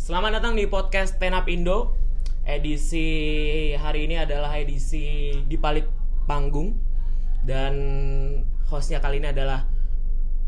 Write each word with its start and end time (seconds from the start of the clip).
Selamat 0.00 0.40
datang 0.40 0.56
di 0.56 0.64
podcast 0.64 1.20
Stand 1.20 1.36
Up 1.36 1.44
Indo. 1.44 1.92
Edisi 2.48 3.04
hari 3.76 4.08
ini 4.08 4.16
adalah 4.16 4.56
edisi 4.56 5.36
di 5.44 5.60
balik 5.60 5.84
panggung 6.24 6.72
dan 7.44 7.76
hostnya 8.72 9.04
kali 9.04 9.20
ini 9.20 9.28
adalah 9.28 9.68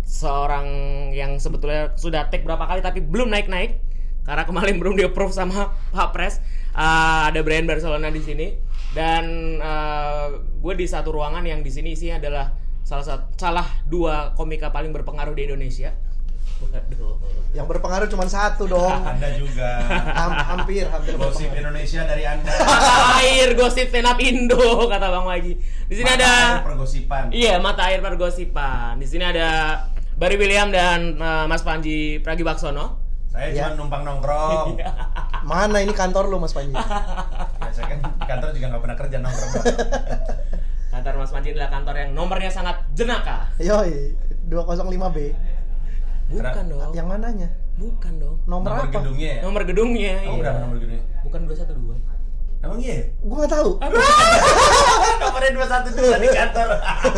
seorang 0.09 0.65
yang 1.13 1.37
sebetulnya 1.37 1.93
sudah 2.01 2.33
take 2.33 2.49
berapa 2.49 2.65
kali 2.65 2.81
tapi 2.81 3.05
belum 3.05 3.29
naik-naik 3.29 3.77
karena 4.25 4.49
kemarin 4.49 4.81
belum 4.81 4.97
di 4.97 5.05
approve 5.05 5.37
sama 5.37 5.69
Pak 5.93 6.17
Pres. 6.17 6.41
Uh, 6.73 7.29
ada 7.29 7.45
Brian 7.45 7.69
Barcelona 7.69 8.09
di 8.09 8.25
sini 8.25 8.57
dan 8.97 9.61
uh, 9.61 10.33
gue 10.65 10.75
di 10.81 10.89
satu 10.89 11.13
ruangan 11.13 11.45
yang 11.45 11.61
di 11.61 11.69
sini 11.69 11.93
isinya 11.93 12.25
adalah 12.25 12.57
salah 12.89 13.05
satu 13.05 13.37
salah 13.37 13.69
dua 13.85 14.33
komika 14.33 14.73
paling 14.73 14.97
berpengaruh 14.97 15.37
di 15.37 15.45
Indonesia. 15.45 15.93
Waduh. 16.69 17.15
Yang 17.53 17.67
berpengaruh 17.69 18.09
cuma 18.09 18.25
satu 18.25 18.65
dong. 18.65 18.93
Anda 19.11 19.29
juga. 19.35 19.83
Ham- 20.09 20.41
hampir, 20.57 20.87
hampir 20.87 21.15
Gosip. 21.17 21.51
Indonesia 21.51 22.01
dari 22.03 22.25
Anda. 22.25 22.49
air 23.21 23.53
gosip 23.53 23.89
stand 23.89 24.07
up 24.07 24.17
Indo 24.17 24.57
kata 24.87 25.07
Bang 25.09 25.27
Waji. 25.27 25.53
Di 25.85 25.95
sini 25.95 26.07
Mata 26.07 26.17
ada 26.17 26.33
air 26.33 26.65
pergosipan. 26.65 27.25
Iya, 27.29 27.55
mata 27.59 27.83
air 27.87 28.01
pergosipan. 28.01 28.97
Di 28.97 29.07
sini 29.07 29.23
ada 29.23 29.49
Barry 30.15 30.37
William 30.37 30.69
dan 30.69 31.17
uh, 31.17 31.45
Mas 31.45 31.61
Panji 31.61 32.17
Pragibaksono. 32.19 33.01
Saya 33.29 33.49
Ya. 33.49 33.69
cuma 33.69 33.85
numpang 33.85 34.03
nongkrong. 34.03 34.77
Iya. 34.77 34.93
Mana 35.43 35.81
ini 35.81 35.91
kantor 35.91 36.29
lu 36.29 36.37
Mas 36.37 36.53
Panji? 36.53 36.73
ya, 36.73 36.85
saya 37.71 37.87
kan 37.91 37.99
di 38.01 38.25
kantor 38.25 38.49
juga 38.53 38.67
nggak 38.71 38.83
pernah 38.83 38.97
kerja 38.97 39.17
nongkrong. 39.19 39.55
Kantor 40.89 41.15
Mas 41.19 41.33
Panji 41.33 41.49
adalah 41.51 41.71
kantor 41.71 41.95
yang 41.99 42.11
nomornya 42.13 42.49
sangat 42.49 42.85
jenaka. 42.93 43.49
Yoi, 43.57 44.13
205B. 44.47 45.19
Bukan 46.31 46.45
Karena- 46.45 46.71
dong. 46.71 46.93
Yang 46.93 47.07
mananya? 47.09 47.49
Bukan 47.73 48.13
dong. 48.21 48.37
Nomor, 48.45 48.69
Nomor 48.69 48.85
apa? 48.85 48.95
gedungnya 49.01 49.31
ya? 49.33 49.41
Nomor 49.43 49.63
gedungnya. 49.65 50.15
Kamu 50.21 50.29
iya. 50.31 50.43
berapa 50.45 50.59
nomor 50.61 50.77
gedungnya? 50.79 51.03
Bukan 51.25 51.41
212. 51.49 51.99
Emang 52.63 52.79
iya? 52.79 52.97
Gua 53.21 53.37
nggak 53.43 53.53
tahu. 53.53 53.71
Nomornya 55.23 55.51
212 55.57 56.23
di 56.23 56.29
kantor. 56.31 56.69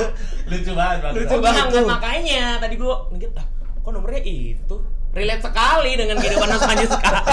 Lucu 0.51 0.73
banget, 0.73 0.99
Bang. 1.05 1.13
Lucu 1.13 1.35
Oh, 1.35 1.41
banget 1.43 1.65
gitu. 1.69 1.85
makanya 1.85 2.43
tadi 2.57 2.75
gua 2.81 2.95
mikir 3.13 3.29
ah, 3.37 3.47
kok 3.85 3.91
nomornya 3.93 4.21
itu? 4.25 4.77
Relate 5.15 5.43
sekali 5.47 5.91
dengan 5.95 6.17
kehidupan 6.19 6.49
Mas 6.49 6.65
Panji 6.67 6.87
sekarang. 6.91 7.25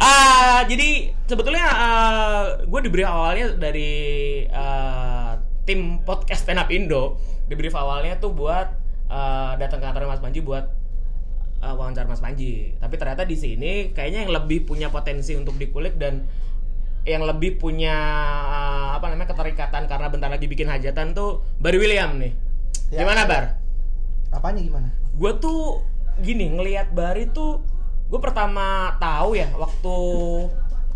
Ah, 0.00 0.64
jadi 0.64 1.12
sebetulnya 1.26 1.66
gue 2.64 2.80
di 2.80 2.88
brief 2.88 3.04
awalnya 3.04 3.52
dari 3.52 3.92
ah, 4.48 5.36
tim 5.66 6.00
podcast 6.00 6.46
Stand 6.46 6.60
Up 6.60 6.70
Indo. 6.70 7.20
Di 7.50 7.58
brief 7.58 7.74
awalnya 7.74 8.22
tuh 8.22 8.30
buat 8.30 8.70
ah, 9.10 9.58
datang 9.58 9.82
ke 9.82 9.90
kantor 9.90 10.06
Mas 10.06 10.22
Panji 10.22 10.38
buat 10.38 10.70
ah, 11.58 11.74
wawancara 11.74 12.06
Mas 12.06 12.22
Panji. 12.22 12.78
Tapi 12.78 12.94
ternyata 12.94 13.26
di 13.26 13.34
sini 13.34 13.90
kayaknya 13.90 14.30
yang 14.30 14.32
lebih 14.38 14.70
punya 14.70 14.86
potensi 14.94 15.34
untuk 15.34 15.58
dikulik 15.58 15.98
dan 15.98 16.30
yang 17.02 17.26
lebih 17.26 17.58
punya 17.58 17.96
ah, 18.46 18.88
apa 18.94 19.10
namanya 19.10 19.34
keterikatan 19.34 19.90
karena 19.90 20.06
bentar 20.06 20.30
lagi 20.30 20.46
bikin 20.46 20.70
hajatan 20.70 21.10
tuh 21.10 21.42
Bar 21.58 21.74
William 21.74 22.14
nih. 22.22 22.32
Ya. 22.94 23.02
Gimana 23.02 23.26
Bar? 23.26 23.58
Apanya 24.30 24.62
gimana? 24.62 25.00
gue 25.20 25.32
tuh 25.36 25.84
gini 26.24 26.48
ngelihat 26.48 26.96
Bari 26.96 27.28
tuh 27.28 27.60
gue 28.08 28.20
pertama 28.24 28.96
tahu 28.96 29.36
ya 29.36 29.52
waktu 29.52 29.96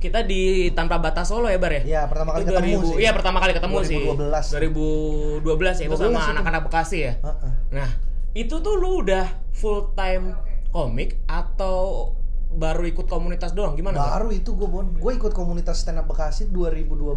kita 0.05 0.21
di 0.21 0.43
tanpa 0.71 0.97
batas 0.99 1.27
Solo 1.27 1.49
ya 1.49 1.57
Bar 1.57 1.73
ya 1.73 1.83
Ya, 1.83 2.01
pertama 2.05 2.31
kali 2.31 2.45
Itu 2.45 2.53
ketemu 2.53 2.77
2000 2.77 2.85
sih. 2.85 2.97
iya 2.99 3.11
pertama 3.11 3.39
kali 3.39 3.53
ketemu 3.53 3.77
sih 3.83 4.01
2012. 4.05 5.41
2012 5.41 5.81
ya 5.81 5.87
itu 5.87 5.97
12 5.97 6.05
sama 6.05 6.21
anak-anak 6.31 6.63
Bekasi 6.63 6.99
ya 7.01 7.13
Heeh. 7.19 7.53
nah 7.73 7.89
itu 8.35 8.55
tuh 8.59 8.75
lu 8.75 9.01
udah 9.01 9.25
full 9.51 9.81
time 9.93 10.37
komik 10.69 11.17
atau 11.25 12.13
baru 12.51 12.85
ikut 12.85 13.07
komunitas 13.07 13.51
doang 13.51 13.73
gimana 13.73 13.97
Bar? 13.97 14.11
Baru 14.21 14.29
itu 14.31 14.53
gue 14.53 14.69
bon, 14.69 14.93
gue 14.93 15.13
ikut 15.13 15.33
komunitas 15.33 15.81
stand 15.81 15.97
up 15.97 16.07
Bekasi 16.07 16.47
2012 16.47 17.17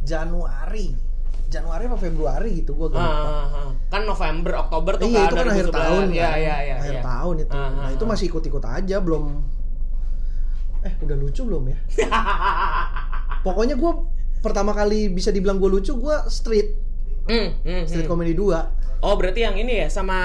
Januari. 0.00 0.96
Januari 1.46 1.82
apa 1.84 1.98
Februari 1.98 2.50
gitu 2.56 2.72
gue 2.72 2.88
Ah, 2.88 2.94
lupa. 2.94 3.02
ah, 3.02 3.46
ah. 3.58 3.70
kan 3.88 4.02
November 4.04 4.52
Oktober 4.56 4.92
tuh 4.96 5.06
Iya 5.06 5.20
itu 5.20 5.34
kan 5.34 5.44
2011. 5.44 5.50
akhir 5.50 5.66
tahun 5.68 6.04
ya 6.08 6.22
kan. 6.24 6.38
ya 6.38 6.56
ya 6.60 6.74
Akhir 6.78 6.94
ya. 6.94 7.02
tahun 7.04 7.34
itu. 7.36 7.52
Ah, 7.52 7.58
ah, 7.60 7.70
Nah 7.76 7.88
itu 7.90 8.00
ah. 8.00 8.08
masih 8.08 8.24
ikut-ikut 8.26 8.64
aja 8.64 8.96
belum. 8.98 9.24
Eh 10.80 10.92
udah 11.00 11.16
lucu 11.16 11.42
belum 11.44 11.64
ya? 11.68 11.76
Pokoknya 13.46 13.76
gue 13.76 13.92
pertama 14.40 14.72
kali 14.72 15.12
bisa 15.12 15.28
dibilang 15.28 15.60
gue 15.60 15.68
lucu 15.68 15.92
gue 15.96 16.16
street 16.32 16.68
Hmm, 17.28 17.52
hmm, 17.62 17.84
street 17.84 18.08
hmm. 18.08 18.16
comedy 18.16 18.32
2 18.32 19.04
oh 19.04 19.14
berarti 19.14 19.44
yang 19.44 19.54
ini 19.54 19.84
ya 19.84 19.88
sama, 19.92 20.16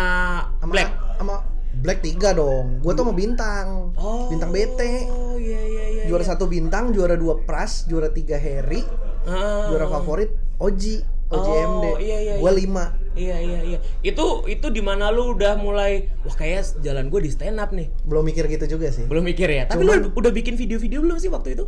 sama 0.57 0.71
Black 0.71 0.89
sama 1.19 1.35
Black 1.75 1.99
3 2.01 2.39
dong. 2.39 2.79
Gue 2.79 2.95
tuh 2.95 3.03
sama 3.03 3.13
bintang. 3.13 3.91
Oh. 3.99 4.31
Bintang 4.31 4.55
BT. 4.55 4.79
Oh 5.11 5.35
iya 5.35 5.59
iya 5.59 5.85
iya. 5.91 6.03
Juara 6.07 6.23
iya. 6.23 6.31
satu 6.31 6.47
bintang, 6.47 6.95
juara 6.95 7.19
dua 7.19 7.43
Pras, 7.43 7.83
juara 7.85 8.07
tiga 8.15 8.39
Harry, 8.39 8.79
Ah. 9.27 9.67
juara 9.67 9.91
favorit 9.91 10.31
Oji, 10.55 11.03
Oji 11.27 11.51
Oh, 11.51 11.83
MD. 11.83 11.85
iya, 11.99 12.17
iya, 12.23 12.33
Gue 12.39 12.51
iya. 12.55 12.59
lima. 12.63 12.85
Iya 13.15 13.37
iya 13.39 13.59
iya. 13.63 13.79
Itu 14.03 14.43
itu 14.45 14.67
di 14.69 14.83
mana 14.83 15.09
lu 15.09 15.33
udah 15.33 15.55
mulai 15.55 16.11
wah 16.27 16.35
kayak 16.35 16.83
jalan 16.83 17.07
gue 17.07 17.23
di 17.23 17.31
stand 17.31 17.57
up 17.57 17.71
nih. 17.71 17.87
Belum 18.03 18.27
mikir 18.27 18.45
gitu 18.51 18.77
juga 18.77 18.91
sih. 18.91 19.07
Belum 19.07 19.23
mikir 19.23 19.47
ya. 19.47 19.65
Tapi 19.65 19.87
Cuman- 19.87 20.03
lu 20.05 20.13
udah 20.13 20.31
bikin 20.35 20.59
video-video 20.59 20.99
belum 21.01 21.17
sih 21.17 21.31
waktu 21.31 21.55
itu? 21.55 21.65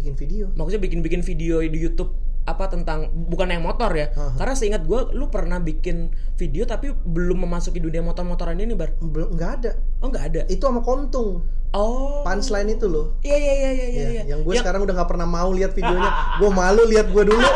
Bikin 0.00 0.16
video. 0.16 0.48
Maksudnya 0.56 0.80
bikin-bikin 0.80 1.20
video 1.20 1.60
di 1.60 1.78
YouTube 1.78 2.16
apa 2.48 2.72
tentang 2.72 3.12
bukan 3.12 3.52
yang 3.52 3.62
motor 3.62 3.92
ya. 3.92 4.10
Aha. 4.16 4.40
Karena 4.40 4.54
seingat 4.56 4.82
gue 4.88 5.12
lu 5.12 5.28
pernah 5.28 5.60
bikin 5.60 6.08
video 6.40 6.64
tapi 6.64 6.90
belum 6.90 7.44
memasuki 7.44 7.78
dunia 7.78 8.00
motor-motoran 8.00 8.56
ini, 8.56 8.72
Bar. 8.72 8.96
Belum 8.98 9.36
nggak 9.36 9.50
ada. 9.60 9.70
Oh, 10.00 10.08
nggak 10.08 10.24
ada. 10.32 10.40
Itu 10.48 10.64
sama 10.64 10.80
Kontung. 10.80 11.44
Oh. 11.70 12.26
Punchline 12.26 12.74
itu 12.74 12.90
loh. 12.90 13.14
Iya 13.22 13.36
iya 13.36 13.54
iya 13.54 13.70
iya 13.70 13.70
iya. 13.70 13.86
Ya, 13.86 14.08
iya. 14.10 14.22
yang 14.34 14.40
gue 14.42 14.54
sekarang 14.58 14.82
udah 14.82 14.94
nggak 14.96 15.10
pernah 15.10 15.28
mau 15.28 15.52
lihat 15.52 15.76
videonya. 15.76 16.10
gue 16.40 16.50
malu 16.50 16.82
lihat 16.88 17.06
gue 17.12 17.24
dulu. 17.28 17.46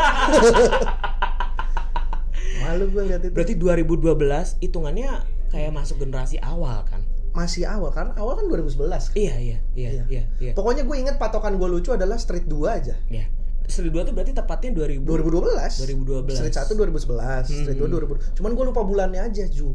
malu 2.67 2.85
gue 2.89 3.03
lihat 3.05 3.21
itu. 3.21 3.31
Berarti 3.31 3.53
2012 3.55 4.15
hitungannya 4.59 5.09
kayak 5.47 5.71
masuk 5.71 5.97
generasi 5.97 6.37
awal 6.37 6.83
kan? 6.83 7.01
Masih 7.31 7.63
awal 7.63 7.89
kan? 7.89 8.11
Awal 8.13 8.33
kan 8.37 8.45
2011. 8.47 8.75
kan? 9.05 9.13
Iya 9.13 9.35
iya 9.35 9.57
iya 9.73 9.89
Iya. 9.91 10.03
iya 10.07 10.23
iya. 10.39 10.51
Pokoknya 10.51 10.83
gue 10.83 10.97
inget 10.97 11.15
patokan 11.15 11.55
gue 11.55 11.67
lucu 11.69 11.91
adalah 11.91 12.15
Street 12.15 12.43
2 12.43 12.55
aja. 12.71 12.95
Ya. 13.07 13.27
Street 13.65 13.89
2 13.89 14.01
tuh 14.01 14.13
berarti 14.13 14.31
tepatnya 14.31 14.71
2000 14.73 15.03
2012. 15.03 15.73
2012. 15.81 16.31
Street 16.31 16.55
1 16.55 16.71
2011, 16.71 17.45
Street 17.45 17.75
2 17.75 17.87
2000. 17.87 18.33
Cuman 18.33 18.51
gue 18.51 18.65
lupa 18.65 18.81
bulannya 18.81 19.21
aja, 19.21 19.43
Ju. 19.45 19.73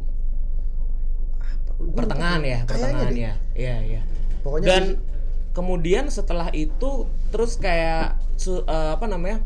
Apa? 1.37 1.71
Gua 1.75 1.85
lupa. 1.85 1.97
pertengahan 2.01 2.41
ya, 2.41 2.59
pertengahan 2.63 3.13
ya. 3.13 3.33
Iya, 3.53 3.75
iya. 3.83 4.01
Pokoknya 4.41 4.67
Dan 4.67 4.83
di- 4.87 4.97
kemudian 5.51 6.05
setelah 6.07 6.49
itu 6.51 7.05
terus 7.29 7.57
kayak 7.57 8.15
su- 8.35 8.63
eh, 8.63 8.91
apa 8.91 9.05
namanya? 9.05 9.43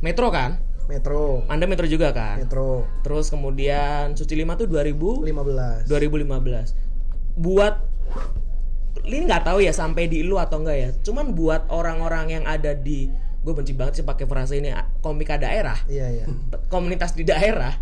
Metro 0.00 0.30
kan? 0.30 0.56
Metro. 0.92 1.48
Anda 1.48 1.64
Metro 1.64 1.88
juga 1.88 2.12
kan? 2.12 2.36
Metro 2.38 2.84
Terus 3.00 3.32
kemudian 3.32 4.12
Suci 4.12 4.36
5 4.36 4.60
tuh 4.60 4.66
2000 4.68 5.24
15. 5.24 5.88
2015. 5.88 6.76
Buat 7.34 7.74
ini 9.02 9.24
nggak 9.24 9.42
tahu 9.42 9.58
ya 9.58 9.72
sampai 9.72 10.06
di 10.06 10.22
lu 10.22 10.36
atau 10.36 10.60
enggak 10.60 10.76
ya. 10.76 10.90
Cuman 11.00 11.32
buat 11.32 11.66
orang-orang 11.68 12.26
yang 12.30 12.44
ada 12.44 12.70
di 12.72 13.08
gue 13.42 13.50
benci 13.50 13.74
banget 13.74 13.98
sih 13.98 14.04
pakai 14.06 14.22
frase 14.22 14.54
ini 14.54 14.70
komika 15.00 15.34
daerah. 15.34 15.74
Iya, 15.90 16.06
iya. 16.12 16.24
komunitas 16.72 17.12
di 17.12 17.26
daerah 17.26 17.74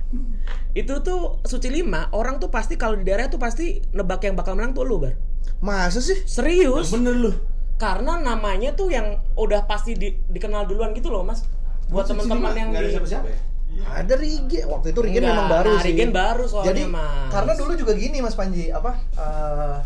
itu 0.70 1.02
tuh 1.02 1.42
suci 1.42 1.66
lima 1.68 2.08
orang 2.10 2.38
tuh 2.38 2.46
pasti 2.48 2.78
kalau 2.78 2.94
di 2.94 3.02
daerah 3.02 3.26
tuh 3.26 3.36
pasti 3.36 3.82
nebak 3.90 4.22
yang 4.22 4.38
bakal 4.38 4.54
menang 4.54 4.70
tuh 4.70 4.86
lu 4.86 5.02
bar 5.02 5.18
Masa 5.58 5.98
sih? 5.98 6.22
serius 6.24 6.94
Bener 6.94 7.12
lu. 7.12 7.30
karena 7.74 8.16
namanya 8.16 8.70
tuh 8.72 8.88
yang 8.88 9.18
udah 9.34 9.66
pasti 9.66 9.98
di- 9.98 10.14
dikenal 10.26 10.64
duluan 10.64 10.94
gitu 10.94 11.10
loh 11.10 11.26
mas 11.26 11.42
buat 11.90 12.06
teman-teman 12.06 12.52
yang 12.54 12.68
Nggak 12.70 12.82
ada 12.82 12.90
siapa-siapa 12.94 13.26
ya? 13.28 13.38
Ada 13.80 14.14
Rige. 14.18 14.60
Waktu 14.66 14.86
itu 14.90 15.00
Rige 15.02 15.20
memang 15.22 15.46
baru 15.46 15.70
nah, 15.74 15.82
sih. 15.82 15.94
Regen 15.94 16.10
baru 16.10 16.44
soalnya, 16.46 16.68
Jadi 16.74 16.82
Mas. 16.90 17.30
karena 17.30 17.52
dulu 17.54 17.72
juga 17.78 17.92
gini 17.94 18.18
Mas 18.18 18.34
Panji, 18.34 18.64
apa? 18.70 18.90
eh, 19.14 19.76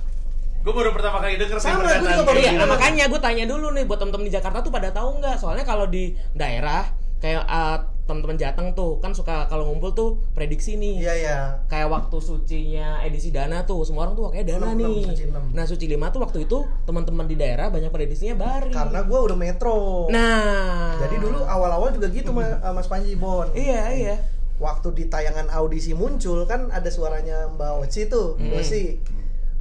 Gue 0.65 0.73
baru 0.73 0.97
pertama 0.97 1.21
kali 1.21 1.37
denger 1.37 1.61
sih 1.61 1.69
Sama, 1.69 1.85
gua 1.85 2.01
juga 2.01 2.25
baru 2.25 2.39
iya 2.41 2.53
nah, 2.56 2.65
makanya 2.65 3.05
gue 3.12 3.21
tanya 3.21 3.45
dulu 3.45 3.69
nih 3.77 3.85
buat 3.85 4.01
temen-temen 4.01 4.27
di 4.29 4.33
Jakarta 4.33 4.65
tuh 4.65 4.73
pada 4.73 4.89
tahu 4.89 5.21
nggak 5.21 5.37
soalnya 5.37 5.61
kalau 5.69 5.85
di 5.85 6.17
daerah 6.33 6.89
kayak 7.21 7.45
eh, 7.45 7.79
temen-temen 8.05 8.37
Jateng 8.37 8.69
tuh 8.73 8.99
kan 8.99 9.11
suka 9.11 9.47
kalau 9.47 9.65
ngumpul 9.65 9.91
tuh 9.91 10.09
prediksi 10.31 10.75
nih 10.75 11.01
Iya, 11.01 11.15
iya. 11.17 11.39
kayak 11.67 11.89
waktu 11.89 12.17
sucinya 12.19 13.01
edisi 13.01 13.29
Dana 13.29 13.62
tuh 13.62 13.81
semua 13.81 14.05
orang 14.05 14.15
tuh 14.15 14.29
kayak 14.29 14.45
Dana 14.47 14.69
Enam, 14.69 14.77
enam, 14.77 14.91
nih. 14.91 15.05
suci 15.06 15.25
enam. 15.27 15.45
Nah 15.51 15.65
suci 15.65 15.85
lima 15.87 16.09
tuh 16.09 16.21
waktu 16.21 16.39
itu 16.43 16.59
teman-teman 16.85 17.25
di 17.25 17.33
daerah 17.35 17.67
banyak 17.67 17.89
prediksinya 17.89 18.37
Bari. 18.37 18.71
Karena 18.71 19.01
gue 19.01 19.19
udah 19.19 19.35
Metro. 19.35 20.06
nah 20.09 20.95
Jadi 20.99 21.17
dulu 21.19 21.43
awal-awal 21.43 21.91
juga 21.91 22.06
gitu 22.09 22.31
Ma- 22.31 22.61
eh, 22.61 22.73
Mas 22.73 22.87
Panji 22.87 23.15
Bon. 23.15 23.49
iya 23.53 23.89
iya 23.91 24.17
Waktu 24.55 24.93
di 24.93 25.05
tayangan 25.07 25.50
audisi 25.50 25.93
muncul 25.93 26.45
kan 26.45 26.69
ada 26.69 26.87
suaranya 26.87 27.50
Mbak 27.50 27.73
Oci 27.83 28.07
tuh, 28.07 28.37
Hmm. 28.37 28.55
Oci. 28.55 29.03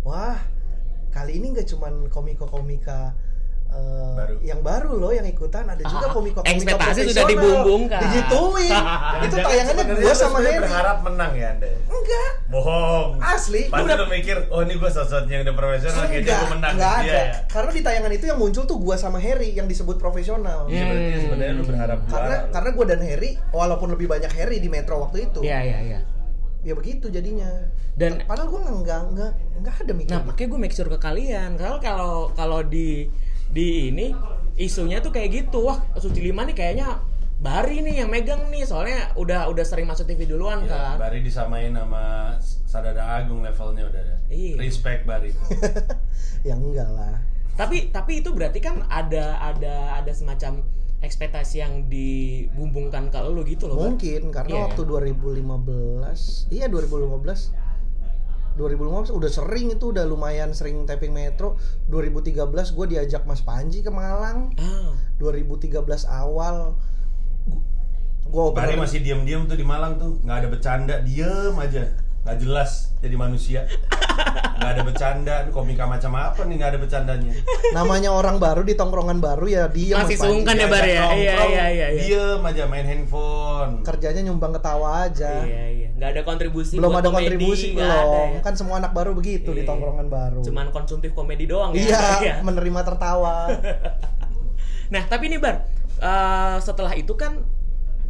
Wah, 0.04 0.38
kali 1.10 1.40
ini 1.40 1.50
nggak 1.50 1.66
cuman 1.66 2.06
komika-komika 2.08 3.16
eh, 3.74 4.12
Baru. 4.14 4.36
yang 4.40 4.62
baru 4.62 4.92
loh 4.94 5.10
yang 5.10 5.26
ikutan. 5.26 5.66
Ada 5.66 5.82
juga 5.82 6.06
Ah, 6.06 6.12
komika 6.12 6.40
komika 6.40 6.54
ekspektasi 6.54 7.00
sudah 7.08 7.26
dibumbungkan. 7.26 8.02
digituin. 8.04 8.72
Itu 9.26 9.36
tayangannya 9.36 9.84
gua 9.84 9.98
lu 10.00 10.14
sama 10.14 10.38
Harry 10.40 10.60
berharap 10.60 10.98
menang 11.02 11.32
ya 11.34 11.48
anda 11.52 11.68
enggak. 11.84 12.32
Bohong. 12.48 13.10
Asli. 13.20 13.62
Pasti 13.68 13.84
Gua 13.84 13.96
lu 13.96 14.06
mikir 14.08 14.38
oh 14.48 14.62
ini 14.62 14.74
gue 14.76 14.90
sosoknya 14.90 15.34
yang 15.34 15.44
udah 15.44 15.56
profesional 15.56 16.04
kayaknya 16.04 16.22
enggak 16.22 16.38
gue 16.38 16.50
menang. 16.52 16.74
enggak 16.74 16.96
Iya, 16.96 17.02
ada. 17.04 17.18
ya. 17.18 17.34
karena 17.48 17.72
di 17.72 17.82
tayangan 17.82 18.12
itu 18.12 18.26
yang 18.28 18.40
muncul 18.40 18.64
tuh 18.64 18.78
gua 18.78 18.96
sama 18.96 19.18
Harry 19.18 19.50
yang 19.52 19.66
disebut 19.66 19.98
profesional. 19.98 20.66
Iya, 20.66 20.84
berarti 20.86 21.10
Hmm. 21.10 21.24
sebenarnya 21.24 21.54
lu 21.54 21.64
berharap 21.64 22.00
karena 22.06 22.36
juara. 22.38 22.52
karena 22.52 22.70
gue 22.72 22.86
dan 22.88 23.02
Harry 23.02 23.32
walaupun 23.50 23.90
lebih 23.90 24.08
banyak 24.08 24.32
Harry 24.32 24.58
di 24.58 24.68
Metro 24.68 24.96
waktu 25.00 25.26
itu. 25.26 25.40
Iya 25.42 25.60
iya 25.62 25.80
iya. 25.84 26.00
ya 26.62 26.74
begitu 26.74 27.10
jadinya. 27.10 27.50
Dan- 27.94 28.24
padahal 28.24 28.50
gue 28.50 28.60
nggak 28.80 29.02
nggak 29.12 29.32
nggak 29.60 29.74
ada 29.80 29.94
mikir. 29.94 30.12
Nah 30.12 30.22
makanya 30.24 30.50
gue 30.50 30.60
make 30.60 30.72
sure 30.72 30.88
ke 30.88 30.98
kalian. 30.98 31.54
Kalau 31.56 31.78
kalau 31.78 32.14
kalau 32.32 32.60
di 32.62 33.12
di 33.54 33.94
ini 33.94 34.08
isunya 34.56 34.98
tuh 35.00 35.10
kayak 35.10 35.30
gitu 35.46 35.64
wah 35.64 35.78
suci 35.96 36.20
lima 36.20 36.44
nih 36.44 36.54
kayaknya 36.54 36.98
Bari 37.44 37.84
nih 37.84 38.00
yang 38.00 38.08
megang 38.08 38.48
nih 38.48 38.64
soalnya 38.64 39.12
udah 39.20 39.52
udah 39.52 39.66
sering 39.68 39.84
masuk 39.84 40.08
TV 40.08 40.24
duluan 40.24 40.64
Ya, 40.64 40.96
kan. 40.96 40.96
Bari 40.96 41.20
disamain 41.20 41.76
sama 41.76 42.40
Sadada 42.40 43.04
Agung 43.20 43.44
levelnya 43.44 43.84
udah 43.84 44.00
ada. 44.00 44.16
Iya. 44.32 44.56
Respect 44.56 45.04
Bari. 45.04 45.36
ya 46.48 46.56
enggak 46.56 46.88
lah 46.88 47.20
Tapi 47.54 47.92
tapi 47.92 48.24
itu 48.24 48.32
berarti 48.32 48.64
kan 48.64 48.88
ada 48.88 49.44
ada 49.44 50.00
ada 50.00 50.12
semacam 50.16 50.64
ekspektasi 51.04 51.60
yang 51.60 51.92
dibumbungkan 51.92 53.12
ke 53.12 53.20
lu 53.28 53.44
gitu 53.44 53.68
loh. 53.68 53.76
Bar. 53.76 53.92
mungkin 53.92 54.32
karena 54.32 54.50
Iya, 54.56 54.62
waktu 54.72 54.82
2015 54.88 56.48
iya 56.50 56.66
2015 56.72 57.52
2015 58.56 59.14
udah 59.14 59.32
sering 59.32 59.74
itu 59.74 59.90
udah 59.90 60.06
lumayan 60.06 60.54
sering 60.54 60.86
tapping 60.86 61.14
Metro. 61.14 61.58
2013 61.90 62.50
gue 62.52 62.86
diajak 62.98 63.26
Mas 63.26 63.42
Panji 63.42 63.82
ke 63.82 63.90
Malang. 63.90 64.54
Ah. 64.58 64.94
2013 65.18 65.74
awal 66.10 66.78
gue 68.34 68.44
Bari 68.50 68.74
masih 68.74 69.06
diam-diam 69.06 69.46
tuh 69.46 69.54
di 69.54 69.62
Malang 69.62 70.02
tuh, 70.02 70.18
nggak 70.26 70.38
ada 70.42 70.48
bercanda, 70.50 70.96
diem 71.06 71.54
aja, 71.54 71.86
nggak 72.24 72.38
jelas 72.40 72.96
jadi 72.98 73.20
manusia, 73.20 73.68
nggak 74.56 74.70
ada 74.70 74.82
bercanda, 74.82 75.36
komika 75.52 75.84
macam 75.84 76.16
apa 76.16 76.40
nih 76.42 76.56
nggak 76.56 76.72
ada 76.72 76.80
bercandanya? 76.80 77.36
namanya 77.72 78.10
orang 78.10 78.40
baru 78.40 78.64
di 78.64 78.74
tongkrongan 78.74 79.20
baru 79.20 79.44
ya 79.44 79.64
dia 79.68 80.00
Masih 80.00 80.16
sungkan 80.16 80.56
ya, 80.56 80.66
Bar, 80.66 80.82
ya? 80.82 81.12
Iya, 81.12 81.36
iya, 81.44 81.66
iya, 81.68 81.88
iya. 81.90 82.00
Diem 82.00 82.40
aja 82.42 82.64
main 82.66 82.88
handphone. 82.88 83.84
kerjanya 83.84 84.24
nyumbang 84.24 84.54
ketawa 84.54 85.04
aja 85.04 85.44
Iya 85.44 85.64
iya. 85.70 85.88
Nggak 85.94 86.10
ada 86.10 86.22
kontribusi. 86.24 86.74
belum 86.74 86.90
buat 86.90 86.98
ada 86.98 87.10
komedi, 87.10 87.28
kontribusi 87.28 87.68
ada 87.70 87.84
belum 88.02 88.30
ya. 88.30 88.40
kan 88.42 88.54
semua 88.56 88.76
anak 88.78 88.92
baru 88.94 89.12
begitu 89.14 89.50
di 89.52 89.60
Iya. 89.60 89.68
tongkrongan 89.68 90.08
baru 90.08 90.42
Cuman 90.42 90.66
konsumtif 90.70 91.12
komedi 91.12 91.44
doang 91.44 91.72
ya. 91.72 91.80
iya 91.82 92.04
Iya. 92.20 92.36
menerima 92.40 92.82
tertawa 92.84 93.52
Nah, 94.90 95.04
tapi 95.04 95.28
nih 95.28 95.40
Bar, 95.40 95.60
eh, 96.00 96.56
setelah 96.60 96.94
itu 96.94 97.12
kan 97.14 97.44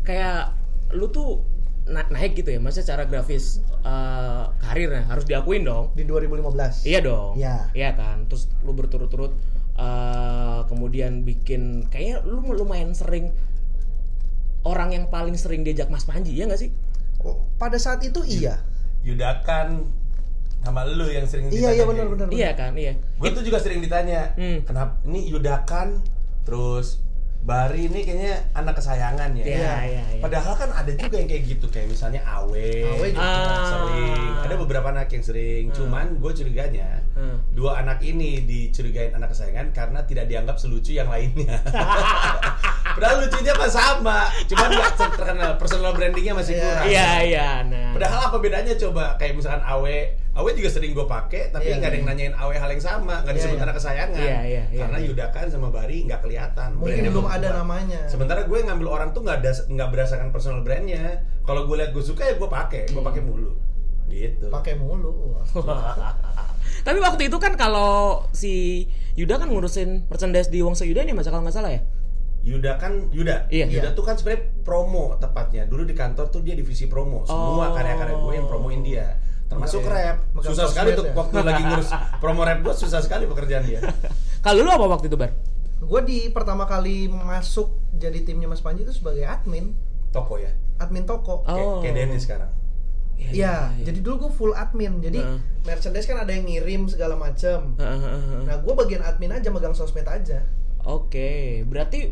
kayak 0.02 0.52
lu 0.92 1.08
tuh 1.08 1.42
na- 1.86 2.08
naik 2.08 2.34
gitu 2.34 2.48
ya, 2.48 2.58
maksudnya 2.58 2.86
secara 2.86 3.04
grafis 3.04 3.60
eh, 3.82 4.44
karirnya 4.58 5.04
harus 5.06 5.24
diakuin 5.24 5.64
dong. 5.64 5.92
di 5.92 6.04
2015 6.04 6.84
Iya 6.84 7.00
dong. 7.02 7.36
Iya. 7.36 7.58
Iya 7.72 7.90
kan. 7.94 8.26
Terus 8.26 8.48
lu 8.62 8.72
berturut-turut 8.72 9.36
eh, 9.74 10.60
kemudian 10.66 11.22
bikin 11.22 11.62
kayaknya 11.88 12.24
lu 12.24 12.40
lumayan 12.46 12.94
sering 12.94 13.36
orang 14.64 14.92
yang 14.92 15.06
paling 15.08 15.36
sering 15.36 15.62
diajak 15.62 15.88
Mas 15.88 16.04
Panji, 16.04 16.32
ya 16.32 16.46
nggak 16.46 16.56
sih? 16.58 16.72
Oh, 17.20 17.40
pada 17.54 17.76
saat 17.76 18.00
itu 18.00 18.20
iya 18.22 18.60
Yudakan 19.04 19.88
sama 20.60 20.84
lu 20.86 21.04
yang 21.06 21.24
sering 21.24 21.48
iya 21.50 21.72
iya 21.72 21.84
ditanya 21.84 21.86
benar 21.86 22.00
kayak 22.00 22.12
benar 22.14 22.28
Iya 22.32 22.50
kan, 22.54 22.72
iya. 22.74 22.94
Gue 23.18 23.30
tuh 23.30 23.44
juga 23.44 23.60
sering 23.60 23.80
ditanya, 23.80 24.32
Hmm. 24.34 24.64
kenapa 24.64 24.96
ini 25.04 25.28
Yudakan 25.28 26.00
terus 26.42 27.03
Bari 27.44 27.92
ini 27.92 28.00
kayaknya 28.02 28.36
anak 28.54 28.80
kesayangan 28.80 29.36
ya. 29.36 29.44
Iya, 29.44 29.74
iya, 29.84 30.04
iya. 30.16 30.22
Padahal 30.24 30.56
kan 30.56 30.72
ada 30.72 30.88
juga 30.90 31.16
yang 31.16 31.28
kayak 31.28 31.44
gitu 31.46 31.68
kayak 31.68 31.92
misalnya 31.92 32.24
Awe, 32.24 32.72
Awe 32.88 33.08
juga. 33.12 33.20
Ah. 33.20 33.68
sering. 33.68 34.32
Ada 34.42 34.56
beberapa 34.56 34.88
anak 34.90 35.12
yang 35.12 35.22
sering. 35.22 35.64
Cuman 35.70 36.18
gue 36.18 36.32
curiganya 36.34 37.04
Hmm. 37.14 37.38
dua 37.52 37.78
anak 37.78 38.02
ini 38.02 38.42
dicurigain 38.42 39.14
anak 39.14 39.30
kesayangan 39.30 39.70
karena 39.70 40.02
tidak 40.02 40.26
dianggap 40.26 40.58
selucu 40.58 40.96
yang 40.96 41.06
lainnya. 41.06 41.62
Padahal 42.96 43.22
lucunya 43.22 43.54
mah 43.54 43.70
sama, 43.70 44.18
cuman 44.46 44.70
nggak 44.72 44.92
terkenal. 44.98 45.52
Personal 45.58 45.92
brandingnya 45.92 46.34
masih 46.34 46.56
Iya. 46.56 46.64
kurang. 46.64 46.86
Iya, 46.88 47.10
iya. 47.22 47.48
Nah. 47.62 47.92
Padahal 47.92 48.20
apa 48.30 48.38
bedanya 48.40 48.74
coba 48.76 49.14
kayak 49.16 49.34
misalkan 49.36 49.62
Awe, 49.62 49.98
Awe 50.34 50.50
juga 50.52 50.66
sering 50.66 50.92
gue 50.92 51.06
pakai, 51.06 51.54
tapi 51.54 51.70
Iya. 51.70 51.78
nggak 51.78 51.90
ada 51.90 51.98
yang 51.98 52.08
nanyain 52.10 52.34
Awe 52.34 52.58
hal 52.58 52.70
yang 52.70 52.82
sama, 52.82 53.22
nggak 53.22 53.32
Iya, 53.32 53.38
disebut 53.38 53.54
iya. 53.54 53.64
anak 53.64 53.76
kesayangan. 53.78 54.18
Iya, 54.18 54.38
iya, 54.42 54.64
iya, 54.66 54.80
Karena 54.82 54.98
iya. 54.98 55.08
Yudakan 55.08 55.46
sama 55.48 55.68
Bari 55.70 55.98
nggak 56.04 56.22
kelihatan. 56.22 56.70
mungkin 56.74 57.04
belum 57.06 57.28
ada 57.28 57.48
namanya 57.56 58.02
Sementara 58.06 58.42
gue 58.42 58.58
ngambil 58.60 58.88
orang 58.90 59.10
tuh 59.12 59.22
nggak 59.22 59.38
ada 59.40 59.52
nggak 59.64 59.90
berdasarkan 59.90 60.30
personal 60.30 60.62
brandnya. 60.62 61.22
Kalau 61.42 61.66
gue 61.66 61.76
lihat 61.78 61.92
gue 61.92 62.02
suka 62.02 62.24
ya 62.24 62.34
gue 62.34 62.50
pakai, 62.50 62.90
gue 62.90 63.04
pakai 63.04 63.22
mulu. 63.22 63.54
Gitu. 64.04 64.46
pakai 64.48 64.74
mulu. 64.76 65.38
Tapi 66.86 67.00
waktu 67.00 67.22
itu 67.28 67.38
kan 67.38 67.54
kalau 67.54 68.26
si 68.32 68.86
Yuda 69.14 69.38
kan 69.38 69.48
ngurusin 69.48 70.06
merchandise 70.08 70.50
di 70.50 70.60
Wongso 70.60 70.84
Yuda 70.84 71.02
nih, 71.02 71.14
Mas 71.14 71.26
kalau 71.26 71.42
nggak 71.42 71.54
salah 71.54 71.72
ya? 71.72 71.82
Yuda 72.44 72.76
kan 72.76 73.08
Yuda. 73.10 73.48
Iya. 73.48 73.70
Yuda 73.70 73.94
tuh 73.94 74.04
kan 74.04 74.18
sebenarnya 74.18 74.52
promo 74.62 75.16
tepatnya. 75.16 75.64
Dulu 75.64 75.86
di 75.86 75.94
kantor 75.94 76.28
tuh 76.28 76.42
dia 76.42 76.54
divisi 76.54 76.86
promo. 76.86 77.24
Semua 77.24 77.70
Oh. 77.70 77.74
karya-karya 77.74 78.18
gue 78.18 78.34
yang 78.34 78.48
promoin 78.48 78.82
dia. 78.82 79.16
Termasuk 79.56 79.82
rap. 79.84 80.18
megang 80.32 80.50
Susah 80.50 80.66
sekali 80.68 80.90
tuh 80.94 81.06
ya? 81.06 81.14
waktu 81.14 81.36
lagi 81.40 81.64
ngurus 81.64 81.90
promo 82.22 82.42
rap 82.42 82.60
gue 82.60 82.74
susah 82.74 83.00
sekali 83.00 83.24
pekerjaan 83.26 83.64
dia. 83.64 83.80
Kalau 84.40 84.60
lu 84.60 84.70
apa 84.70 84.86
waktu 84.90 85.08
itu, 85.08 85.16
Bar? 85.16 85.32
gue 85.80 86.02
di 86.02 86.32
pertama 86.32 86.64
kali 86.64 87.08
masuk 87.08 87.68
jadi 87.94 88.24
timnya 88.24 88.48
Mas 88.48 88.60
Panji 88.60 88.82
itu 88.82 88.94
sebagai 88.94 89.24
admin 89.24 89.76
Toko 90.10 90.36
ya. 90.36 90.48
admin 90.78 91.04
toko 91.04 91.44
Kayak, 91.44 91.60
Oh. 91.62 91.80
kayak 91.80 91.96
Dennis 91.98 92.24
sekarang. 92.24 92.52
Iya, 93.16 93.72
jadi 93.80 94.00
dulu 94.00 94.28
gue 94.28 94.32
full 94.34 94.54
admin. 94.54 95.00
Jadi 95.00 95.18
Heeh. 95.18 95.40
merchandise 95.64 96.04
kan 96.04 96.18
ada 96.18 96.30
yang 96.30 96.44
ngirim 96.44 96.86
segala 96.86 97.14
macem. 97.14 97.76
Heeh, 97.76 98.00
heeh, 98.00 98.22
heeh. 98.26 98.44
Nah, 98.44 98.58
gue 98.58 98.74
bagian 98.74 99.00
admin 99.02 99.32
aja, 99.32 99.48
megang 99.48 99.72
sosmed 99.72 100.04
aja. 100.04 100.44
Oke, 100.84 101.62
berarti 101.64 102.12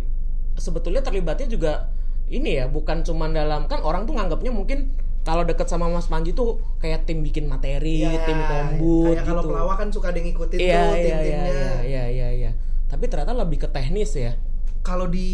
sebetulnya 0.55 1.01
terlibatnya 1.01 1.47
juga 1.47 1.91
ini 2.27 2.55
ya, 2.55 2.67
bukan 2.67 3.01
cuma 3.01 3.27
dalam 3.27 3.65
kan 3.65 3.81
orang 3.81 4.03
tuh 4.03 4.13
nganggapnya 4.13 4.49
mungkin 4.49 4.93
kalau 5.21 5.45
deket 5.45 5.69
sama 5.69 5.85
Mas 5.85 6.09
Panji 6.09 6.33
tuh 6.33 6.57
kayak 6.81 7.06
tim 7.06 7.21
bikin 7.21 7.45
materi, 7.45 8.01
Iya, 8.01 8.25
tim 8.25 8.39
kombut 8.41 9.13
Kayak 9.13 9.21
gitu. 9.21 9.29
kalau 9.29 9.44
pelawak 9.45 9.77
kan 9.77 9.89
suka 9.94 10.09
ada 10.09 10.18
yang 10.18 10.27
ngikutin 10.33 10.57
iya, 10.57 10.65
tuh 10.65 10.73
iya, 10.73 10.81
iya, 10.81 10.97
tim-timnya. 10.97 11.51
iya, 11.53 11.71
iya, 11.85 12.03
iya, 12.09 12.27
iya. 12.33 12.51
Tapi 12.89 13.06
ternyata 13.06 13.38
lebih 13.38 13.62
ke 13.62 13.68
teknis 13.69 14.18
ya. 14.18 14.33
Kalau 14.81 15.06
di 15.06 15.29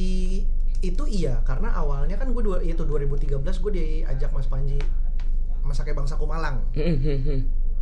itu 0.84 1.04
iya, 1.08 1.40
karena 1.42 1.74
awalnya 1.74 2.20
kan 2.20 2.30
gue 2.30 2.44
dua, 2.44 2.60
itu 2.62 2.84
2013 2.84 3.42
gue 3.42 3.72
diajak 3.74 4.30
Mas 4.30 4.46
Panji 4.46 4.78
Masake 5.64 5.96
Bangsaku 5.96 6.28
Malang. 6.28 6.62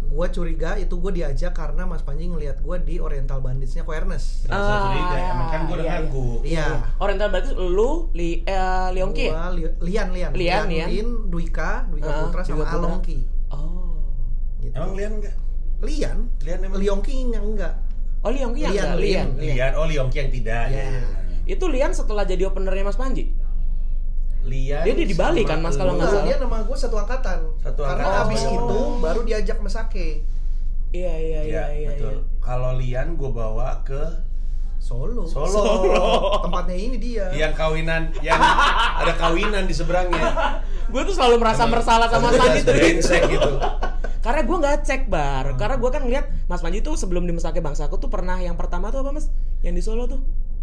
Gue 0.07 0.27
curiga 0.29 0.75
itu 0.75 0.95
gue 0.95 1.11
diajak 1.13 1.51
karena 1.51 1.83
Mas 1.83 1.99
Panji 1.99 2.25
ngelihat 2.25 2.59
gue 2.59 2.77
di 2.79 2.97
Oriental 2.97 3.39
Banditsnya 3.39 3.81
Koernes. 3.81 4.45
Rasa 4.45 4.55
Ah, 4.55 4.81
curiga 4.85 5.13
ya, 5.13 5.27
emang 5.29 5.47
kan 5.47 5.59
gue 5.61 5.75
udah 5.75 5.85
iya, 5.85 5.95
ngaku. 5.99 6.25
Iya. 6.41 6.65
Oriental 6.97 7.27
berarti 7.29 7.49
lu, 7.51 7.89
li, 8.11 8.29
eh, 8.41 8.87
Liongki 8.91 9.23
ya? 9.23 9.31
Gua 9.31 9.47
Li- 9.51 9.75
Lian 9.81 10.07
Lian 10.09 10.31
Lian, 10.31 10.63
Lian. 10.65 10.87
Lin, 10.87 11.09
Dwika, 11.27 11.71
Dwika 11.85 12.07
Ah, 12.07 12.19
Putra 12.23 12.41
sama 12.41 12.57
Putra. 12.61 12.77
Alongki. 12.77 13.17
Oh. 13.49 13.99
Gitu. 14.57 14.73
Emang 14.73 14.91
Lian 14.93 15.11
enggak? 15.15 15.35
Lian? 15.81 16.17
Lian 16.39 16.59
emang 16.61 16.79
Liongki 16.79 17.13
yang 17.27 17.45
enggak. 17.45 17.73
Oh 18.21 18.29
Liongki 18.29 18.59
yang 18.61 18.71
Lian, 18.71 18.85
enggak? 18.85 18.97
Lian, 18.97 19.27
Lian. 19.27 19.27
Lian. 19.37 19.53
Lian, 19.53 19.71
oh 19.75 19.85
Liongki 19.85 20.17
yang 20.17 20.31
tidak. 20.31 20.63
Iya. 20.69 20.83
Iya. 20.83 21.01
Itu 21.45 21.65
Lian 21.67 21.91
setelah 21.91 22.23
jadi 22.23 22.43
openernya 22.43 22.83
Mas 22.83 22.95
Panji. 22.95 23.29
Lian. 24.45 24.81
Dia 24.81 24.93
di- 24.93 25.05
di 25.05 25.13
Bali 25.13 25.41
kan, 25.41 25.57
Mas, 25.57 25.73
kalau 25.73 25.93
nggak 25.93 26.05
Enggak, 26.05 26.21
salah. 26.21 26.27
dia 26.27 26.37
nama 26.39 26.57
gue 26.61 26.77
satu 26.77 26.95
angkatan. 26.95 27.39
Satu 27.57 27.81
Karena 27.81 28.03
angkatan. 28.03 28.23
abis 28.23 28.41
Oh. 28.41 28.53
itu 28.53 28.77
baru 28.99 29.21
diajak 29.21 29.57
Mesake 29.59 30.09
Iya 30.89 31.11
iya 31.11 31.39
iya 31.41 31.41
Iya, 31.43 31.63
iya. 31.75 31.89
betul. 31.91 32.15
iya. 32.15 32.39
Kalau 32.39 32.71
Lian 32.73 33.07
gue 33.13 33.27
bawa 33.27 33.81
ke 33.81 34.01
Solo. 34.77 35.25
Solo. 35.25 35.65
Tempatnya 36.39 36.77
ini 36.77 36.95
dia. 36.95 37.25
yang 37.31 37.51
kawinan, 37.51 38.13
yang 38.21 38.37
ada 38.95 39.13
kawinan 39.13 39.65
di 39.65 39.73
seberangnya. 39.73 40.29
Gue 40.85 41.01
tuh 41.01 41.11
selalu 41.11 41.41
merasa 41.41 41.65
bersalah 41.65 42.05
sama 42.05 42.29
Mas 42.29 42.37
Panji 42.37 42.61
tuh. 42.61 42.77
Gitu. 42.77 43.51
Karena 44.23 44.41
gue 44.41 44.57
nggak 44.59 44.77
cek 44.85 45.01
bar. 45.07 45.57
Karena 45.57 45.75
gue 45.75 45.89
kan 45.89 46.01
ngeliat 46.01 46.25
Mas 46.45 46.61
Panji 46.61 46.79
tuh 46.79 46.93
sebelum 46.93 47.25
di 47.25 47.33
Mesake 47.33 47.57
Bangsaku 47.57 47.97
tuh 47.97 48.07
pernah 48.07 48.37
yang 48.37 48.53
pertama 48.53 48.87
tuh 48.87 49.01
apa 49.01 49.09
Mas? 49.11 49.33
Yang 49.59 49.73
di 49.73 49.83
Solo 49.83 50.05
tuh? 50.05 50.21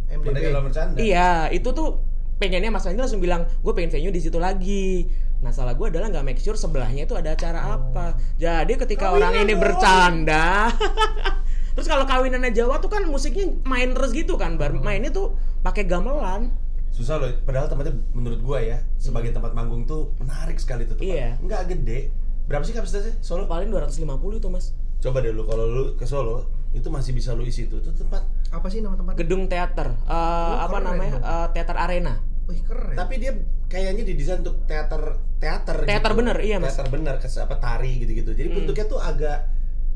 MDB. 0.08 0.54
Iya, 0.98 1.50
itu 1.50 1.68
tuh 1.68 1.98
pengennya 2.38 2.70
Mas 2.72 2.84
Panji 2.84 3.00
langsung 3.00 3.20
bilang 3.20 3.48
gue 3.48 3.72
pengen 3.72 3.90
venue 3.92 4.12
di 4.14 4.22
situ 4.22 4.36
lagi. 4.36 5.08
Nah 5.42 5.50
salah 5.50 5.74
gue 5.74 5.90
adalah 5.90 6.08
nggak 6.08 6.24
make 6.24 6.40
sure 6.40 6.54
sebelahnya 6.54 7.04
itu 7.04 7.18
ada 7.18 7.34
acara 7.34 7.76
apa. 7.76 8.14
Jadi 8.38 8.78
ketika 8.78 9.10
orang 9.10 9.42
ini 9.42 9.58
bercanda, 9.58 10.70
terus 11.74 11.90
kalau 11.90 12.06
kawinannya 12.06 12.54
Jawa 12.54 12.78
tuh 12.78 12.92
kan 12.92 13.02
musiknya 13.10 13.50
main 13.66 13.90
terus 13.90 14.14
gitu 14.14 14.38
kan, 14.38 14.54
bar 14.54 14.70
mainnya 14.72 15.10
tuh 15.10 15.34
pakai 15.66 15.84
gamelan. 15.84 16.54
Susah 16.92 17.16
loh, 17.16 17.32
padahal 17.42 17.72
tempatnya 17.72 17.96
menurut 18.12 18.40
gua 18.44 18.60
ya 18.60 18.78
sebagai 19.00 19.32
tempat 19.32 19.56
manggung 19.56 19.88
tuh 19.88 20.12
menarik 20.20 20.60
sekali 20.60 20.84
tuh 20.86 20.94
tempat. 20.94 21.10
Iya. 21.10 21.28
Enggak 21.42 21.72
gede. 21.72 22.12
Berapa 22.46 22.62
sih 22.68 22.74
kapasitasnya 22.76 23.18
Solo? 23.24 23.48
Paling 23.48 23.72
250 23.72 24.38
itu 24.38 24.48
mas. 24.52 24.76
Coba 25.02 25.18
deh 25.24 25.34
lu 25.34 25.42
kalau 25.48 25.66
lu 25.66 25.84
ke 25.98 26.06
Solo 26.06 26.61
itu 26.72 26.88
masih 26.88 27.12
bisa 27.12 27.32
lu 27.32 27.42
isi 27.42 27.66
tuh 27.66 27.78
itu 27.78 27.92
tempat 27.92 28.24
Apa 28.48 28.66
sih 28.66 28.80
nama 28.80 28.92
tempat? 28.94 29.12
Gedung 29.14 29.44
teater. 29.46 29.88
Eh, 29.88 30.08
Oh, 30.08 30.56
apa 30.58 30.72
keren 30.74 30.84
namanya? 30.86 31.12
dong. 31.14 31.24
Eh, 31.24 31.48
teater 31.52 31.76
arena. 31.78 32.14
Wih 32.42 32.60
keren. 32.60 32.92
tapi 32.94 33.14
dia 33.16 33.32
kayaknya 33.66 34.02
didesain 34.04 34.40
untuk 34.40 34.64
teater 34.64 35.16
teater 35.38 35.76
Teater 35.82 36.10
gitu. 36.10 36.18
bener, 36.18 36.36
iya, 36.38 36.56
Mas. 36.56 36.74
teater 36.74 36.90
bener 36.90 37.14
kes 37.16 37.38
apa 37.38 37.56
tari 37.56 37.96
gitu-gitu 37.98 38.30
jadi 38.30 38.48
Hmm. 38.48 38.56
bentuknya 38.58 38.86
tuh 38.86 38.98
agak 38.98 39.48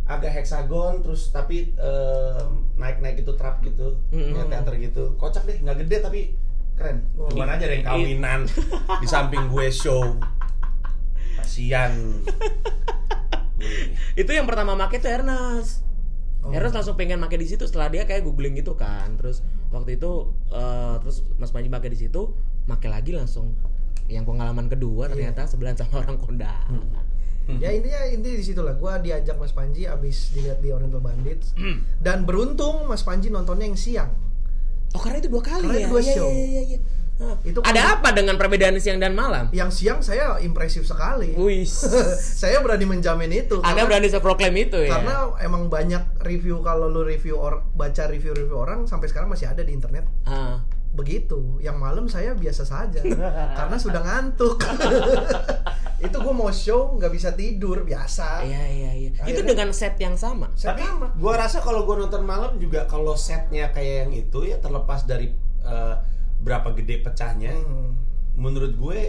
agak 0.07 0.31
heksagon 0.33 1.01
terus 1.01 1.29
tapi 1.29 1.75
naik 2.75 2.99
naik 2.99 3.21
itu 3.21 3.33
trap 3.35 3.59
gitu 3.61 3.99
Hmm. 4.09 4.33
kayak 4.33 4.49
teater 4.49 4.75
gitu 4.81 5.03
kocak 5.17 5.43
deh 5.43 5.59
nggak 5.59 5.83
gede 5.83 5.97
tapi 5.99 6.21
keren 6.73 7.03
Oh. 7.15 7.27
cuman 7.27 7.51
aja 7.51 7.65
ada 7.65 7.75
yang 7.75 7.85
kawinan 7.85 8.41
di 9.03 9.07
samping 9.07 9.45
gue 9.47 9.67
show 9.69 10.15
kasian 11.37 11.93
Itu 14.15 14.31
yang 14.31 14.45
pertama 14.45 14.73
make 14.73 14.97
tuh 14.97 15.09
Ernest. 15.11 15.85
Oh. 16.47 16.55
Ernest 16.55 16.75
langsung 16.75 16.95
pengen 16.95 17.19
make 17.19 17.35
di 17.35 17.45
situ 17.45 17.67
setelah 17.67 17.89
dia 17.89 18.03
kayak 18.03 18.23
googling 18.23 18.55
gitu 18.55 18.73
kan. 18.73 19.19
Terus 19.19 19.43
waktu 19.69 19.97
itu 19.97 20.11
eh, 20.49 20.95
terus 21.01 21.27
Mas 21.37 21.51
Panji 21.51 21.67
make 21.67 21.87
di 21.87 21.99
situ, 21.99 22.31
make 22.65 22.87
lagi 22.87 23.11
langsung 23.11 23.53
yang 24.07 24.23
pengalaman 24.23 24.67
kedua 24.67 25.11
ternyata 25.11 25.45
sebelahan 25.45 25.75
sama 25.75 26.01
orang 26.01 26.15
kondangan. 26.17 26.79
Ya 27.49 27.71
intinya 27.71 28.03
intinya 28.07 28.37
di 28.37 28.45
situ 28.45 28.59
lah. 28.59 28.75
Gua 28.75 28.99
diajak 28.99 29.35
Mas 29.37 29.51
Panji 29.51 29.87
abis 29.87 30.31
dilihat 30.31 30.59
di 30.59 30.71
Oriental 30.71 30.99
Bandits. 30.99 31.55
Dan 31.99 32.23
beruntung 32.23 32.87
Mas 32.87 33.03
Panji 33.03 33.31
nontonnya 33.31 33.67
yang 33.67 33.79
siang. 33.79 34.11
Oh 34.95 34.99
karena 34.99 35.19
itu 35.19 35.29
dua 35.29 35.43
kali 35.43 35.63
Karena 35.63 35.77
ya? 35.77 35.83
itu 35.83 35.91
dua 35.91 36.01
Iya, 36.01 36.15
show. 36.15 36.29
iya, 36.29 36.47
iya, 36.47 36.63
iya. 36.65 36.79
Itu 37.43 37.65
Ada 37.65 37.81
kan- 37.81 37.93
apa 37.97 38.09
dengan 38.13 38.37
perbedaan 38.37 38.77
siang 38.77 39.01
dan 39.01 39.17
malam? 39.17 39.49
Yang 39.49 39.71
siang 39.81 40.01
saya 40.05 40.37
impresif 40.45 40.85
sekali. 40.85 41.33
Wih. 41.33 41.65
saya 42.43 42.61
berani 42.61 42.85
menjamin 42.85 43.33
itu. 43.33 43.65
Anda 43.65 43.73
karena- 43.73 43.85
berani 43.89 44.09
seproklaim 44.13 44.57
itu 44.61 44.79
ya? 44.85 45.01
Karena 45.01 45.33
emang 45.41 45.73
banyak 45.73 46.21
review 46.21 46.61
kalau 46.61 46.93
lu 46.93 47.01
review 47.03 47.41
or 47.41 47.65
baca 47.73 48.05
review-review 48.05 48.57
orang 48.57 48.85
sampai 48.85 49.09
sekarang 49.09 49.33
masih 49.33 49.49
ada 49.49 49.65
di 49.65 49.73
internet. 49.73 50.05
Ah. 50.29 50.61
Begitu. 50.93 51.57
Yang 51.65 51.77
malam 51.81 52.05
saya 52.13 52.37
biasa 52.37 52.69
saja 52.69 53.01
karena 53.59 53.77
sudah 53.81 54.01
ngantuk. 54.05 54.61
itu 55.97 56.13
gue 56.13 56.35
mau 56.37 56.53
show 56.53 56.93
nggak 57.01 57.09
bisa 57.09 57.33
tidur 57.33 57.81
biasa. 57.81 58.45
Iya 58.45 58.65
iya 58.69 58.91
iya. 58.93 59.11
Itu 59.25 59.41
dengan 59.41 59.73
set 59.73 59.97
yang 59.97 60.21
sama. 60.21 60.53
Saya 60.53 60.77
tapi 60.77 60.85
sama. 60.85 61.09
gua 61.17 61.41
rasa 61.41 61.65
kalau 61.65 61.89
gua 61.89 62.05
nonton 62.05 62.29
malam 62.29 62.61
juga 62.61 62.85
kalau 62.85 63.17
setnya 63.17 63.73
kayak 63.73 64.05
yang 64.05 64.13
itu 64.13 64.45
ya 64.45 64.61
terlepas 64.61 65.09
dari 65.09 65.33
eh, 65.65 65.95
berapa 66.39 66.73
gede 66.73 67.01
pecahnya 67.01 67.53
Hmm. 67.53 67.97
menurut 68.35 68.73
gue 68.73 69.01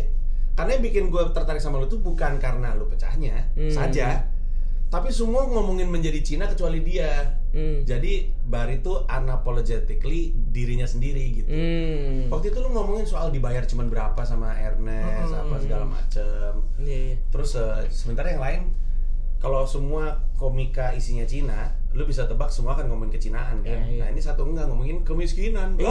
karena 0.54 0.74
yang 0.74 0.84
bikin 0.84 1.06
gue 1.08 1.22
tertarik 1.32 1.60
sama 1.60 1.78
lu 1.78 1.86
tuh 1.86 2.00
bukan 2.00 2.36
karena 2.38 2.74
lu 2.74 2.86
pecahnya 2.86 3.48
Hmm. 3.54 3.70
saja 3.70 4.26
tapi 4.88 5.12
semua 5.12 5.44
ngomongin 5.44 5.86
menjadi 5.86 6.20
Cina 6.22 6.48
kecuali 6.48 6.80
dia 6.80 7.38
Hmm. 7.50 7.84
jadi 7.84 8.28
Bar 8.44 8.68
itu 8.70 9.04
unapologetically 9.06 10.32
dirinya 10.50 10.84
sendiri 10.84 11.24
gitu 11.36 11.50
Hmm. 11.50 12.28
waktu 12.28 12.50
itu 12.50 12.60
lu 12.60 12.72
ngomongin 12.72 13.04
soal 13.04 13.30
dibayar 13.30 13.64
cuman 13.64 13.88
berapa 13.88 14.22
sama 14.22 14.52
Ernest 14.52 15.30
Hmm. 15.30 15.44
apa 15.44 15.56
segala 15.58 15.86
macem 15.86 16.52
Iya 16.80 16.98
iya. 17.06 17.16
terus 17.30 17.54
eh, 17.54 17.86
sementara 17.90 18.32
yang 18.32 18.42
lain 18.42 18.62
kalau 19.38 19.62
semua 19.64 20.18
komika 20.34 20.92
isinya 20.92 21.22
Cina 21.24 21.77
lu 21.98 22.06
bisa 22.06 22.24
tebak 22.24 22.48
semua 22.48 22.78
akan 22.78 22.86
ngomongin 22.88 23.10
kecinaan 23.12 23.66
kan 23.66 23.74
Iya, 23.74 23.90
iya. 23.90 24.02
nah 24.06 24.14
ini 24.14 24.22
satu 24.22 24.46
enggak 24.46 24.70
ngomongin 24.70 25.02
kemiskinan 25.02 25.74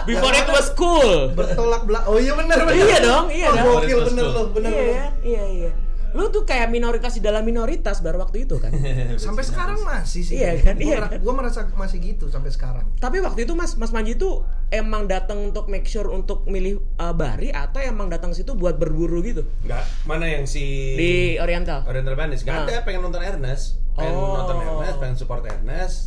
Before 0.00 0.32
it 0.32 0.48
was 0.48 0.72
cool. 0.72 1.28
Bertolak 1.30 1.84
belakang. 1.84 2.08
Oh 2.08 2.16
iya 2.16 2.32
benar 2.32 2.64
benar. 2.64 2.72
Iya 2.74 2.98
dong, 3.00 3.26
iya 3.28 3.46
oh, 3.46 3.54
dong. 3.54 3.66
Gokil 3.84 3.98
bener 4.08 4.24
Betul. 4.24 4.32
loh, 4.32 4.46
bener 4.50 4.70
iya, 4.70 4.80
loh. 4.80 4.88
ya, 4.88 5.06
iya, 5.20 5.44
iya. 5.46 5.70
Lu 6.10 6.26
tuh 6.26 6.42
kayak 6.42 6.72
minoritas 6.72 7.14
di 7.14 7.22
dalam 7.22 7.44
minoritas 7.44 8.00
baru 8.00 8.18
waktu 8.18 8.42
itu 8.42 8.56
kan. 8.58 8.72
Sampai 9.20 9.44
sekarang 9.44 9.78
masih 9.84 10.24
sih. 10.24 10.40
Iya 10.40 10.58
kan, 10.58 10.74
Gua 10.74 10.88
iya 10.88 10.98
kan. 11.04 11.20
Gua 11.20 11.34
merasa 11.36 11.68
masih 11.70 12.00
gitu 12.00 12.26
sampai 12.26 12.50
sekarang. 12.50 12.82
Tapi 12.96 13.20
waktu 13.20 13.44
itu 13.44 13.52
Mas 13.52 13.76
Mas 13.76 13.92
Manji 13.92 14.16
tuh 14.16 14.42
emang 14.72 15.06
datang 15.06 15.52
untuk 15.52 15.68
make 15.68 15.86
sure 15.86 16.08
untuk 16.08 16.48
milih 16.48 16.80
uh, 16.96 17.12
Bari 17.12 17.52
atau 17.52 17.78
emang 17.78 18.10
datang 18.10 18.32
situ 18.32 18.56
buat 18.56 18.74
berburu 18.74 19.22
gitu 19.22 19.46
Enggak, 19.62 19.84
mana 20.02 20.26
yang 20.26 20.48
si 20.50 20.96
di 20.96 21.10
Oriental. 21.38 21.86
Oriental 21.86 22.16
Bandits? 22.16 22.42
Gak 22.42 22.56
Ah. 22.56 22.66
ada, 22.66 22.82
pengen 22.82 23.06
nonton 23.06 23.22
Ernest 23.22 23.78
Pengen 24.00 24.16
Oh. 24.16 24.34
nonton 24.34 24.56
Ernest, 24.58 24.96
pengen 24.96 25.16
support 25.16 25.44
Ernest 25.44 25.98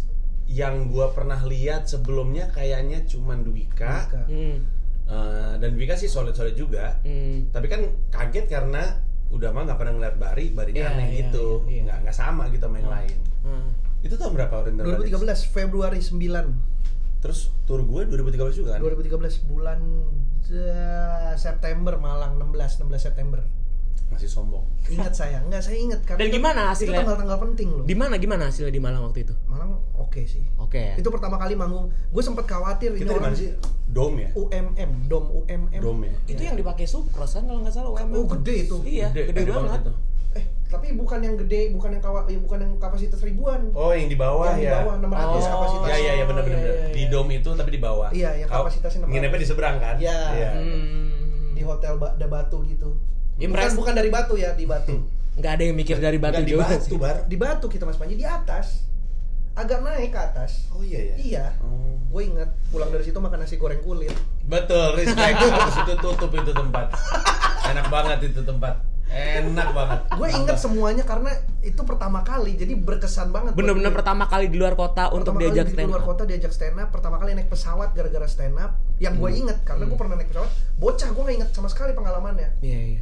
Yang 0.44 0.76
gua 0.90 1.08
pernah 1.10 1.40
lihat 1.40 1.86
sebelumnya 1.86 2.50
kayaknya 2.50 3.06
cuman 3.06 3.42
Dwika 3.42 4.06
Maka. 4.06 4.24
Hmm. 4.28 4.58
Eh, 5.04 5.54
Dan 5.56 5.74
Dwika 5.74 5.94
sih 5.94 6.08
solid-solid 6.08 6.54
juga 6.54 7.00
Hmm. 7.02 7.48
Tapi 7.50 7.68
kan 7.68 7.82
kaget 8.10 8.46
karena 8.48 9.00
udah 9.30 9.50
mah 9.50 9.66
nggak 9.66 9.78
pernah 9.78 9.94
ngeliat 9.94 10.16
Bari, 10.16 10.52
Barinya 10.52 10.84
Iya, 10.84 10.92
aneh 10.92 11.08
iya, 11.08 11.18
gitu 11.24 11.64
iya, 11.64 11.72
iya. 11.72 11.82
nggak 11.84 11.98
nggak 12.04 12.16
sama 12.16 12.44
gitu 12.50 12.64
sama 12.64 12.78
yang 12.78 12.92
lain 12.92 13.18
Hmm. 13.42 13.68
Itu 14.00 14.16
tahun 14.16 14.34
berapa 14.34 14.54
Oriental 14.58 14.84
Bandits? 14.86 15.10
2013 15.10 15.48
Februari 15.50 16.00
9. 16.00 16.48
Terus 17.20 17.40
tour 17.64 17.82
gue 17.82 18.02
2013 18.06 18.52
juga 18.54 18.70
kan? 18.76 18.80
2013 18.84 19.40
bulan 19.44 19.80
eh, 20.46 21.34
September 21.36 21.96
Malang 21.96 22.36
16 22.38 22.84
16 22.84 23.00
September. 23.02 23.40
Masih 24.08 24.30
sombong 24.30 24.62
Ingat 24.86 25.10
saya, 25.12 25.42
enggak 25.42 25.64
saya 25.64 25.80
ingat 25.80 26.04
karena 26.04 26.20
Dan 26.20 26.28
itu- 26.28 26.36
gimana 26.38 26.60
Itu 26.60 26.70
hasilnya? 26.70 27.00
tanggal-tanggal 27.02 27.38
penting 27.42 27.68
loh. 27.72 27.86
Di 27.88 27.96
mana 27.96 28.14
gimana 28.16 28.44
hasilnya 28.46 28.70
di 28.70 28.78
Malang 28.78 29.02
waktu 29.04 29.20
itu? 29.24 29.34
Malang 29.48 29.80
oke 29.96 30.22
sih. 30.24 30.44
Oke 30.60 30.80
ya. 30.92 30.96
Itu 30.96 31.08
pertama 31.08 31.36
kali 31.36 31.56
manggung. 31.56 31.88
Gue 32.10 32.22
sempat 32.22 32.46
khawatir 32.46 32.92
Kita 32.92 33.00
ini 33.00 33.08
di 33.08 33.12
orang 33.12 33.26
mana 33.26 33.36
sih? 33.36 33.50
Dome 33.88 34.18
ya? 34.20 34.30
UMM, 34.36 34.92
Dom 35.08 35.26
UMM. 35.34 35.82
Dome 35.82 36.04
ya? 36.06 36.16
Itu 36.28 36.42
yang 36.44 36.54
dipakai 36.54 36.84
Sucros 36.84 37.32
kan 37.32 37.44
kalau 37.44 37.64
nggak 37.64 37.74
salah 37.74 37.90
UMM. 37.92 38.14
Oh, 38.14 38.26
gede 38.30 38.56
itu. 38.62 38.78
Iya, 38.84 39.08
gede, 39.10 39.42
banget. 39.46 39.82
itu. 39.82 39.94
Eh, 40.34 40.46
tapi 40.68 40.88
bukan 40.94 41.20
yang 41.22 41.36
gede, 41.38 41.72
bukan 41.72 41.90
yang 41.92 42.04
kawa, 42.04 42.26
ya 42.28 42.38
bukan 42.38 42.58
yang 42.60 42.74
kapasitas 42.76 43.22
ribuan. 43.22 43.70
Oh, 43.72 43.94
yang 43.94 44.10
di 44.10 44.18
bawah 44.18 44.50
yang 44.52 44.60
di 44.60 44.66
ya. 44.66 44.82
bawah 44.82 44.94
600 45.00 45.14
Oh, 45.16 45.50
kapasitas. 45.54 45.88
Ya, 45.88 45.96
ya, 45.96 46.12
ya 46.14 46.26
benar 46.28 46.42
benar. 46.44 46.58
iya, 46.58 46.66
benar. 46.66 46.76
iya, 46.76 46.92
Di 46.92 47.00
iya. 47.00 47.10
dome 47.10 47.32
itu 47.36 47.50
tapi 47.54 47.70
di 47.72 47.80
bawah. 47.80 48.10
Iya, 48.12 48.30
yang 48.36 48.50
kapasitasnya 48.52 49.00
600. 49.00 49.10
Nginepnya 49.10 49.40
di 49.40 49.48
seberang 49.48 49.76
kan? 49.80 49.96
Iya. 49.96 50.50
Hmm. 50.52 51.54
Di 51.54 51.62
hotel 51.62 51.94
ba 51.96 52.10
da 52.14 52.28
Batu 52.28 52.62
gitu. 52.66 52.98
Impress- 53.36 53.74
Bukan, 53.74 53.80
bukan 53.80 53.94
dari 53.96 54.10
Batu 54.10 54.34
ya, 54.36 54.54
di 54.54 54.66
Batu. 54.66 54.96
Nggak 55.40 55.52
ada 55.52 55.63
yang 55.66 55.74
mikir 55.74 55.98
dari 55.98 56.22
batu 56.22 56.38
Nggak, 56.38 56.46
di 56.46 56.54
juga 56.54 56.66
batu, 56.70 56.86
sih. 56.86 57.00
Bar. 57.02 57.18
di 57.25 57.38
Batu 57.38 57.66
kita 57.66 57.84
Mas 57.84 57.98
Panji 57.98 58.13
di 58.13 58.22
atas. 58.22 58.86
Agak 59.54 59.82
naik 59.82 60.10
ke 60.10 60.20
atas. 60.20 60.70
Oh 60.70 60.82
iya 60.82 61.13
ya. 61.13 61.16
Iya. 61.18 61.46
Oh. 61.60 61.98
Gue 62.10 62.25
inget 62.28 62.50
pulang 62.70 62.90
dari 62.90 63.02
situ 63.02 63.18
makan 63.18 63.42
nasi 63.42 63.58
goreng 63.58 63.82
kulit. 63.82 64.13
Betul, 64.44 64.94
respect. 64.94 65.42
Terus 65.42 65.78
itu 65.80 65.94
tutup 65.98 66.30
itu 66.30 66.52
tempat. 66.52 66.94
Enak 67.66 67.90
banget 67.90 68.30
itu 68.30 68.42
tempat. 68.42 68.82
Enak 69.10 69.70
banget. 69.74 70.00
Gue 70.12 70.30
inget 70.32 70.58
semuanya 70.58 71.02
karena 71.02 71.34
itu 71.62 71.82
pertama 71.82 72.22
kali, 72.22 72.54
jadi 72.54 72.74
berkesan 72.74 73.30
banget. 73.30 73.54
Bener-bener 73.54 73.90
pertama 73.90 74.25
kali 74.25 74.50
di 74.50 74.58
luar 74.58 74.74
kota 74.74 75.10
untuk 75.10 75.34
Pertama 75.34 75.38
kali 75.40 75.50
diajak 75.50 75.66
di 75.66 75.74
stand 75.75 75.90
luar 75.90 76.02
up. 76.02 76.08
kota 76.08 76.22
diajak 76.25 76.52
stand 76.52 76.78
up. 76.78 76.90
Pertama 76.90 77.16
kali 77.18 77.30
naik 77.34 77.50
pesawat 77.50 77.94
gara-gara 77.94 78.25
stand 78.25 78.58
up. 78.58 78.78
Yang 78.98 79.13
gue 79.16 79.30
inget 79.36 79.58
karena 79.62 79.86
gue 79.86 79.98
pernah 79.98 80.13
naik 80.13 80.30
pesawat. 80.30 80.50
Bocah 80.75 81.10
gue 81.10 81.24
gak 81.24 81.36
inget 81.36 81.50
sama 81.52 81.70
sekali 81.70 81.94
pengalamannya. 81.94 82.62
Iya 82.62 82.82
iya. 82.92 83.02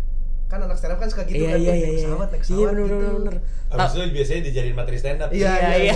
Kan 0.51 0.59
anak 0.59 0.75
stand 0.75 0.91
up 0.91 0.99
kan 0.99 1.07
suka 1.07 1.23
gitu 1.23 1.39
Iya 1.39 1.55
kan, 1.55 1.59
iya 1.63 1.71
tuh, 1.71 1.71
iya. 1.71 1.71
naik 1.71 1.87
iya. 1.87 1.95
pesawat, 2.03 2.27
naik 2.27 2.35
Iya 2.35 2.43
pesawat 2.43 2.67
bener 2.67 2.83
gitu. 2.83 2.91
bener 2.99 3.13
bener. 3.15 3.35
Abis 3.71 3.91
itu 3.95 4.03
biasanya 4.11 4.41
dijadiin 4.43 4.75
materi 4.75 4.97
stand 4.99 5.19
up. 5.23 5.29
Iya 5.31 5.39
Iya, 5.39 5.55
iya 5.55 5.71
iya. 5.71 5.95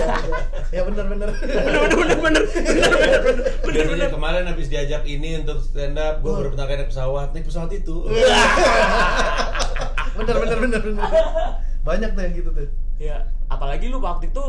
Ya 0.72 0.80
bener 0.88 1.04
bener. 1.06 1.28
Bener 1.36 1.92
bener 1.92 2.16
bener 2.16 2.42
bener. 3.20 3.44
Biasanya 3.68 4.08
kemarin 4.08 4.44
habis 4.48 4.66
diajak 4.66 5.02
ini 5.04 5.30
untuk 5.44 5.60
stand 5.60 6.00
up, 6.00 6.24
gue 6.24 6.32
baru 6.32 6.48
pertama 6.48 6.72
kali 6.72 6.78
naik 6.80 6.88
pesawat, 6.88 7.28
naik 7.36 7.44
pesawat 7.44 7.70
itu. 7.76 7.96
bener 10.16 10.36
bener 10.40 10.56
bener 10.56 10.80
bener. 10.80 11.04
Banyak 11.84 12.10
tuh 12.16 12.22
yang 12.24 12.34
gitu 12.34 12.48
tuh. 12.50 12.68
Iya. 12.96 13.16
Apalagi 13.46 13.92
lu 13.92 14.00
waktu 14.00 14.32
itu 14.32 14.44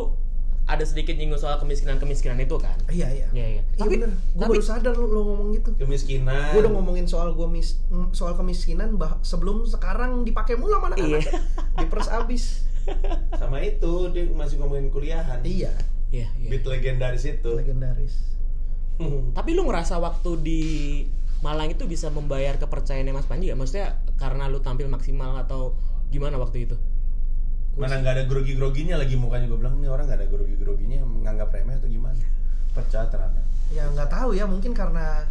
ada 0.67 0.83
sedikit 0.83 1.15
nyinggung 1.15 1.39
soal 1.39 1.55
kemiskinan-kemiskinan 1.63 2.35
itu 2.43 2.59
kan. 2.59 2.75
Iya 2.91 3.07
iya. 3.07 3.27
Iya 3.31 3.47
iya. 3.57 3.61
Iya 3.79 3.87
bener. 3.87 4.11
Gue 4.35 4.43
tapi 4.43 4.59
baru 4.59 4.63
sadar 4.63 4.93
lu, 4.99 5.07
lu 5.07 5.21
ngomong 5.23 5.55
gitu. 5.55 5.71
Kemiskinan. 5.79 6.51
Gue 6.51 6.59
udah 6.67 6.73
ngomongin 6.75 7.07
soal 7.07 7.31
gua 7.33 7.47
mis 7.47 7.79
soal 8.11 8.35
kemiskinan 8.35 8.99
bah 8.99 9.15
sebelum 9.23 9.63
sekarang 9.63 10.27
dipakai 10.27 10.59
mulu 10.59 10.75
sama 10.75 10.91
anak-anak. 10.91 11.23
Iya. 11.23 11.31
Diperes 11.79 12.09
abis. 12.11 12.43
sama 13.39 13.63
itu 13.63 14.11
dia 14.11 14.27
masih 14.31 14.59
ngomongin 14.59 14.91
kuliahan. 14.91 15.39
Iya, 15.43 15.71
Iya 16.11 16.27
iya. 16.39 16.49
Beat 16.51 16.63
legendaris 16.67 17.23
itu. 17.23 17.51
legendaris. 17.55 18.15
Tapi 19.37 19.49
lu 19.55 19.63
ngerasa 19.67 19.99
waktu 20.03 20.31
di 20.43 20.61
Malang 21.37 21.69
itu 21.69 21.85
bisa 21.85 22.09
membayar 22.09 22.57
kepercayaannya 22.57 23.13
Mas 23.13 23.29
Panji 23.29 23.53
gak? 23.53 23.59
Maksudnya 23.61 24.01
karena 24.17 24.49
lu 24.49 24.57
tampil 24.65 24.89
maksimal 24.89 25.37
atau 25.37 25.77
gimana 26.09 26.41
waktu 26.41 26.65
itu? 26.65 26.75
Mana 27.77 27.93
nggak 27.95 28.13
ada 28.13 28.23
grogi-groginya 28.25 28.95
lagi 28.97 29.13
mukanya 29.13 29.45
gue 29.45 29.55
bilang 29.55 29.77
nih 29.77 29.87
orang 29.87 30.05
nggak 30.05 30.19
ada 30.19 30.27
grogi-groginya 30.27 30.97
menganggap 31.03 31.49
remeh 31.49 31.75
atau 31.75 31.85
gimana? 31.87 32.17
Pecah 32.73 33.05
ternyata. 33.05 33.41
Ya 33.69 33.85
nggak 33.87 34.09
tahu 34.09 34.33
ya, 34.33 34.43
mungkin 34.43 34.71
karena 34.71 35.23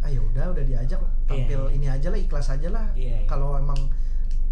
ayo 0.00 0.22
udah 0.26 0.50
udah 0.50 0.64
diajak 0.64 0.96
tampil 1.24 1.60
Iya, 1.60 1.68
iya. 1.68 1.76
ini 1.76 1.86
aja 1.88 2.08
lah 2.08 2.18
ikhlas 2.18 2.48
aja 2.48 2.68
lah. 2.68 2.86
Iya, 2.94 3.20
iya. 3.20 3.26
Kalau 3.26 3.54
emang 3.54 3.76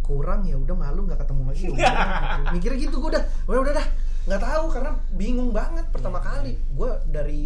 kurang 0.00 0.42
ya 0.42 0.54
udah 0.54 0.76
malu 0.76 1.02
nggak 1.02 1.18
ketemu 1.18 1.42
lagi. 1.46 1.62
ya 1.62 1.70
udah, 1.70 1.90
gitu. 1.90 2.42
Mikirnya 2.54 2.78
gitu 2.80 2.96
gue 2.96 3.10
udah, 3.10 3.22
udah 3.46 3.60
udah 3.62 3.74
dah 3.74 3.86
nggak 4.26 4.42
tahu 4.42 4.64
karena 4.68 4.90
bingung 5.12 5.50
banget 5.50 5.86
pertama 5.88 6.18
Iya, 6.18 6.26
kali 6.28 6.52
gue 6.58 6.90
dari 7.06 7.42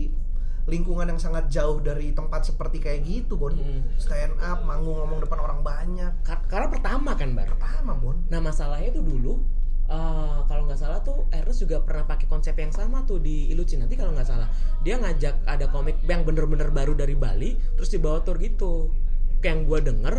lingkungan 0.62 1.06
yang 1.06 1.20
sangat 1.20 1.48
jauh 1.48 1.76
dari 1.78 2.10
tempat 2.10 2.40
seperti 2.42 2.78
kayak 2.78 3.00
gitu 3.02 3.36
Bon 3.36 3.50
Hmm. 3.50 3.84
stand 3.96 4.32
up 4.38 4.60
manggung 4.62 4.92
ngomong 4.94 5.20
depan 5.20 5.40
orang 5.40 5.60
banyak 5.60 6.12
Kar- 6.20 6.44
karena 6.46 6.68
pertama 6.68 7.12
kan, 7.14 7.32
Bar. 7.32 7.48
pertama 7.50 7.92
Bon 7.94 8.16
Nah, 8.26 8.40
masalahnya 8.40 8.88
itu 8.88 9.00
dulu 9.00 9.40
eh, 9.90 10.38
kalau 10.47 10.62
nggak 10.70 10.78
salah 10.78 11.02
tuh 11.02 11.26
Ernest 11.35 11.66
juga 11.66 11.82
pernah 11.82 12.06
pakai 12.06 12.30
konsep 12.30 12.54
yang 12.54 12.70
sama 12.70 13.02
tuh 13.02 13.18
di 13.18 13.50
Illucin 13.50 13.82
nanti 13.82 13.99
kalau 13.99 14.14
nggak 14.14 14.28
salah. 14.28 14.47
Dia 14.87 14.97
ngajak 15.02 15.44
ada 15.44 15.66
komik 15.68 15.99
yang 16.06 16.23
bener-bener 16.23 16.70
baru 16.70 16.94
dari 16.94 17.18
Bali 17.18 17.59
terus 17.75 17.90
dibawa 17.90 18.23
tour 18.23 18.38
gitu. 18.38 18.94
Kayak 19.42 19.50
yang 19.50 19.61
gue 19.66 19.78
denger 19.92 20.14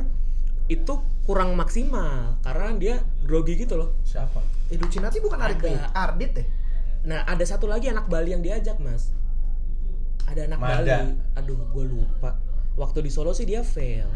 itu 0.68 0.94
kurang 1.24 1.54
maksimal 1.56 2.42
karena 2.44 2.68
dia 2.75 2.96
grogi 3.24 3.56
gitu 3.56 3.80
loh. 3.80 3.96
Siapa? 4.04 4.44
Edu 4.72 4.88
Cinati 4.88 5.20
bukan 5.20 5.40
Ardit 5.40 5.75
Ada. 5.75 5.92
Ardit 5.96 6.34
ya 6.36 6.46
nah 7.01 7.25
ada 7.25 7.42
satu 7.42 7.66
lagi 7.66 7.90
anak 7.90 8.06
Bali 8.06 8.30
yang 8.30 8.46
diajak 8.46 8.78
mas. 8.78 9.10
Ada 10.30 10.46
anak 10.46 10.60
Mada. 10.62 10.78
Bali. 10.78 11.18
Aduh 11.34 11.58
gue 11.58 11.86
lupa. 11.90 12.38
Waktu 12.78 13.04
di 13.04 13.12
Solo 13.12 13.34
sih 13.34 13.50
dia 13.50 13.66
fail 13.66 14.08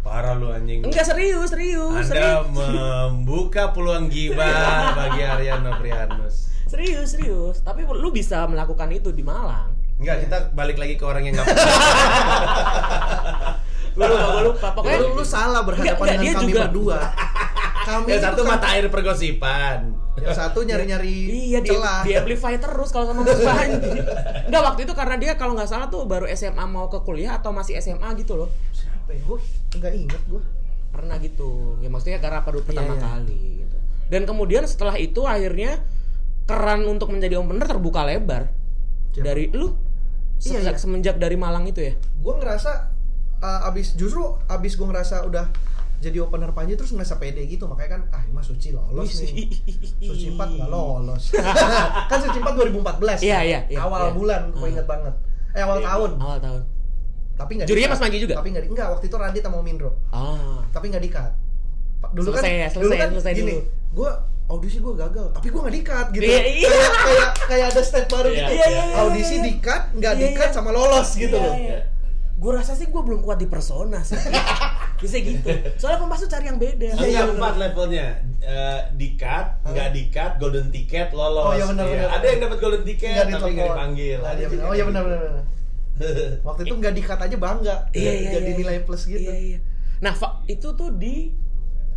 Parah 0.00 0.32
lu 0.32 0.48
anjing. 0.48 0.80
enggak 0.82 1.04
serius 1.04 1.48
serius 1.48 2.08
Anda 2.08 2.08
serius 2.40 2.46
membuka 2.48 3.68
peluang 3.70 4.08
gibah 4.08 4.48
bagi 4.98 5.20
Aryan 5.20 5.60
Novrianus. 5.62 6.48
serius 6.64 7.12
serius 7.12 7.60
tapi 7.60 7.84
lu 7.84 8.08
bisa 8.08 8.44
melakukan 8.44 8.88
itu 8.90 9.10
di 9.10 9.20
Malang 9.20 9.76
Enggak, 9.96 10.24
kita 10.24 10.36
balik 10.50 10.76
lagi 10.76 10.94
ke 10.94 11.04
orang 11.04 11.20
yang 11.22 11.36
nggak 11.36 11.44
gue 13.90 14.06
lupa 14.06 14.26
gue 14.30 14.42
lupa 14.46 14.68
pokoknya 14.72 14.98
lu, 14.98 15.08
lu 15.12 15.24
salah 15.26 15.60
berhadapan 15.60 15.84
Enggak, 15.84 15.98
enggak, 15.98 16.14
dengan 16.14 16.24
dia 16.24 16.32
kami 16.32 16.48
juga- 16.48 16.62
berdua 16.64 16.98
kami 17.80 18.06
Yang 18.06 18.14
itu 18.14 18.24
satu 18.24 18.40
kan- 18.40 18.50
mata 18.50 18.66
air 18.70 18.86
pergosipan. 18.86 19.78
yang 20.16 20.36
satu 20.36 20.58
nyari-nyari 20.62 21.16
Iya 21.48 21.58
di, 21.58 21.68
celah 21.70 22.00
di 22.02 22.12
amplify 22.14 22.54
terus 22.54 22.88
kalau 22.88 23.08
sama 23.08 23.24
Panji. 23.24 23.88
Enggak 24.44 24.62
waktu 24.62 24.80
itu 24.82 24.92
karena 24.92 25.16
dia 25.16 25.32
kalau 25.34 25.52
nggak 25.52 25.64
salah 25.66 25.86
tuh 25.86 26.04
baru 26.04 26.28
SMA 26.28 26.60
mau 26.62 26.86
ke 26.86 27.00
kuliah 27.00 27.34
atau 27.34 27.50
masih 27.50 27.76
SMA 27.76 28.04
gitu 28.14 28.36
loh. 28.36 28.48
Siapa 29.10 29.18
ya 29.18 29.22
gue 29.26 29.38
nggak 29.76 29.92
inget 29.96 30.22
gue 30.30 30.42
Pernah 30.90 31.16
gitu. 31.22 31.78
Ya 31.78 31.86
maksudnya 31.86 32.18
karena 32.18 32.42
baru 32.42 32.66
pertama 32.66 32.94
iya. 32.94 33.00
kali 33.00 33.62
gitu. 33.62 33.76
Dan 34.10 34.26
kemudian 34.26 34.66
setelah 34.66 34.98
itu 34.98 35.22
akhirnya 35.22 35.78
keran 36.44 36.82
untuk 36.82 37.14
menjadi 37.14 37.38
opener 37.38 37.62
terbuka 37.62 38.02
lebar. 38.02 38.50
Siapa? 39.14 39.22
Dari 39.24 39.54
lu 39.54 39.78
Iya, 40.40 40.58
sejak 40.66 40.74
iya. 40.74 40.80
semenjak 40.80 41.16
dari 41.20 41.36
Malang 41.36 41.68
itu 41.68 41.78
ya. 41.78 41.94
gue 41.94 42.34
ngerasa 42.34 42.90
uh, 43.38 43.68
abis 43.70 43.92
justru 43.94 44.24
abis 44.48 44.72
gue 44.74 44.88
ngerasa 44.88 45.22
udah 45.22 45.46
jadi 46.00 46.16
opener 46.18 46.50
Panji 46.50 46.74
terus 46.74 46.90
ngerasa 46.90 47.20
pede 47.20 47.44
gitu 47.44 47.68
makanya 47.68 48.00
kan 48.00 48.02
ah 48.10 48.24
Mas 48.32 48.48
Suci 48.48 48.72
lolos 48.72 49.20
nih 49.20 49.52
Suci 50.10 50.32
4 50.32 50.40
nggak 50.40 50.70
lolos 50.72 51.36
kan 52.10 52.18
Suci 52.18 52.40
4 52.40 52.56
2014 52.56 53.20
Iya, 53.20 53.38
iya, 53.44 53.60
iya, 53.68 53.78
awal 53.78 54.08
iya. 54.08 54.12
bulan 54.16 54.42
gue 54.50 54.64
Ah. 54.64 54.72
inget 54.72 54.86
banget 54.88 55.14
eh 55.52 55.60
awal 55.60 55.78
tahun 55.78 56.10
Awal 56.16 56.38
tahun. 56.40 56.62
Tapi 57.40 57.52
nggak 57.56 57.66
Jurinya. 57.66 57.88
Mas 57.88 57.98
Panji 57.98 58.18
juga? 58.18 58.34
tapi 58.36 58.48
nggak 58.50 58.62
di- 58.62 58.70
nggak 58.70 58.88
waktu 58.90 59.04
itu 59.06 59.16
Radit 59.16 59.42
sama 59.42 59.58
Mindro 59.60 59.90
Ah. 60.10 60.60
tapi 60.68 60.86
nggak 60.86 61.00
dikat 61.02 61.32
dulu 62.10 62.28
Selesai 62.30 62.44
kan 62.44 62.52
ya, 62.54 62.68
selesai, 62.68 62.82
dulu 62.82 62.92
kan 62.94 63.08
selesai 63.10 63.32
gini 63.34 63.52
dulu. 63.54 63.62
gue 63.94 64.10
audisi 64.46 64.76
gue 64.78 64.94
gagal 64.94 65.26
tapi 65.30 65.46
gue 65.46 65.60
nggak 65.60 65.76
dikat 65.76 66.06
gitu 66.10 66.22
Iya, 66.22 66.40
iya. 66.44 66.68
kayak 66.68 66.92
kayak 66.98 67.28
kayak 67.46 67.66
ada 67.70 67.82
step 67.82 68.04
baru 68.06 68.28
Iya, 68.28 68.36
gitu 68.36 68.52
iya, 68.52 68.66
iya, 68.66 68.82
iya, 68.82 68.96
audisi 68.98 69.34
iya. 69.34 69.44
dikat 69.46 69.82
nggak 69.94 70.12
Iya, 70.12 70.22
dikat 70.26 70.50
sama 70.50 70.70
lolos 70.70 71.08
gitu 71.14 71.32
Iya, 71.32 71.46
loh. 71.46 71.54
Gue 72.36 72.56
rasa 72.56 72.72
sih 72.72 72.88
gue 72.88 72.96
belum 72.98 73.20
kuat 73.20 73.36
di 73.36 73.44
persona 73.44 74.00
sih. 74.00 74.16
Bisa 74.98 75.16
gitu. 75.18 75.44
Soalnya 75.76 76.00
pembasu 76.00 76.24
cari 76.24 76.44
yang 76.46 76.56
beda. 76.56 76.82
Iya, 76.82 76.92
Enggak 76.94 77.08
iya, 77.10 77.22
empat 77.30 77.54
levelnya. 77.54 78.06
Eh, 78.40 78.80
di 78.94 79.08
cut, 79.14 79.60
nggak 79.62 79.88
di 79.90 80.02
cut, 80.08 80.32
golden 80.36 80.68
ticket, 80.68 81.12
lolos. 81.12 81.40
Oh, 81.42 81.52
iya, 81.52 81.64
benar, 81.66 81.84
benar. 81.84 82.08
Ada 82.10 82.24
yang 82.26 82.40
dapat 82.40 82.58
golden 82.58 82.82
ticket 82.82 83.12
Nggak 83.12 83.26
tapi 83.34 83.50
nggak 83.50 83.68
dipanggil. 83.70 84.18
Nah, 84.18 84.32
iya. 84.34 84.46
Oh 84.58 84.72
iya 84.72 84.84
benar 84.84 85.02
benar. 85.04 85.20
Waktu 86.46 86.60
itu 86.64 86.74
nggak 86.74 86.94
dikat 86.94 87.18
aja 87.20 87.36
bangga. 87.36 87.76
Iya, 87.92 88.12
iya, 88.16 88.30
Jadi 88.34 88.50
iya, 88.50 88.58
nilai 88.58 88.76
iya. 88.80 88.84
plus 88.86 89.02
gitu. 89.04 89.20
Iya, 89.22 89.34
iya. 89.36 89.58
Nah, 90.00 90.16
Fa, 90.16 90.40
itu 90.46 90.68
tuh 90.72 90.90
di 90.96 91.32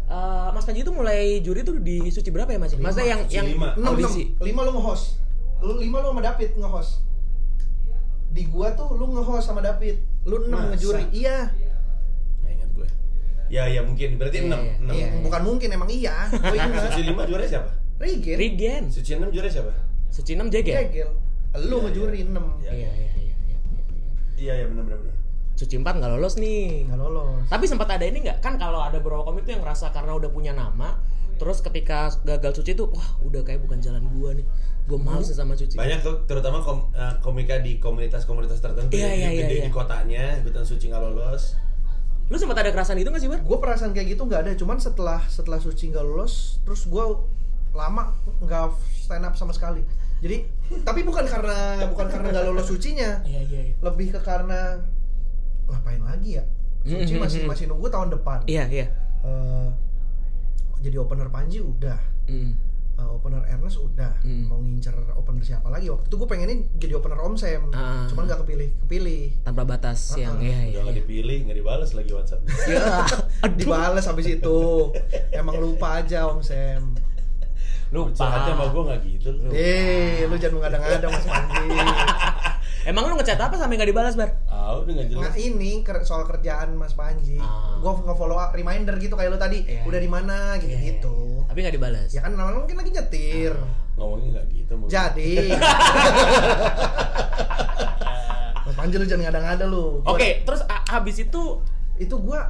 eh, 0.05 0.47
Mas 0.51 0.63
Panji 0.63 0.83
itu 0.83 0.91
mulai 0.91 1.39
juri 1.39 1.63
tuh 1.63 1.79
di 1.79 2.11
suci 2.11 2.29
berapa 2.29 2.51
ya 2.51 2.59
Mas? 2.59 2.75
Maksudnya 2.75 3.07
yang 3.07 3.21
yang 3.31 3.45
lima. 3.47 3.67
Enam, 3.73 3.81
enam. 3.81 3.91
audisi. 3.95 4.23
Lima 4.37 4.61
lu 4.61 4.71
nge-host. 4.75 5.05
Lu 5.63 5.79
lima 5.79 5.97
lu 6.03 6.11
sama 6.11 6.21
David 6.21 6.51
nge-host. 6.53 6.91
Di 8.33 8.43
gua 8.49 8.73
tuh 8.73 8.91
lu 8.97 9.05
nge-host 9.09 9.45
sama 9.45 9.61
David. 9.61 10.01
Lu 10.25 10.43
enam 10.43 10.67
Masa? 10.67 10.69
ngejuri. 10.75 11.03
Iya. 11.13 11.37
Nggak 12.43 12.51
ingat 12.51 12.69
gue. 12.75 12.87
Ya 13.47 13.63
ya 13.69 13.81
mungkin 13.85 14.17
berarti 14.17 14.37
Iya, 14.41 14.47
enam. 14.49 14.61
iya. 14.61 14.73
enam. 14.81 14.93
Iya, 14.93 15.07
bukan 15.23 15.41
mungkin 15.45 15.69
emang 15.71 15.89
iya. 15.89 16.15
Gua 16.27 16.55
ingat. 16.57 16.81
Suci 16.91 17.01
lima 17.05 17.23
juara 17.23 17.45
siapa? 17.45 17.69
Regen. 18.01 18.35
Regen. 18.35 18.83
Suci 18.91 19.11
enam 19.15 19.29
juara 19.31 19.47
siapa? 19.47 19.71
Suci 20.13 20.37
6 20.37 20.45
Jegel. 20.51 20.77
Regel. 20.77 21.09
Lu 21.65 21.77
Iya, 21.79 21.83
ngejuri 21.87 22.19
enam. 22.27 22.45
Iya. 22.59 22.71
Iya, 22.73 22.89
iya, 24.43 24.53
iya, 24.59 24.65
benar 24.67 24.83
benar. 24.83 25.15
Suci 25.53 25.77
4 25.77 25.85
nggak 25.85 26.11
lolos 26.11 26.35
nih. 26.35 26.85
Nggak 26.85 26.99
lolos. 26.99 27.45
Tapi 27.47 27.65
sempat 27.65 27.87
ada 27.87 28.03
ini 28.03 28.19
nggak? 28.21 28.41
Kan 28.41 28.57
kalau 28.57 28.81
ada 28.81 28.97
beberapa 28.97 29.23
komik 29.23 29.45
tuh 29.45 29.53
yang 29.53 29.63
ngerasa 29.63 29.89
karena 29.89 30.11
udah 30.13 30.29
punya 30.29 30.51
nama, 30.51 30.97
terus 31.37 31.61
ketika 31.61 32.09
gagal 32.21 32.57
Suci 32.57 32.73
tuh, 32.73 32.89
wah 32.89 33.09
udah 33.21 33.41
kayak 33.41 33.61
bukan 33.61 33.77
jalan 33.77 34.03
gua 34.11 34.33
nih. 34.33 34.43
Gua 34.83 34.99
males 34.99 35.29
sama 35.29 35.53
Suci. 35.53 35.77
Banyak 35.77 36.01
tuh 36.01 36.25
terutama 36.25 36.59
kom- 36.59 36.91
eh, 36.91 37.15
komika 37.21 37.61
di 37.61 37.77
komunitas-komunitas 37.77 38.59
tertentu 38.59 38.91
Iya, 38.91 39.13
yang 39.13 39.33
iya, 39.33 39.39
gede 39.45 39.53
iya, 39.53 39.63
di 39.63 39.69
iya. 39.69 39.71
kotanya, 39.71 40.23
ikutan 40.41 40.65
suci 40.65 40.89
nggak 40.89 41.01
lolos. 41.01 41.55
Lu 42.27 42.39
sempat 42.39 42.57
ada 42.59 42.71
kerasan 42.71 42.97
itu 42.97 43.07
nggak 43.07 43.21
sih, 43.21 43.29
Bar? 43.29 43.39
gue 43.39 43.57
perasaan 43.59 43.91
kayak 43.91 44.15
gitu 44.15 44.25
nggak 44.25 44.41
ada 44.47 44.51
cuman 44.55 44.79
setelah 44.79 45.21
setelah 45.27 45.59
suci 45.59 45.91
nggak 45.91 46.01
lulus 46.01 46.57
terus 46.63 46.87
gue 46.87 47.03
lama 47.75 48.15
nggak 48.39 48.73
stand 48.95 49.27
up 49.27 49.35
sama 49.35 49.51
sekali 49.51 49.83
jadi 50.17 50.47
tapi 50.81 51.01
bukan 51.01 51.23
karena 51.23 51.57
bukan 51.85 52.07
karena 52.07 52.27
nggak 52.29 52.45
lulus 52.47 52.67
sucinya 52.67 53.21
Iya, 53.21 53.41
iya, 53.43 53.61
iya. 53.63 53.75
lebih 53.79 54.09
ke 54.09 54.19
karena 54.19 54.81
ngapain 55.65 56.01
lagi 56.01 56.37
ya 56.37 56.43
suci 56.81 57.13
Mhm, 57.13 57.21
masih 57.21 57.39
masih 57.45 57.65
nunggu 57.65 57.87
tahun 57.87 58.11
depan 58.11 58.43
Iya, 58.43 58.65
iya. 58.67 58.87
Eh, 59.21 59.69
jadi 60.81 60.97
opener 60.97 61.29
Panji 61.29 61.59
udah 61.59 61.99
Mm. 62.23 62.55
Eh, 62.93 63.09
opener 63.09 63.41
Ernest 63.43 63.81
udah 63.81 64.15
Hmm. 64.21 64.45
mau 64.45 64.59
ngincer 64.59 64.93
opener 65.13 65.41
siapa 65.41 65.67
lagi 65.67 65.89
waktu 65.89 66.05
itu 66.05 66.15
gue 66.15 66.29
pengenin 66.29 66.59
jadi 66.77 66.93
opener 66.93 67.17
Om 67.17 67.35
Sam 67.35 67.67
Ah. 67.71 68.05
cuman 68.05 68.23
nggak 68.23 68.39
kepilih 68.41 68.69
kepilih 68.79 69.23
Tanpa 69.41 69.65
batas 69.65 70.13
Ah, 70.13 70.21
yang 70.21 70.35
ah. 70.35 70.45
iya, 70.63 70.77
Udah 70.77 70.83
iya. 70.85 70.93
dipilih, 70.95 71.37
nggak 71.43 71.57
dibalas 71.57 71.91
lagi 71.91 72.11
WhatsApp. 72.11 72.45
Ya, 72.63 73.01
dibales 73.57 74.05
habis 74.05 74.27
itu 74.29 74.59
emang 75.33 75.57
lupa 75.57 75.99
aja 75.99 76.29
Om 76.29 76.39
Sam 76.39 76.93
Lupa. 77.93 78.17
Curhatnya 78.17 78.51
sama 78.51 78.65
gue 78.67 78.81
nggak 78.83 78.99
gitu 79.05 79.29
loh. 79.31 79.51
Eh, 79.53 80.25
lu 80.25 80.35
jangan 80.35 80.55
mengada-ngada 80.57 81.07
Mas 81.07 81.23
Panji. 81.23 81.65
Emang 82.89 83.07
lu 83.07 83.15
ngechat 83.15 83.37
apa 83.37 83.55
sampai 83.55 83.77
nggak 83.77 83.91
dibalas, 83.93 84.17
Bar? 84.17 84.33
Ah 84.43 84.75
udah 84.75 84.91
nggak 84.91 85.07
jelas. 85.07 85.23
Nah 85.23 85.33
ini 85.37 85.71
soal 86.03 86.25
kerjaan 86.25 86.73
Mas 86.73 86.91
Panji. 86.91 87.37
Ah. 87.37 87.77
Gua 87.77 87.95
nge-follow 87.95 88.35
up 88.35 88.51
reminder 88.51 88.97
gitu 88.97 89.13
kayak 89.13 89.29
lu 89.29 89.39
tadi. 89.39 89.63
Iya. 89.63 89.85
Udah 89.85 89.99
di 90.01 90.09
mana 90.09 90.57
Iya, 90.57 90.61
gitu-gitu. 90.65 91.15
iya. 91.37 91.47
Tapi 91.47 91.57
nggak 91.61 91.75
dibalas. 91.77 92.09
Ya 92.09 92.19
kan 92.19 92.33
namanya 92.33 92.59
mungkin 92.59 92.75
lagi 92.75 92.91
nyetir. 92.91 93.53
Ngomongnya 93.93 94.27
nggak 94.35 94.45
gitu. 94.51 94.73
mau. 94.75 94.87
Jadi. 94.89 95.31
Mas 98.63 98.75
Panji 98.75 98.95
lu 98.97 99.05
jangan 99.05 99.23
ngada-ngada 99.27 99.65
lu. 99.65 100.01
Oke, 100.03 100.41
terus 100.41 100.65
a- 100.65 100.83
habis 100.89 101.19
itu 101.19 101.61
Itu 101.93 102.17
gua 102.17 102.49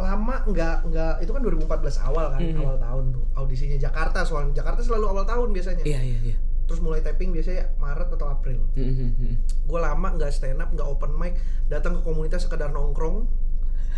lama 0.00 0.34
nggak 0.44 0.76
nggak 0.86 1.12
itu 1.20 1.30
kan 1.30 1.40
2014 1.40 1.68
awal 2.02 2.26
kan 2.30 2.40
Mhm. 2.40 2.58
awal 2.58 2.76
tahun 2.76 3.04
tuh 3.10 3.24
audisinya 3.34 3.76
Jakarta 3.76 4.22
soalnya 4.22 4.52
Jakarta 4.54 4.80
selalu 4.80 5.06
awal 5.06 5.24
tahun 5.24 5.48
biasanya 5.50 5.82
Iya, 5.82 6.00
iya, 6.00 6.18
iya. 6.24 6.36
terus 6.64 6.78
mulai 6.78 7.00
taping 7.00 7.30
biasanya 7.30 7.70
Maret 7.76 8.08
atau 8.10 8.26
April 8.26 8.62
Mm, 8.72 8.82
mm, 8.82 9.10
mm. 9.16 9.34
gue 9.64 9.80
lama 9.80 10.08
nggak 10.10 10.30
stand 10.30 10.58
up 10.58 10.68
nggak 10.68 10.84
open 10.84 11.12
mic 11.12 11.34
datang 11.66 11.94
ke 11.94 12.02
komunitas 12.02 12.40
sekedar 12.40 12.68
nongkrong 12.68 13.26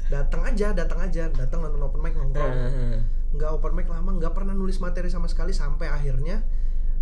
datang 0.09 0.43
aja 0.43 0.71
datang 0.71 1.01
aja 1.01 1.29
datang 1.31 1.63
nonton 1.63 1.81
open 1.81 2.01
mic 2.01 2.13
nongkrong 2.13 2.53
Ah. 2.53 3.01
nggak 3.31 3.51
open 3.51 3.73
mic 3.73 3.87
lama 3.87 4.11
nggak 4.13 4.33
pernah 4.33 4.53
nulis 4.53 4.77
materi 4.77 5.09
sama 5.09 5.25
sekali 5.25 5.51
sampai 5.51 5.89
akhirnya 5.89 6.45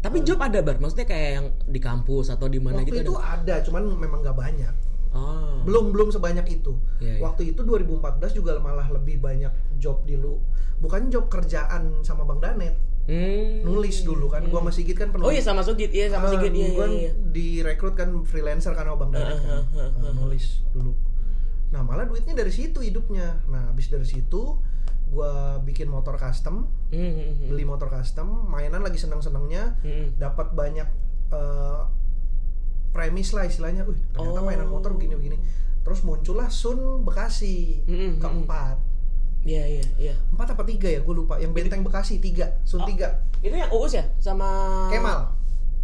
Tapi 0.00 0.24
job 0.24 0.40
ada, 0.40 0.58
Bar. 0.58 0.80
Maksudnya 0.80 1.04
kayak 1.04 1.30
yang 1.30 1.46
di 1.62 1.76
kampus 1.76 2.30
atau 2.30 2.48
di 2.48 2.56
mana 2.56 2.80
gitu 2.80 3.04
itu 3.04 3.12
ada. 3.14 3.36
ada 3.36 3.54
cuman 3.60 3.84
memang 3.94 4.20
nggak 4.20 4.32
banyak 4.34 4.74
Oh. 5.10 5.66
belum 5.66 5.90
belum 5.90 6.08
sebanyak 6.08 6.46
itu 6.52 6.78
Iya, 7.02 7.18
iya. 7.18 7.20
waktu 7.20 7.50
itu 7.50 7.60
2014 7.60 7.98
juga 8.32 8.56
malah 8.58 8.86
lebih 8.86 9.18
banyak 9.18 9.50
job 9.76 10.06
di 10.06 10.14
lu 10.14 10.38
bukan 10.78 11.10
job 11.10 11.26
kerjaan 11.26 12.00
sama 12.00 12.22
bang 12.24 12.40
Danet 12.40 12.76
Hmm. 13.10 13.66
nulis 13.66 14.06
dulu 14.06 14.30
kan 14.30 14.46
gua 14.46 14.62
sama 14.62 14.70
Sigit 14.70 14.94
kan 14.94 15.10
Oh 15.18 15.34
iya 15.34 15.42
sama 15.42 15.66
Sugit, 15.66 15.90
iya 15.90 16.06
sama 16.06 16.30
Sigit, 16.30 16.54
iya, 16.54 16.68
gue 16.70 16.86
iya, 16.86 17.00
iya. 17.00 17.12
direkrut 17.34 17.98
kan 17.98 18.22
freelancer 18.22 18.70
kan 18.70 18.86
sama 18.86 19.02
bang 19.02 19.10
Danet 19.10 19.38
kan 19.40 19.50
Ah, 19.50 19.64
ah, 19.66 19.82
ah, 19.82 19.90
Nah, 19.98 20.12
nulis 20.14 20.62
dulu 20.70 20.94
nah 21.70 21.82
malah 21.82 22.06
duitnya 22.06 22.34
dari 22.34 22.50
situ 22.50 22.78
hidupnya 22.78 23.42
nah 23.46 23.66
habis 23.66 23.86
dari 23.86 24.02
situ 24.02 24.58
gua 25.08 25.58
bikin 25.58 25.86
motor 25.86 26.14
custom 26.14 26.70
Hmm, 26.88 27.02
hmm, 27.02 27.30
hmm. 27.36 27.48
beli 27.50 27.64
motor 27.64 27.90
custom 27.90 28.46
mainan 28.46 28.78
lagi 28.78 28.98
Hmm. 29.02 30.14
dapat 30.14 30.50
banyak 30.52 30.86
eh, 31.30 31.80
premis 32.90 33.30
lah 33.30 33.42
istilahnya, 33.42 33.82
Wih, 33.82 33.98
ternyata 34.10 34.36
Oh. 34.36 34.44
mainan 34.44 34.66
motor 34.66 34.92
begini-begini. 34.92 35.38
Terus 35.80 36.00
muncullah 36.00 36.46
Sun 36.46 37.02
Bekasi 37.02 37.82
Mm-mm. 37.84 38.16
keempat, 38.16 38.76
Iya, 39.40 39.64
iya, 39.66 39.84
iya. 39.96 40.14
empat 40.28 40.52
apa 40.52 40.62
tiga 40.62 40.86
ya, 40.86 41.00
gue 41.00 41.14
lupa. 41.14 41.36
Yang 41.36 41.52
Benteng 41.54 41.80
Bekasi 41.80 42.18
tiga, 42.18 42.60
Sun 42.62 42.82
Oh. 42.82 42.86
tiga. 42.86 43.24
Itu 43.38 43.52
yang 43.52 43.70
Uus 43.70 43.92
ya 43.92 44.04
sama 44.16 44.46
Kemal, 44.88 45.32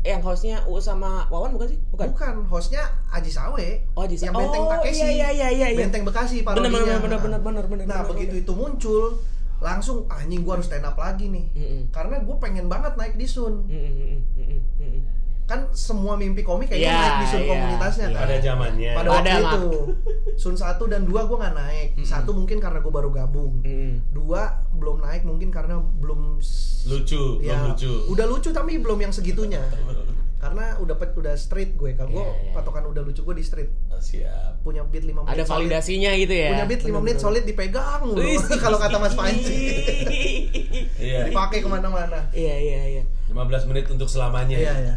Eh, 0.00 0.12
yang 0.12 0.20
hostnya 0.20 0.62
Uus 0.64 0.84
sama 0.84 1.26
Wawan 1.26 1.50
bukan 1.50 1.66
sih? 1.68 1.78
Bukan. 1.88 2.12
bukan, 2.12 2.34
hostnya 2.46 2.78
Aji 3.08 3.26
Sawe. 3.28 3.68
Oh, 3.92 4.04
Aji 4.04 4.14
Sawe. 4.14 4.28
Yang 4.28 4.36
Benteng 4.36 4.62
Oh, 4.62 4.70
Takeshi. 4.70 5.00
iya, 5.00 5.10
iya, 5.10 5.28
iya, 5.32 5.48
iya, 5.50 5.66
iya. 5.68 5.78
Benteng 5.80 6.04
Bekasi 6.04 6.42
parodinya. 6.42 6.70
bener, 6.70 7.00
bener, 7.00 7.18
bener, 7.18 7.40
bener, 7.40 7.64
bener, 7.66 7.84
Nah 7.84 8.00
bener, 8.00 8.10
begitu 8.12 8.34
bener. 8.36 8.44
itu 8.44 8.52
muncul, 8.52 9.02
langsung 9.58 10.04
anjing 10.06 10.44
gue 10.44 10.52
harus 10.52 10.68
stand 10.68 10.84
up 10.84 10.94
lagi 10.94 11.26
nih 11.26 11.48
Mm-mm. 11.50 11.80
karena 11.88 12.20
gue 12.20 12.36
pengen 12.36 12.68
banget 12.68 12.92
naik 12.94 13.16
di 13.16 13.24
Sun 13.24 13.64
Mm, 13.64 13.72
mm, 13.72 13.88
mm, 13.88 14.20
mm, 14.36 14.44
mm, 14.44 14.60
mm. 14.84 15.00
Kan 15.46 15.70
semua 15.70 16.14
mimpi 16.14 16.42
komik 16.42 16.66
kayaknya 16.66 16.84
Iya, 16.84 16.98
naik 16.98 17.14
di 17.16 17.26
Sun 17.28 17.38
iya, 17.38 17.48
komunitasnya 17.48 18.04
iya. 18.04 18.10
kan 18.10 18.20
Pada 18.20 18.36
zamannya. 18.40 18.92
pada 18.92 19.08
waktu 19.08 19.30
Mak. 19.30 19.46
itu 19.46 19.64
Sun 20.36 20.54
1 20.54 20.66
dan 20.84 21.02
2 21.02 21.14
gue 21.22 21.36
nggak 21.36 21.54
naik 21.56 21.88
satu 22.02 22.30
mungkin 22.32 22.58
karena 22.58 22.78
gue 22.78 22.92
baru 22.92 23.10
gabung 23.10 23.62
Mm. 23.62 24.10
dua 24.10 24.42
belum 24.72 25.00
naik 25.00 25.22
mungkin 25.22 25.48
karena 25.48 25.78
belum 25.78 26.42
lucu, 26.84 27.22
ya, 27.40 27.54
belum 27.56 27.72
lucu. 27.72 27.92
udah 28.08 28.26
lucu 28.26 28.48
tapi 28.50 28.76
belum 28.76 28.98
yang 29.00 29.10
segitunya 29.10 29.62
karena 30.36 30.76
udah 30.76 30.94
pet- 30.94 31.14
udah 31.14 31.32
street 31.32 31.74
gue 31.74 31.94
kalau 31.94 32.10
gue 32.12 32.20
Iya, 32.20 32.34
iya. 32.40 32.52
patokan 32.52 32.84
udah 32.84 33.02
lucu 33.02 33.22
gue 33.22 33.34
di 33.34 33.42
street 33.42 33.70
Siap. 33.96 34.60
punya 34.60 34.82
beat 34.84 35.02
5 35.04 35.14
menit 35.16 35.30
Ada 35.32 35.42
solid. 35.42 35.50
validasinya 35.64 36.10
gitu 36.16 36.34
ya. 36.36 36.50
punya 36.52 36.66
beat 36.66 36.82
5 36.82 36.90
menit 36.92 36.92
Bener-bener. 36.92 37.22
solid 37.22 37.44
dipegang 37.44 38.02
kalau 38.64 38.78
kata 38.78 38.96
Mas 38.96 39.14
Panji 39.14 39.62
Iya. 40.98 41.22
dipakai 41.24 41.58
ke 41.60 41.68
mana-mana 41.68 42.18
Iya 42.30 42.54
iya 42.56 42.80
iya. 42.92 43.04
15 43.28 43.38
menit 43.64 43.86
untuk 43.88 44.06
selamanya. 44.06 44.54
iya 44.54 44.74
ya. 44.74 44.74
ya 44.86 44.94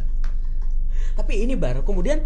Tapi 1.20 1.44
ini 1.44 1.60
baru 1.60 1.84
kemudian 1.84 2.24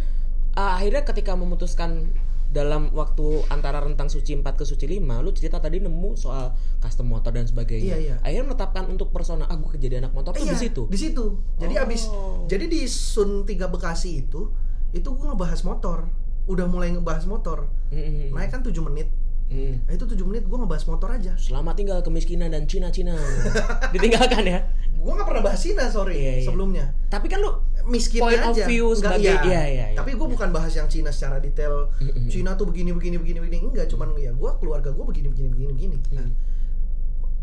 uh, 0.53 0.77
akhirnya 0.77 1.01
ketika 1.01 1.34
memutuskan 1.34 2.13
dalam 2.53 2.93
waktu 2.93 3.41
antara 3.49 3.82
rentang 3.82 4.13
suci 4.13 4.38
4 4.38 4.45
ke 4.53 4.62
suci 4.62 4.86
5 4.86 5.01
lu 5.25 5.34
cerita 5.34 5.58
tadi 5.58 5.82
nemu 5.82 6.13
soal 6.13 6.53
custom 6.77 7.10
motor 7.10 7.34
dan 7.34 7.49
sebagainya. 7.49 7.97
Iya, 7.97 7.97
iya. 7.97 8.15
Akhirnya 8.21 8.53
menetapkan 8.53 8.86
untuk 8.86 9.10
persona 9.10 9.49
ah 9.49 9.58
gue 9.58 9.73
jadi 9.82 9.97
anak 9.97 10.13
motor 10.13 10.38
tuh 10.38 10.45
iya 10.45 10.53
di 10.53 10.62
situ. 10.62 10.86
di 10.86 10.97
situ 11.01 11.25
jadi 11.58 11.82
Oh. 11.82 11.86
abis 11.89 12.01
jadi 12.45 12.69
di 12.69 12.86
Sun 12.86 13.49
3 13.49 13.58
Bekasi 13.65 14.21
itu 14.21 14.53
itu 14.93 15.08
gue 15.10 15.25
ngebahas 15.25 15.65
motor 15.65 16.06
udah 16.45 16.69
mulai 16.69 16.93
ngebahas 16.93 17.25
motor 17.25 17.65
Mm, 17.89 18.29
mm, 18.29 18.38
naik 18.38 18.49
kan 18.49 18.62
7 18.62 18.69
menit 18.86 19.10
mm. 19.47 19.75
nah 19.84 19.93
itu 19.93 20.06
7 20.06 20.15
menit 20.23 20.43
gue 20.43 20.56
ngebahas 20.56 20.86
motor 20.86 21.10
aja 21.10 21.34
Selamat 21.36 21.73
tinggal 21.73 21.99
kemiskinan 21.99 22.49
dan 22.49 22.63
Cina-Cina. 22.63 23.15
Ditinggalkan 23.93 24.43
ya. 24.43 24.60
gue 24.93 25.12
nggak 25.12 25.27
pernah 25.27 25.43
bahas 25.43 25.60
Cina 25.60 25.84
sorry 25.86 26.15
Iya, 26.15 26.34
iya. 26.34 26.45
sebelumnya 26.47 26.86
Tapi 27.08 27.27
kan 27.27 27.39
lu 27.39 27.51
miskin 27.84 28.23
Point 28.23 28.39
of 28.39 28.56
aja 28.56 28.63
view 28.63 28.88
Nggak, 28.89 29.19
sebagai- 29.19 29.27
iya. 29.27 29.43
iya, 29.43 29.63
iya, 29.67 29.86
iya. 29.91 29.97
tapi 29.99 30.15
gue 30.15 30.27
bukan 30.29 30.49
bahas 30.49 30.71
yang 30.71 30.88
Cina 30.88 31.12
secara 31.12 31.38
detail 31.38 31.91
Mm-mm. 31.99 32.32
Cina 32.32 32.56
tuh 32.56 32.71
begini 32.71 32.95
begini 32.95 33.19
begini 33.19 33.39
begini 33.39 33.60
enggak 33.65 33.91
cuman 33.91 34.15
ya 34.15 34.32
gue 34.32 34.51
keluarga 34.58 34.89
gue 34.89 35.03
begini 35.03 35.27
begini 35.27 35.47
begini 35.51 35.71
begini 35.75 35.97
nah 36.13 36.27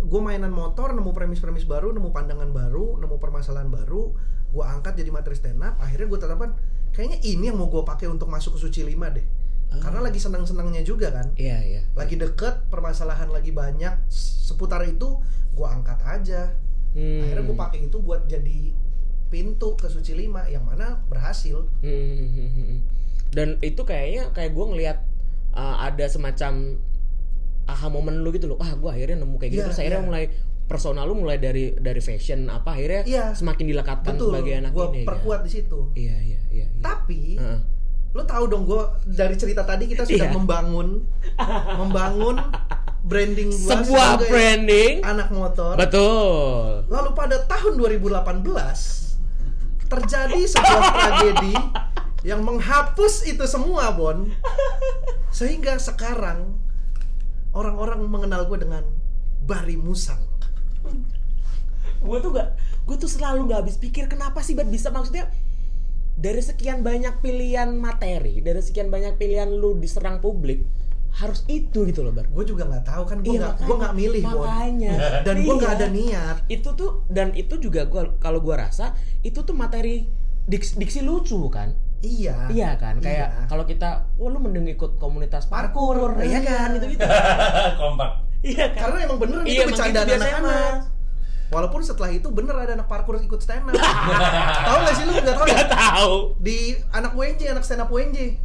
gue 0.00 0.20
mainan 0.20 0.48
motor 0.48 0.96
nemu 0.96 1.12
premis-premis 1.12 1.68
baru 1.68 1.92
nemu 1.92 2.08
pandangan 2.08 2.48
baru 2.48 2.96
nemu 2.96 3.20
permasalahan 3.20 3.68
baru 3.68 4.16
gue 4.50 4.64
angkat 4.64 4.96
jadi 4.96 5.12
materi 5.12 5.36
stand 5.36 5.60
up 5.60 5.76
akhirnya 5.76 6.08
gue 6.08 6.18
tetapkan 6.18 6.50
kayaknya 6.90 7.20
ini 7.20 7.52
yang 7.52 7.60
mau 7.60 7.68
gue 7.68 7.84
pakai 7.84 8.08
untuk 8.08 8.26
masuk 8.26 8.56
ke 8.56 8.64
suci 8.64 8.80
5 8.88 8.96
deh 9.12 9.26
karena 9.72 10.00
lagi 10.00 10.18
senang-senangnya 10.18 10.82
juga 10.82 11.08
kan 11.10 11.30
Iya 11.34 11.58
iya. 11.62 11.82
lagi 11.92 12.14
deket 12.14 12.66
permasalahan 12.66 13.28
lagi 13.28 13.50
banyak 13.50 13.94
seputar 14.10 14.82
itu 14.82 15.22
gue 15.50 15.64
angkat 15.64 16.02
aja 16.02 16.50
Hmm. 16.90 17.22
akhirnya 17.22 17.44
gue 17.44 17.54
pakai 17.56 17.80
itu 17.86 17.98
buat 17.98 18.26
jadi 18.26 18.74
pintu 19.28 19.74
ke 19.74 19.86
suci 19.86 20.10
5 20.18 20.26
yang 20.48 20.64
mana 20.64 20.98
berhasil 21.06 21.70
Hmm. 21.80 22.82
Dan 23.28 23.58
itu 23.60 23.78
kayaknya 23.80 24.30
kayak 24.30 24.50
gue 24.50 24.66
ngelihat 24.66 24.98
uh, 25.52 25.76
ada 25.80 26.02
semacam 26.04 26.82
aha 27.64 27.86
momen 27.86 28.18
lu 28.20 28.34
gitu 28.34 28.50
loh. 28.50 28.58
Ah, 28.58 28.74
gue 28.74 28.90
akhirnya 28.90 29.22
nemu 29.22 29.38
kayak 29.38 29.50
gitu. 29.52 29.60
Iya, 29.60 29.66
Terus 29.70 29.78
akhirnya 29.78 30.02
iya. 30.02 30.08
mulai 30.08 30.24
personal 30.66 31.04
lu 31.04 31.14
mulai 31.16 31.38
dari 31.38 31.70
dari 31.72 31.98
fashion 31.98 32.46
apa 32.46 32.74
akhirnya 32.74 33.02
Iya. 33.02 33.24
semakin 33.32 33.64
dilekatkan 33.68 34.14
betul 34.14 34.30
sebagai 34.30 34.54
anak 34.56 34.70
gue 34.72 34.86
ini. 34.92 35.02
perkuat 35.04 35.40
di 35.42 35.50
situ 35.52 35.78
Ya. 35.92 36.10
Iya 36.10 36.16
iya 36.20 36.40
iya. 36.50 36.66
iya. 36.66 36.66
tapi 36.80 37.38
Heeh. 37.38 37.58
Lo 38.10 38.22
tahu 38.24 38.44
dong 38.46 38.64
gue 38.64 38.82
dari 39.06 39.34
cerita 39.34 39.62
tadi 39.62 39.86
kita 39.86 40.02
sudah 40.02 40.26
Iya. 40.26 40.34
membangun 40.34 40.88
membangun 41.76 42.36
branding 43.00 43.48
gue 43.48 43.70
Sebuah 43.70 44.18
branding. 44.20 45.00
anak 45.00 45.30
motor 45.30 45.74
Betul. 45.74 46.84
lalu 46.86 47.10
pada 47.12 47.38
tahun 47.44 47.78
2018 47.78 48.42
terjadi 49.86 50.40
sebuah 50.44 50.82
tragedi 50.92 51.54
yang 52.22 52.40
menghapus 52.40 53.24
itu 53.24 53.42
semua 53.44 53.90
Bon 53.90 54.28
sehingga 55.30 55.74
sekarang 55.76 56.58
orang-orang 57.50 58.04
mengenal 58.04 58.44
gue 58.44 58.58
dengan 58.60 58.82
Bari 59.40 59.74
Musang 59.74 60.20
gue 61.96 62.18
tuh 62.18 62.30
gak 62.30 62.48
gue 62.82 62.96
tuh 62.96 63.08
selalu 63.08 63.48
gak 63.48 63.60
habis 63.60 63.76
pikir 63.76 64.06
kenapa 64.06 64.40
sih 64.40 64.52
Bat 64.52 64.66
bisa 64.66 64.88
maksudnya 64.88 65.28
dari 66.20 66.38
sekian 66.38 66.84
banyak 66.84 67.18
pilihan 67.18 67.72
materi 67.72 68.38
dari 68.38 68.60
sekian 68.60 68.88
banyak 68.88 69.16
pilihan 69.16 69.48
lu 69.48 69.74
diserang 69.74 70.20
publik 70.20 70.62
harus 71.10 71.42
itu 71.48 71.82
gitu 71.82 72.06
loh 72.06 72.12
bar. 72.12 72.30
Gue 72.30 72.46
juga 72.46 72.70
nggak 72.70 72.86
tahu 72.86 73.02
kan 73.02 73.18
gue 73.18 73.34
Iya, 73.34 73.40
nggak 73.40 73.50
makanya- 73.50 73.66
gue 73.66 73.76
nggak 73.76 73.94
milih 73.96 74.22
Bon. 74.22 74.32
makanya. 74.38 74.92
Dan 75.26 75.36
gue 75.40 75.54
nggak 75.56 75.72
Iya. 75.72 75.80
ada 75.80 75.88
niat. 75.90 76.36
Itu 76.46 76.68
tuh 76.72 76.90
dan 77.08 77.28
itu 77.34 77.54
juga 77.56 77.82
gua 77.84 78.14
kalau 78.16 78.38
gua 78.38 78.62
rasa 78.62 78.94
itu 79.20 79.40
tuh 79.40 79.50
materi 79.52 80.06
diksi, 80.46 80.78
diksi 80.78 81.00
lucu 81.00 81.50
kan 81.50 81.74
iya. 82.00 82.46
Iya 82.46 82.70
kan? 82.76 83.02
Kayak 83.02 83.26
Iya. 83.26 83.42
kalau 83.48 83.64
kita 83.64 84.06
wah 84.14 84.28
lu 84.28 84.38
mending 84.38 84.70
ikut 84.70 84.96
komunitas 84.96 85.44
parkur, 85.44 85.98
Parkour, 85.98 86.22
iya 86.22 86.36
iya. 86.36 86.40
kan? 86.40 86.68
Itu 86.78 86.86
gitu 86.88 87.02
Kompak. 87.76 88.10
iya 88.40 88.64
kan? 88.70 88.80
Karena 88.86 88.98
emang 89.04 89.18
bener 89.18 89.38
Iya, 89.42 89.52
itu 89.56 89.62
bercandaan 89.68 90.06
gitu 90.06 90.16
anak-anak. 90.16 90.74
Walaupun 91.50 91.82
setelah 91.82 92.10
itu 92.14 92.30
bener 92.30 92.54
ada 92.54 92.78
anak 92.78 92.86
parkour 92.86 93.18
ikut 93.20 93.42
stand 93.42 93.66
up. 93.68 93.74
Tahu 94.70 94.78
nggak 94.86 94.94
sih 94.96 95.04
lu? 95.04 95.12
Nggak 95.18 95.36
tahu 95.36 95.46
ya 95.46 95.54
nggak? 95.54 95.70
tahu. 95.70 96.14
Di 96.38 96.58
anak 96.94 97.12
WNJ 97.12 97.42
anak 97.52 97.64
stand 97.66 97.82
up 97.82 97.90
WNJ 97.90 98.38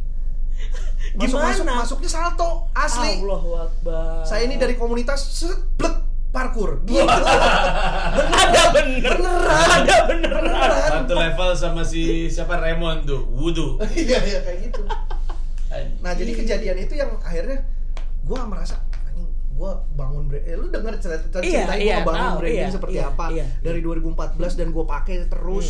masuk 1.16 1.38
masuk 1.40 1.64
Gimana? 1.64 1.80
masuknya 1.80 2.10
salto 2.10 2.50
asli. 2.74 3.22
Allahu 3.24 3.50
Akbar. 3.56 4.26
Saya 4.26 4.44
ini 4.44 4.60
dari 4.60 4.74
komunitas 4.76 5.20
set, 5.22 5.56
blek 5.78 5.96
parkour. 6.34 6.84
Gitu. 6.84 7.00
Ada 7.00 8.62
bener. 8.74 9.12
Beneran. 9.16 9.68
ada 9.80 9.96
beneran. 10.10 10.44
Beneran. 10.44 10.90
Satu 11.06 11.14
level 11.16 11.50
sama 11.56 11.82
si 11.86 12.28
siapa 12.28 12.60
Raymond 12.60 13.08
tuh, 13.08 13.22
Wudu. 13.32 13.80
iya 13.96 14.20
iya 14.20 14.40
kayak 14.44 14.58
gitu. 14.68 14.82
Nah 16.04 16.12
jadi 16.12 16.32
kejadian 16.36 16.76
itu 16.84 16.94
yang 16.96 17.16
akhirnya 17.24 17.64
gua 18.26 18.44
merasa 18.44 18.80
gua 19.56 19.72
bangun 19.96 20.28
brand 20.28 20.44
eh, 20.44 20.54
lu 20.54 20.68
denger 20.68 20.94
cerita 21.00 21.40
cerita 21.40 21.40
Iya, 21.42 21.64
gua 21.64 21.76
iya, 21.80 21.96
bangun 22.04 22.20
tahu, 22.20 22.36
branding 22.44 22.60
iya, 22.60 22.68
seperti 22.68 22.96
iya, 23.00 23.08
apa 23.08 23.24
iya. 23.32 23.46
dari 23.64 23.80
2014 23.80 24.58
dan 24.60 24.68
gua 24.68 24.84
pakai 24.84 25.14
terus 25.26 25.66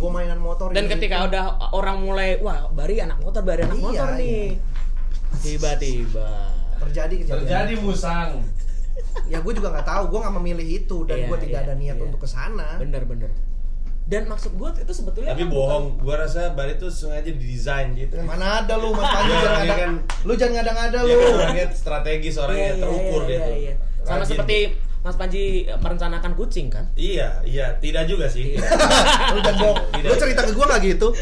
gua 0.00 0.10
mainan 0.10 0.40
motor 0.40 0.72
dan 0.72 0.88
ini, 0.88 0.92
ketika 0.96 1.16
itu. 1.20 1.26
udah 1.28 1.44
orang 1.76 1.96
mulai 2.00 2.40
wah 2.40 2.72
bari 2.72 2.96
anak 2.98 3.20
motor 3.20 3.44
bari 3.44 3.68
anak 3.68 3.76
Iya, 3.76 3.84
motor 3.84 4.08
nih 4.16 4.42
tiba-tiba 5.38 6.28
terjadi 6.78 7.14
kejadian 7.20 7.38
Terjadi 7.44 7.74
musang. 7.78 8.30
ya 9.30 9.38
gue 9.38 9.52
juga 9.54 9.70
nggak 9.70 9.86
tahu 9.86 10.02
gue 10.10 10.18
nggak 10.24 10.36
memilih 10.42 10.66
itu 10.82 10.96
dan 11.06 11.16
Iya, 11.22 11.26
gue 11.28 11.38
tidak 11.46 11.60
iya, 11.62 11.66
ada 11.70 11.74
niat 11.76 11.96
iya. 12.00 12.04
untuk 12.08 12.18
ke 12.18 12.28
sana 12.28 12.80
bener-bener 12.80 13.30
dan 14.08 14.24
maksud 14.24 14.52
gue 14.52 14.68
itu 14.74 14.88
sebetulnya 14.90 15.30
Tapi 15.30 15.44
kan 15.44 15.50
bohong, 15.50 15.84
gua 15.98 16.16
rasa 16.18 16.50
bar 16.50 16.64
itu 16.66 16.88
sengaja 16.88 17.28
didesain 17.28 17.92
gitu 17.92 18.16
kan. 18.16 18.24
mana 18.26 18.64
ada 18.64 18.74
lu 18.74 18.90
mas 18.90 19.04
Panji 19.06 19.28
Dia 19.28 19.36
jangan 19.36 19.44
orangnya 19.44 19.68
ada 19.68 19.76
kan- 19.78 19.98
lu 20.18 20.32
jangan 20.34 20.54
ngada-ngada 20.56 20.98
Dia 20.98 21.04
lu 21.04 21.14
kan 21.14 21.32
orangnya 21.36 21.66
strategis, 21.70 22.32
bukan- 22.32 22.44
orangnya 22.46 22.64
Iya, 22.64 22.72
iya, 22.72 22.80
terukur 22.80 23.20
iya, 23.20 23.28
dia 23.28 23.38
tuh. 23.38 23.52
iya, 23.52 23.58
iya. 23.62 23.74
sama 24.00 24.16
Rajin. 24.18 24.30
seperti 24.30 24.58
Mas 24.98 25.14
Panji 25.14 25.42
merencanakan 25.70 26.32
kucing 26.34 26.66
kan 26.68 26.84
Iya, 26.94 27.28
iya, 27.44 27.66
tidak 27.76 28.04
juga 28.04 28.26
sih. 28.26 28.56
Iya. 28.56 28.64
lu 29.32 29.38
jangan 29.38 29.56
bohong 29.62 29.78
lu 30.00 30.14
cerita 30.16 30.40
ke 30.42 30.52
gue 30.52 30.64
nggak 30.64 30.80
gitu 30.86 31.08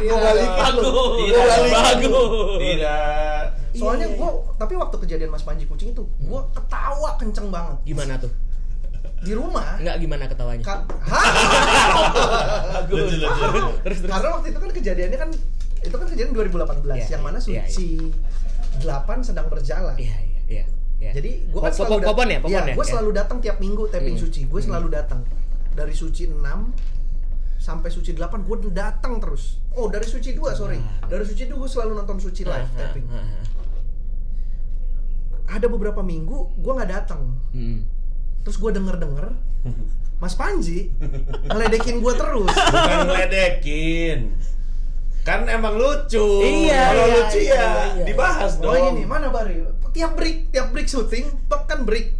gue 0.00 0.16
balik 0.16 0.50
bagus 0.52 0.86
Tidak. 1.20 1.46
bagus 1.72 2.58
Tidak. 2.58 3.42
soalnya 3.72 4.04
Iya, 4.04 4.16
gue 4.16 4.30
tapi 4.54 4.74
waktu 4.76 4.96
kejadian 4.98 5.30
mas 5.30 5.42
Panji 5.42 5.64
kucing 5.64 5.90
itu 5.90 6.02
gue 6.04 6.40
ketawa 6.52 7.10
kenceng 7.16 7.48
banget 7.48 7.76
gimana 7.84 8.14
tuh 8.16 8.30
di 9.22 9.32
rumah 9.32 9.78
nggak 9.78 9.96
gimana 9.98 10.26
ketawanya 10.26 10.60
Ka- 10.60 10.82
terus 12.88 13.10
terus 13.82 13.98
karena 14.02 14.28
waktu 14.32 14.46
itu 14.50 14.58
kan 14.58 14.70
kejadiannya 14.72 15.16
kan 15.16 15.30
itu 15.80 15.92
kan 15.92 16.06
kejadian 16.06 16.30
2018 16.32 16.92
Iya, 16.92 17.06
yang 17.08 17.22
mana 17.22 17.38
iya, 17.40 17.62
suci 17.66 17.86
8 18.80 19.22
sedang 19.22 19.46
berjalan 19.46 19.94
iya 19.96 20.16
iya 20.20 20.40
iya 20.48 20.64
iya 20.98 21.10
Jadi 21.12 21.30
gue 21.48 21.60
kan 21.60 21.70
selalu 21.70 21.98
pop- 21.98 22.04
popon 22.14 22.26
ya 22.28 22.38
popon 22.38 22.62
ya 22.64 22.68
gue 22.68 22.78
Iya. 22.78 22.88
selalu 22.88 23.10
datang 23.12 23.36
tiap 23.38 23.56
minggu 23.58 23.82
taping 23.88 24.14
Hmm. 24.14 24.22
suci. 24.22 24.40
Gue 24.46 24.60
selalu 24.60 24.86
datang 24.88 25.20
dari 25.72 25.92
suci 25.92 26.26
6 26.26 26.38
sampai 27.58 27.88
suci 27.88 28.10
8 28.12 28.40
gue 28.40 28.56
datang 28.70 29.18
terus. 29.18 29.56
Oh 29.72 29.86
dari 29.86 30.04
suci 30.04 30.32
2 30.32 30.52
sorry. 30.52 30.76
Ah. 30.78 31.04
Dari 31.08 31.22
suci 31.22 31.44
2 31.44 31.52
gue 31.52 31.68
selalu 31.68 31.90
nonton 31.96 32.16
suci 32.18 32.42
live 32.42 32.54
Ah, 32.54 32.72
ah, 32.72 32.78
taping. 32.80 33.04
ah. 33.08 33.24
Ada 35.48 35.66
beberapa 35.66 36.00
minggu 36.00 36.54
gue 36.56 36.72
nggak 36.72 36.90
datang. 36.92 37.34
Hmm. 37.50 37.82
Terus 38.42 38.56
gue 38.56 38.70
denger 38.70 38.96
denger 38.96 39.26
Mas 40.22 40.34
Panji 40.34 40.90
ngeledekin 41.42 41.98
gue 41.98 42.14
terus. 42.14 42.46
Bukan 42.46 42.98
ngeledekin. 43.06 44.38
Kan 45.22 45.46
emang 45.46 45.74
lucu. 45.74 46.42
Iya, 46.42 46.82
Kalau 46.88 47.04
iya, 47.04 47.14
lucu 47.16 47.38
iya, 47.38 47.54
ya 47.54 47.70
iya. 47.92 48.04
dibahas 48.04 48.58
Oh 48.58 48.70
dong. 48.70 48.94
ini 48.94 49.02
mana 49.02 49.28
Bari? 49.28 49.62
Tiap 49.90 50.14
break, 50.14 50.50
tiap 50.50 50.70
break 50.70 50.86
syuting, 50.86 51.26
pek 51.46 51.62
kan 51.64 51.82
break. 51.82 52.14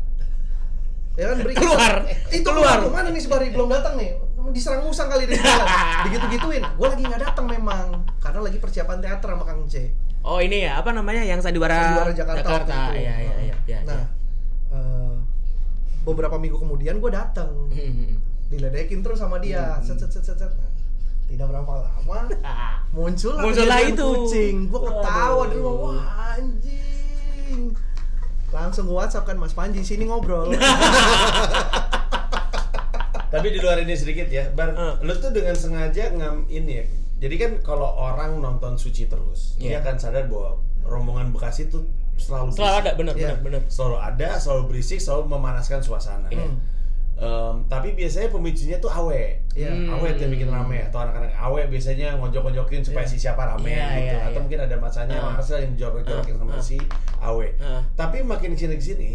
Ya 1.12 1.30
kan 1.30 1.38
break. 1.40 1.56
Keluar. 1.56 2.06
Itu 2.28 2.46
Keluar. 2.46 2.78
Mana 2.86 3.10
nih 3.10 3.18
si 3.18 3.26
Bari 3.26 3.50
belum 3.50 3.68
datang 3.68 3.94
nih? 3.96 4.14
Diserang 4.50 4.82
musang 4.82 5.06
kali 5.06 5.24
di 5.24 5.34
jalan. 5.34 5.66
Digitu-gituin. 6.06 6.62
Gue 6.74 6.88
lagi 6.88 7.02
nggak 7.02 7.22
datang 7.22 7.46
memang 7.46 7.86
karena 8.18 8.40
lagi 8.40 8.58
persiapan 8.58 8.98
teater 8.98 9.30
sama 9.30 9.42
Kang 9.42 9.62
C. 9.66 9.90
oh 10.22 10.38
ini 10.38 10.62
ya 10.62 10.78
apa 10.78 10.90
namanya 10.90 11.26
yang 11.26 11.38
sandiwara 11.38 11.74
Sandiwara 11.74 12.14
Jakarta 12.14 12.46
waktu 12.46 12.70
itu. 12.70 12.90
iya 13.02 13.14
iya 13.18 13.34
iya 13.42 13.56
iya 13.66 13.78
Nah, 13.82 14.06
eh, 14.70 15.14
beberapa 16.02 16.34
minggu 16.34 16.56
kemudian 16.56 16.98
gue 16.98 17.08
datang 17.08 17.70
diledekin 18.50 19.00
terus 19.00 19.18
sama 19.18 19.38
dia 19.38 19.78
set 19.80 19.96
set 19.96 20.10
set 20.10 20.24
set, 20.24 20.36
set. 20.36 20.50
Nah, 20.50 20.70
tidak 21.26 21.46
berapa 21.48 21.72
lama 21.80 22.16
muncul 22.94 23.34
Muncullah 23.34 23.80
itu. 23.82 23.96
kucing 23.96 24.56
gue 24.66 24.80
ketawa 24.82 25.42
di 25.46 25.56
rumah 25.56 25.74
wah 25.78 26.04
anjing 26.34 27.72
langsung 28.48 28.84
gue 28.84 28.94
whatsapp 28.94 29.24
kan 29.24 29.36
mas 29.36 29.52
Panji 29.52 29.80
sini 29.80 30.04
ngobrol 30.04 30.52
Tapi 33.32 33.48
di 33.48 33.58
luar 33.58 33.80
ini 33.80 33.96
sedikit 33.96 34.28
ya, 34.28 34.52
Bar, 34.52 34.76
Eh. 34.76 34.94
lu 35.00 35.16
tuh 35.16 35.32
dengan 35.32 35.56
sengaja 35.56 36.12
ngam 36.12 36.44
ini 36.46 36.72
ya. 36.74 36.84
Jadi 37.18 37.34
kan 37.38 37.52
kalau 37.64 37.88
orang 37.88 38.36
nonton 38.36 38.76
suci 38.76 39.08
terus, 39.08 39.56
dia 39.56 39.72
Iya. 39.72 39.80
akan 39.80 39.96
sadar 39.96 40.28
bahwa 40.28 40.60
rombongan 40.84 41.32
Bekasi 41.32 41.72
tuh 41.72 41.88
selalu 42.22 42.48
Selalu 42.48 42.62
berisik. 42.70 42.80
ada, 42.80 42.90
bener, 42.94 43.14
Iya. 43.14 43.26
bener, 43.28 43.38
bener. 43.42 43.62
Selalu 43.66 43.96
ada, 43.98 44.28
selalu 44.36 44.62
berisik, 44.66 44.98
selalu 44.98 45.22
memanaskan 45.28 45.80
suasana. 45.80 46.30
Iya. 46.30 46.46
Em, 47.12 47.54
tapi 47.66 47.94
biasanya 47.94 48.28
pemicunya 48.28 48.78
tuh 48.78 48.90
awe. 48.90 49.22
Iya. 49.52 49.70
Hmm. 49.70 49.94
Awe 49.94 50.10
yang 50.12 50.26
bikin 50.28 50.48
rame 50.48 50.82
atau 50.82 50.98
anak-anak 50.98 51.30
awe 51.32 51.60
biasanya 51.66 52.18
ngojok-ngojokin 52.18 52.82
supaya 52.82 53.04
Iya. 53.04 53.12
si 53.12 53.16
siapa 53.20 53.42
rame 53.44 53.68
Iya, 53.68 53.86
gitu. 53.86 54.00
iya, 54.00 54.16
atau 54.22 54.30
iya. 54.32 54.40
mungkin 54.40 54.60
ada 54.60 54.76
masanya 54.76 55.14
Ah. 55.16 55.30
Marcel 55.32 55.58
yang 55.60 55.74
jorok-jorokin 55.76 56.34
sama 56.36 56.54
Ah. 56.54 56.58
si 56.58 56.78
awe. 57.18 57.46
Ah. 57.58 57.82
Tapi 57.92 58.22
makin 58.22 58.54
ke 58.54 58.58
sini 58.58 58.74
ke 58.74 58.84
sini, 58.84 59.10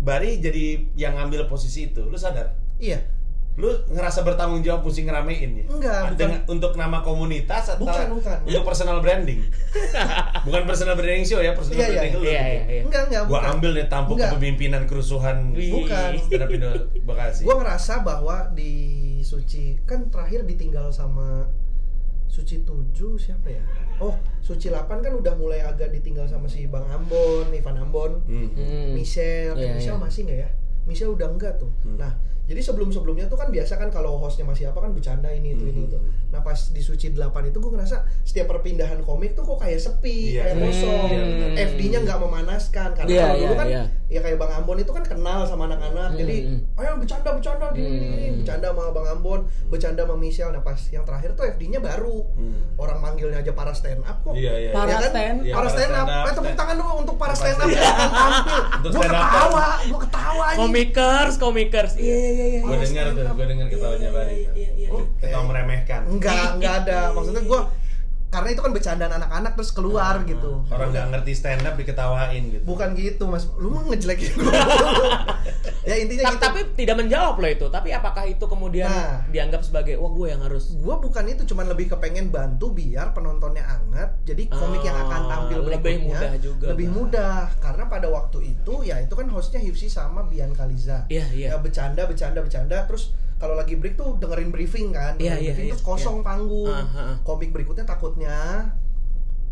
Bari 0.00 0.40
jadi 0.40 0.88
yang 0.96 1.12
ngambil 1.14 1.44
posisi 1.44 1.86
itu. 1.86 2.00
Lu 2.02 2.16
sadar? 2.16 2.56
iya 2.80 3.04
lu 3.52 3.66
ngerasa 3.88 4.22
bertanggung 4.22 4.60
jawab 4.60 4.82
mesti 4.82 5.02
ngeramein 5.02 5.50
ya? 5.52 5.64
Enggak, 5.66 6.00
bukan. 6.06 6.16
Dengan- 6.16 6.42
untuk 6.46 6.72
nama 6.74 6.98
komunitas 7.00 7.64
atau 7.68 7.82
Bukan, 7.82 8.06
bukan. 8.14 8.38
untuk 8.42 8.64
personal 8.64 8.98
branding? 8.98 9.40
bukan 10.46 10.62
personal 10.64 10.94
branding 10.94 11.24
show 11.24 11.38
ya, 11.38 11.52
personal 11.52 11.76
Iya, 11.76 11.84
iya. 11.84 11.92
branding 11.92 12.12
lu. 12.14 12.22
Iya, 12.22 12.40
iya, 12.42 12.62
iya. 12.70 12.82
enggak 12.82 13.02
enggak 13.06 13.22
Gua 13.24 13.36
bukan. 13.36 13.50
ambil 13.52 13.70
nih 13.72 13.86
tampuk 13.86 14.14
Enggak. 14.14 14.30
kepemimpinan 14.32 14.82
kerusuhan 14.84 15.36
Wih. 15.52 15.72
Bukan. 15.74 16.10
up 16.16 16.50
Indo 16.50 16.70
Bekasi. 17.02 17.42
gue 17.42 17.54
ngerasa 17.54 17.92
bahwa 18.00 18.36
di 18.50 18.72
Suci 19.20 19.76
kan 19.84 20.08
terakhir 20.08 20.42
ditinggal 20.42 20.88
sama 20.88 21.44
Suci 22.26 22.62
7 22.62 22.94
siapa 23.18 23.50
ya? 23.50 23.60
Oh, 23.98 24.14
Suci 24.40 24.70
8 24.70 24.86
kan 24.96 25.12
udah 25.12 25.34
mulai 25.34 25.60
agak 25.60 25.90
ditinggal 25.90 26.24
sama 26.24 26.46
si 26.46 26.64
Bang 26.64 26.86
Ambon, 26.86 27.50
Ivan 27.50 27.76
Ambon, 27.76 28.22
Hmm. 28.24 28.48
Hmm. 28.50 28.94
Michelle, 28.94 29.52
eh, 29.54 29.66
Iya, 29.66 29.72
Michelle 29.74 29.98
iya. 29.98 30.04
masih 30.06 30.20
nggak 30.24 30.38
ya? 30.38 30.48
Michelle 30.86 31.12
udah 31.12 31.28
enggak 31.28 31.58
tuh. 31.58 31.68
Hmm. 31.82 31.98
Nah, 31.98 32.14
jadi 32.50 32.60
sebelum-sebelumnya 32.60 33.24
tuh 33.24 33.38
kan 33.38 33.46
biasa 33.48 33.78
kan 33.78 33.88
kalau 33.88 34.18
hostnya 34.18 34.42
masih 34.42 34.66
apa 34.66 34.80
kan 34.80 34.90
bercanda 34.90 35.30
ini 35.30 35.54
itu 35.54 35.62
ini 35.64 35.80
Hmm. 35.80 35.86
itu. 35.86 35.98
Nah 36.28 36.40
pas 36.40 36.58
di 36.66 36.80
Suci 36.80 37.06
8 37.08 37.22
itu 37.46 37.56
gue 37.56 37.70
ngerasa 37.70 37.96
setiap 38.20 38.50
perpindahan 38.50 38.98
komik 39.00 39.32
tuh 39.32 39.46
kok 39.46 39.58
kayak 39.60 39.78
sepi, 39.78 40.34
Iya. 40.34 40.42
kayak 40.44 40.56
kosong. 40.60 41.06
Iya, 41.08 41.22
benar. 41.22 41.48
FD-nya 41.64 41.98
nggak 42.02 42.18
memanaskan 42.18 42.88
karena 42.92 43.06
Iya, 43.08 43.22
kalau 43.22 43.36
dulu 43.36 43.46
iya, 43.46 43.54
kan 43.56 43.66
iya. 43.68 43.82
ya 44.08 44.20
kayak 44.20 44.36
Bang 44.36 44.52
Ambon 44.52 44.78
itu 44.78 44.90
kan 44.90 45.04
kenal 45.04 45.40
sama 45.44 45.62
anak-anak. 45.64 46.10
Jadi 46.16 46.36
Hmm. 46.42 46.58
ayo 46.76 46.90
bercanda 46.96 47.28
bercanda 47.30 47.66
gini 47.70 47.86
gini, 47.88 48.06
gini. 48.08 48.26
Hmm. 48.26 48.36
bercanda 48.40 48.66
sama 48.68 48.84
Bang 48.90 49.08
Ambon, 49.08 49.40
bercanda 49.68 50.02
sama 50.02 50.16
Michelle. 50.16 50.50
Nah 50.50 50.60
pas 50.60 50.80
yang 50.88 51.04
terakhir 51.04 51.30
tuh 51.32 51.44
FD-nya 51.46 51.78
baru. 51.78 52.18
Hmm. 52.34 52.74
Orang 52.76 52.98
manggilnya 52.98 53.38
aja 53.38 53.52
para 53.52 53.70
stand 53.70 54.02
up 54.02 54.18
kok. 54.20 54.34
Iya, 54.34 54.52
iya. 54.60 54.70
Para 54.70 54.90
Ya 54.90 54.98
kan? 54.98 55.06
stand- 55.08 55.40
Iya, 55.40 55.54
para 55.54 55.62
para 55.62 55.70
stand 55.72 55.92
up. 55.92 56.02
stand 56.02 56.18
up. 56.18 56.26
Eh 56.26 56.34
tepuk 56.34 56.54
tangan 56.56 56.76
dulu 56.76 56.92
untuk 56.98 57.14
para 57.16 57.32
stand 57.32 57.56
up 57.56 57.68
yang 57.68 57.78
tampil. 57.78 58.60
Untuk 58.72 58.90
Gue 58.90 58.98
stand 58.98 59.14
up. 59.14 59.22
ketawa, 59.22 59.66
gue 59.84 60.00
ketawa. 60.00 60.46
Komikers, 60.56 61.34
komikers. 61.36 61.92
Iya, 61.94 62.16
iya, 62.16 62.32
iya, 62.40 62.46
iya. 62.48 62.60
Gue 62.60 62.72
Para 62.72 62.84
dengar 62.84 63.04
tuh, 63.12 63.24
gue 63.36 63.46
dengar 63.46 63.66
ketawanya 63.68 64.00
Iya, 64.00 64.16
Bari. 64.16 64.34
iya, 64.34 64.50
iya, 64.56 64.70
iya. 64.76 64.88
Oh, 64.88 65.04
Ketawa 65.20 65.42
eh, 65.42 65.46
meremehkan. 65.48 66.00
Enggak, 66.08 66.46
enggak 66.56 66.74
ada. 66.84 66.98
Maksudnya 67.12 67.42
gue 67.44 67.60
karena 68.30 68.48
itu 68.48 68.60
kan 68.60 68.70
bercandaan 68.70 69.12
anak-anak 69.12 69.52
terus 69.52 69.70
keluar 69.70 70.22
gitu. 70.22 70.62
Orang 70.66 70.88
nggak 70.88 71.06
ngerti 71.10 71.32
stand 71.32 71.62
up 71.62 71.74
diketawain 71.74 72.42
gitu. 72.48 72.62
Bukan 72.62 72.94
gitu, 72.94 73.26
Mas. 73.26 73.50
Lu 73.52 73.68
mau 73.68 73.82
ngejelekin 73.84 74.32
gue. 74.32 74.54
ya 75.82 75.94
intinya 75.96 76.22
Ta- 76.24 76.30
gitu. 76.30 76.42
Tapi 76.42 76.58
tidak 76.76 76.96
menjawab 76.96 77.34
loh 77.36 77.50
itu. 77.50 77.66
Tapi 77.68 77.88
apakah 77.90 78.24
itu 78.24 78.44
kemudian 78.44 78.86
Nah. 78.86 79.26
dianggap 79.26 79.60
sebagai 79.60 79.96
wah 79.96 80.08
gue 80.08 80.26
yang 80.28 80.40
harus 80.40 80.70
gue 80.72 80.94
bukan 80.96 81.24
itu 81.26 81.42
cuman 81.44 81.66
lebih 81.68 81.90
kepengen 81.90 82.28
bantu 82.28 82.70
biar 82.70 83.10
penontonnya 83.10 83.62
hangat 83.62 84.14
jadi 84.22 84.46
komik 84.46 84.80
yang 84.80 84.96
akan 85.00 85.22
tampil 85.26 85.58
Ah, 85.60 85.66
lebih 85.68 85.80
berikutnya 85.80 86.06
mudah 86.06 86.32
juga, 86.38 86.64
lebih 86.68 86.86
Bang. 86.86 86.96
mudah 86.96 87.34
karena 87.58 87.84
pada 87.86 88.08
waktu 88.08 88.38
itu 88.48 88.74
ya 88.82 88.96
itu 88.98 89.10
kan 89.10 89.26
hostnya 89.28 89.58
Hifsi 89.58 89.86
sama 89.86 90.22
Bian 90.22 90.50
Kaliza 90.50 91.06
Iya, 91.06 91.26
iya. 91.30 91.48
ya 91.50 91.56
bercanda 91.56 92.04
bercanda 92.04 92.38
bercanda 92.38 92.76
terus 92.84 93.10
kalau 93.40 93.54
lagi 93.54 93.74
break 93.74 93.96
tuh 93.96 94.14
dengerin 94.14 94.48
briefing 94.48 94.92
kan 94.92 95.16
Iya, 95.16 95.32
dengerin 95.32 95.40
iya, 95.40 95.50
briefing 95.50 95.66
iya, 95.66 95.74
terus 95.74 95.82
kosong 95.82 96.20
panggung 96.20 96.68
Ah, 96.68 96.84
ah, 96.84 96.98
ah. 97.02 97.16
komik 97.22 97.50
berikutnya 97.50 97.82
takutnya 97.82 98.68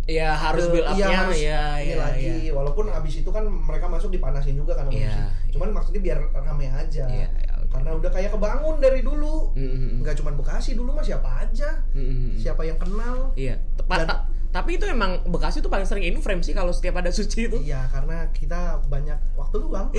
ya 0.06 0.32
harus 0.32 0.64
ke- 0.64 0.72
build 0.72 0.86
iya, 0.86 0.92
up-nya 1.04 1.18
harus 1.18 1.36
ya, 1.38 1.62
ini 1.78 1.90
ya, 1.90 1.96
lagi 1.98 2.32
ya. 2.42 2.52
walaupun 2.52 2.88
abis 2.88 3.14
itu 3.18 3.28
kan 3.28 3.44
mereka 3.44 3.86
masuk 3.86 4.08
dipanasin 4.08 4.54
juga 4.54 4.72
kan 4.74 4.84
sama 4.84 4.92
Iya, 4.94 5.08
iya. 5.10 5.26
cuman 5.50 5.68
maksudnya 5.70 6.00
biar 6.02 6.18
rame 6.30 6.64
aja 6.66 7.04
Iya, 7.04 7.28
iya, 7.28 7.52
oke. 7.58 7.68
karena 7.70 7.90
udah 7.92 8.10
kayak 8.10 8.30
kebangun 8.30 8.76
dari 8.78 9.00
dulu 9.00 9.52
Mm, 9.52 9.60
mm, 9.60 9.72
mm. 9.74 9.90
nggak 10.00 10.14
cuman 10.16 10.34
Bekasi 10.34 10.70
dulu 10.74 10.92
mah 10.92 11.02
siapa 11.02 11.28
aja 11.38 11.84
Mm, 11.92 12.00
mm, 12.00 12.08
mm. 12.08 12.30
siapa 12.38 12.62
yang 12.62 12.76
kenal 12.76 13.32
Iya. 13.34 13.60
Tepat. 13.74 13.96
Dan- 13.98 14.08
ta- 14.08 14.24
tapi 14.50 14.70
itu 14.74 14.88
emang 14.88 15.20
Bekasi 15.26 15.60
tuh 15.60 15.68
paling 15.68 15.84
sering 15.84 16.00
in 16.02 16.16
frame 16.18 16.40
sih 16.40 16.52
kalau 16.52 16.72
setiap 16.72 16.96
ada 16.96 17.12
suci 17.12 17.44
itu. 17.46 17.60
Iya, 17.60 17.84
karena 17.86 18.32
kita 18.32 18.80
banyak 18.82 19.36
waktu 19.36 19.60
luang. 19.60 19.92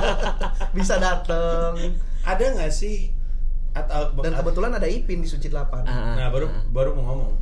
Bisa 0.76 1.00
dateng. 1.00 1.96
Ada 2.20 2.44
nggak 2.52 2.68
sih 2.70 3.15
atau 3.76 4.08
Dan 4.18 4.32
kebetulan 4.32 4.72
ada 4.72 4.88
Ipin 4.88 5.20
di 5.20 5.28
Suci 5.28 5.52
8. 5.52 5.84
Ah, 5.84 6.16
Nah, 6.16 6.28
baru 6.32 6.48
ah. 6.48 6.64
baru 6.72 6.90
mau 6.96 7.04
ngomong. 7.12 7.32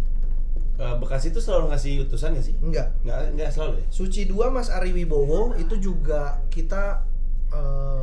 Eh, 0.75 0.95
Bekasi 0.99 1.31
itu 1.31 1.39
selalu 1.39 1.71
ngasih 1.71 1.93
utusan 2.05 2.35
nggak 2.35 2.45
sih? 2.45 2.55
Enggak. 2.59 2.91
Nggak, 3.07 3.19
nggak 3.39 3.51
selalu 3.55 3.73
ya? 3.79 3.87
Suci 3.89 4.27
2 4.27 4.51
Mas 4.51 4.69
Ari 4.69 4.91
Wibowo 4.91 5.55
itu 5.55 5.79
juga 5.79 6.43
kita 6.51 7.07
eh, 7.55 8.03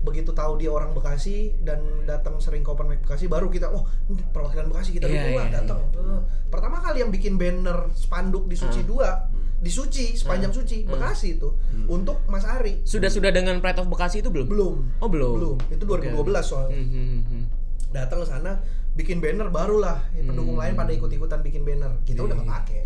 begitu 0.00 0.32
tahu 0.32 0.56
dia 0.56 0.70
orang 0.70 0.94
Bekasi 0.94 1.60
dan 1.60 1.82
datang 2.06 2.40
sering 2.40 2.62
ke 2.62 2.70
open 2.70 2.88
mic 2.88 3.02
Bekasi 3.04 3.28
baru 3.28 3.50
kita 3.50 3.68
oh 3.68 3.84
perwakilan 4.32 4.70
Bekasi 4.70 4.96
kita 4.96 5.04
Iya, 5.04 5.12
dukung 5.12 5.34
lah 5.36 5.46
iya, 5.50 5.54
datang. 5.60 5.80
Eh, 5.92 6.20
Pertama 6.48 6.78
kali 6.78 7.02
yang 7.02 7.10
bikin 7.10 7.34
banner 7.36 7.90
spanduk 7.92 8.46
di 8.46 8.56
Suci 8.56 8.86
2 8.86 9.29
di 9.60 9.68
Suci 9.68 10.12
sepanjang 10.12 10.50
Suci 10.50 10.82
Bekasi 10.82 11.36
itu 11.36 11.52
untuk 11.86 12.24
Mas 12.24 12.42
Ari. 12.42 12.80
Sudah 12.82 13.06
sudah 13.06 13.28
dengan 13.28 13.58
Pride 13.58 13.78
of 13.78 13.86
Bekasi 13.86 14.18
itu 14.18 14.28
belum? 14.28 14.46
Belum. 14.46 14.74
Oh 14.96 15.06
belum. 15.06 15.32
Belum. 15.36 15.56
Itu 15.68 15.84
2012 15.84 16.16
soalnya. 16.40 16.74
Hmm, 16.74 16.88
hmm, 16.88 17.22
hmm. 17.22 17.44
datang 17.90 18.18
ke 18.18 18.28
sana 18.28 18.52
bikin 18.92 19.18
banner 19.18 19.48
barulah 19.48 19.98
ya, 20.10 20.22
pendukung 20.22 20.54
Hmm. 20.54 20.62
lain 20.62 20.74
pada 20.74 20.90
ikut-ikutan 20.90 21.40
bikin 21.40 21.62
banner 21.62 21.90
kita 22.04 22.22
udah 22.22 22.34
nggak 22.34 22.48
pakai 22.62 22.80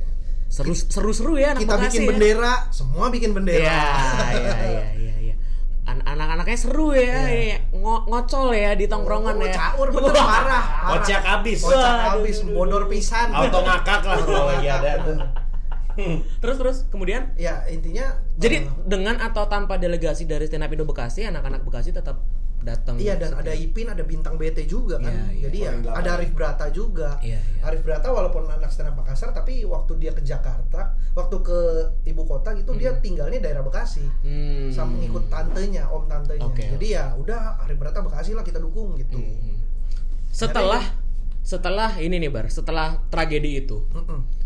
Seru 0.46 0.72
seru 0.72 1.10
seru 1.10 1.34
ya 1.34 1.50
anak 1.50 1.60
kita 1.60 1.74
Bekasi 1.74 1.88
bikin 1.90 2.00
ya. 2.00 2.08
bendera 2.08 2.54
semua 2.70 3.06
bikin 3.08 3.30
bendera 3.30 3.60
Iya, 3.60 3.84
iya, 4.32 4.54
iya, 4.64 4.84
iya, 4.94 5.14
iya. 5.22 5.34
An- 5.84 6.04
anak-anaknya 6.06 6.56
seru 6.56 6.92
ya, 6.92 7.20
Iya. 7.22 7.44
ya. 7.50 7.58
Ngo- 7.74 8.04
ngocol 8.06 8.48
ya 8.50 8.72
di 8.72 8.86
tongkrongan 8.86 9.34
Oh, 9.34 9.44
ya. 9.44 9.52
caur 9.52 9.88
bener 9.94 10.08
parah, 10.10 10.24
parah. 10.24 10.64
Kocak 10.90 11.22
abis. 11.34 11.58
kocak 11.60 11.96
aduh, 12.14 12.24
bodor 12.50 12.84
pisan 12.86 13.28
Auto 13.28 13.60
ngakak 13.60 14.00
lah 14.02 14.16
kalau 14.18 14.44
lagi 14.48 14.68
ada. 14.70 14.92
Terus 16.42 16.56
terus 16.58 16.78
kemudian 16.90 17.32
ya 17.38 17.64
intinya 17.70 18.18
jadi 18.36 18.66
eh, 18.66 18.70
dengan 18.84 19.18
atau 19.22 19.46
tanpa 19.46 19.78
delegasi 19.78 20.26
dari 20.26 20.46
Stand 20.50 20.66
Up 20.66 20.72
Indo 20.74 20.86
Bekasi, 20.86 21.26
anak-anak 21.26 21.62
Bekasi 21.62 21.94
tetap 21.94 22.22
datang. 22.64 22.96
Iya 22.96 23.20
dan 23.20 23.36
ada 23.36 23.52
Ipin, 23.52 23.92
ada 23.92 24.02
bintang 24.02 24.40
BT 24.40 24.64
juga 24.64 24.96
kan. 24.98 25.12
Iya. 25.30 25.46
Jadi 25.46 25.58
ya 25.60 25.72
delapan. 25.78 26.00
ada 26.00 26.10
Arif 26.16 26.32
Brata 26.32 26.66
juga. 26.72 27.20
Iya, 27.20 27.38
iya. 27.38 27.60
Arif 27.62 27.84
Brata 27.84 28.08
walaupun 28.10 28.48
anak 28.48 28.72
stand 28.72 28.90
up 28.90 28.96
Makassar 28.96 29.30
tapi 29.36 29.62
waktu 29.68 30.00
dia 30.00 30.16
ke 30.16 30.24
Jakarta, 30.24 30.96
waktu 31.12 31.36
ke 31.44 31.58
ibu 32.08 32.24
kota 32.24 32.56
gitu 32.56 32.72
dia 32.74 32.96
tinggalnya 32.98 33.38
daerah 33.38 33.62
Bekasi. 33.62 34.02
Hmm. 34.24 34.72
Sama 34.72 34.96
ngikut 34.98 35.28
tantenya, 35.28 35.86
om 35.92 36.08
tantenya. 36.08 36.48
Oke, 36.48 36.64
Jadi 36.74 36.96
ya 36.96 37.12
udah 37.14 37.60
Arif 37.62 37.76
Brata 37.76 38.00
Bekasi 38.00 38.32
lah 38.32 38.42
kita 38.42 38.58
dukung 38.58 38.96
gitu. 38.96 39.20
Hmm. 39.20 39.60
Setelah 40.32 40.82
setelah 41.44 41.92
ini 42.00 42.16
nih 42.16 42.32
Bar, 42.32 42.48
setelah 42.48 43.04
tragedi 43.12 43.60
itu. 43.60 43.84
Mm-mm. 43.92 44.43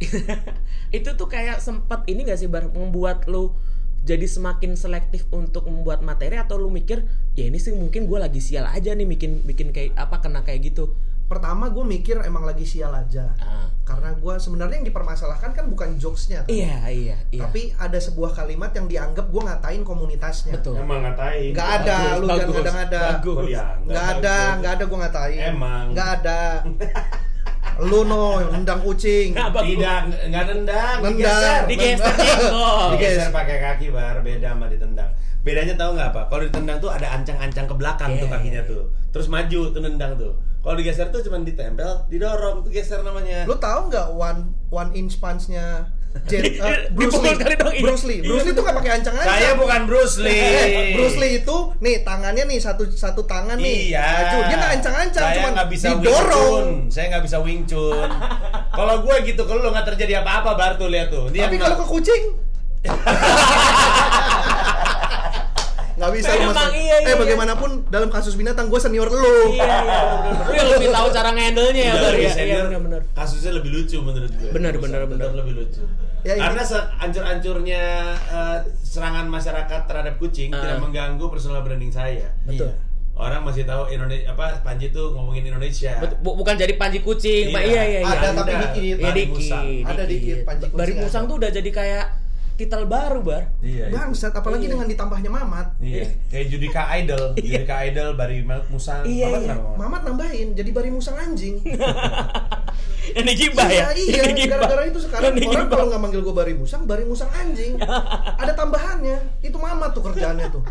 itu 0.96 1.08
tuh 1.14 1.28
kayak 1.28 1.60
sempet 1.60 2.04
ini 2.08 2.24
gak 2.24 2.40
sih 2.40 2.48
Bar? 2.48 2.72
Membuat 2.72 3.28
lu 3.28 3.52
jadi 4.00 4.24
semakin 4.24 4.80
selektif 4.80 5.28
untuk 5.28 5.68
membuat 5.68 6.00
materi 6.00 6.40
atau 6.40 6.56
lu 6.56 6.72
mikir 6.72 7.04
ya 7.36 7.44
ini 7.44 7.60
sih 7.60 7.76
mungkin 7.76 8.08
gue 8.08 8.16
lagi 8.16 8.40
sial 8.40 8.64
aja 8.64 8.96
nih 8.96 9.04
bikin 9.04 9.44
bikin 9.44 9.76
kayak 9.76 9.92
apa 10.00 10.24
kena 10.24 10.40
kayak 10.40 10.72
gitu 10.72 10.96
Pertama 11.30 11.70
gue 11.70 11.84
mikir 11.86 12.18
emang 12.20 12.42
lagi 12.42 12.66
sial 12.66 12.90
aja. 12.90 13.30
ah. 13.38 13.70
Karena 13.80 14.10
gue 14.12 14.34
sebenarnya 14.36 14.76
yang 14.76 14.86
dipermasalahkan 14.86 15.50
kan 15.50 15.66
bukan 15.66 15.94
jokesnya 15.94 16.42
kan. 16.42 16.50
iya 16.50 16.78
iya 16.86 17.16
iya 17.30 17.42
Tapi 17.42 17.74
ada 17.76 17.98
sebuah 17.98 18.30
kalimat 18.32 18.70
yang 18.70 18.86
dianggap 18.86 19.26
gue 19.26 19.42
ngatain 19.44 19.82
komunitasnya. 19.82 20.52
betul 20.52 20.74
Emang 20.76 21.02
ngatain. 21.02 21.50
Nggak 21.50 21.70
ada, 21.80 21.96
Bagus, 21.96 22.10
lu 22.12 22.26
jangan 22.26 22.38
bagus, 22.40 22.54
ngada-ngada. 22.56 23.02
bagus. 23.08 23.30
Kok 23.32 23.46
dianggap? 23.46 23.86
Nggak 23.86 24.06
ada, 24.12 24.36
nggak 24.56 24.72
ada 24.72 24.84
gue 24.84 24.98
ngatain. 24.98 25.38
Emang. 25.48 25.84
Nggak 25.90 26.08
ada. 26.16 26.40
Lu 27.80 28.04
no, 28.04 28.36
nendang 28.46 28.84
kucing. 28.84 29.32
Nggak, 29.32 29.48
bagus. 29.50 29.68
Tidak, 29.72 30.00
nggak 30.28 30.44
nendang, 30.46 30.96
Nendang. 31.00 31.64
digeser 31.64 32.12
jengkol 32.12 32.88
Digeser 32.92 33.28
pakai 33.30 33.56
kaki 33.58 33.86
bar, 33.88 34.20
beda 34.20 34.52
sama 34.52 34.68
ditendang. 34.68 35.08
Bedanya 35.40 35.74
tahu 35.76 35.96
nggak 35.96 36.08
apa? 36.12 36.22
Kalau 36.28 36.42
ditendang 36.44 36.78
tuh 36.78 36.90
ada 36.92 37.08
ancang-ancang 37.16 37.64
ke 37.64 37.74
belakang 37.74 38.10
tuh 38.20 38.28
Iya, 38.28 38.34
kakinya 38.36 38.62
iya, 38.62 38.70
tuh. 38.70 38.82
Terus 39.10 39.26
maju 39.32 39.60
tuh 39.72 39.80
nendang 39.80 40.12
tuh. 40.20 40.32
Kalau 40.60 40.76
digeser 40.76 41.08
tuh 41.08 41.24
cuma 41.24 41.40
ditempel, 41.40 42.04
didorong 42.12 42.60
tuh 42.60 42.70
geser 42.70 43.00
namanya. 43.00 43.48
Lu 43.48 43.56
tahu 43.56 43.88
nggak 43.88 44.12
one 44.12 44.52
one 44.68 44.92
inch 44.92 45.16
punch-nya 45.16 45.88
Jet, 46.26 46.42
eh, 46.58 46.90
Bruce 46.90 47.14
Dipukul 47.14 47.38
Lee. 47.38 47.54
dong, 47.54 47.70
iya. 47.70 47.82
Bruce 47.86 48.04
Lee. 48.04 48.18
Bruce 48.18 48.44
Lee 48.50 48.54
tuh 48.58 48.62
nggak 48.66 48.76
pakai 48.82 48.92
ancang-ancang. 48.98 49.30
Saya 49.30 49.50
bukan 49.54 49.80
Bruce 49.86 50.16
Lee. 50.18 50.42
Eh, 50.42 50.94
Bruce 50.98 51.18
Lee 51.22 51.32
itu 51.38 51.56
nih 51.78 52.02
tangannya 52.02 52.44
nih 52.50 52.58
satu 52.58 52.82
satu 52.90 53.22
tangan 53.30 53.54
nih 53.56 53.94
Iya. 53.94 54.02
maju 54.02 54.36
dia 54.50 54.56
nggak 54.58 54.72
ancang-ancang 54.82 55.22
Saya 55.22 55.36
cuman 55.38 55.52
bisa 55.70 55.86
Wing 55.94 56.02
didorong 56.02 56.34
Chun. 56.34 56.66
Saya 56.90 57.04
nggak 57.14 57.24
bisa 57.30 57.38
Wing 57.38 57.62
Chun. 57.62 58.10
kalau 58.78 58.94
gue 59.06 59.16
gitu, 59.22 59.42
kalau 59.46 59.60
lo 59.62 59.70
nggak 59.70 59.86
terjadi 59.94 60.12
apa-apa, 60.26 60.50
Bar 60.58 60.72
tuh 60.76 60.90
lihat 60.90 61.08
tuh. 61.14 61.30
Dia 61.30 61.46
tapi 61.46 61.56
kalau 61.62 61.78
ke 61.78 61.86
kucing 61.86 62.24
nggak 66.00 66.10
bisa 66.10 66.30
lu, 66.32 66.48
Mas. 66.48 66.56
Iya, 66.72 66.96
iya, 66.96 66.96
eh 67.04 67.14
bagaimanapun 67.14 67.70
dalam 67.86 68.08
kasus 68.08 68.32
binatang 68.34 68.66
gue 68.66 68.80
senior 68.80 69.04
lu 69.06 69.52
Iya, 69.52 69.68
iya. 69.68 70.00
Lu 70.42 70.52
yang 70.54 70.68
lebih 70.72 70.88
tahu 70.88 71.06
cara 71.10 71.28
nge-handle-nya 71.30 71.82
ya, 71.82 71.92
Udah 71.92 72.00
Bar 72.00 72.10
lebih 72.10 72.16
ya. 72.18 72.24
Iya, 72.24 72.34
senior, 72.34 72.64
benar-benar. 72.66 73.00
Kasusnya 73.12 73.52
lebih 73.52 73.70
lucu 73.70 73.96
menurut 73.98 74.32
gue. 74.32 74.50
Benar, 74.50 74.72
benar, 74.74 75.00
benar. 75.04 75.28
lebih 75.34 75.54
lucu. 75.54 75.82
Ya, 76.20 76.32
ini- 76.34 76.42
Karena 76.42 76.62
seancur-ancurnya 76.62 77.82
eh, 78.26 78.58
serangan 78.82 79.26
masyarakat 79.26 79.80
terhadap 79.82 80.14
kucing 80.16 80.48
Ah. 80.50 80.58
tidak 80.58 80.78
mengganggu 80.80 81.24
personal 81.26 81.60
branding 81.60 81.90
saya. 81.90 82.32
betul 82.42 82.66
Iya. 82.66 82.88
Orang 83.12 83.44
masih 83.44 83.64
tahu 83.64 83.84
Indonesia 83.86 84.32
apa 84.32 84.64
Panji 84.64 84.88
tuh 84.88 85.12
ngomongin 85.12 85.44
Indonesia. 85.46 85.92
Bu- 86.18 86.32
bukan 86.34 86.56
jadi 86.56 86.72
panji 86.74 87.00
kucing, 87.00 87.48
Pak. 87.50 87.60
Iya, 87.62 87.82
iya, 87.84 88.00
iya. 88.00 88.08
Ada, 88.10 88.28
tapi 88.34 88.52
dikit. 88.54 88.80
Iya, 88.80 88.96
Bari 88.98 89.12
dikit, 89.18 89.32
musang. 89.34 89.64
Ada 89.84 90.02
dikit, 90.06 90.36
panji 90.42 90.64
kucing 90.66 90.80
Bari 90.80 90.92
ada. 90.94 91.00
musang 91.02 91.24
tuh 91.24 91.36
udah 91.36 91.50
jadi 91.50 91.70
kayak 91.70 92.04
titel 92.60 92.84
baru, 92.84 93.20
Bar. 93.20 93.44
Iya. 93.58 93.88
bangsat 93.88 94.30
apalagi 94.30 94.64
Iya. 94.64 94.72
dengan 94.72 94.86
ditambahnya 94.86 95.30
Mamat 95.30 95.80
Iya, 95.80 96.12
kayak 96.28 96.46
Judika 96.48 96.82
Idol, 96.94 97.24
Judika 97.40 97.74
Idol 97.82 98.08
Bari 98.12 98.44
Musang. 98.68 99.02
Iya, 99.02 99.26
Mamat 99.26 99.40
iya. 99.40 99.54
Mamat? 99.56 99.76
Mamat 99.76 100.02
nambahin 100.04 100.48
jadi 100.52 100.70
bari 100.70 100.90
musang 100.90 101.16
anjing 101.16 101.56
Yang 103.10 103.26
digibah 103.26 103.66
ya? 103.66 103.90
iya 103.90 104.20
iya 104.22 104.22
Yang 104.28 104.50
gara-gara 104.50 104.82
itu 104.84 105.00
sekarang 105.00 105.32
Yang 105.34 105.50
orang 105.50 105.68
kalau 105.68 105.84
nggak 105.88 106.00
manggil 106.00 106.20
gue 106.20 106.30
bari 106.32 106.54
musang 106.54 106.84
bari 106.84 107.02
musang 107.02 107.26
anjing 107.32 107.74
ada 108.42 108.52
tambahannya 108.52 109.16
itu 109.40 109.56
Mamat 109.56 109.90
tuh 109.90 110.02
kerjaannya 110.04 110.46
tuh 110.48 110.62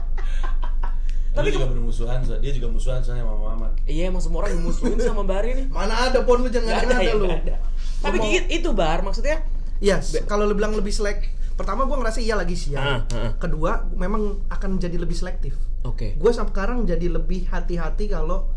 Tapi 1.29 1.49
juga 1.51 1.67
bermusuhan, 1.67 2.19
so- 2.21 2.35
dia 2.37 2.51
juga 2.51 2.67
musuhan 2.67 2.99
soalnya 2.99 3.21
sama 3.21 3.37
Mamat. 3.47 3.71
Iya, 3.85 4.09
emang 4.09 4.19
semua 4.19 4.43
orang 4.43 4.55
dimusuhin 4.55 4.97
sama 4.99 5.23
Bari 5.23 5.49
nih. 5.53 5.65
mana 5.69 5.93
ada 6.03 6.19
pon 6.21 6.41
lu 6.41 6.49
jangan 6.49 6.73
ada, 6.75 6.89
ada, 6.89 6.99
ya, 6.99 7.13
lu 7.13 7.27
ada. 7.27 7.55
Tapi 8.01 8.17
i- 8.27 8.49
itu 8.51 8.69
Bar, 8.71 9.01
maksudnya 9.01 9.39
Yes, 9.79 10.19
kalau 10.25 10.43
lu 10.43 10.51
bilang 10.51 10.73
lebih 10.73 10.91
selek 10.91 11.31
pertama 11.59 11.83
gue 11.83 11.97
ngerasa 11.97 12.19
iya 12.19 12.33
lagi 12.33 12.55
siang 12.55 12.79
Ah, 12.79 12.99
ah. 13.11 13.31
kedua 13.35 13.83
memang 13.91 14.47
akan 14.47 14.79
jadi 14.79 14.95
lebih 14.95 15.13
selektif 15.13 15.59
Oke. 15.83 16.15
gue 16.15 16.31
sekarang 16.31 16.87
jadi 16.87 17.11
lebih 17.11 17.45
hati-hati 17.45 18.07
kalau 18.07 18.47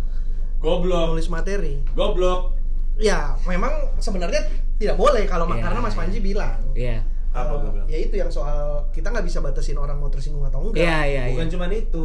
Goblok, 0.57 1.11
nulis 1.11 1.27
materi 1.27 1.83
goblok. 1.91 2.55
ya 2.95 3.35
memang 3.43 3.99
sebenarnya 3.99 4.47
tidak 4.79 4.95
boleh 4.95 5.27
kalau 5.27 5.51
Iya. 5.51 5.59
karena 5.61 5.79
Mas 5.81 5.95
Panji 5.95 6.19
bilang 6.19 6.63
Iya. 6.73 7.03
Apa 7.33 7.49
eh, 7.49 7.59
gua 7.59 7.71
bilang? 7.73 7.87
ya 7.89 7.99
itu 7.99 8.15
yang 8.15 8.29
soal 8.29 8.87
kita 8.91 9.09
nggak 9.09 9.25
bisa 9.25 9.41
batasin 9.41 9.75
orang 9.75 9.97
mau 9.97 10.07
tersinggung 10.07 10.45
atau 10.45 10.63
enggak 10.63 10.79
Iya, 10.79 10.99
iya, 11.03 11.23
iya. 11.25 11.33
Bukan 11.33 11.49
cuma 11.49 11.67
itu. 11.67 12.05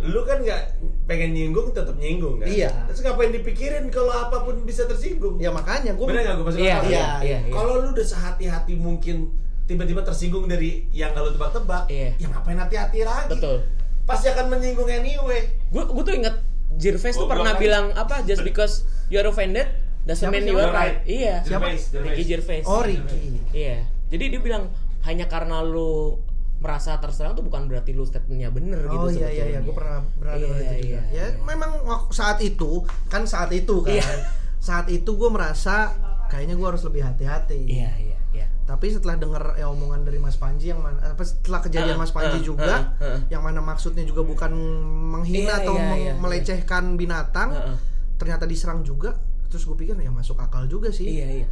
Lu 0.00 0.24
kan 0.24 0.40
nggak 0.40 0.62
pengen 1.04 1.34
nyinggung 1.34 1.68
tetap 1.70 1.92
nyinggung 1.94 2.38
kan? 2.38 2.48
Iya. 2.48 2.70
Terus 2.88 3.02
ngapain 3.02 3.28
dipikirin 3.30 3.90
kalau 3.90 4.08
apa 4.14 4.40
pun 4.40 4.62
bisa 4.62 4.86
tersinggung? 4.86 5.36
ya 5.36 5.50
makanya 5.50 5.92
gue 5.92 6.06
Bener 6.06 6.22
nggak 6.22 6.36
gue 6.38 6.52
Iya, 6.56 6.76
apa? 6.78 6.86
iya, 6.86 7.06
iya, 7.20 7.38
iya. 7.44 7.52
Kalau 7.52 7.82
lu 7.82 7.92
udah 7.92 8.06
sehati-hati 8.06 8.74
mungkin 8.74 9.28
tiba-tiba 9.70 10.02
tersinggung 10.02 10.44
dari 10.44 10.90
yang 10.90 11.14
kalau 11.14 11.30
tebak-tebak, 11.30 11.86
Iya. 11.86 12.18
ya 12.18 12.26
ngapain 12.28 12.58
hati-hati 12.58 13.00
lagi? 13.00 13.30
Betul. 13.30 13.62
Pasti 14.02 14.26
akan 14.26 14.50
menyinggung 14.50 14.86
anyway. 14.86 15.46
Gue 15.68 15.86
gue 15.86 16.02
tuh 16.02 16.14
inget 16.16 16.34
Jirves 16.72 17.14
tuh 17.14 17.24
Oh, 17.24 17.30
pernah 17.30 17.54
kan- 17.54 17.60
bilang 17.60 17.86
apa 17.92 18.22
just 18.22 18.42
because 18.42 18.82
you 19.06 19.16
are 19.16 19.26
offended 19.26 19.70
doesn't 20.02 20.26
mean 20.28 20.42
you 20.44 20.56
are 20.56 20.68
right. 20.68 21.02
Iya. 21.04 21.42
Siapa? 21.42 21.70
Ricky 22.00 22.24
Gervais. 22.24 22.64
oh 22.64 22.82
Ricky 22.82 23.38
Iya. 23.52 23.86
Jadi 24.08 24.24
dia 24.28 24.40
bilang 24.40 24.66
hanya 25.00 25.24
karena 25.24 25.60
lu 25.60 26.18
merasa 26.58 26.98
terserang 26.98 27.32
tuh 27.32 27.40
bukan 27.40 27.64
berarti 27.66 27.90
lu 27.90 28.04
statementnya 28.04 28.50
bener 28.50 28.84
gitu 28.84 28.92
oh 28.92 29.08
iya 29.08 29.16
iya 29.24 29.28
sebetulnya. 29.32 29.48
iya 29.48 29.60
gue 29.62 29.74
pernah 29.74 29.98
pernah 30.12 30.34
Iya, 30.34 30.36
itu 30.36 30.52
juga 30.52 30.60
iya, 30.60 30.76
ya 30.76 31.02
iya. 31.08 31.26
memang 31.40 31.70
saat 32.10 32.38
itu 32.38 32.70
kan 33.08 33.22
saat 33.24 33.48
itu 33.50 33.76
kan 33.80 33.96
Iya. 33.96 34.04
saat 34.58 34.86
itu 34.88 35.10
gue 35.10 35.30
merasa 35.30 35.96
kayaknya 36.28 36.54
gue 36.54 36.68
harus 36.68 36.84
lebih 36.84 37.00
hati-hati 37.02 37.64
Iya 37.64 37.88
iya 37.96 38.09
iya. 38.09 38.09
Tapi 38.70 38.86
setelah 38.88 39.16
dengar 39.16 39.42
ya, 39.52 39.66
omongan 39.66 40.00
dari 40.02 40.16
Mas 40.16 40.34
Panji 40.34 40.70
yang 40.70 40.78
mana 40.78 41.02
apa 41.02 41.18
setelah 41.20 41.58
kejadian 41.58 41.94
Ah, 41.94 42.00
Mas 42.00 42.10
Panji 42.10 42.38
ah, 42.38 42.44
juga 42.44 42.74
ah, 42.94 43.02
ah. 43.04 43.18
yang 43.26 43.42
mana 43.42 43.58
maksudnya 43.58 44.02
juga 44.02 44.22
bukan 44.22 44.54
menghina 45.10 45.42
Iya, 45.50 45.60
atau 45.60 45.74
iya, 45.74 45.82
meng- 45.84 45.98
iya, 45.98 46.06
iya. 46.06 46.14
melecehkan 46.16 46.94
binatang 46.94 47.50
Ah, 47.50 47.66
ah. 47.66 47.76
ternyata 48.14 48.44
diserang 48.44 48.80
juga 48.80 49.18
terus 49.46 49.64
gue 49.64 49.74
pikir 49.74 49.96
ya 49.96 50.08
masuk 50.08 50.38
akal 50.38 50.64
juga 50.64 50.88
sih 50.88 51.02
Iya 51.10 51.26
iya. 51.34 51.46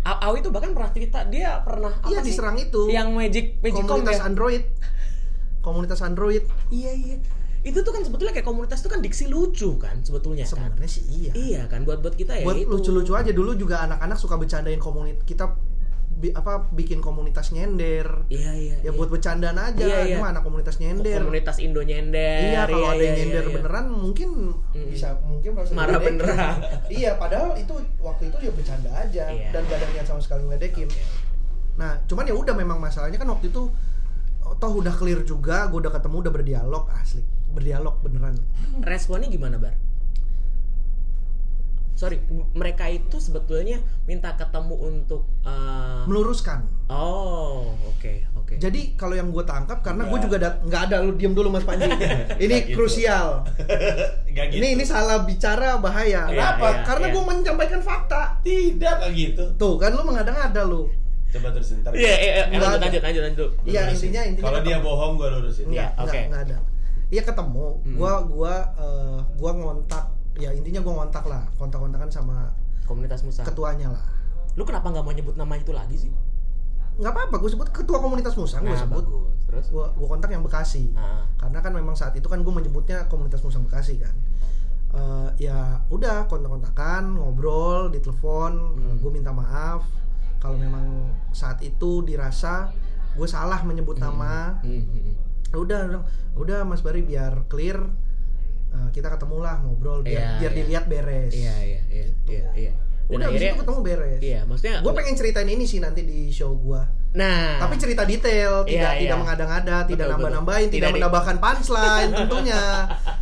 A- 0.00 0.28
Awi 0.28 0.38
tuh 0.38 0.50
bahkan 0.50 0.70
pernah 0.70 0.88
cerita 0.88 1.24
dia 1.24 1.58
pernah 1.60 1.88
apa 1.90 2.06
Iya, 2.06 2.20
sih? 2.20 2.30
diserang 2.30 2.54
itu. 2.56 2.86
Yang 2.86 3.08
Magic 3.10 3.46
Magic 3.58 3.82
komunitas 3.82 4.14
ya? 4.14 4.24
Android 4.24 4.62
komunitas 5.58 6.00
Android 6.00 6.44
Iya 6.68 6.92
iya. 6.92 7.16
Itu 7.60 7.82
tuh 7.82 7.90
kan 7.90 8.00
sebetulnya 8.00 8.30
kayak 8.30 8.46
komunitas 8.46 8.78
itu 8.78 8.88
kan 8.88 9.00
diksi 9.00 9.24
lucu 9.26 9.74
kan 9.76 9.98
sebetulnya 10.00 10.44
kan. 10.44 10.52
sebenarnya 10.70 10.88
sih 10.88 11.02
iya 11.08 11.32
Iya 11.32 11.60
kan 11.66 11.82
buat 11.82 11.98
buat 11.98 12.14
kita 12.14 12.36
ya 12.36 12.44
buat 12.44 12.54
itu. 12.56 12.70
lucu-lucu 12.70 13.12
aja 13.12 13.30
dulu 13.30 13.52
juga 13.54 13.82
anak-anak 13.82 14.14
suka 14.14 14.36
bercandain 14.36 14.78
komunitas 14.78 15.24
kita 15.24 15.56
bi- 16.18 16.34
apa 16.34 16.66
bikin 16.68 16.98
komunitas 16.98 17.48
nyender 17.48 18.26
Iya 18.26 18.50
iya. 18.52 18.74
ya 18.76 18.78
iya. 18.84 18.90
buat 18.90 19.06
bercandaan 19.08 19.54
aja 19.54 19.78
Iya, 19.80 19.98
iya. 20.02 20.06
ini 20.10 20.18
mah 20.18 20.30
anak 20.32 20.42
komunitas 20.42 20.76
nyender 20.76 21.22
komunitas 21.22 21.56
Indo 21.58 21.78
nyender. 21.80 22.42
iya 22.44 22.62
kalau 22.64 22.88
ada 22.88 22.98
yang 22.98 23.06
iya, 23.08 23.18
nyender 23.20 23.44
iya. 23.44 23.54
beneran 23.54 23.86
mungkin 23.88 24.30
Mm. 24.68 24.90
bisa 24.90 25.08
mungkin 25.22 25.50
Marah 25.72 25.96
beneran. 25.96 26.58
iya 26.92 27.14
padahal 27.14 27.54
itu 27.54 27.70
waktu 27.98 28.28
itu 28.28 28.36
dia 28.38 28.50
bercanda 28.50 28.90
aja 28.92 29.24
Iya. 29.28 29.48
dan 29.50 29.62
gak 29.64 29.78
ada 29.78 29.86
niat 29.88 30.04
sama 30.04 30.18
sekali 30.18 30.42
ngeledekin 30.44 30.90
nah 31.74 32.02
cuman 32.04 32.24
ya 32.24 32.34
udah 32.34 32.52
memang 32.52 32.76
masalahnya 32.76 33.16
kan 33.16 33.28
waktu 33.28 33.48
itu 33.48 33.70
oh, 34.40 34.54
toh 34.54 34.72
udah 34.74 34.90
clear 34.92 35.22
juga 35.22 35.66
gue 35.66 35.78
udah 35.78 35.92
ketemu 35.92 36.16
udah 36.20 36.32
berdialog 36.32 36.84
asli 36.92 37.22
berdialog 37.48 37.94
beneran 38.00 38.34
Responnya 38.80 39.26
gimana 39.26 39.56
bar? 39.56 39.78
Sorry, 41.98 42.22
mereka 42.54 42.86
itu 42.86 43.18
sebetulnya 43.18 43.82
minta 44.06 44.38
ketemu 44.38 44.86
untuk 44.86 45.26
uh, 45.42 46.06
meluruskan 46.06 46.62
Oh, 46.86 47.74
oke, 47.82 48.22
oke. 48.38 48.54
Jadi 48.54 48.94
kalau 48.94 49.18
yang 49.18 49.34
gue 49.34 49.42
tangkap 49.42 49.82
karena 49.82 50.06
gue 50.06 50.14
Nggak. 50.14 50.30
juga 50.30 50.36
nggak 50.62 50.82
ada 50.88 50.96
lu 51.02 51.18
diem 51.18 51.34
dulu 51.34 51.50
Mas 51.50 51.66
Panji. 51.66 51.90
Nggak 51.90 52.38
ini 52.38 52.56
gitu. 52.70 52.78
krusial. 52.78 53.42
Gak 54.38 54.46
gitu. 54.54 54.62
Ini 54.62 54.78
ini 54.78 54.84
salah 54.86 55.26
bicara 55.26 55.82
bahaya. 55.82 56.30
Iya, 56.30 56.38
Kenapa? 56.38 56.66
iya, 56.70 56.80
karena 56.86 57.06
iya. 57.10 57.14
gue 57.18 57.22
menyampaikan 57.26 57.80
fakta. 57.82 58.22
Tidak 58.46 58.94
kayak 59.02 59.12
gitu. 59.18 59.44
Tuh 59.58 59.74
kan 59.82 59.90
lu 59.90 60.06
mengada-ngada 60.06 60.62
lu. 60.70 60.86
Coba 61.34 61.50
terus 61.50 61.74
ntar. 61.82 61.90
Iya, 61.98 62.14
iya, 62.14 62.14
iya, 62.14 62.42
Nggak 62.46 62.62
lanjut, 62.62 62.78
ada. 62.78 62.86
lanjut, 62.86 63.02
lanjut, 63.02 63.22
lanjut. 63.26 63.50
Iya, 63.66 63.80
intinya- 63.90 64.24
intinya 64.24 64.46
Kalau 64.46 64.60
dia 64.62 64.78
bohong 64.78 65.12
gue 65.18 65.28
lurusin. 65.34 65.66
Iya, 65.66 65.86
oke. 65.98 66.06
enggak, 66.08 66.22
enggak 66.30 66.42
ada. 66.46 66.58
Iya 67.08 67.22
ketemu. 67.24 67.66
Hmm. 67.84 67.96
Gua 67.96 68.12
gua 68.22 68.54
eh, 68.76 69.18
gua 69.40 69.50
ngontak 69.56 70.04
ya 70.38 70.50
intinya 70.50 70.80
gua 70.80 71.02
ngontak 71.02 71.24
lah, 71.24 71.42
kontak-kontakan 71.54 72.08
sama 72.08 72.54
Komunitas 72.84 73.20
Musa. 73.20 73.42
ketuanya 73.42 73.90
lah. 73.90 74.04
Lu 74.54 74.62
kenapa 74.62 74.88
nggak 74.88 75.02
mau 75.02 75.12
nyebut 75.12 75.34
nama 75.34 75.54
itu 75.54 75.70
lagi 75.70 75.98
sih? 75.98 76.12
Nggak 76.96 77.12
apa-apa, 77.12 77.34
gue 77.36 77.50
sebut 77.52 77.68
ketua 77.68 77.98
komunitas 77.98 78.34
Musang, 78.34 78.58
gue 78.60 78.70
Nah, 78.70 78.80
sebut. 78.80 79.04
bagus. 79.04 79.30
Terus? 79.44 79.66
Gua, 79.68 79.86
gua 79.92 80.08
kontak 80.08 80.30
yang 80.30 80.40
Bekasi. 80.40 80.90
Ah. 80.92 81.22
karena 81.36 81.58
kan 81.60 81.70
memang 81.70 81.94
saat 81.94 82.12
itu 82.12 82.26
kan 82.26 82.40
gue 82.40 82.50
menyebutnya 82.50 83.06
komunitas 83.06 83.40
musang 83.40 83.62
bekasi 83.62 83.98
kan 83.98 84.14
Eh, 84.88 85.28
ya 85.42 85.84
udah 85.86 86.24
kontak-kontakan 86.26 87.12
ngobrol 87.14 87.88
di 87.88 87.98
telepon 87.98 88.56
Hmm. 88.74 88.96
gue 88.98 89.10
minta 89.10 89.30
maaf 89.30 89.84
kalau 90.38 90.56
memang 90.56 90.84
saat 91.30 91.60
itu 91.60 92.00
dirasa 92.02 92.72
gue 93.12 93.26
salah 93.26 93.60
menyebut 93.62 93.96
nama 93.96 94.56
Hmm, 94.58 94.80
hmm, 94.80 94.88
hmm. 94.98 95.14
Ya 95.46 95.56
udah 95.56 95.80
udah 95.86 96.02
udah 96.36 96.58
mas 96.64 96.80
Bari 96.80 97.02
biar 97.02 97.44
clear 97.46 97.78
eh, 98.70 98.88
kita 98.90 99.08
ketemulah 99.10 99.60
ngobrol 99.60 100.00
biar 100.00 100.12
Iya, 100.12 100.28
biar 100.38 100.52
iya. 100.52 100.58
dilihat 100.58 100.84
beres 100.86 101.32
Iya, 101.32 101.54
iya, 101.60 101.80
iya, 101.88 102.06
iya, 102.26 102.44
iya. 102.54 102.72
Dan 103.04 103.16
udah 103.16 103.26
abis 103.26 103.40
akhirnya, 103.40 103.50
itu 103.50 103.60
ketemu 103.62 103.80
beres 103.80 104.20
iya, 104.20 104.40
maksudnya. 104.44 104.76
gue 104.78 104.92
pengen 104.92 105.14
ceritain 105.14 105.48
ini 105.48 105.64
sih 105.64 105.78
nanti 105.78 106.00
di 106.02 106.28
show 106.28 106.52
gue 106.54 106.82
Nah. 107.08 107.56
tapi 107.56 107.80
cerita 107.80 108.04
detail, 108.04 108.68
tidak 108.68 108.92
Iya, 108.94 109.00
tidak 109.00 109.16
iya. 109.16 109.22
mengada-ngada, 109.24 109.76
tidak 109.88 110.06
nambah-nambahin, 110.12 110.68
tidak, 110.68 110.92
Tidak 110.92 110.96
menambahkan 111.00 111.36
punchline 111.40 112.12
tentunya. 112.20 112.60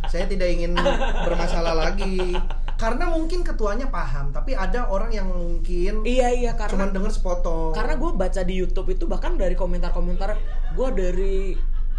Saya 0.05 0.27
tidak 0.27 0.47
ingin 0.51 0.75
bermasalah 1.23 1.71
lagi. 1.73 2.35
Karena 2.75 3.07
mungkin 3.07 3.41
ketuanya 3.41 3.87
paham, 3.87 4.29
tapi 4.29 4.53
ada 4.53 4.85
orang 4.85 5.09
yang 5.09 5.25
mungkin 5.25 6.03
Iya, 6.03 6.35
iya, 6.35 6.51
karena 6.53 6.83
cuman 6.83 6.89
denger 6.91 7.11
sepotong. 7.15 7.71
karena 7.71 7.95
gue 7.95 8.11
baca 8.11 8.41
di 8.43 8.53
YouTube 8.53 8.91
itu 8.91 9.07
bahkan 9.07 9.33
dari 9.33 9.55
komentar-komentar 9.55 10.35
gue 10.75 10.89
dari 10.93 11.35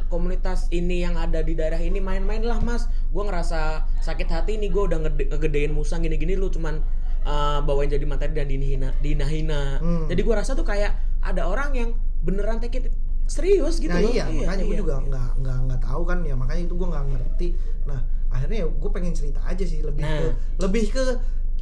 komunitas 0.09 0.69
ini 0.69 1.01
yang 1.01 1.15
ada 1.15 1.41
di 1.41 1.53
daerah 1.53 1.79
ini 1.79 1.99
main-main 1.99 2.41
lah 2.41 2.59
mas 2.59 2.85
gue 3.07 3.23
ngerasa 3.23 3.61
sakit 4.01 4.27
hati 4.27 4.57
nih 4.57 4.69
gue 4.69 4.83
udah 4.85 4.99
ngede- 5.01 5.29
ngegedein 5.29 5.71
musang 5.71 6.01
gini-gini 6.01 6.35
lu 6.35 6.49
cuman 6.49 6.81
uh, 7.23 7.61
bawain 7.61 7.87
jadi 7.87 8.03
materi 8.03 8.33
dan 8.33 8.47
dihina 8.47 8.91
dihina 8.99 9.79
Hmm. 9.79 10.07
jadi 10.07 10.21
gue 10.21 10.35
rasa 10.35 10.53
tuh 10.53 10.65
kayak 10.65 10.93
ada 11.21 11.45
orang 11.45 11.71
yang 11.73 11.91
beneran 12.19 12.59
take 12.59 12.79
it 12.79 12.85
serius 13.25 13.77
gitu 13.77 13.89
nah 13.89 14.01
loh 14.01 14.09
iya, 14.09 14.25
makanya 14.25 14.65
gue 14.65 14.73
iya, 14.73 14.81
juga 14.81 14.95
iya. 14.95 15.05
nggak 15.07 15.31
nggak 15.39 15.59
nggak 15.63 15.81
tahu 15.81 16.03
kan 16.03 16.19
ya 16.23 16.35
makanya 16.35 16.63
itu 16.65 16.75
gue 16.75 16.89
nggak 16.89 17.05
ngerti. 17.07 17.49
Nah 17.85 18.01
akhirnya 18.29 18.57
ya 18.61 18.67
gue 18.67 18.91
pengen 18.91 19.13
cerita 19.13 19.41
aja 19.45 19.65
sih 19.65 19.81
lebih 19.81 20.01
Nah. 20.01 20.17
ke 20.17 20.27
lebih 20.59 20.85
ke 20.91 21.05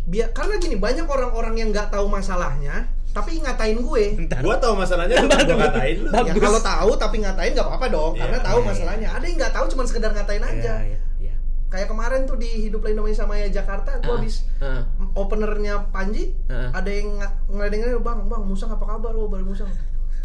biar 0.07 0.31
karena 0.31 0.55
gini 0.57 0.79
banyak 0.79 1.05
orang-orang 1.05 1.55
yang 1.57 1.69
nggak 1.71 1.91
tahu 1.91 2.07
masalahnya 2.07 2.87
tapi 3.11 3.41
ngatain 3.41 3.81
gue. 3.81 4.05
Gua 4.45 4.61
tahu 4.61 4.77
masalahnya 4.77 5.17
lu 5.17 5.29
gua 5.33 5.57
katain 5.73 5.97
lu. 5.99 6.09
Ya 6.13 6.33
kalau 6.37 6.61
tahu 6.61 6.91
tapi 6.95 7.17
ngatain 7.25 7.57
nggak 7.57 7.65
apa-apa 7.65 7.87
dong, 7.89 8.13
Iya, 8.13 8.21
karena 8.23 8.39
tahu 8.45 8.59
iya, 8.61 8.67
masalahnya. 8.69 9.09
Ada 9.09 9.25
yang 9.25 9.37
nggak 9.41 9.55
tahu 9.57 9.65
cuma 9.73 9.83
sekedar 9.89 10.11
ngatain 10.13 10.45
aja. 10.45 10.75
Iya, 10.85 10.85
iya, 10.85 10.99
iya. 11.19 11.35
Kayak 11.67 11.89
kemarin 11.89 12.29
tuh 12.29 12.37
di 12.37 12.69
Hidup 12.69 12.85
Indonesia 12.85 13.25
Maya 13.25 13.49
Jakarta, 13.49 13.97
gue 13.99 14.07
Ah, 14.07 14.21
habis 14.21 14.45
ah. 14.61 14.85
openernya 15.17 15.89
Panji, 15.89 16.37
Ah. 16.47 16.77
ada 16.77 16.91
yang 16.93 17.17
ng- 17.17 17.37
ngeledengin, 17.49 17.97
bang, 17.99 18.21
bang, 18.29 18.43
Musang 18.45 18.69
apa 18.71 18.85
kabar? 18.85 19.17
Oh, 19.17 19.33
balik 19.33 19.49
Musang. 19.49 19.73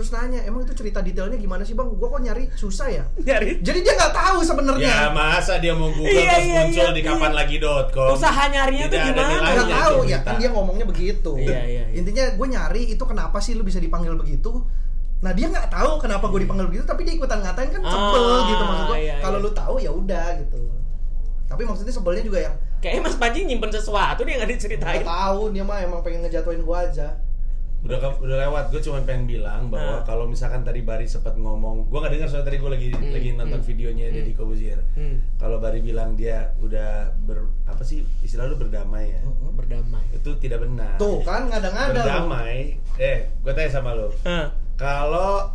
Terus 0.01 0.17
nanya, 0.17 0.41
emang 0.41 0.65
itu 0.65 0.73
cerita 0.73 0.97
detailnya 0.97 1.37
gimana 1.37 1.61
sih 1.61 1.77
bang? 1.77 1.85
Gua 1.93 2.09
kok 2.09 2.25
nyari 2.25 2.49
susah 2.51 2.89
ya. 2.89 3.05
Nyari 3.21 3.61
Jadi 3.61 3.79
dia 3.85 3.93
nggak 3.93 4.09
tahu 4.11 4.41
sebenarnya. 4.41 4.89
Ya 4.89 5.13
masa 5.13 5.61
dia 5.61 5.77
mau 5.77 5.93
Google 5.93 6.09
Iya, 6.09 6.25
terus 6.33 6.41
iya, 6.41 6.59
muncul 6.59 6.81
iya, 6.81 6.89
di 6.89 7.01
iya. 7.01 7.09
kapanlagi.com. 7.13 8.09
usaha 8.11 8.43
nyarinya 8.49 8.85
tuh 8.89 8.97
gimana? 8.99 9.33
nggak 9.37 9.69
tahu 9.69 9.97
ya 10.03 10.17
kan 10.19 10.33
dia 10.41 10.49
ngomongnya 10.49 10.85
begitu 10.85 11.31
Iya, 11.37 11.45
iya, 11.45 11.61
iya. 11.69 11.83
intinya 11.93 12.33
gue 12.33 12.47
nyari 12.49 12.81
itu 12.89 13.03
kenapa 13.05 13.37
sih 13.37 13.53
lu 13.53 13.61
bisa 13.61 13.77
dipanggil 13.77 14.17
begitu 14.17 14.65
nah 15.21 15.29
dia 15.31 15.53
nggak 15.53 15.69
tahu 15.69 16.01
kenapa 16.01 16.25
gue 16.33 16.49
dipanggil 16.49 16.65
begitu 16.65 16.81
tapi 16.81 17.05
dia 17.05 17.13
ikutan 17.13 17.45
ngatain 17.45 17.69
kan 17.69 17.81
sebel 17.85 18.25
Ah, 18.25 18.41
gitu 18.49 18.63
maksud 18.65 18.85
gue 18.89 18.99
iya, 18.99 19.15
kalau 19.21 19.37
iya. 19.37 19.45
lu 19.45 19.51
tahu 19.53 19.75
ya 19.77 19.91
udah 19.93 20.27
gitu 20.41 20.61
tapi 21.45 21.61
maksudnya 21.61 21.93
sebelnya 21.93 22.25
juga 22.25 22.39
yang 22.41 22.55
Kayaknya 22.81 23.01
Mas 23.05 23.13
Panji 23.13 23.45
nyimpen 23.45 23.69
sesuatu 23.69 24.25
nih 24.25 24.33
yang 24.33 24.39
nggak 24.41 24.51
diceritain. 24.57 25.05
tahu 25.05 25.53
dia 25.53 25.61
mah 25.61 25.77
emang 25.77 26.01
pengen 26.01 26.25
ngejatuhin 26.25 26.65
gue 26.65 26.77
aja 26.89 27.13
udah 27.81 27.97
ke- 27.97 28.19
udah 28.21 28.37
lewat 28.39 28.69
gue 28.69 28.77
cuma 28.79 29.01
pengen 29.01 29.25
bilang 29.25 29.67
bahwa 29.67 29.97
Ah. 29.97 30.03
kalau 30.03 30.25
misalkan 30.25 30.61
tadi 30.61 30.81
Bari 30.81 31.03
sempat 31.03 31.33
ngomong 31.33 31.85
gue 31.85 31.97
nggak 31.97 32.11
dengar 32.11 32.27
soalnya 32.27 32.47
tadi 32.47 32.57
gue 32.57 32.69
lagi 32.69 32.87
lagi 32.93 33.29
nonton 33.33 33.57
videonya 33.59 34.05
Deddy 34.11 34.33
Kobuzier 34.33 34.79
Hmm. 34.93 35.17
kalau 35.35 35.57
Bari 35.57 35.79
bilang 35.79 36.13
dia 36.13 36.53
udah 36.57 37.09
ber 37.19 37.49
apa 37.65 37.81
sih 37.81 38.03
istilah 38.19 38.45
lu 38.45 38.55
berdamai 38.55 39.09
ya 39.11 39.21
Berdamai. 39.51 40.03
itu 40.11 40.29
tidak 40.37 40.61
benar 40.61 40.93
tuh 40.95 41.21
kan 41.21 41.45
ngada-ngada 41.47 41.89
lu. 41.91 41.97
berdamai 41.99 42.77
eh 42.97 43.17
gue 43.35 43.51
tanya 43.51 43.71
sama 43.71 43.93
lu 43.93 44.09
Ah. 44.23 44.53
kalau 44.73 45.49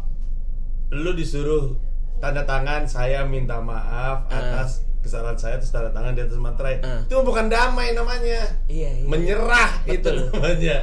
lu 0.88 1.10
disuruh 1.12 1.74
tanda 2.16 2.42
tangan 2.42 2.86
saya 2.86 3.22
minta 3.22 3.58
maaf 3.58 4.24
atas 4.28 4.85
kesalahan 5.06 5.38
saya 5.38 5.56
terus 5.62 5.70
tanda 5.70 5.94
tangan 5.94 6.12
di 6.12 6.22
atas 6.26 6.38
materai. 6.42 6.82
Ah. 6.82 7.00
itu 7.06 7.14
bukan 7.22 7.46
damai 7.46 7.94
namanya. 7.94 8.42
Iya, 8.66 8.90
iya. 9.00 9.06
menyerah 9.06 9.70
itu 9.86 10.02
Betul. 10.02 10.16
namanya. 10.34 10.76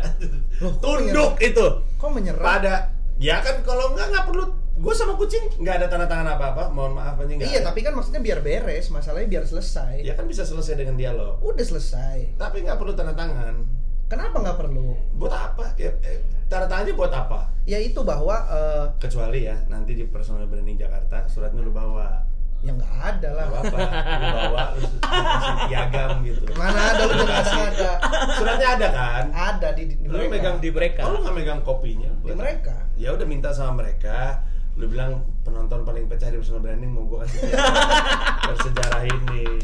Loh, 0.64 0.72
kok 0.72 0.80
tunduk 0.80 1.34
itu. 1.44 1.66
Kok 2.00 2.10
menyerah? 2.16 2.44
Pada 2.44 2.76
ya 3.20 3.44
kan 3.44 3.62
kalau 3.62 3.92
enggak 3.94 4.08
nggak 4.10 4.26
perlu. 4.32 4.46
Gue 4.74 4.94
sama 4.98 5.14
kucing 5.14 5.46
nggak 5.62 5.76
ada 5.84 5.88
tanda 5.92 6.10
tangan 6.10 6.34
apa 6.34 6.46
apa 6.50 6.64
mohon 6.74 6.98
maaf 6.98 7.14
aja 7.22 7.30
nggak 7.30 7.46
iya 7.46 7.62
ada. 7.62 7.70
tapi 7.70 7.86
kan 7.86 7.94
maksudnya 7.94 8.20
biar 8.26 8.42
beres 8.42 8.90
masalahnya 8.90 9.30
biar 9.30 9.46
selesai. 9.46 10.02
Ya 10.02 10.18
kan 10.18 10.26
bisa 10.26 10.48
selesai 10.48 10.80
dengan 10.80 10.98
dialog. 10.98 11.38
Udah 11.46 11.62
selesai. 11.62 12.40
Tapi 12.42 12.66
nggak 12.66 12.82
perlu 12.82 12.98
tanda 12.98 13.14
tangan. 13.14 13.64
Kenapa 14.10 14.42
nggak 14.42 14.58
perlu? 14.60 14.98
Buat 15.18 15.34
apa? 15.34 15.66
Ya, 15.78 15.94
eh, 16.02 16.26
tanda 16.50 16.66
tangannya 16.66 16.94
buat 16.98 17.14
apa? 17.14 17.54
Ya 17.70 17.80
itu 17.80 18.02
bahwa 18.02 18.36
eh, 18.50 18.86
kecuali 18.98 19.46
ya 19.46 19.62
nanti 19.70 19.94
di 19.94 20.04
personal 20.10 20.50
branding 20.50 20.82
Jakarta 20.82 21.30
suratnya 21.30 21.62
lu 21.64 21.72
bawa 21.72 22.33
ya 22.64 22.72
nggak 22.72 22.93
ada 22.95 23.30
lah 23.30 23.45
Gak 23.45 23.61
apa-apa, 23.61 23.78
lu 24.16 24.28
bawa, 24.32 24.64
lu 24.74 24.88
piagam 25.68 26.09
gitu 26.24 26.43
mana 26.55 26.80
ada 26.89 27.01
lu 27.03 27.14
jangan 27.20 27.68
ada 27.70 27.91
Suratnya 28.34 28.68
ada 28.74 28.88
kan? 28.89 29.24
ada 29.30 29.68
di, 29.72 29.84
di, 29.86 29.93
di 29.97 30.07
Lu 30.07 30.16
mereka. 30.16 30.32
megang 30.32 30.55
Di 30.57 30.70
mereka. 30.72 31.01
Oh, 31.03 31.11
lu 31.11 31.20
gak 31.22 31.36
megang 31.36 31.59
kopinya? 31.61 32.11
di 32.18 32.32
mereka 32.32 32.76
Ya 32.95 33.11
udah 33.11 33.28
minta 33.28 33.51
sama 33.51 33.84
mereka 33.84 34.39
Lu 34.74 34.88
bilang 34.88 35.11
penonton 35.43 35.84
paling 35.84 36.07
pecah 36.07 36.32
di 36.32 36.39
personal 36.39 36.64
branding 36.64 36.88
mau 36.88 37.03
gua 37.03 37.28
kasih 37.28 37.51
Bersejarah 38.47 39.03
ini 39.05 39.59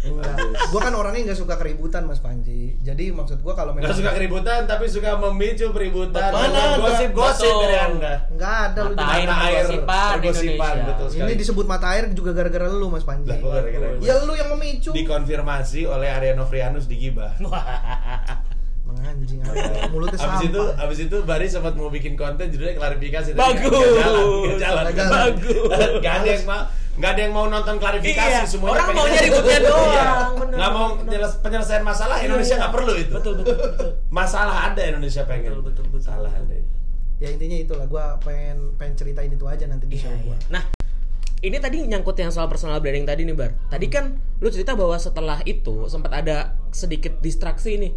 enggak. 0.00 0.36
Gua 0.68 0.80
kan 0.80 0.92
orangnya 0.92 1.22
nggak 1.26 1.38
suka 1.38 1.54
keributan 1.54 2.06
mas 2.06 2.18
Panji. 2.18 2.78
Jadi 2.80 3.10
maksud 3.10 3.40
gua 3.40 3.52
kalau 3.52 3.74
memang 3.74 3.88
Gak 3.88 3.98
suka 3.98 4.12
keributan 4.12 4.64
tapi 4.64 4.86
suka 4.86 5.18
memicu 5.18 5.70
keributan. 5.70 6.30
Dengan 6.30 6.78
Gosip-gosip 6.78 7.48
Betul. 7.48 7.62
dari 7.62 7.76
anda. 7.76 8.12
Nggak 8.30 8.54
ada 8.64 8.80
lu 8.80 8.92
Mata 8.92 9.06
air 9.10 9.26
Mata 9.26 9.44
air 9.44 9.64
pergosipan, 10.14 10.54
Indonesia. 10.72 10.86
betul 10.86 11.06
sekali. 11.08 11.26
Ini 11.26 11.34
disebut 11.36 11.66
mata 11.66 11.86
air 11.90 12.04
juga 12.12 12.30
gara-gara 12.30 12.66
lu 12.68 12.86
mas 12.86 13.02
Panji. 13.02 13.26
Lah, 13.26 13.38
gara-gara 13.42 13.86
ya 13.98 14.14
lu 14.22 14.32
yang 14.32 14.50
memicu. 14.52 14.90
Dikonfirmasi 14.92 15.80
oleh 15.84 16.08
Ariano 16.08 16.44
Frianus 16.44 16.86
di 16.86 16.96
Gibah. 16.96 17.34
Menganjing 18.88 19.44
mulutnya 19.92 20.16
Abis 20.16 20.48
itu, 20.48 20.62
abis 20.74 20.98
itu 21.04 21.16
Bari 21.20 21.44
sempat 21.44 21.76
mau 21.76 21.92
bikin 21.92 22.16
konten 22.16 22.48
judulnya 22.48 22.72
klarifikasi. 22.74 23.36
Bagus. 23.36 23.68
nggak 23.68 24.00
jalan, 24.00 24.24
nggak 24.40 24.56
jalan, 24.56 24.84
Nggak 24.88 24.96
jalan. 24.96 25.28
Bagus. 25.36 26.00
Gak 26.00 26.14
ada 26.14 26.28
yang 26.32 26.44
mau, 26.48 26.62
nggak 26.98 27.10
ada 27.10 27.20
yang 27.20 27.32
mau 27.32 27.46
nonton 27.46 27.78
klarifikasi 27.78 28.26
Iya, 28.28 28.42
semuanya. 28.42 28.74
orang 28.74 28.88
maunya 28.92 29.20
ributnya 29.22 29.58
doang, 29.62 29.88
Iya. 29.88 30.08
Nggak 30.50 30.70
mau 30.70 30.86
penyelesaian 31.38 31.82
masalah 31.82 32.16
Indonesia 32.18 32.50
Iya, 32.50 32.60
nggak 32.60 32.72
perlu 32.74 32.92
itu. 32.92 33.12
Betul, 33.14 33.32
betul, 33.38 33.54
betul. 33.56 33.90
Masalah 34.08 34.56
ada 34.66 34.82
Indonesia 34.84 35.22
pengen. 35.22 35.50
Betul, 35.54 35.62
betul, 35.64 35.84
betul. 35.88 36.00
Salah 36.02 36.32
ada. 36.32 36.56
ya 37.18 37.26
intinya 37.28 37.54
itulah 37.56 37.82
gua 37.84 38.14
pengen 38.18 38.74
pengen 38.74 38.94
ceritain 38.94 39.26
itu 39.26 39.42
aja 39.42 39.66
nanti 39.66 39.86
di 39.86 39.94
Iya, 39.94 40.06
show 40.06 40.12
iya. 40.12 40.22
gua 40.22 40.36
Nah, 40.48 40.62
ini 41.38 41.56
tadi 41.56 41.82
nyangkut 41.82 42.14
yang 42.14 42.30
soal 42.30 42.46
personal 42.46 42.78
branding 42.78 43.02
tadi 43.04 43.22
nih, 43.22 43.34
Bar. 43.34 43.50
Tadi 43.68 43.86
kan 43.86 44.04
lu 44.36 44.46
cerita 44.48 44.74
bahwa 44.74 44.94
setelah 44.96 45.38
itu 45.44 45.86
sempat 45.86 46.10
ada 46.12 46.36
sedikit 46.70 47.18
distraksi 47.18 47.74
nih. 47.76 47.94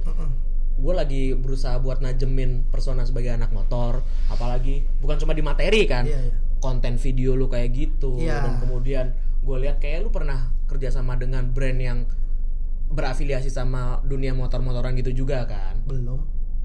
Gue 0.73 0.93
lagi 0.93 1.33
berusaha 1.33 1.77
buat 1.77 1.99
najemin 1.99 2.65
persona 2.67 3.01
sebagai 3.01 3.29
anak 3.31 3.49
motor, 3.49 4.01
apalagi 4.27 4.81
bukan 4.97 5.13
cuma 5.15 5.33
di 5.33 5.41
materi 5.41 5.85
kan, 5.85 6.01
Iya, 6.03 6.17
iya. 6.19 6.35
Konten 6.61 6.95
video 6.95 7.33
lu 7.33 7.45
kayak 7.45 7.69
gitu, 7.71 8.15
Iya. 8.15 8.45
dan 8.45 8.53
kemudian 8.59 9.05
gue 9.41 9.57
lihat 9.59 9.77
kayak 9.77 10.05
lu 10.05 10.09
pernah 10.09 10.37
kerjasama 10.65 11.15
dengan 11.15 11.49
brand 11.49 11.75
yang 11.75 11.99
berafiliasi 12.87 13.47
sama 13.47 13.99
dunia 14.01 14.31
motor-motoran 14.31 14.93
gitu 14.93 15.11
juga 15.15 15.43
kan? 15.43 15.79
belum 15.83 16.21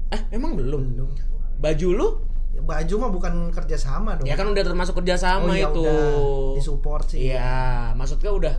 Eh, 0.07 0.21
emang 0.31 0.53
belum? 0.53 0.81
belum 0.93 1.09
Baju 1.57 1.87
lu? 1.89 2.07
Ya, 2.49 2.61
baju 2.61 2.93
mah 2.97 3.11
bukan 3.11 3.33
kerja 3.49 3.75
sama 3.75 4.15
dong 4.15 4.23
Ya 4.23 4.33
kan 4.33 4.45
udah 4.45 4.61
termasuk 4.61 4.95
kerjasama 4.95 5.45
Oh, 5.45 5.53
ya 5.53 5.67
itu. 5.67 5.81
udah. 5.81 6.55
Disupport 6.55 7.05
sih. 7.07 7.27
Iya, 7.27 7.91
maksudnya 7.93 8.31
udah 8.31 8.53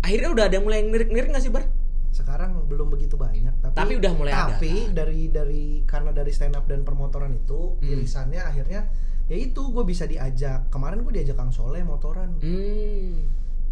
akhirnya 0.00 0.28
udah 0.28 0.44
ada 0.44 0.54
yang 0.54 0.64
mulai 0.64 0.82
ngelirik-ngelirik 0.82 1.30
nggak 1.30 1.40
sih 1.40 1.48
bar? 1.48 1.64
sekarang 2.10 2.66
belum 2.66 2.90
begitu 2.90 3.14
banyak 3.14 3.54
tapi 3.60 3.70
Tapi 3.72 3.92
udah 3.96 4.12
mulai 4.12 4.34
ada, 4.34 4.52
tapi 4.52 4.90
kan? 4.90 4.98
dari 4.98 5.30
dari 5.30 5.64
karena 5.84 6.10
dari 6.10 6.28
stand 6.28 6.52
up 6.52 6.66
dan 6.66 6.82
permotoran 6.82 7.30
itu 7.32 7.78
Hmm. 7.78 7.86
irisannya 7.88 8.42
akhirnya 8.42 8.90
ya 9.30 9.36
itu 9.38 9.62
gue 9.64 9.84
bisa 9.84 10.04
diajak 10.04 10.66
kemarin 10.68 11.00
gue 11.00 11.14
diajak 11.14 11.34
Kang 11.34 11.48
Soleh 11.48 11.80
motoran 11.80 12.34
Hmm. 12.36 13.30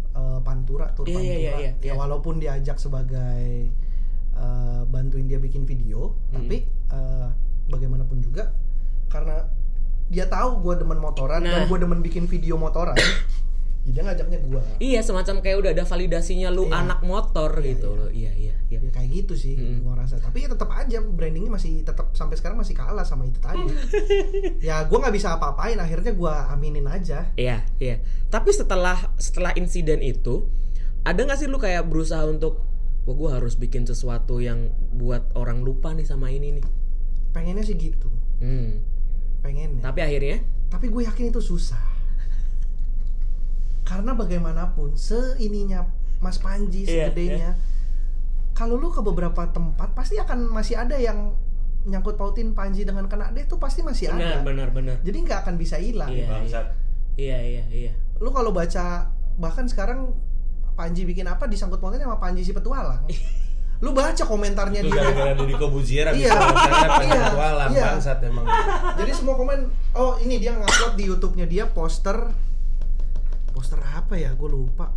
eh, 0.09 0.39
Pantura 0.39 0.87
tur 0.89 1.03
Iya, 1.03 1.13
Pantura 1.13 1.35
iya, 1.35 1.51
iya, 1.53 1.69
ya 1.69 1.71
iya. 1.81 1.93
walaupun 1.93 2.39
diajak 2.39 2.79
sebagai 2.79 3.67
eh, 4.33 4.81
bantuin 4.85 5.27
dia 5.27 5.37
bikin 5.37 5.63
video 5.63 6.15
Hmm. 6.29 6.39
tapi 6.39 6.63
eh, 6.65 7.27
bagaimanapun 7.67 8.17
juga 8.19 8.55
karena 9.07 9.45
dia 10.07 10.25
tahu 10.25 10.63
gue 10.63 10.79
demen 10.79 10.97
motoran 10.97 11.39
Nah. 11.39 11.51
dan 11.53 11.67
gue 11.67 11.77
demen 11.77 11.99
bikin 11.99 12.23
video 12.23 12.55
motoran 12.55 12.95
ya 13.81 13.91
dia 13.91 14.03
ngajaknya 14.03 14.39
gue 14.41 14.61
Iya, 14.77 14.99
semacam 15.01 15.35
kayak 15.39 15.57
udah 15.57 15.71
ada 15.71 15.83
validasinya 15.83 16.49
lu 16.49 16.65
Iya. 16.65 16.79
anak 16.79 16.99
motor 17.01 17.51
Iya, 17.53 17.65
gitu 17.67 17.89
iya. 17.89 17.97
loh. 17.97 18.09
Iya, 18.11 18.31
iya, 18.33 18.55
iya. 18.65 18.77
ya 18.77 18.91
kayak 18.91 19.09
gitu 19.09 19.33
sih 19.33 19.53
Mm-mm. 19.53 19.81
gua 19.81 19.97
rasa 19.97 20.17
tapi 20.17 20.43
ya 20.43 20.47
tetap 20.47 20.69
aja 20.69 21.01
brandingnya 21.01 21.49
masih 21.49 21.81
tetap 21.81 22.13
sampai 22.13 22.35
sekarang 22.35 22.55
masih 22.55 22.73
kalah 22.73 23.01
sama 23.01 23.23
itu 23.23 23.39
tadi 23.39 23.65
ya 24.61 24.83
gue 24.83 24.93
nggak 24.95 25.09
bisa 25.11 25.33
apa-apain 25.33 25.73
akhirnya 25.75 26.11
gua 26.11 26.47
aminin 26.49 26.85
aja 26.85 27.33
Iya, 27.33 27.65
iya. 27.77 27.97
Tapi 28.27 28.49
setelah 28.51 29.09
setelah 29.15 29.51
insiden 29.53 29.99
itu, 29.99 30.45
ada 31.01 31.17
nggak 31.17 31.35
sih 31.35 31.45
lu 31.45 31.57
kayak 31.57 31.81
berusaha 31.83 32.21
untuk 32.23 32.61
wah 33.01 33.15
gue 33.15 33.29
harus 33.31 33.55
bikin 33.55 33.83
sesuatu 33.83 34.37
yang 34.37 34.69
buat 34.91 35.33
orang 35.33 35.59
lupa 35.59 35.89
nih 35.91 36.05
sama 36.05 36.29
ini 36.29 36.59
nih. 36.59 36.65
pengennya 37.29 37.61
sih 37.61 37.73
gitu 37.73 38.05
Hmm. 38.37 38.85
pengennya 39.39 39.81
Tapi 39.81 39.99
akhirnya 39.99 40.37
tapi 40.67 40.87
gue 40.87 41.01
yakin 41.03 41.29
itu 41.29 41.41
susah 41.41 41.81
karena 43.89 44.13
bagaimanapun 44.13 44.93
seininya 44.93 45.89
Mas 46.21 46.37
Panji 46.37 46.85
Iya, 46.85 47.09
segedenya 47.09 47.57
kalau 48.53 48.77
lu 48.77 48.93
ke 48.93 49.01
beberapa 49.01 49.49
tempat 49.49 49.97
pasti 49.97 50.21
akan 50.21 50.51
masih 50.51 50.77
ada 50.77 50.93
yang 50.93 51.33
nyangkut 51.87 52.13
pautin 52.13 52.53
Panji 52.53 52.85
dengan 52.85 53.09
kena 53.09 53.33
deh 53.33 53.49
tuh 53.49 53.57
pasti 53.57 53.81
masih 53.81 54.13
ada 54.13 54.45
benar, 54.45 54.69
benar. 54.69 55.01
jadi 55.01 55.17
nggak 55.25 55.39
akan 55.47 55.55
bisa 55.57 55.81
hilang 55.81 56.11
Iya. 56.11 56.27
Bangsat. 56.29 56.67
Iya, 57.17 57.39
iya, 57.41 57.63
iya. 57.71 57.91
lu 58.21 58.29
kalau 58.29 58.53
baca 58.53 59.09
bahkan 59.41 59.65
sekarang 59.65 60.13
Panji 60.77 61.03
bikin 61.03 61.27
apa 61.27 61.47
disangkut 61.47 61.79
pautin 61.81 61.99
sama 61.99 62.19
Panji 62.21 62.43
si 62.45 62.53
petualang 62.53 63.03
lu 63.83 63.95
baca 63.95 64.23
komentarnya 64.27 64.83
Itu 64.83 64.91
dia 64.91 65.01
gara-gara 65.01 65.31
Deddy 65.39 65.55
Kobuzier 65.55 66.05
habis 66.11 66.27
Iya. 66.27 66.35
Iya. 66.99 67.23
Iya. 67.71 67.83
bangsat 67.95 68.19
emang. 68.27 68.43
jadi 68.99 69.11
semua 69.15 69.39
komen 69.39 69.71
oh 69.95 70.19
ini 70.19 70.35
dia 70.37 70.51
ngupload 70.53 70.93
di 70.99 71.03
YouTube-nya 71.07 71.45
dia 71.47 71.63
poster 71.71 72.27
poster 73.59 73.79
apa 73.83 74.15
ya 74.15 74.31
gue 74.31 74.47
lupa 74.47 74.87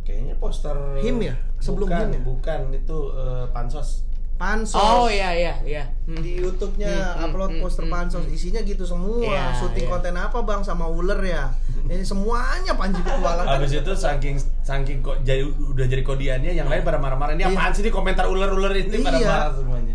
Kayaknya 0.00 0.40
poster 0.40 0.72
Him 1.04 1.20
ya? 1.20 1.36
Sebelum 1.58 1.84
bukan, 1.84 2.00
Him 2.00 2.10
ya? 2.16 2.20
Bukan, 2.24 2.60
itu 2.72 2.98
eh, 3.12 3.44
pansos. 3.52 4.08
pansos 4.38 4.78
Oh 4.78 5.04
iya, 5.04 5.34
iya, 5.34 5.54
iya. 5.66 5.84
Hmm. 6.06 6.22
di 6.22 6.38
YouTube-nya 6.38 6.88
Hmm, 6.88 7.12
hmm, 7.12 7.24
upload 7.28 7.50
hmm, 7.52 7.60
poster 7.60 7.84
hmm, 7.84 7.92
pansos 7.92 8.24
isinya 8.30 8.62
gitu 8.62 8.86
semua 8.86 9.20
Iya, 9.20 9.58
syuting 9.58 9.84
iya. 9.84 9.92
konten 9.92 10.14
apa 10.14 10.38
bang 10.40 10.62
sama 10.62 10.86
ular 10.86 11.18
ya 11.20 11.50
ini 11.84 12.06
semuanya 12.06 12.72
Panji 12.72 13.02
petualang 13.02 13.44
Habis 13.44 13.74
itu 13.74 13.92
saking 13.92 14.38
saking 14.62 15.02
kok 15.02 15.20
jadi 15.26 15.42
udah 15.44 15.84
jadi 15.84 16.00
kodiannya 16.00 16.52
yang 16.54 16.70
lain 16.70 16.86
pada 16.86 16.96
marah-marah 16.96 17.34
ini 17.34 17.44
Iya. 17.44 17.52
apaan 17.52 17.72
sih 17.74 17.82
di 17.82 17.90
komentar 17.90 18.30
ular-ular 18.30 18.72
ini 18.72 19.02
pada 19.02 19.18
Iya. 19.18 19.26
marah 19.28 19.50
semuanya. 19.52 19.94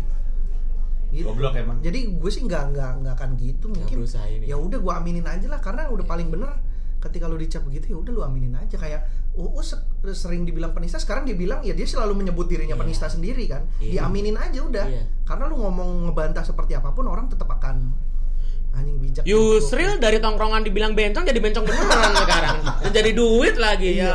Gitu. 1.08 1.24
Goblok 1.24 1.54
emang. 1.56 1.78
Jadi 1.80 1.98
gue 2.12 2.30
sih 2.30 2.42
nggak 2.44 2.62
nggak 2.70 2.90
nggak 3.00 3.14
akan 3.16 3.30
gitu 3.40 3.66
mungkin. 3.66 3.96
Ya 4.44 4.56
udah 4.58 4.78
gue 4.78 4.92
aminin 4.92 5.24
aja 5.24 5.46
lah 5.48 5.58
karena 5.58 5.88
udah 5.88 6.04
paling 6.04 6.28
bener 6.30 6.54
ketika 7.04 7.28
lu 7.28 7.36
dicap 7.36 7.60
begitu 7.62 7.92
ya 7.92 7.96
udah 7.96 8.10
lu 8.10 8.22
aminin 8.22 8.54
aja 8.54 8.74
kayak 8.74 9.04
UU 9.34 9.60
se- 9.60 9.82
sering 10.10 10.42
dibilang 10.42 10.70
penista 10.70 10.96
sekarang 10.96 11.22
dia 11.22 11.34
bilang 11.34 11.60
ya 11.60 11.70
dia 11.70 11.84
selalu 11.84 12.16
menyebut 12.16 12.46
dirinya 12.46 12.72
Iya. 12.72 12.80
penista 12.80 13.06
sendiri 13.06 13.44
kan. 13.44 13.68
Iya. 13.76 14.00
Diaminin 14.00 14.34
aja 14.34 14.60
udah. 14.60 14.86
Iya. 14.86 15.02
Karena 15.22 15.44
lu 15.44 15.58
ngomong 15.58 16.06
ngebantah 16.06 16.42
seperti 16.42 16.72
apa 16.72 16.90
pun 16.90 17.04
orang 17.04 17.26
tetap 17.26 17.46
akan 17.48 17.92
anjing 18.72 18.98
bijak. 18.98 19.22
Yusril 19.22 19.98
dari 19.98 20.18
tongkrongan 20.18 20.62
dibilang 20.62 20.92
bencong 20.92 21.22
jadi 21.22 21.38
bencong 21.38 21.62
beneran 21.62 22.12
sekarang. 22.24 22.56
Jadi 22.88 23.10
duit 23.12 23.54
lagi 23.54 23.90
Iya, 23.94 24.10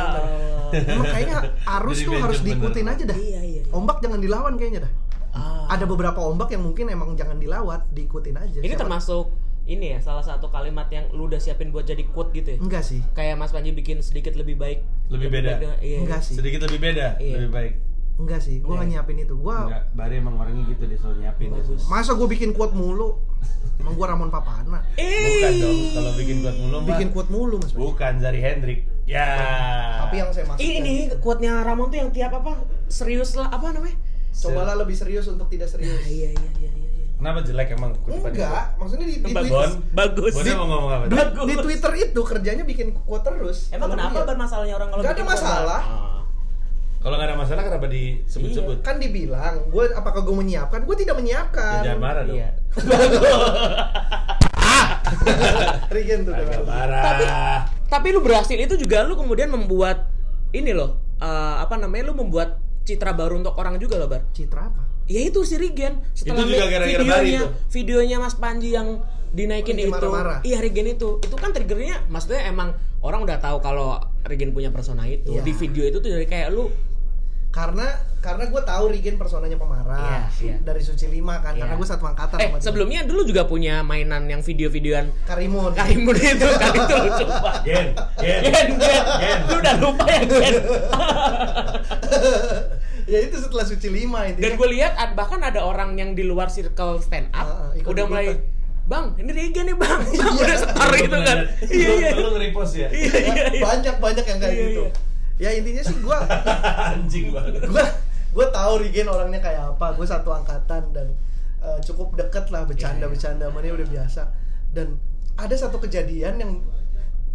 ya. 0.70 0.80
Emang 0.86 1.06
kayaknya 1.08 1.38
arus 1.80 1.96
Jadi 1.96 2.06
tuh 2.06 2.14
harus 2.16 2.40
diikutin 2.40 2.84
bener. 2.84 2.94
aja 2.94 3.04
dah. 3.06 3.16
Iya, 3.16 3.40
iya. 3.42 3.62
Ombak 3.70 3.98
jangan 4.00 4.18
dilawan 4.18 4.54
kayaknya 4.54 4.80
dah. 4.84 4.92
Ah. 5.30 5.66
Ada 5.68 5.84
beberapa 5.84 6.18
ombak 6.20 6.50
yang 6.50 6.62
mungkin 6.62 6.88
emang 6.88 7.14
jangan 7.14 7.36
dilawat, 7.36 7.86
diikutin 7.88 8.34
aja. 8.34 8.58
Ini 8.58 8.66
Siapa- 8.68 8.80
termasuk 8.80 9.30
ini 9.62 9.92
ya 9.92 9.98
salah 9.98 10.20
satu 10.20 10.48
kalimat 10.48 10.88
yang 10.88 11.08
lu 11.10 11.24
udah 11.24 11.36
siapin 11.36 11.68
buat 11.68 11.84
jadi 11.84 12.02
quote 12.06 12.32
gitu 12.32 12.54
ya. 12.54 12.58
enggak 12.58 12.82
sih. 12.82 13.00
Kayak 13.12 13.36
Mas 13.36 13.50
Panji 13.50 13.70
bikin 13.70 14.00
sedikit 14.00 14.34
lebih 14.34 14.54
baik. 14.54 14.80
Lebih 15.08 15.28
beda. 15.30 15.48
baik 15.48 15.60
dengan- 15.60 15.80
iya. 15.80 15.98
Enggak 16.00 16.20
sih. 16.20 16.34
Sedikit 16.34 16.60
lebih 16.62 16.80
beda, 16.80 17.06
Iya. 17.16 17.36
lebih 17.38 17.50
baik. 17.50 17.74
Enggak 18.16 18.40
sih, 18.40 18.56
gua 18.58 18.68
Iya. 18.68 18.76
nggak 18.76 18.88
nyiapin 18.90 19.16
itu. 19.18 19.34
Gua 19.34 19.56
Enggak, 19.64 19.84
Bari 19.92 20.14
emang 20.16 20.34
orangnya 20.36 20.62
gitu 20.68 20.82
dia 20.84 20.98
selalu 20.98 21.16
nyiapin. 21.18 21.48
Bagus. 21.50 21.82
masa 21.86 22.10
gua 22.12 22.28
bikin 22.28 22.50
quote 22.52 22.74
mulu. 22.74 23.08
Emang 23.76 23.94
gua 23.96 24.06
Ramon 24.08 24.28
Papana. 24.28 24.84
Bukan 24.92 25.52
dong, 25.56 25.78
kalau 25.90 26.12
bikin 26.14 26.36
kuat 26.38 26.56
mulu 26.58 26.76
mah. 26.76 26.88
Bikin 26.90 27.08
quote 27.10 27.30
mulu, 27.30 27.56
Mas. 27.56 27.70
Panji. 27.70 27.80
Bukan 27.80 28.12
Zari 28.20 28.40
Hendrik. 28.40 28.80
Ya. 29.08 29.26
Tapi 30.04 30.14
yang 30.16 30.30
saya 30.30 30.44
maksud 30.46 30.60
Ini 30.60 30.94
quote-nya 31.18 31.64
Ramon 31.64 31.88
tuh 31.88 31.98
yang 31.98 32.10
tiap 32.10 32.30
apa 32.32 32.60
serius 32.86 33.34
lah 33.34 33.48
apa 33.48 33.70
namanya? 33.70 33.96
cobalah 34.32 34.72
lebih 34.74 34.94
serius 34.94 35.26
untuk 35.26 35.48
tidak 35.48 35.66
serius. 35.66 36.00
Iya 36.02 36.30
iya 36.30 36.40
iya 36.54 36.70
iya. 36.70 36.89
Kenapa 37.20 37.44
jelek 37.44 37.76
emang 37.76 37.92
kutipannya? 38.00 38.32
Enggak, 38.32 38.64
maksudnya 38.80 39.04
di, 39.04 39.16
di, 39.20 39.28
tweet- 39.28 39.52
Bon. 39.52 39.70
Bagus. 39.92 40.32
Bonnya 40.32 40.54
mau 40.56 40.66
ngomong 40.66 40.90
apa? 40.90 41.04
di, 41.04 41.14
Bagus. 41.14 41.44
di 41.44 41.54
Twitter 41.60 41.92
itu 42.00 42.20
kerjanya 42.24 42.64
bikin 42.64 42.96
quote 42.96 43.22
terus. 43.22 43.68
Emang 43.68 43.92
kenapa 43.92 44.24
ban 44.24 44.38
masalahnya 44.40 44.74
orang 44.74 44.88
kalau 44.88 45.02
Nggak 45.04 45.14
ada 45.14 45.24
masalah. 45.28 45.82
Ah. 45.84 46.18
Kalau 47.00 47.14
nggak 47.16 47.28
ada 47.28 47.36
masalah 47.36 47.62
kenapa 47.62 47.86
disebut-sebut? 47.86 48.76
Kan 48.80 48.96
dibilang, 48.96 49.68
gue 49.68 49.84
apakah 49.92 50.20
gue 50.20 50.34
menyiapkan? 50.34 50.80
Gue 50.84 50.96
tidak 50.96 51.12
Ya, 51.12 51.18
menyiapkan. 51.20 51.80
jangan 51.84 52.00
marah 52.00 52.22
dong. 52.24 52.36
Iya. 52.36 52.48
Regen 55.90 56.20
tuh. 56.24 56.32
Agak 56.32 56.64
marah. 56.64 57.02
Tapi 57.04 57.24
tapi 57.84 58.06
lu 58.12 58.20
berhasil 58.20 58.54
itu 58.54 58.76
juga 58.76 59.02
lu 59.02 59.12
kemudian 59.12 59.48
membuat 59.48 60.08
ini 60.52 60.72
loh 60.72 61.00
eh, 61.18 61.56
apa 61.60 61.76
namanya 61.76 62.08
lu 62.08 62.14
membuat 62.16 62.56
citra 62.84 63.12
baru 63.12 63.38
untuk 63.38 63.54
orang 63.56 63.76
juga 63.76 64.00
loh 64.00 64.08
bar. 64.08 64.24
Citra 64.32 64.68
apa? 64.68 64.82
Ya 65.10 65.20
itu 65.20 65.42
si 65.42 65.54
Regen 65.54 65.98
setelah 66.12 66.38
Itu 66.38 66.46
juga 66.46 66.54
lihat 66.54 66.68
gara-gara 66.70 66.86
videonya 66.94 67.40
itu. 67.42 67.46
videonya 67.68 68.16
Mas 68.16 68.34
Panji 68.34 68.68
yang 68.70 68.86
dinaikin 69.28 69.74
Regen 69.74 69.84
itu. 69.84 69.92
marah-marah. 69.92 70.38
Iya 70.40 70.56
Regen 70.60 70.86
itu. 70.88 71.08
Itu 71.18 71.34
kan 71.34 71.50
triggernya 71.50 72.06
maksudnya 72.06 72.44
emang 72.44 72.72
orang 73.00 73.20
udah 73.20 73.36
tahu 73.36 73.58
kalau 73.58 73.96
Regen 74.22 74.50
punya 74.50 74.68
persona 74.68 75.04
itu. 75.04 75.32
Iya. 75.32 75.40
Di 75.40 75.52
video 75.52 75.82
itu 75.84 75.96
tuh 75.98 76.08
dari 76.08 76.24
kayak 76.24 76.48
lu 76.48 76.68
Karena 77.50 77.82
karena 78.20 78.46
gue 78.46 78.60
tahu 78.62 78.84
Regen 78.86 79.16
personanya 79.16 79.56
pemarah 79.56 79.96
Iya, 79.98 80.20
iya. 80.40 80.54
dari 80.62 80.78
Suci 80.78 81.04
Lima 81.04 81.40
kan. 81.40 81.52
Iya. 81.52 81.60
Karena 81.60 81.74
gue 81.74 81.84
satu 81.84 82.04
angkatan 82.06 82.36
eh 82.36 82.46
sama 82.46 82.54
dia. 82.54 82.62
sebelumnya 82.62 83.00
dulu 83.02 83.20
juga 83.24 83.42
punya 83.44 83.80
mainan 83.82 84.24
yang 84.24 84.38
video-videoan 84.38 85.10
Karimun. 85.24 85.74
Karimun 85.74 86.14
itu 86.14 86.46
kan 86.62 86.70
itu 86.70 86.94
lucu 87.00 87.24
banget. 87.26 87.60
Gen, 87.66 87.86
Gen, 88.14 88.66
Gen, 88.78 89.02
Gen. 89.18 89.38
lu 89.42 89.54
udah 89.58 89.74
lupa 89.76 90.04
ya 90.06 90.20
Gen. 90.22 90.54
ya 93.10 93.18
itu 93.20 93.36
setelah 93.36 93.66
Suci 93.66 93.90
Lima 93.90 94.22
intinya. 94.24 94.46
Dan 94.46 94.54
gue 94.54 94.68
lihat 94.70 94.94
bahkan 95.12 95.42
ada 95.42 95.60
orang 95.60 95.98
yang 95.98 96.14
di 96.14 96.22
luar 96.22 96.46
circle 96.46 97.02
stand 97.02 97.26
up 97.32 97.42
ah, 97.42 97.70
ikut 97.74 97.90
udah 97.90 98.04
mulai. 98.06 98.38
Bang, 98.86 99.14
ini 99.14 99.30
Regen 99.30 99.66
nih 99.66 99.76
bang, 99.76 100.02
bang 100.02 100.34
Iya. 100.34 100.42
udah 100.46 100.56
setor 100.56 100.90
gitu 100.96 101.18
kan. 101.20 101.38
Iya 101.62 101.88
Lu- 101.88 101.98
iya. 102.00 102.10
Lu 102.12 102.28
nge-repost 102.34 102.72
ya? 102.74 102.88
Iya 102.90 103.14
iya 103.14 103.44
iya. 103.50 103.62
banyak 103.62 103.96
banyak 103.98 104.24
yang 104.24 104.38
kayak 104.38 104.54
Iya, 104.54 104.62
gitu. 104.66 104.84
iya. 105.38 105.50
Ya 105.50 105.50
intinya 105.56 105.82
sih 105.82 105.96
gue 105.96 106.18
Anjing 106.90 107.26
banget. 107.30 107.52
gue 107.64 107.84
gue 108.30 108.46
tahu 108.48 108.72
Regen 108.78 109.06
orangnya 109.06 109.40
kayak 109.40 109.62
apa. 109.74 109.86
Gue 109.94 110.06
satu 110.06 110.30
angkatan 110.30 110.82
dan 110.90 111.06
eh, 111.60 111.78
cukup 111.82 112.14
deket 112.14 112.50
lah 112.50 112.62
bercanda-bercanda 112.62 113.46
sama 113.46 113.58
dia 113.58 113.74
udah 113.74 113.88
biasa. 113.88 114.22
Dan 114.70 114.98
ada 115.34 115.54
satu 115.54 115.78
kejadian 115.78 116.34
yang 116.36 116.52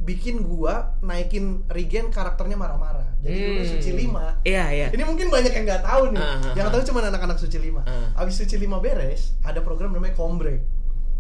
bikin 0.02 0.44
gua 0.44 0.98
naikin 1.00 1.64
Regen 1.68 2.10
karakternya 2.10 2.56
marah-marah. 2.56 3.16
Jadi 3.22 3.38
dulu 3.42 3.62
Hmm. 3.66 3.72
Suci 3.74 3.92
Lima 3.92 4.38
Iya 4.46 4.66
iya. 4.70 4.88
Ini 4.94 5.02
mungkin 5.02 5.34
banyak 5.34 5.50
yang 5.50 5.66
nggak 5.66 5.82
tahu 5.82 6.14
nih. 6.14 6.22
Ah, 6.22 6.38
ah, 6.38 6.54
yang 6.54 6.68
ah. 6.70 6.72
tahu 6.72 6.82
cuma 6.86 7.00
anak-anak 7.02 7.38
Suci 7.38 7.58
Lima. 7.58 7.82
Ah. 7.84 8.22
Abis 8.22 8.38
Suci 8.38 8.56
Lima 8.56 8.78
beres, 8.78 9.34
ada 9.42 9.66
program 9.66 9.90
namanya 9.92 10.14
Kombrek. 10.14 10.62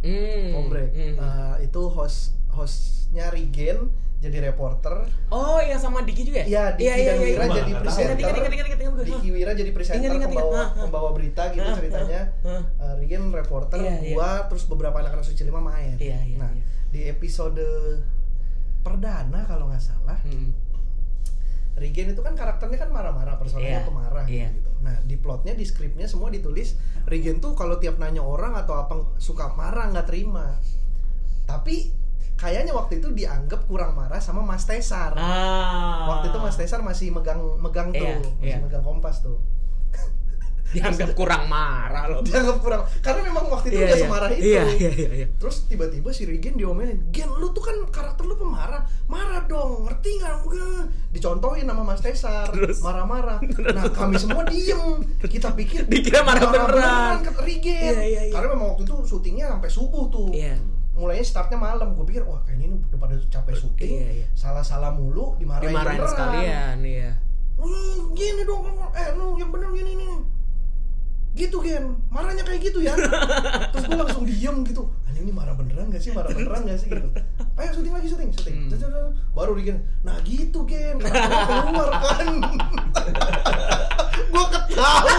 Hmm. 0.06 0.54
Kombrek. 0.54 0.90
hmm. 0.94 1.16
Eh, 1.18 1.56
itu 1.66 1.82
host 1.90 2.38
hostnya 2.54 3.34
Regen 3.34 3.90
jadi 4.16 4.42
reporter. 4.50 5.06
Oh 5.30 5.58
iya 5.62 5.78
sama 5.78 6.02
Diki 6.02 6.24
juga 6.24 6.42
ya? 6.42 6.48
Iya, 6.48 6.64
Diki 6.78 7.02
dan 7.04 7.18
Wira 7.20 7.46
jadi 7.46 7.72
presenter. 7.78 8.16
ingat, 8.16 8.22
ingat, 8.22 8.34
ingat, 8.38 8.54
ingat, 8.54 8.80
ingat 8.80 8.94
gue. 8.96 9.06
Diki 9.06 9.30
Wira 9.30 9.52
jadi 9.54 9.72
presenter 9.74 10.02
Ingat, 10.02 10.14
ingat, 10.18 10.30
ingat. 10.30 10.46
pembawa 10.46 10.62
pembawa 10.78 11.10
berita 11.14 11.44
gitu 11.52 11.70
ceritanya. 11.74 12.22
Regen 12.98 13.30
reporter, 13.30 13.78
Iya, 13.82 13.96
iya. 14.02 14.14
gua 14.14 14.30
terus 14.46 14.66
beberapa 14.66 14.98
anak-anak 14.98 15.26
Suci 15.26 15.42
Lima 15.42 15.60
main. 15.60 15.98
Iya, 15.98 16.18
iya, 16.22 16.38
nah, 16.38 16.50
di 16.90 17.06
episode 17.06 17.62
perdana 18.86 19.42
kalau 19.44 19.66
nggak 19.68 19.82
salah, 19.82 20.22
Hmm. 20.22 20.54
Regen 21.76 22.08
itu 22.08 22.22
kan 22.24 22.40
karakternya 22.40 22.80
kan 22.80 22.90
marah-marah, 22.90 23.36
personanya 23.36 23.84
Iya, 23.84 23.84
pemarah 23.84 24.26
iya. 24.30 24.48
gitu. 24.48 24.72
Nah, 24.80 24.96
di 25.04 25.20
plotnya, 25.20 25.52
di 25.52 25.68
skripnya 25.68 26.08
semua 26.08 26.32
ditulis 26.32 26.80
Regen 27.04 27.44
tuh 27.44 27.52
kalau 27.52 27.76
tiap 27.76 28.00
nanya 28.00 28.24
orang 28.24 28.56
atau 28.56 28.80
apa 28.80 28.96
suka 29.20 29.52
marah 29.52 29.92
nggak 29.92 30.08
terima. 30.08 30.56
Tapi 31.44 31.92
kayaknya 32.36 32.72
waktu 32.72 33.04
itu 33.04 33.12
dianggap 33.12 33.68
kurang 33.68 33.92
marah 33.92 34.24
sama 34.24 34.40
Mas 34.40 34.64
Tesar. 34.64 35.20
Ah. 35.20 36.08
Waktu 36.08 36.32
itu 36.32 36.40
Mas 36.40 36.56
Tesar 36.56 36.80
masih 36.80 37.12
megang 37.12 37.44
megang 37.60 37.92
tuh, 37.92 38.08
Iya, 38.08 38.24
masih 38.24 38.40
iya. 38.40 38.58
megang 38.64 38.84
kompas 38.86 39.20
tuh. 39.20 39.36
Dianggap 40.74 41.14
kurang 41.14 41.46
marah 41.46 42.08
loh. 42.08 42.20
Dianggap 42.22 42.58
kurang 42.58 42.82
karena 43.00 43.22
memang 43.24 43.46
waktu 43.48 43.68
itu 43.70 43.76
Iya, 43.76 43.86
nggak 43.86 43.98
iya. 43.98 44.06
semarah 44.06 44.30
itu. 44.30 44.42
Iya 44.44 44.64
iya 44.72 44.90
iya. 44.92 45.10
iya. 45.14 45.28
Terus 45.36 45.56
tiba-tiba 45.66 46.10
si 46.10 46.24
Regen 46.24 46.56
diomelin, 46.56 47.00
Gen 47.10 47.30
lu 47.32 47.52
tuh 47.52 47.62
kan 47.62 47.76
karakter 47.88 48.24
lu 48.24 48.36
pemarah, 48.36 48.82
marah 49.06 49.46
dong, 49.46 49.86
ngerti 49.86 50.10
nggak? 50.18 50.34
Dicontohin 51.12 51.66
sama 51.66 51.84
Mas 51.84 52.00
Tesar, 52.00 52.50
marah-marah. 52.80 53.38
Nah 53.72 53.84
kami 53.90 54.16
semua 54.16 54.44
diem, 54.46 55.00
kita 55.22 55.54
pikir 55.54 55.86
Dikira 55.86 56.22
marah 56.22 56.44
beneran. 56.46 57.14
kata 57.22 57.42
Regen. 57.42 57.94
Iya, 57.94 58.02
iya, 58.02 58.22
iya. 58.28 58.34
Karena 58.34 58.48
memang 58.52 58.74
waktu 58.74 58.84
itu 58.84 58.96
syutingnya 59.06 59.46
sampai 59.52 59.70
subuh 59.70 60.08
tuh. 60.08 60.32
Iya. 60.32 60.58
Mulainya 60.96 61.24
startnya 61.24 61.60
malam, 61.60 61.92
gue 61.92 62.06
pikir 62.06 62.24
wah 62.24 62.40
kayaknya 62.42 62.72
ini 62.72 62.76
udah 62.82 62.96
pada 62.98 63.16
capek 63.22 63.52
syuting, 63.54 63.92
Iya, 64.00 64.10
iya. 64.16 64.28
salah-salah 64.32 64.96
mulu, 64.96 65.36
dimarahin, 65.36 65.68
Dimarahin 65.68 66.00
beneran. 66.00 66.12
sekalian, 66.12 66.78
iya. 66.82 67.12
Gini 68.12 68.42
dong, 68.44 68.64
eh 68.92 69.12
lu 69.12 69.36
yang 69.36 69.52
bener 69.52 69.72
gini 69.72 69.92
nih 69.94 70.08
gitu 71.36 71.60
Gen, 71.60 72.00
marahnya 72.08 72.48
kayak 72.48 72.62
gitu 72.64 72.80
ya. 72.80 72.96
Terus 73.76 73.84
gue 73.92 74.00
langsung 74.00 74.24
diem 74.24 74.64
gitu. 74.64 74.88
Anjing 75.04 75.28
ini 75.28 75.34
marah 75.36 75.52
beneran 75.52 75.92
gak 75.92 76.00
sih, 76.00 76.16
marah 76.16 76.32
beneran 76.32 76.64
gak 76.64 76.80
sih? 76.80 76.88
Gitu. 76.88 77.10
Ayo 77.60 77.70
syuting 77.76 77.94
lagi 77.94 78.08
syuting, 78.08 78.30
syuting. 78.32 78.56
Hmm. 78.72 79.12
Baru 79.36 79.60
Gen, 79.60 79.84
nah 80.08 80.16
gitu 80.24 80.64
Gen, 80.64 80.96
kenapa 81.04 81.68
keluar 81.68 81.90
kan. 82.00 82.28
Gue 84.32 84.46
ketawa. 84.48 85.12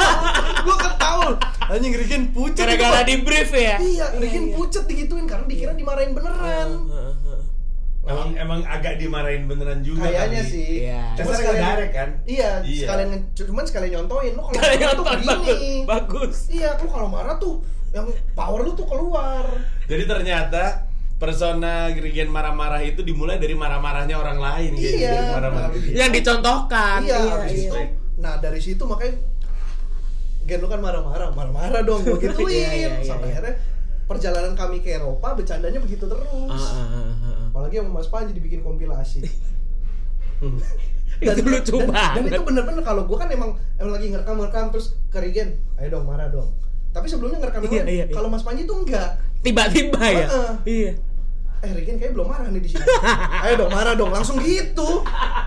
Gue 0.64 0.77
ketawa. 0.81 1.29
Anjing 1.67 1.95
Rigen 1.99 2.25
pucet 2.33 2.64
Gara-gara 2.64 3.03
itu, 3.05 3.09
di 3.11 3.14
brief 3.27 3.51
ya. 3.53 3.77
iya 3.83 4.07
Rigen 4.17 4.55
pucet 4.57 4.89
digituin 4.89 5.29
karena 5.29 5.45
dikira 5.45 5.73
dimarahin 5.77 6.17
beneran. 6.17 6.69
Heeh. 6.89 7.05
Emang 8.07 8.28
emang 8.32 8.61
agak 8.62 8.94
dimarahin 8.96 9.44
beneran 9.44 9.80
juga 9.80 10.07
kayaknya 10.07 10.40
kali. 10.40 10.48
sih 10.48 10.68
Iya. 10.84 11.02
Cuma 11.16 11.32
sekalian- 11.32 11.90
kan? 11.90 12.09
Iya, 12.22 12.50
Iya. 12.62 12.80
sekalian 12.80 13.09
cuman 13.32 13.64
sekalian 13.64 13.90
nyontoin 13.92 14.32
lu 14.32 14.42
kalau 14.42 14.54
Kalian 14.54 14.78
marah 14.78 14.86
tuh 14.88 14.96
nonton 14.96 15.07
bagus. 15.18 15.26
begini. 15.42 15.74
Bagus. 15.84 16.36
Iya, 16.48 16.70
lu 16.76 16.86
kalau 16.86 17.09
marah 17.09 17.34
tuh 17.36 17.54
yang 17.90 18.07
power 18.32 18.61
lu 18.62 18.72
tuh 18.72 18.84
keluar. 18.84 19.44
Jadi 19.84 20.04
ternyata 20.04 20.62
persona 21.16 21.72
Grigen 21.90 22.28
marah-marah 22.28 22.78
itu 22.80 23.00
dimulai 23.00 23.36
dari 23.36 23.52
marah-marahnya 23.52 24.14
orang 24.14 24.38
lain 24.38 24.72
Iya. 24.72 24.90
gitu, 24.92 25.16
marah-marah 25.32 25.68
dia. 25.72 25.94
Yang 25.96 26.11
dicontohkan. 26.14 26.98
iya, 27.02 27.16
Iya, 27.16 27.34
iya. 27.42 27.57
itu 27.64 27.78
nah 28.16 28.34
dari 28.36 28.57
situ 28.59 28.80
makanya 28.82 29.12
Gen 30.42 30.59
lu 30.59 30.68
kan 30.68 30.78
marah-marah, 30.78 31.34
marah-marah 31.34 31.82
dong 31.82 32.00
gua 32.00 32.14
gituin. 32.22 32.46
Iya, 32.46 32.70
iya, 32.70 32.88
iya, 32.92 33.02
Sampai 33.02 33.28
iya. 33.28 33.32
akhirnya 33.34 33.54
perjalanan 34.07 34.54
kami 34.54 34.80
ke 34.80 34.94
Eropa 34.96 35.34
bercandanya 35.34 35.82
begitu 35.82 36.07
terus. 36.07 36.24
Ah, 36.50 36.54
ah, 36.54 36.86
ah, 36.86 37.04
ah, 37.11 37.26
ah. 37.26 37.46
Apalagi 37.50 37.82
yang 37.82 37.90
Mas 37.90 38.07
Panji 38.07 38.32
dibikin 38.32 38.62
kompilasi. 38.62 39.26
Itu 41.16 41.42
lucu 41.48 41.80
dan, 41.80 41.88
banget. 41.88 42.12
Dan 42.12 42.22
itu 42.28 42.42
bener-bener 42.44 42.82
kalau 42.84 43.09
gua 43.09 43.24
kan 43.24 43.28
emang 43.32 43.57
emang 43.80 43.96
lagi 43.96 44.12
ngerekam-ngerekam 44.12 44.68
terus 44.68 45.00
ke 45.09 45.16
Regen, 45.16 45.57
ayo 45.80 45.88
dong 45.96 46.04
marah 46.04 46.28
dong. 46.28 46.52
Tapi 46.92 47.09
sebelumnya 47.09 47.40
ngerekam 47.40 47.64
Iya, 47.64 47.84
iya, 47.88 48.04
iya. 48.04 48.12
Kalau 48.12 48.28
Mas 48.28 48.44
Panji 48.44 48.68
tuh 48.68 48.84
enggak. 48.84 49.16
Tiba-tiba 49.40 50.00
ya. 50.12 50.26
Heeh. 50.28 50.52
Iya. 50.68 50.92
eh 51.64 51.72
Regen 51.72 51.96
kayak 51.96 52.12
belum 52.12 52.28
marah 52.28 52.52
nih 52.52 52.61
di 52.61 52.68
sini. 52.68 52.84
Ayo 53.48 53.64
dong 53.64 53.72
marah 53.72 53.96
dong, 53.96 54.12
langsung 54.12 54.36
gitu. 54.44 55.00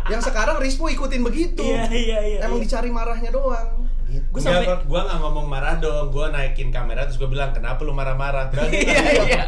Yang 0.09 0.33
sekarang 0.33 0.57
Rispo 0.57 0.89
ikutin 0.89 1.21
begitu. 1.21 1.61
Iya, 1.61 1.85
iya, 1.93 2.17
iya. 2.25 2.39
Emang 2.49 2.57
iya. 2.57 2.65
dicari 2.65 2.89
marahnya 2.89 3.29
doang. 3.29 3.78
Gitu. 4.11 4.25
Gua 4.27 4.39
Enggak, 4.39 4.53
sampai- 4.65 4.85
gua 4.85 5.01
nggak 5.03 5.19
ngomong 5.19 5.45
marah 5.45 5.75
dong, 5.77 6.05
gua 6.09 6.25
naikin 6.27 6.69
kamera 6.69 7.01
terus 7.03 7.15
gua 7.15 7.27
bilang 7.27 7.49
kenapa 7.49 7.79
lu 7.79 7.91
marah-marah? 7.91 8.49
Berarti 8.49 8.77
Iya 8.83 9.01
iya. 9.23 9.43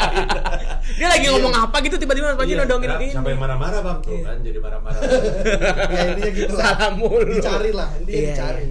Dia 0.94 1.08
lagi 1.10 1.26
ngomong 1.28 1.54
apa 1.60 1.78
gitu 1.80 1.96
tiba-tiba 1.96 2.26
Mas 2.28 2.38
Panji 2.38 2.54
Iya, 2.54 2.62
nodongin 2.62 2.90
ini. 2.96 3.08
sampai 3.10 3.34
marah-marah 3.34 3.80
bang 3.80 3.98
tuh 4.00 4.18
kan 4.20 4.38
jadi 4.40 4.58
marah-marah. 4.58 5.02
ya 5.92 6.02
intinya 6.08 6.32
gitu 6.32 6.54
lah 6.54 6.66
Salah 6.72 6.92
mulu. 6.92 7.32
dicari 7.32 7.72
lah 7.72 7.90
intinya 7.96 8.16
Iya, 8.16 8.30
dicari 8.32 8.66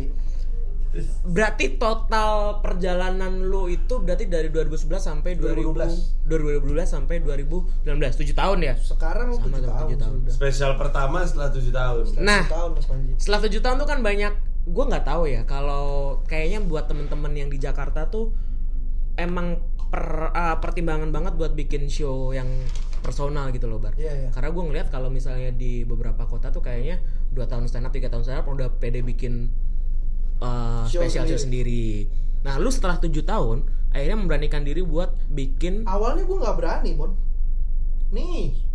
Berarti 1.22 1.78
total 1.78 2.58
perjalanan 2.58 3.38
lu 3.40 3.68
itu 3.68 3.94
berarti 3.96 4.26
dari 4.26 4.50
2011 4.50 4.74
sampai 4.98 5.38
2012 5.38 6.26
2012 6.26 6.66
sampai 6.84 7.22
2019 7.22 7.86
7 7.86 8.34
tahun 8.34 8.58
ya? 8.60 8.74
sekarang 8.74 9.30
Sama 9.32 9.54
tujuh 9.54 9.62
dong, 9.62 9.70
tahun, 9.70 9.86
tujuh 9.86 9.98
tahun. 10.00 10.16
sudah 10.18 10.34
Spesial 10.34 10.72
pertama 10.74 11.22
setelah 11.22 11.48
tujuh 11.48 11.70
tahun. 11.70 12.02
Nah. 12.18 12.42
Tujuh 12.42 12.50
tahun 12.50 12.70
mas 12.74 12.86
Panji 12.86 13.10
Setelah 13.16 13.40
7 13.40 13.62
tahun 13.62 13.76
tuh 13.76 13.88
kan 13.88 13.98
banyak 14.02 14.32
gue 14.66 14.84
nggak 14.84 15.04
tahu 15.08 15.24
ya 15.28 15.42
kalau 15.48 16.20
kayaknya 16.28 16.60
buat 16.64 16.84
temen-temen 16.86 17.32
yang 17.32 17.48
di 17.48 17.56
Jakarta 17.56 18.12
tuh 18.12 18.32
emang 19.16 19.60
per- 19.90 20.30
uh, 20.32 20.56
pertimbangan 20.62 21.10
banget 21.10 21.34
buat 21.34 21.52
bikin 21.56 21.90
show 21.90 22.30
yang 22.30 22.46
personal 23.00 23.48
gitu 23.50 23.66
loh 23.66 23.80
bar. 23.80 23.96
Iya, 23.96 24.12
iya. 24.12 24.28
Karena 24.30 24.52
gue 24.52 24.62
ngeliat 24.62 24.88
kalau 24.92 25.08
misalnya 25.08 25.50
di 25.50 25.82
beberapa 25.88 26.28
kota 26.28 26.52
tuh 26.52 26.60
kayaknya 26.60 27.00
dua 27.32 27.48
tahun 27.48 27.66
stand 27.66 27.88
up 27.88 27.92
tiga 27.92 28.12
tahun 28.12 28.22
stand 28.28 28.44
up 28.44 28.46
udah 28.46 28.68
pede 28.76 29.00
bikin 29.00 29.48
uh, 30.44 30.84
Show 30.86 31.00
spesial 31.00 31.24
show 31.26 31.40
sendiri. 31.40 32.06
Nah 32.44 32.60
lu 32.60 32.68
setelah 32.68 33.00
tujuh 33.00 33.24
tahun 33.24 33.64
akhirnya 33.90 34.16
memberanikan 34.20 34.62
diri 34.62 34.86
buat 34.86 35.10
bikin 35.26 35.88
awalnya 35.90 36.22
gue 36.22 36.36
nggak 36.38 36.56
berani 36.56 36.90
bon 36.94 37.10
nih 38.14 38.69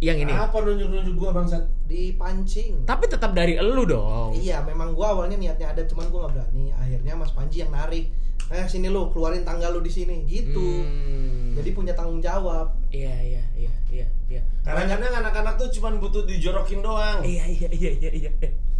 yang 0.00 0.18
ini. 0.18 0.32
Apa 0.32 0.62
nunjuk-nunjuk 0.62 1.14
gua 1.14 1.30
bangsat? 1.34 1.64
dipancing 1.84 2.88
Tapi 2.88 3.04
tetap 3.06 3.36
dari 3.36 3.60
elu 3.60 3.84
dong. 3.84 4.32
Iya, 4.34 4.64
memang 4.64 4.96
gua 4.96 5.12
awalnya 5.12 5.36
niatnya 5.36 5.76
ada, 5.76 5.82
cuman 5.84 6.08
gua 6.08 6.26
nggak 6.26 6.32
berani. 6.40 6.72
Akhirnya 6.72 7.14
Mas 7.14 7.32
Panji 7.36 7.60
yang 7.60 7.70
narik. 7.70 8.08
Eh 8.52 8.66
sini 8.68 8.92
lu, 8.92 9.08
keluarin 9.12 9.44
tanggal 9.44 9.72
lu 9.72 9.80
di 9.84 9.92
sini, 9.92 10.24
gitu. 10.24 10.84
Hmm. 10.84 11.56
Jadi 11.56 11.70
punya 11.76 11.92
tanggung 11.92 12.20
jawab. 12.20 12.76
Iya 12.88 13.14
iya 13.20 13.42
iya 13.56 13.74
iya 13.92 14.06
iya. 14.28 14.40
Kadang-kadang 14.64 15.12
anak-anak 15.24 15.54
tuh 15.60 15.68
cuma 15.76 15.92
butuh 15.96 16.24
dijorokin 16.24 16.80
doang. 16.80 17.20
Iya 17.24 17.44
iya 17.46 17.68
iya 17.72 17.90
iya 18.00 18.10
iya. 18.10 18.30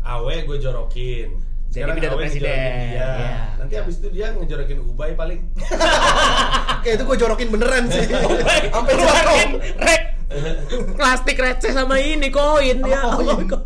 Awe 0.05 0.45
gue 0.45 0.59
jorokin. 0.61 1.55
Jadi 1.75 1.91
pidato 1.99 2.17
presiden. 2.17 2.47
dia. 2.47 2.95
Iya. 2.95 3.11
Nanti 3.59 3.75
abis 3.75 3.95
itu 3.99 4.09
dia 4.15 4.31
ngejorokin 4.31 4.79
Ubay 4.87 5.19
paling. 5.19 5.43
Kayak 6.87 6.95
itu 7.01 7.05
gua 7.09 7.17
jorokin 7.19 7.49
beneran 7.51 7.91
sih. 7.91 8.07
Sampai 8.75 8.95
jatuh. 8.95 9.59
rek 9.83 10.14
plastik 10.95 11.37
receh 11.37 11.71
sama 11.71 11.97
ini 11.97 12.29
koin 12.29 12.79
Sama 12.79 12.89
ya 12.89 13.01
koin. 13.05 13.49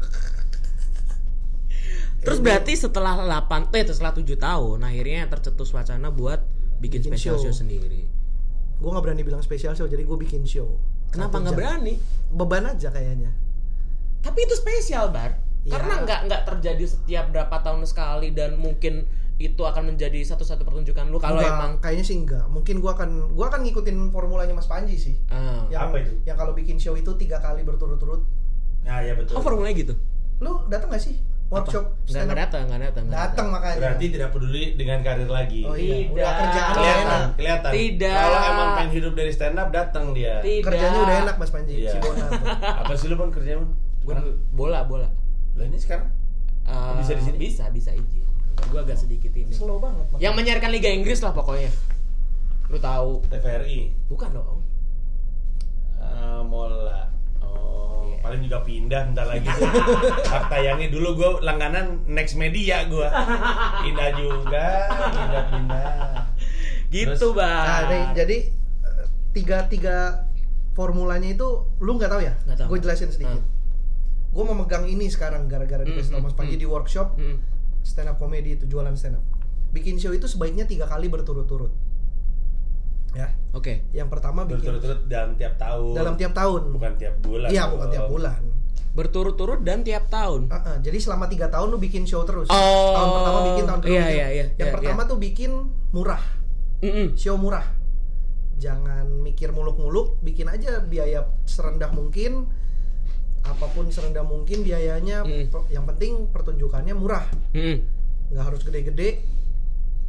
terus 2.18 2.38
berarti 2.38 2.74
setelah 2.74 3.14
8 3.40 3.72
eh 3.72 3.84
setelah 3.84 4.12
7 4.12 4.26
tahun 4.36 4.78
akhirnya 4.80 5.28
tercetus 5.28 5.70
wacana 5.70 6.10
buat 6.10 6.42
bikin, 6.76 7.00
Bikin 7.00 7.10
special 7.10 7.36
show. 7.38 7.48
show. 7.48 7.54
sendiri 7.56 8.04
Gua 8.78 8.94
nggak 8.94 9.04
berani 9.04 9.22
bilang 9.22 9.42
spesial 9.42 9.74
show, 9.74 9.84
jadi 9.84 10.02
gua 10.02 10.14
bikin 10.14 10.44
show. 10.44 10.78
kenapa 11.08 11.40
nggak 11.40 11.56
berani 11.56 11.98
Beban 12.28 12.62
aja 12.64 12.88
kayaknya. 12.88 13.32
tapi 14.20 14.44
itu 14.44 14.54
spesial 14.54 15.08
bar 15.08 15.34
Ya. 15.60 15.74
karena 15.74 16.00
nggak 16.00 16.20
nggak 16.24 16.42
terjadi 16.46 16.84
setiap 16.86 17.28
berapa 17.28 17.56
tahun 17.58 17.82
sekali 17.84 18.30
dan 18.30 18.56
mungkin 18.56 19.04
itu 19.39 19.62
akan 19.62 19.82
menjadi 19.89 20.18
satu-satu 20.24 20.62
pertunjukan 20.62 21.07
lu 21.07 21.16
kalau 21.16 21.39
emang 21.39 21.78
kayaknya 21.78 22.03
sih 22.03 22.16
enggak. 22.16 22.43
Mungkin 22.47 22.78
gua 22.78 22.93
akan 22.93 23.32
gua 23.32 23.47
akan 23.49 23.62
ngikutin 23.62 24.11
formulanya 24.11 24.51
Mas 24.53 24.66
Panji 24.66 24.95
sih. 24.95 25.14
ah. 25.28 25.62
Yang, 25.68 25.82
Apa 25.84 25.97
itu? 25.99 26.12
Yang 26.24 26.36
kalau 26.36 26.53
bikin 26.53 26.76
show 26.76 26.93
itu 26.93 27.11
tiga 27.14 27.39
kali 27.39 27.62
berturut-turut. 27.62 28.26
Nah 28.82 28.99
ya 28.99 29.14
betul. 29.14 29.34
oh 29.34 29.43
formulanya 29.43 29.74
gitu 29.76 29.95
Lu 30.39 30.66
datang 30.66 30.89
gak 30.89 31.03
sih 31.03 31.18
workshop 31.49 31.80
nggak 31.80 32.05
stand 32.05 32.26
nggak 32.26 32.36
up? 32.36 32.45
datang 32.45 32.62
nggak 32.62 32.80
datang 32.84 33.05
nggak 33.05 33.18
Datang 33.18 33.47
makanya. 33.49 33.78
Berarti 33.80 34.05
tidak 34.11 34.28
peduli 34.30 34.64
dengan 34.74 34.99
karir 35.01 35.30
lagi. 35.30 35.61
Oh 35.64 35.72
iya, 35.72 35.97
Tidak. 35.99 36.12
udah 36.12 36.32
kerjaan 36.36 36.70
kelihatan, 36.70 37.01
enak. 37.01 37.22
kelihatan. 37.34 37.70
Tidak. 37.72 38.18
Kalau 38.20 38.39
emang 38.45 38.68
pengen 38.76 38.91
hidup 38.93 39.12
dari 39.14 39.30
stand 39.30 39.57
up 39.57 39.68
datang 39.70 40.05
dia. 40.12 40.34
Tidak. 40.39 40.62
Kerjanya 40.62 40.99
udah 41.01 41.16
enak 41.24 41.34
Mas 41.36 41.49
Panji, 41.49 41.72
Iya. 41.78 41.91
si 41.91 41.99
Bona. 41.99 42.26
Apa 42.80 42.93
sih 42.93 43.07
lu 43.07 43.16
pun 43.16 43.30
kerjanya? 43.30 43.64
Bang? 43.64 43.72
Gua 44.05 44.14
bola 44.53 44.80
bola 44.84 45.09
Lah 45.55 45.64
ini 45.64 45.76
sekarang 45.76 46.12
Eh, 46.62 46.93
Bisa 47.01 47.12
di 47.14 47.22
sini? 47.24 47.36
Bisa, 47.41 47.64
bisa 47.70 47.91
izin. 47.93 48.28
Gue 48.66 48.80
agak 48.80 48.98
sedikit 48.98 49.32
ini. 49.32 49.50
Slow 49.50 49.78
banget. 49.78 50.04
Mas. 50.11 50.18
Yang 50.18 50.34
menyiarkan 50.34 50.70
Liga 50.70 50.90
Inggris 50.90 51.20
lah 51.20 51.30
pokoknya. 51.30 51.70
Lu 52.68 52.76
tahu? 52.76 53.22
TVRI. 53.26 53.80
Bukan 54.06 54.30
dong. 54.30 54.61
Eh, 55.96 56.42
Mola. 56.42 57.09
Oh, 57.40 58.04
Iya. 58.04 58.20
paling 58.20 58.40
juga 58.42 58.59
pindah 58.61 59.02
bentar 59.06 59.24
lagi. 59.24 59.48
Hak 60.32 60.44
tayangnya 60.48 60.88
dulu 60.88 61.09
gue 61.14 61.30
langganan 61.40 62.04
Next 62.04 62.34
Media 62.34 62.84
gue. 62.84 63.09
Pindah 63.82 64.11
juga, 64.14 64.66
pindah-pindah. 65.09 65.96
Gitu, 66.88 67.09
Terus? 67.14 67.32
Bang. 67.32 67.64
Nah, 67.64 67.80
nih, 67.86 68.04
jadi 68.14 68.36
eh, 68.84 69.06
tiga 69.32 69.64
tiga 69.66 69.96
formulanya 70.72 71.28
itu 71.28 71.48
lu 71.78 71.96
nggak 71.96 72.11
tahu 72.11 72.22
ya? 72.22 72.34
Gue 72.64 72.78
jelasin 72.78 73.11
sedikit. 73.11 73.42
Gue 74.28 74.44
memegang 74.44 74.84
ini 74.84 75.09
sekarang 75.09 75.48
gara-gara 75.48 75.82
tau 75.82 75.90
Hmm, 75.90 76.20
Mas 76.20 76.36
Panji 76.36 76.54
hmm. 76.54 76.62
di 76.62 76.68
workshop 76.68 77.16
Hmm. 77.16 77.40
Stand 77.89 78.12
up 78.12 78.20
comedy 78.20 78.61
itu 78.61 78.68
jualan 78.68 78.93
stand 78.93 79.16
up. 79.16 79.24
Bikin 79.72 79.97
show 79.97 80.12
itu 80.12 80.28
sebaiknya 80.28 80.68
tiga 80.68 80.84
kali 80.84 81.09
berturut-turut. 81.09 81.72
Ya, 83.16 83.32
Oke. 83.57 83.89
yang 83.97 84.12
pertama 84.12 84.45
bikin 84.45 84.61
Berturut-turut 84.68 85.01
dalam 85.09 85.32
tiap 85.41 85.57
tahun. 85.57 85.93
dalam 85.97 86.14
tiap 86.20 86.32
tahun. 86.36 86.62
Bukan 86.76 86.93
tiap 87.01 87.14
bulan. 87.24 87.49
Iya, 87.49 87.62
bukan 87.72 87.89
tiap 87.89 88.07
bulan. 88.12 88.41
Berturut-turut 88.93 89.61
dan 89.64 89.80
tiap 89.80 90.12
tahun. 90.12 90.53
Ah, 90.53 90.57
ah, 90.61 90.76
jadi 90.84 90.99
selama 91.01 91.24
tiga 91.32 91.49
tahun 91.49 91.72
lu 91.72 91.78
bikin 91.80 92.05
show 92.05 92.20
terus. 92.28 92.53
Oh, 92.53 92.93
tahun 92.93 93.09
pertama 93.16 93.39
bikin, 93.49 93.64
tahun 93.64 93.80
kedua 93.80 93.95
iya, 93.97 94.05
bikin. 94.05 94.18
iya, 94.18 94.28
iya, 94.28 94.47
Yang 94.61 94.68
iya, 94.68 94.74
pertama 94.76 95.01
tuh 95.09 95.16
bikin 95.16 95.51
murah, 95.97 96.22
Mm-mm. 96.84 97.07
show 97.16 97.36
murah. 97.41 97.64
Jangan 98.59 99.07
mikir 99.22 99.55
muluk-muluk, 99.55 100.18
bikin 100.20 100.51
aja 100.51 100.82
biaya 100.82 101.30
serendah 101.47 101.95
mungkin. 101.95 102.51
Apa 103.43 103.66
pun 103.68 103.89
serendah 103.89 104.22
mungkin 104.22 104.62
biayanya. 104.62 105.22
Mm. 105.22 105.49
Per- 105.49 105.68
Yang 105.68 105.84
penting 105.91 106.12
pertunjukannya 106.28 106.95
murah, 106.95 107.26
Mm-mm. 107.53 107.76
nggak 108.30 108.45
harus 108.45 108.61
gede-gede. 108.62 109.22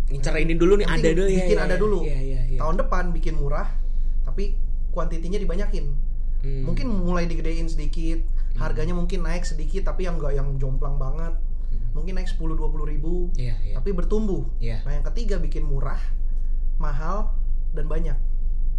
Ngincer 0.10 0.36
ini 0.38 0.54
dulu 0.54 0.74
nih, 0.76 0.88
Penting 0.88 1.06
ada 1.06 1.10
dulu 1.16 1.28
ya. 1.28 1.38
bikin 1.38 1.56
ya, 1.56 1.64
ada 1.64 1.70
ya. 1.70 1.80
dulu. 1.80 2.00
Iya, 2.02 2.18
iya, 2.20 2.42
iya. 2.48 2.60
Tahun 2.60 2.76
depan 2.78 3.04
bikin 3.12 3.36
murah, 3.36 3.68
tapi 4.24 4.58
kuantitinya 4.90 5.38
dibanyakin. 5.38 5.86
Hmm. 6.40 6.64
Mungkin 6.66 6.88
mulai 6.90 7.26
digedein 7.26 7.68
sedikit, 7.68 8.26
harganya 8.56 8.92
mungkin 8.92 9.22
naik 9.22 9.44
sedikit, 9.44 9.86
tapi 9.86 10.10
yang 10.10 10.18
nggak 10.18 10.34
yang 10.34 10.50
jomplang 10.58 10.98
banget. 10.98 11.38
Mungkin 11.90 12.16
naik 12.16 12.26
10-20 12.28 12.58
ribu, 12.88 13.30
Iya, 13.36 13.54
iya. 13.60 13.76
tapi 13.76 13.92
bertumbuh. 13.92 14.46
Iya. 14.58 14.82
Nah 14.82 14.94
yang 14.94 15.06
ketiga 15.06 15.38
bikin 15.38 15.62
murah, 15.62 16.00
mahal, 16.78 17.34
dan 17.72 17.86
banyak. 17.86 18.18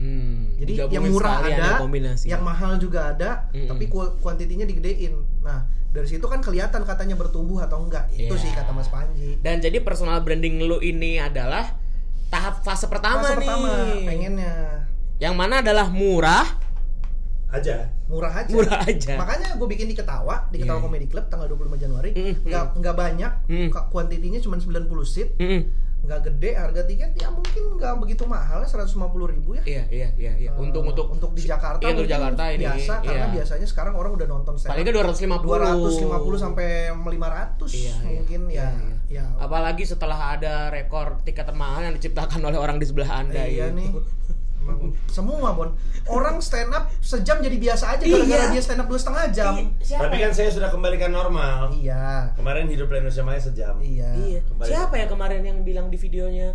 Hmm, 0.01 0.57
Jadi 0.57 0.81
yang 0.89 1.05
murah 1.05 1.45
ada, 1.45 1.77
kombinasi. 1.77 2.25
yang 2.25 2.41
mahal 2.41 2.75
juga 2.77 3.13
ada, 3.13 3.45
Mm-mm. 3.51 3.69
tapi 3.69 3.85
ku- 3.85 4.17
kuantitinya 4.19 4.65
digedein. 4.65 5.13
Nah 5.39 5.63
dari 5.87 6.07
situ 6.07 6.25
kan 6.25 6.41
kelihatan 6.41 6.83
katanya 6.83 7.15
bertumbuh 7.15 7.61
atau 7.61 7.79
enggak. 7.79 8.09
Itu 8.11 8.33
Iya. 8.33 8.41
sih 8.41 8.51
kata 8.51 8.71
Mas 8.71 8.87
Panji. 8.87 9.37
Dan 9.39 9.59
jadi 9.59 9.77
personal 9.79 10.21
branding 10.21 10.57
lu 10.59 10.79
ini 10.79 11.19
adalah 11.19 11.77
tahap 12.27 12.61
fase 12.61 12.87
pertama 12.87 13.21
Fase 13.23 13.35
nih. 13.35 13.39
pertama 13.43 13.71
pengennya 14.01 14.55
Yang 15.19 15.35
mana 15.37 15.55
adalah 15.61 15.87
murah, 15.87 16.47
Aja. 17.51 17.93
murah 18.07 18.33
aja. 18.33 18.49
murah 18.49 18.81
aja. 18.81 19.15
Makanya 19.17 19.53
gue 19.53 19.69
bikin 19.69 19.85
di 19.85 19.93
Ketawa, 19.93 20.49
di 20.49 20.57
Iya, 20.57 20.65
Ketawa 20.65 20.79
iya. 20.79 20.85
Comedy 20.87 21.07
Club 21.07 21.27
tanggal 21.27 21.47
25 21.47 21.77
Januari. 21.77 22.11
Mm, 22.11 22.35
Nggak 22.43 22.65
nggak 22.75 22.95
banyak, 22.97 23.33
Mm. 23.47 23.69
ka- 23.69 23.87
kuantitinya 23.87 24.39
cuma 24.39 24.57
90 24.57 25.05
seat, 25.05 25.35
Mm-mm. 25.37 25.61
Nggak 26.01 26.21
gede 26.27 26.51
harga 26.53 26.83
tiket 26.83 27.13
ya 27.15 27.29
mungkin 27.29 27.77
nggak 27.77 27.95
begitu 27.99 28.25
mahal 28.25 28.65
150 28.65 28.97
ribu 29.29 29.55
ya. 29.55 29.63
Iya, 29.63 29.85
iya, 29.89 30.09
iya, 30.17 30.33
iya. 30.39 30.51
Eh, 30.51 30.59
Untuk 30.59 30.83
untuk 30.83 31.07
untuk 31.09 31.31
di 31.33 31.45
Jakarta 31.45 31.79
Iya, 31.79 31.93
untuk 31.93 32.09
Jakarta 32.09 32.43
ini. 32.49 32.65
biasa 32.65 32.93
karena 33.01 33.27
iya. 33.27 33.35
biasanya 33.37 33.67
sekarang 33.67 33.95
orang 33.95 34.13
udah 34.15 34.27
nonton 34.27 34.55
stand 34.57 34.73
Paling 34.73 34.87
kan 34.87 34.95
250. 34.97 35.45
250 35.45 36.37
sampai 36.37 36.69
500 36.91 37.71
Iya, 37.71 37.95
iya. 37.95 37.95
mungkin 38.17 38.41
Iya, 38.49 38.67
ya 38.67 38.69
ya 39.11 39.25
Apalagi 39.39 39.85
setelah 39.85 40.35
ada 40.35 40.55
rekor 40.69 41.21
tiket 41.21 41.45
termahal 41.45 41.85
yang 41.85 41.95
diciptakan 41.95 42.41
oleh 42.43 42.57
orang 42.57 42.79
di 42.79 42.87
sebelah 42.87 43.21
Anda 43.21 43.45
iya 43.45 43.69
itu. 43.69 43.77
nih 43.77 43.89
Semua 45.07 45.51
bon 45.51 45.71
orang 46.07 46.39
stand 46.39 46.71
up 46.71 46.89
sejam 46.99 47.39
jadi 47.39 47.57
biasa 47.57 47.85
aja 47.93 48.03
Iya. 48.03 48.17
gara-gara 48.21 48.47
dia 48.51 48.61
stand 48.61 48.81
up 48.81 48.87
dua 48.87 48.97
setengah 48.97 49.25
jam 49.31 49.53
Siapa 49.79 50.03
Tapi 50.05 50.17
kan 50.19 50.31
saya 50.31 50.49
sudah 50.49 50.69
kembalikan 50.69 51.11
normal. 51.11 51.71
iya 51.73 52.31
Kemarin 52.35 52.67
hidup 52.67 52.89
Indonesia 52.89 53.21
Maya 53.21 53.39
sejam. 53.39 53.75
iya 53.79 54.11
Iya. 54.13 54.41
Kembali. 54.45 54.67
Siapa 54.67 54.95
ya 54.95 55.07
kemarin 55.07 55.43
yang 55.43 55.59
bilang 55.61 55.87
di 55.87 55.97
videonya? 55.97 56.55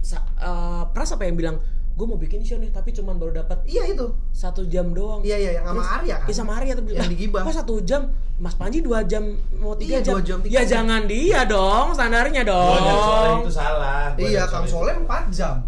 Sa 0.00 0.18
eh, 0.34 0.82
Pras 0.88 1.10
apa 1.10 1.22
yang 1.22 1.34
bilang? 1.34 1.58
Gue 1.90 2.06
mau 2.06 2.16
bikin 2.16 2.40
show 2.40 2.56
nih, 2.56 2.70
tapi 2.70 2.90
cuman 2.90 3.14
baru 3.14 3.36
dapat 3.36 3.60
iya 3.66 3.84
itu 3.84 4.08
satu 4.30 4.64
jam 4.64 4.88
doang. 4.90 5.20
iya 5.20 5.36
iya 5.36 5.50
yang 5.54 5.68
sama 5.68 5.76
Terus- 5.76 5.92
Arya 5.92 6.14
kan 6.16 6.24
Iya 6.24 6.34
sama 6.34 6.52
Arya 6.56 6.72
tuh 6.72 6.82
bilang. 6.82 6.96
Yang 6.96 7.04
"Lah, 7.04 7.12
digibah." 7.12 7.40
Kok 7.44 7.54
satu 7.54 7.74
jam? 7.82 8.02
Mas 8.40 8.54
Panji 8.54 8.80
dua 8.80 9.04
jam 9.04 9.24
mau 9.52 9.76
tiga 9.76 10.00
Iya, 10.00 10.00
jam. 10.00 10.12
dua 10.14 10.22
jam, 10.24 10.38
tiga 10.40 10.52
ya 10.54 10.62
jam. 10.62 10.70
jangan 10.80 11.02
dia 11.04 11.40
dong, 11.44 11.86
standarnya 11.92 12.42
dong. 12.42 13.44
itu 13.44 13.52
salah. 13.52 14.16
Gua 14.16 14.24
iya 14.24 14.42
Kang 14.46 14.64
Soleh 14.64 14.96
4 14.96 15.28
jam 15.28 15.60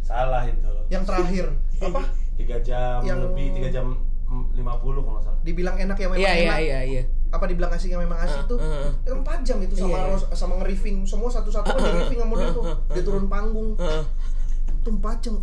Salah 0.00 0.42
itu. 0.42 0.74
Yang 0.88 1.02
terakhir. 1.02 1.52
Apa? 1.84 2.02
Tiga 2.34 2.56
jam 2.58 3.00
Yang- 3.02 3.20
lebih, 3.26 3.46
tiga 3.52 3.68
jam 3.72 3.86
mm, 4.24 4.44
50 4.54 4.64
kalau 4.78 5.12
nggak 5.12 5.24
salah. 5.24 5.40
dibilang 5.40 5.76
enak 5.76 5.96
ya 5.96 6.06
memang 6.06 6.18
Iya 6.18 6.32
iya 6.32 6.44
enak. 6.44 6.58
iya 6.60 6.80
iya. 6.84 7.02
apa 7.28 7.44
dibilang 7.44 7.68
asing 7.70 7.90
yang 7.90 8.00
memang 8.00 8.16
asik 8.18 8.40
Ah, 8.40 8.44
tuh? 8.46 8.58
ya 9.02 9.12
4 9.12 9.20
jam 9.42 9.60
itu 9.60 9.74
sama 9.74 9.92
Iya. 9.94 10.08
ros- 10.08 10.28
sama 10.32 10.52
nge-riffing. 10.58 11.04
Semua 11.04 11.28
satu-satu 11.28 11.66
kan 11.66 11.80
di-riffing 11.82 12.18
sama 12.18 12.34
dia 12.34 12.48
tuh. 12.50 12.64
Dia 12.88 13.02
turun 13.02 13.26
panggung. 13.26 13.76
Heeh. 13.76 14.04
tuh 14.78 14.92
4 14.94 15.20
jam. 15.20 15.34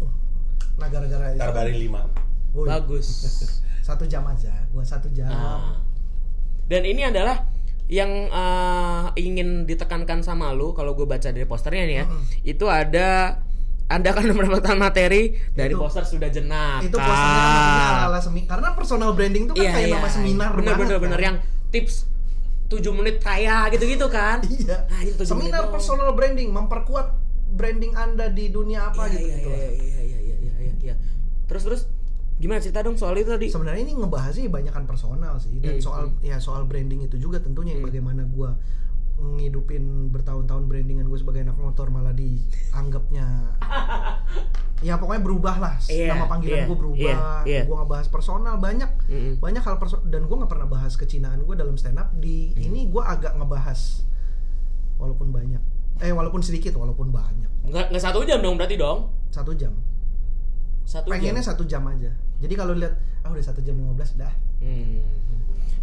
Nah 0.76 0.88
gara-gara 0.88 1.26
itu. 1.30 1.38
Ntar 1.38 1.52
bari 1.52 1.74
lima. 1.78 2.02
Woi, 2.52 2.66
bagus. 2.66 3.06
Satu 3.88 4.04
jam 4.06 4.26
aja. 4.26 4.50
Gua 4.68 4.82
satu 4.82 5.06
jam. 5.10 5.30
Ah. 5.30 5.78
dan 6.66 6.82
ini 6.82 7.04
adalah 7.04 7.46
yang 7.86 8.10
eh, 8.26 9.06
ingin 9.20 9.64
ditekankan 9.64 10.20
sama 10.20 10.50
lu 10.50 10.74
kalau 10.74 10.94
gue 10.94 11.06
baca 11.06 11.30
dari 11.30 11.46
posternya 11.46 11.84
nih 11.86 11.96
ya. 11.96 12.06
Itu 12.44 12.66
ada 12.66 13.38
anda 13.88 14.10
akan 14.10 14.34
mendapatkan 14.34 14.76
materi 14.76 15.22
dari 15.52 15.72
Itu- 15.72 15.80
poster 15.80 16.02
sudah 16.04 16.28
jenak 16.28 16.82
itu 16.82 16.94
posternya 16.94 17.44
namanya 17.44 17.86
ala-ala 18.04 18.20
karena 18.26 18.70
personal 18.74 19.14
branding 19.14 19.46
tuh 19.46 19.54
kan 19.54 19.70
kayak 19.72 19.90
nama 19.92 20.10
seminar 20.10 20.50
bener 20.52 20.74
banget 20.74 20.80
bener 20.80 20.92
kan. 20.92 21.04
bener 21.06 21.20
yang 21.22 21.36
tips 21.70 21.96
7 22.66 22.82
menit 22.92 23.22
kaya 23.22 23.70
gitu-gitu 23.70 24.10
kan? 24.10 24.42
Iya. 24.42 24.90
Nah, 24.90 25.00
itu 25.00 25.14
tujuh 25.16 25.30
seminar 25.30 25.64
doang. 25.64 25.78
personal 25.78 26.10
branding 26.12 26.50
memperkuat 26.50 27.14
branding 27.52 27.94
anda 27.94 28.26
di 28.28 28.50
dunia 28.50 28.90
apa 28.90 29.06
Iya, 29.06 29.14
gitu 29.14 29.22
iya, 29.22 29.36
gitu 29.38 29.50
iya, 29.50 29.58
iya, 29.62 29.70
iya, 29.70 30.20
iya, 30.20 30.36
iya, 30.42 30.54
iya, 30.60 30.74
iya. 30.82 30.96
terus 31.46 31.62
terus 31.62 31.82
gimana 32.36 32.58
cerita 32.58 32.82
dong 32.82 32.98
soal 32.98 33.14
itu 33.16 33.30
tadi? 33.30 33.48
Sebenarnya 33.48 33.80
ini 33.80 33.94
ngebahasnya 33.96 34.50
banyakan 34.50 34.84
personal 34.84 35.38
sih. 35.38 35.56
Dan 35.56 35.78
Hmm, 35.78 35.80
soal 35.80 36.04
ya 36.20 36.36
soal 36.36 36.66
branding 36.66 37.06
itu 37.06 37.16
juga 37.16 37.38
tentunya 37.38 37.78
Hmm. 37.78 37.86
bagaimana 37.86 38.26
gua 38.26 38.58
ngidupin 39.16 39.84
bertahun-tahun 40.10 40.66
brandingan 40.66 41.06
gue 41.06 41.16
sebagai 41.16 41.42
anak 41.42 41.56
motor 41.56 41.88
malah 41.88 42.12
dianggapnya 42.12 43.56
ya 44.86 45.00
pokoknya 45.00 45.22
berubah 45.22 45.56
lah 45.56 45.76
Iya, 45.88 46.14
nama 46.14 46.28
panggilan 46.28 46.68
gue 46.68 46.78
berubah 46.78 47.00
iya, 47.00 47.20
iya. 47.46 47.62
gue 47.64 47.74
ngebahas 47.74 48.08
personal 48.08 48.56
banyak 48.58 48.92
Mm-mm. 49.08 49.34
banyak 49.40 49.62
hal 49.62 49.76
perso 49.76 50.04
dan 50.04 50.24
gue 50.24 50.36
nggak 50.36 50.52
pernah 50.52 50.68
bahas 50.68 50.94
kecinaan 50.94 51.42
gue 51.42 51.56
dalam 51.56 51.76
stand 51.76 51.96
up 51.96 52.12
di 52.14 52.52
Hmm. 52.52 52.66
ini 52.66 52.92
gue 52.92 53.00
agak 53.00 53.34
ngebahas 53.34 54.04
walaupun 54.96 55.32
banyak 55.32 55.64
eh 55.98 56.12
walaupun 56.12 56.40
sedikit 56.40 56.76
walaupun 56.76 57.10
banyak 57.10 57.48
nggak 57.64 57.86
nggak 57.90 58.04
satu 58.04 58.22
jam 58.24 58.44
dong 58.44 58.56
berarti 58.56 58.76
dong 58.76 59.16
satu 59.28 59.56
jam 59.56 59.72
satu 60.84 61.08
pengennya 61.08 61.40
jam 61.40 61.50
satu 61.50 61.64
jam 61.64 61.84
aja 61.88 62.12
jadi 62.38 62.54
kalau 62.54 62.76
lihat 62.76 62.94
ah 63.24 63.32
udah 63.32 63.42
satu 63.42 63.60
jam 63.60 63.76
15 63.76 63.96
dah 64.18 64.34
Hmm. 64.56 65.04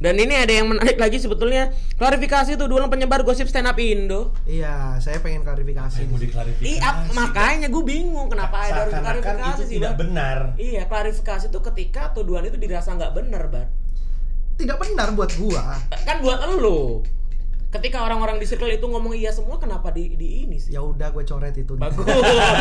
Dan 0.03 0.19
ini 0.19 0.35
ada 0.35 0.51
yang 0.51 0.67
menarik 0.67 0.99
lagi 0.99 1.23
sebetulnya 1.23 1.71
klarifikasi 1.95 2.59
tuh 2.59 2.67
dulu 2.67 2.91
penyebar 2.91 3.23
gosip 3.23 3.47
stand 3.47 3.71
up 3.71 3.79
Indo. 3.79 4.35
Iya, 4.51 4.99
saya 4.99 5.23
pengen 5.23 5.47
klarifikasi. 5.47 6.11
Mau 6.11 6.19
diklarifikasi. 6.19 6.83
Iya, 6.83 7.07
makanya 7.15 7.71
gue 7.71 7.85
bingung 7.87 8.27
kenapa 8.27 8.67
ada 8.67 8.83
harus 8.83 8.99
klarifikasi 8.99 9.63
itu 9.63 9.65
sih, 9.71 9.77
tidak 9.79 9.95
benar. 10.03 10.59
Iya, 10.59 10.91
klarifikasi 10.91 11.55
tuh 11.55 11.63
ketika 11.71 12.11
tuduhan 12.11 12.43
itu 12.43 12.59
dirasa 12.59 12.99
nggak 12.99 13.15
bener, 13.15 13.47
Bar. 13.47 13.71
Tidak 14.59 14.75
benar 14.75 15.15
buat 15.15 15.31
gua. 15.39 15.79
Kan 16.03 16.19
buat 16.19 16.51
elu. 16.51 17.07
Ketika 17.73 18.05
orang-orang 18.05 18.37
di 18.37 18.45
circle 18.45 18.69
itu 18.69 18.85
ngomong 18.85 19.17
iya 19.17 19.33
semua, 19.33 19.57
kenapa 19.57 19.89
di, 19.95 20.19
di 20.19 20.45
ini 20.45 20.61
sih? 20.61 20.77
Ya 20.77 20.85
udah 20.85 21.09
gue 21.09 21.25
coret 21.25 21.57
itu. 21.57 21.73
Bagus. 21.79 22.05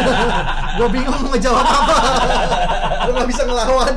gue 0.77 0.87
bingung 0.93 1.17
mau 1.25 1.35
ngejawab 1.35 1.65
apa. 1.67 1.95
gue 3.01 3.11
nggak 3.17 3.29
bisa 3.33 3.43
ngelawan. 3.43 3.95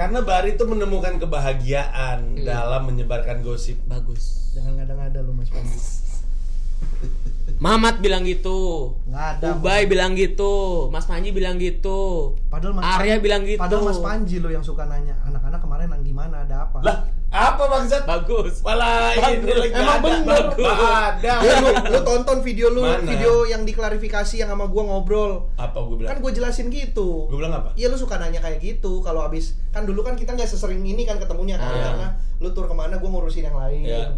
Karena 0.00 0.24
Bari 0.24 0.56
itu 0.56 0.64
menemukan 0.64 1.20
kebahagiaan 1.20 2.40
Hmm. 2.40 2.40
dalam 2.40 2.88
menyebarkan 2.88 3.44
gosip. 3.44 3.76
Bagus. 3.84 4.56
Jangan 4.56 4.80
ngada-ngada 4.80 5.20
lu 5.20 5.36
Mas 5.36 5.52
Panji. 5.52 5.76
Mamat 7.60 8.00
bilang 8.00 8.24
gitu. 8.24 8.96
Nggak 9.04 9.26
ada. 9.36 9.46
Ubay 9.54 9.84
bilang 9.84 10.16
gitu. 10.16 10.88
Mas 10.88 11.04
Panji 11.04 11.28
bilang 11.28 11.60
gitu. 11.60 12.32
Padahal 12.48 12.72
Mas 12.72 12.84
Arya 12.88 12.96
Panji- 13.12 13.20
bilang 13.20 13.42
gitu. 13.44 13.60
Padahal 13.60 13.84
Mas 13.84 14.00
Panji 14.00 14.36
lo 14.38 14.48
yang 14.48 14.64
suka 14.64 14.84
nanya, 14.84 15.12
anak-anak 15.22 15.60
kemarin 15.60 15.86
yang 15.90 16.00
gimana 16.02 16.40
ada 16.40 16.64
apa? 16.64 16.80
Lah, 16.80 16.96
apa 17.28 17.60
maksud? 17.62 18.02
Bagus. 18.02 18.54
Malah 18.60 19.12
ini 19.12 19.44
Bagus. 19.44 19.56
lagi 19.60 19.72
Emang 19.76 19.92
ada. 19.92 20.00
bener. 20.02 20.44
Nggak 20.56 20.78
ada. 21.04 21.34
Ya, 21.38 21.52
lu, 21.54 21.68
lu 21.86 22.00
tonton 22.08 22.38
video 22.40 22.66
lu, 22.70 22.80
Mana? 22.80 23.04
video 23.04 23.44
yang 23.44 23.62
diklarifikasi 23.62 24.34
yang 24.34 24.48
sama 24.48 24.64
gua 24.64 24.82
ngobrol. 24.86 25.52
Apa 25.54 25.84
gue 25.84 25.96
bilang? 25.98 26.10
Kan 26.10 26.18
gue 26.18 26.32
jelasin 26.32 26.72
gitu. 26.72 27.28
Gue 27.28 27.36
bilang 27.36 27.52
apa? 27.54 27.76
Iya 27.76 27.86
lu 27.86 27.96
suka 27.96 28.16
nanya 28.16 28.40
kayak 28.40 28.56
gitu 28.58 28.98
kalau 29.00 29.20
abis 29.22 29.52
kan 29.68 29.84
dulu 29.84 30.00
kan 30.00 30.16
kita 30.16 30.32
nggak 30.32 30.48
sesering 30.48 30.80
ini 30.80 31.04
kan 31.04 31.20
ketemunya 31.20 31.54
kan 31.54 31.68
Ah. 31.68 31.82
karena 31.84 32.08
lu 32.40 32.50
tur 32.50 32.64
ke 32.64 32.72
mana 32.72 32.96
gue 32.96 33.06
ngurusin 33.06 33.44
yang 33.44 33.58
lain. 33.58 33.84
Iya. 33.84 34.16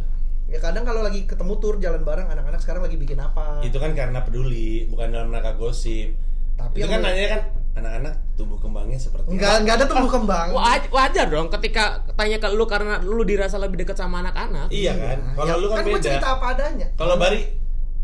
Ya 0.53 0.61
kadang 0.61 0.85
kalau 0.85 1.01
lagi 1.01 1.25
ketemu 1.25 1.55
tur 1.57 1.81
jalan 1.81 2.05
bareng 2.05 2.29
anak-anak 2.29 2.61
sekarang 2.61 2.85
lagi 2.85 3.01
bikin 3.01 3.17
apa? 3.17 3.65
Itu 3.65 3.81
kan 3.81 3.97
karena 3.97 4.21
peduli, 4.21 4.85
bukan 4.85 5.09
dalam 5.09 5.33
rangka 5.33 5.57
gosip. 5.57 6.13
Tapi 6.55 6.77
itu 6.77 6.85
yang 6.85 6.93
kan 6.93 7.01
nanya 7.03 7.27
kan 7.27 7.41
anak-anak 7.73 8.13
tumbuh 8.37 8.61
kembangnya 8.61 9.01
seperti 9.01 9.33
Enggak 9.33 9.65
enggak 9.65 9.75
ada 9.81 9.87
tumbuh 9.89 10.13
kembang. 10.13 10.53
Waj- 10.53 10.93
Wajar 10.93 11.27
dong 11.27 11.49
ketika 11.49 11.85
tanya 12.13 12.37
ke 12.37 12.53
lu 12.53 12.69
karena 12.69 13.01
lu 13.01 13.25
dirasa 13.25 13.57
lebih 13.57 13.81
dekat 13.81 13.97
sama 13.97 14.21
anak-anak. 14.21 14.69
Iya 14.69 14.93
kan? 14.93 15.19
Kalau 15.33 15.49
Ya, 15.49 15.55
lu 15.57 15.67
kan, 15.73 15.81
gue 15.83 15.97
beda. 15.97 16.05
cerita 16.05 16.29
apa 16.37 16.47
adanya. 16.53 16.87
Kalau 16.95 17.17
Bari 17.17 17.41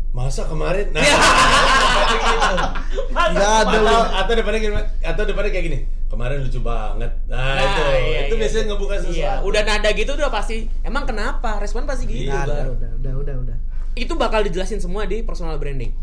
masa 0.09 0.41
kemarin 0.49 0.89
nah 0.89 1.01
Enggak 3.29 3.53
ada 3.61 3.77
lu. 3.77 3.85
atau, 3.85 4.01
atau 4.25 4.33
depannya 4.33 4.59
atau 5.05 5.23
depannya 5.27 5.51
kayak 5.53 5.65
gini 5.69 5.79
kemarin 6.09 6.41
lucu 6.41 6.59
banget 6.65 7.11
nah, 7.29 7.61
itu 7.61 7.81
iya, 8.09 8.19
itu 8.25 8.33
iya. 8.33 8.41
biasanya 8.41 8.63
ngebuka 8.73 8.95
sesuatu 8.97 9.13
Iya, 9.13 9.31
udah 9.45 9.61
nada 9.61 9.89
gitu 9.93 10.11
udah 10.17 10.31
pasti. 10.33 10.65
Emang 10.81 11.05
kenapa? 11.05 11.61
Respon 11.61 11.85
pasti 11.85 12.09
gitu. 12.09 12.25
Iya, 12.25 12.33
Nggak 12.33 12.43
ada, 12.49 12.53
Bar. 12.57 12.67
udah, 12.73 12.89
udah, 12.97 13.13
udah, 13.21 13.35
udah. 13.45 13.57
Itu 13.93 14.17
bakal 14.17 14.41
dijelasin 14.41 14.81
semua 14.81 15.05
di 15.05 15.21
personal 15.21 15.61
branding. 15.61 15.93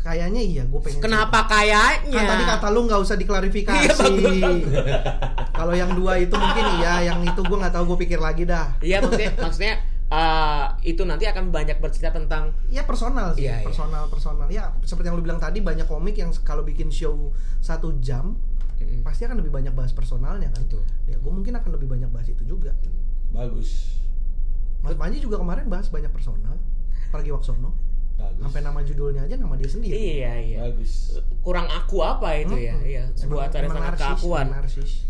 Kayaknya 0.00 0.40
iya, 0.40 0.62
gue 0.64 0.80
pengen. 0.80 1.04
Kenapa 1.04 1.44
kayaknya? 1.44 2.16
Kan 2.16 2.24
tadi 2.24 2.44
kata 2.48 2.66
lu 2.72 2.88
nggak 2.88 3.00
usah 3.04 3.16
diklarifikasi. 3.20 4.08
Iya. 4.16 4.48
Kalau 5.52 5.74
yang 5.76 5.92
dua 5.92 6.16
itu 6.16 6.32
mungkin 6.32 6.64
iya, 6.80 7.12
yang 7.12 7.20
itu 7.20 7.40
gue 7.44 7.56
nggak 7.60 7.74
tahu 7.76 7.84
gue 7.92 7.98
pikir 8.08 8.16
lagi 8.16 8.48
dah. 8.48 8.80
Iya 8.80 9.04
maksudnya 9.04 9.30
maksudnya 9.36 9.74
eh, 10.08 10.66
itu 10.88 11.02
nanti 11.04 11.28
akan 11.28 11.52
banyak 11.52 11.78
bercerita 11.78 12.16
tentang 12.16 12.56
Iya 12.72 12.88
personal 12.88 13.36
sih, 13.36 13.44
iya. 13.44 13.60
personal 13.60 14.08
personal. 14.08 14.48
Ya 14.48 14.72
seperti 14.82 15.12
yang 15.12 15.16
lu 15.20 15.24
bilang 15.24 15.40
tadi 15.40 15.60
banyak 15.60 15.84
komik 15.84 16.16
yang 16.16 16.32
kalau 16.44 16.64
bikin 16.64 16.88
show 16.88 17.32
satu 17.60 17.96
jam 18.00 18.36
Mm-mm. 18.78 19.02
pasti 19.02 19.26
akan 19.26 19.42
lebih 19.42 19.50
banyak 19.52 19.74
bahas 19.74 19.92
personalnya 19.92 20.48
kan. 20.54 20.64
Betul. 20.64 20.84
Ya 21.10 21.16
gue 21.20 21.32
mungkin 21.32 21.52
akan 21.56 21.70
lebih 21.76 21.88
banyak 21.90 22.08
bahas 22.08 22.28
itu 22.30 22.42
juga. 22.44 22.72
bagus 23.28 24.00
Mas 24.80 24.96
Panji 24.96 25.20
juga 25.20 25.36
kemarin 25.36 25.68
bahas 25.68 25.90
banyak 25.92 26.08
personal. 26.08 26.56
Pergi 27.12 27.28
Waksono, 27.34 27.74
bagus 28.16 28.40
sampai 28.46 28.60
nama 28.64 28.80
judulnya 28.80 29.26
aja 29.28 29.36
nama 29.36 29.58
dia 29.58 29.68
sendiri. 29.68 29.92
Iya 29.92 30.32
iya. 30.40 30.58
bagus 30.64 31.18
Kurang 31.44 31.68
aku 31.68 32.00
apa 32.00 32.36
itu 32.38 32.56
ya? 32.56 32.72
Mm-mm. 32.76 32.88
Iya, 32.88 33.02
sebuah 33.12 33.52
acara 33.52 33.66
sangat 33.68 33.94
keakuan. 34.00 34.46
narsis. 34.52 35.04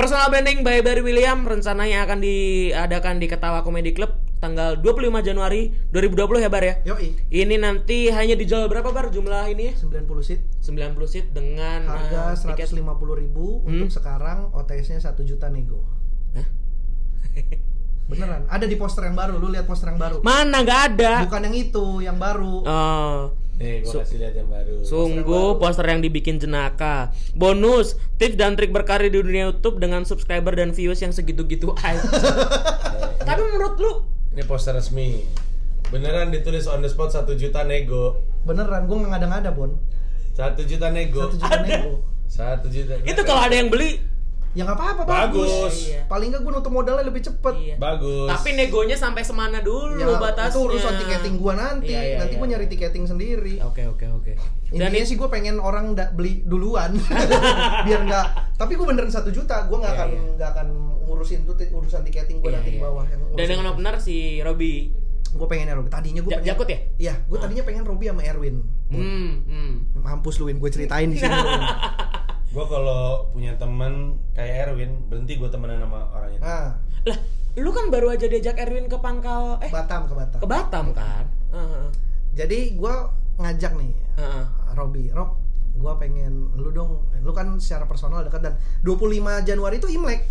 Personal 0.00 0.32
branding 0.32 0.64
by 0.64 0.80
Barry 0.80 1.04
William 1.04 1.44
rencananya 1.44 2.08
akan 2.08 2.24
diadakan 2.24 3.20
di 3.20 3.28
Ketawa 3.28 3.60
Comedy 3.60 3.92
Club 3.92 4.16
tanggal 4.40 4.80
25 4.80 5.12
Januari 5.20 5.76
2020 5.92 6.40
ya 6.40 6.48
Bar 6.48 6.64
ya. 6.64 6.74
Yoi, 6.88 7.20
Ini 7.28 7.60
nanti 7.60 8.08
hanya 8.08 8.32
dijual 8.32 8.64
berapa 8.72 8.96
Bar 8.96 9.12
jumlah 9.12 9.52
ini 9.52 9.68
ya? 9.68 9.72
90 9.76 10.24
seat, 10.24 10.40
90 10.64 11.04
seat 11.04 11.36
dengan 11.36 11.84
harga 11.84 12.32
eh, 12.32 12.48
tiket 12.48 12.80
150.000 12.80 13.20
ribu 13.20 13.60
Hmm. 13.60 13.76
untuk 13.76 13.92
sekarang 13.92 14.48
OTS-nya 14.56 15.04
1 15.04 15.20
juta 15.20 15.52
nego. 15.52 15.84
Hah? 16.32 16.48
Beneran, 18.08 18.48
ada 18.48 18.64
di 18.64 18.80
poster 18.80 19.04
yang 19.04 19.20
baru, 19.20 19.36
lu 19.36 19.52
lihat 19.52 19.68
poster 19.68 19.92
yang 19.92 20.00
baru. 20.00 20.24
Mana 20.24 20.64
nggak 20.64 20.80
ada? 20.96 21.28
Bukan 21.28 21.44
yang 21.44 21.56
itu, 21.60 22.00
yang 22.00 22.16
baru. 22.16 22.64
Oh, 22.64 23.36
nih 23.60 23.84
gua 23.84 24.00
kasih 24.00 24.16
lihat 24.16 24.34
yang 24.34 24.48
baru 24.48 24.80
sungguh 24.80 25.60
poster 25.60 25.84
yang 25.84 26.00
dibikin 26.00 26.40
jenaka. 26.40 27.12
Bonus, 27.36 28.00
tips 28.16 28.40
dan 28.40 28.56
trik 28.56 28.72
berkarir 28.72 29.12
di 29.12 29.20
dunia 29.20 29.52
YouTube 29.52 29.76
dengan 29.76 30.02
subscriber 30.02 30.56
dan 30.56 30.72
views 30.72 30.96
yang 30.98 31.12
segitu-gitu 31.12 31.76
aja. 31.84 32.00
Tapi 33.20 33.42
menurut 33.44 33.76
lu 33.76 33.92
ini 34.32 34.42
poster 34.42 34.72
resmi 34.72 35.28
beneran 35.90 36.30
ditulis 36.30 36.64
on 36.64 36.80
the 36.80 36.88
spot 36.88 37.10
satu 37.10 37.34
juta 37.34 37.60
nego 37.62 38.16
Beneran, 38.40 38.88
gue 38.88 38.96
nggak 38.96 39.10
ngada-ngada, 39.12 39.52
Bon. 39.52 39.76
satu 40.32 40.64
juta 40.64 40.88
nego 40.88 41.28
Satu 41.28 41.36
juta 41.36 41.56
nego. 41.60 41.92
satu 42.24 42.66
juta 42.72 42.94
itu 43.04 43.20
kalau 43.26 43.42
ada 43.44 43.52
yang 43.52 43.68
beli, 43.68 44.00
Ya 44.50 44.62
nggak 44.62 44.74
apa-apa, 44.74 45.02
Bagus. 45.04 45.46
bagus. 45.46 45.76
Iya. 45.86 46.00
Paling 46.04 46.28
nggak 46.28 46.42
gue 46.42 46.52
nutup 46.52 46.72
modalnya 46.72 47.04
lebih 47.04 47.22
cepet. 47.22 47.54
iya. 47.56 47.76
bagus 47.76 48.26
Tapi 48.26 48.48
negonya 48.52 48.96
sampai 48.96 49.22
semana 49.22 49.58
dulu 49.60 49.94
Ya, 49.94 50.10
batasnya. 50.12 50.50
itu 50.50 50.58
urusan 50.60 50.94
tiketing 50.96 51.34
gua 51.36 51.54
nanti. 51.54 51.88
Iya, 51.88 52.02
iya, 52.02 52.16
nanti 52.18 52.34
iya, 52.34 52.40
gua 52.40 52.48
nyari 52.50 52.64
iya. 52.64 52.72
tiketing 52.72 53.04
sendiri. 53.06 53.54
Oke 53.62 53.86
oke 53.86 54.06
oke. 54.10 54.32
Dan 54.68 54.74
Intinya 54.80 54.90
ini 54.92 55.06
sih 55.06 55.14
gue 55.14 55.26
pengen 55.26 55.58
orang 55.58 55.94
nggak 55.94 56.14
beli 56.14 56.42
duluan 56.42 56.94
biar 57.86 58.00
nggak. 58.02 58.26
Tapi 58.54 58.72
gue 58.74 58.86
beneran 58.86 59.08
satu 59.08 59.30
juta, 59.30 59.64
gue 59.64 59.76
nggak 59.76 59.86
Iya, 59.88 60.00
akan 60.00 60.08
iya. 60.08 60.22
nggak 60.36 60.50
akan 60.50 60.66
ngurusin 61.04 61.40
tuh 61.42 61.54
urusan 61.54 62.02
tiketing 62.02 62.38
gue 62.38 62.48
Iya, 62.48 62.56
nanti 62.56 62.70
di 62.70 62.78
iya. 62.78 62.84
bawah. 62.84 63.04
Yang 63.04 63.20
Dan 63.34 63.46
dengan 63.48 63.64
benar 63.72 63.94
si 63.98 64.16
Robi 64.40 64.90
gue 65.30 65.46
pengennya 65.46 65.74
Robby. 65.74 65.88
Tadinya 65.88 66.20
gue 66.20 66.26
Ja- 66.28 66.38
pengen. 66.38 66.50
Jakut 66.50 66.66
ya? 66.66 66.78
Iya, 66.96 67.14
gue 67.22 67.38
tadinya 67.38 67.62
pengen 67.62 67.82
Robby 67.84 68.04
sama 68.04 68.22
Erwin. 68.24 68.66
Hmm, 68.90 69.30
hmm. 69.46 69.72
Mampus 69.96 70.38
lu 70.38 70.50
Win, 70.50 70.58
gue 70.58 70.66
ceritain 70.68 71.06
di 71.06 71.14
sini. 71.16 71.30
Gua 72.50 72.64
kalau 72.66 73.02
punya 73.30 73.54
teman 73.54 73.92
kayak 74.32 74.68
Erwin 74.68 75.06
berhenti 75.06 75.34
gua 75.34 75.46
temenan 75.46 75.78
sama 75.80 76.10
orang 76.10 76.30
itu 76.32 76.42
Nah, 76.42 76.74
Lah, 77.00 77.18
lu 77.56 77.70
kan 77.70 77.88
baru 77.88 78.10
aja 78.10 78.26
diajak 78.26 78.58
Erwin 78.58 78.84
ke 78.84 78.96
Pangkal 78.96 79.56
eh 79.60 79.70
Batam 79.70 80.04
ke 80.04 80.14
Batam. 80.14 80.38
ke 80.38 80.46
Batam 80.46 80.86
kan? 80.90 81.24
Heeh. 81.50 81.84
Jadi 82.32 82.58
gue 82.72 82.94
ngajak 83.36 83.72
nih 83.74 83.90
Heeh. 84.16 84.44
Robby, 84.72 85.08
Rob, 85.08 85.38
gue 85.72 85.92
pengen 85.96 86.52
lu 86.54 86.70
dong, 86.70 87.02
lu 87.16 87.30
kan 87.30 87.56
secara 87.56 87.84
personal 87.84 88.20
dekat 88.20 88.40
dan 88.40 88.54
25 88.80 89.16
Januari 89.42 89.76
itu 89.76 89.88
Imlek. 89.88 90.26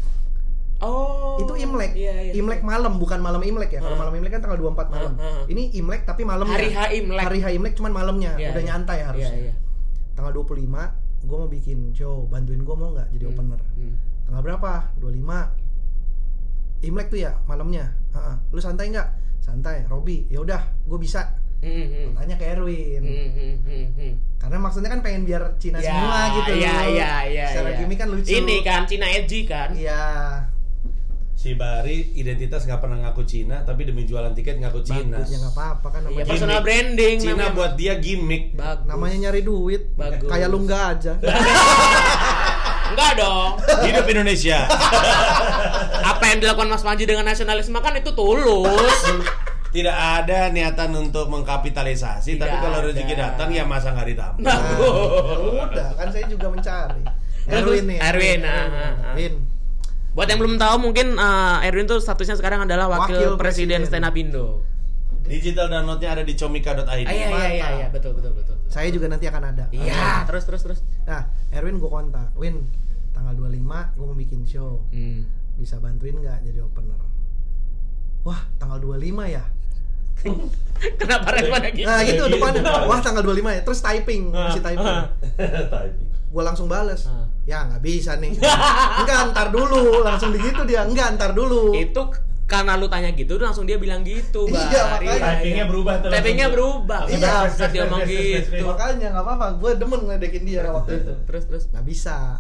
Oh. 0.80 1.36
itu 1.38 1.56
Imlek. 1.58 1.92
Iya, 1.92 2.14
iya. 2.22 2.34
Imlek 2.34 2.62
malam 2.62 2.96
bukan 2.96 3.20
malam 3.20 3.40
Imlek 3.42 3.68
ya. 3.70 3.80
Kalau 3.80 3.96
Ah. 3.96 4.00
malam 4.00 4.14
Imlek 4.14 4.32
kan 4.32 4.42
tanggal 4.42 4.56
24 4.58 4.88
malam. 4.90 5.12
Ah, 5.16 5.24
ah. 5.24 5.44
Ini 5.46 5.76
Imlek 5.76 6.04
tapi 6.04 6.24
malamnya. 6.24 6.56
Hari 6.56 6.70
H 6.70 6.80
Imlek. 6.94 7.20
Hari 7.22 7.40
H 7.42 7.48
Imlek 7.52 7.74
cuman 7.74 7.92
malamnya. 7.92 8.32
Iya, 8.36 8.52
Udah 8.52 8.62
iya. 8.62 8.70
nyantai 8.70 9.00
harusnya. 9.02 9.32
Iya, 9.34 9.44
iya. 9.46 9.54
Tanggal 10.14 10.32
25 10.32 10.96
gue 11.20 11.38
mau 11.38 11.48
bikin 11.48 11.92
show, 11.92 12.26
bantuin 12.26 12.62
gue 12.62 12.76
mau 12.76 12.92
nggak 12.92 13.08
jadi 13.12 13.26
Hmm. 13.26 13.34
opener. 13.34 13.62
Hmm. 13.76 13.94
Tanggal 14.26 14.42
berapa? 14.42 14.72
25. 14.98 15.40
Imlek 16.80 17.08
tuh 17.10 17.20
ya 17.20 17.36
malamnya. 17.44 17.92
Heeh. 18.16 18.36
Lu 18.50 18.60
santai 18.60 18.88
nggak? 18.88 19.08
Santai. 19.40 19.84
Robi, 19.86 20.28
ya 20.28 20.40
udah, 20.40 20.62
gue 20.86 21.00
bisa. 21.00 21.36
Hmm, 21.60 21.86
hmm. 21.92 22.10
Tanya 22.16 22.36
ke 22.40 22.46
Erwin. 22.48 23.04
Hmm, 23.04 23.30
hmm, 23.36 23.56
hmm, 23.68 23.86
hmm. 24.00 24.14
Karena 24.40 24.58
maksudnya 24.58 24.88
kan 24.88 25.04
pengen 25.04 25.28
biar 25.28 25.60
Cina 25.60 25.84
Ya, 25.84 25.92
semua 25.92 26.20
gitu. 26.40 26.52
Iya, 26.56 26.76
iya, 26.88 27.12
iya. 27.28 27.46
Secara 27.52 27.70
gimmick 27.76 28.00
kan 28.00 28.08
lucu. 28.08 28.32
Ini 28.32 28.56
kan 28.64 28.88
Cina 28.88 29.08
edgy 29.12 29.44
kan? 29.44 29.76
Iya. 29.76 30.04
Si 31.40 31.56
Bari 31.56 32.20
identitas 32.20 32.68
nggak 32.68 32.84
pernah 32.84 33.00
ngaku 33.00 33.24
Cina, 33.24 33.64
tapi 33.64 33.88
demi 33.88 34.04
jualan 34.04 34.36
tiket 34.36 34.60
ngaku 34.60 34.84
Cina. 34.84 35.24
Bagus 35.24 35.32
ya 35.32 35.38
nggak 35.40 35.56
apa-apa 35.56 35.88
kan 35.88 36.00
Iya, 36.04 36.04
namanya. 36.04 36.20
Gimmick. 36.20 36.32
personal 36.36 36.60
branding 36.60 37.16
Cina 37.16 37.32
namanya. 37.32 37.56
buat 37.56 37.72
dia 37.80 37.94
gimmick. 37.96 38.44
Bagus. 38.60 38.84
namanya 38.92 39.16
nyari 39.24 39.42
duit. 39.48 39.82
Bagus. 39.96 40.28
Kayak 40.28 40.48
lu 40.52 40.60
nggak 40.68 40.84
aja. 40.84 41.14
Enggak 42.92 43.12
dong. 43.16 43.52
Hidup 43.88 44.06
Indonesia. 44.12 44.60
Apa 46.12 46.24
yang 46.28 46.44
dilakukan 46.44 46.68
Mas 46.68 46.84
Panji 46.84 47.08
dengan 47.08 47.24
nasionalisme 47.24 47.80
kan 47.80 47.96
itu 47.96 48.12
tulus. 48.12 49.00
Tidak 49.80 49.96
ada 49.96 50.52
niatan 50.52 50.92
untuk 50.92 51.32
mengkapitalisasi, 51.32 52.36
tapi 52.36 52.52
Tidak 52.52 52.60
kalau 52.60 52.84
ada. 52.84 52.88
rezeki 52.92 53.16
datang 53.16 53.48
ya 53.56 53.64
masa 53.64 53.96
nggak 53.96 54.08
ditambah. 54.12 54.44
Nah. 54.44 54.60
Nah, 54.60 54.76
udah 55.72 55.90
kan 55.96 56.12
saya 56.12 56.28
juga 56.28 56.52
mencari. 56.52 57.06
Erwin 57.48 57.84
nih. 57.88 57.98
Erwin, 58.04 58.40
ah, 58.44 58.52
ah, 58.52 58.66
ah. 58.68 59.14
Erwin. 59.16 59.34
Buat 60.20 60.36
yang 60.36 60.40
belum 60.44 60.60
tahu 60.60 60.76
mungkin 60.84 61.16
eh, 61.16 61.68
Erwin 61.72 61.88
tuh 61.88 62.04
statusnya 62.04 62.36
sekarang 62.36 62.68
adalah 62.68 62.92
wakil, 62.92 63.16
Wakil 63.16 63.32
presiden, 63.40 63.88
presiden. 63.88 64.04
stand 64.04 64.04
up 64.04 64.16
Indo. 64.20 64.68
Digital 65.24 65.72
downloadnya 65.72 66.20
ada 66.20 66.24
di 66.28 66.36
comika.id. 66.36 66.84
Ah, 66.84 66.98
iya 67.08 67.08
iya 67.08 67.48
iya 67.56 67.68
iya 67.80 67.88
betul 67.88 68.12
betul 68.12 68.36
betul. 68.36 68.60
Saya 68.68 68.92
juga 68.92 69.08
nanti 69.08 69.32
akan 69.32 69.56
ada. 69.56 69.72
Iya, 69.72 70.28
terus 70.28 70.44
terus 70.44 70.62
terus. 70.68 70.80
Nah, 71.08 71.24
Erwin 71.56 71.80
gue 71.80 71.88
kontak. 71.88 72.36
Win, 72.36 72.68
tanggal 73.16 73.32
25 73.32 73.96
gue 73.96 74.06
mau 74.12 74.18
bikin 74.20 74.44
show. 74.44 74.84
Hmm. 74.92 75.24
Bisa 75.56 75.80
bantuin 75.80 76.20
nggak 76.20 76.44
jadi 76.44 76.68
opener? 76.68 77.00
Wah, 78.28 78.44
tanggal 78.60 78.84
25 78.84 79.24
ya? 79.24 79.44
Kenapa 81.00 81.32
responnya 81.32 81.72
gitu? 81.72 81.88
Nah 81.88 82.00
gitu 82.04 82.24
depannya. 82.28 82.62
Wah, 82.92 83.00
tanggal 83.00 83.24
25 83.24 83.56
ya. 83.56 83.62
Terus 83.64 83.80
typing, 83.80 84.36
masih 84.36 84.60
typing. 84.60 84.96
Typing. 85.80 86.08
Gue 86.28 86.44
langsung 86.44 86.68
bales. 86.68 87.08
Ah. 87.08 87.24
Ya 87.50 87.66
nggak 87.66 87.82
bisa 87.82 88.14
nih. 88.22 88.38
Enggak, 89.02 89.34
ntar 89.34 89.50
dulu. 89.50 90.06
Langsung 90.06 90.30
begitu 90.30 90.62
dia. 90.70 90.86
Enggak, 90.86 91.18
ntar 91.18 91.34
dulu. 91.34 91.74
Itu 91.74 92.14
karena 92.46 92.78
lu 92.78 92.90
tanya 92.90 93.14
gitu 93.14 93.38
langsung 93.38 93.66
dia 93.66 93.78
bilang 93.78 94.02
gitu, 94.02 94.46
Bang. 94.50 94.70
Iya, 94.70 94.82
makanya. 94.90 95.30
Typingnya 95.38 95.66
berubah 95.70 95.94
tuh. 96.02 96.10
Typingnya 96.14 96.48
berubah. 96.50 97.02
Iya, 97.10 97.34
saat 97.50 97.70
dia 97.74 97.86
ngomong 97.86 98.06
gitu. 98.06 98.66
Makanya 98.66 99.08
nggak 99.14 99.26
apa-apa. 99.26 99.48
Gue 99.58 99.72
demen 99.78 100.02
ngeledekin 100.06 100.44
dia 100.46 100.62
waktu 100.70 101.02
itu. 101.02 101.14
Terus 101.26 101.44
terus. 101.50 101.64
Nggak 101.74 101.86
bisa. 101.86 102.38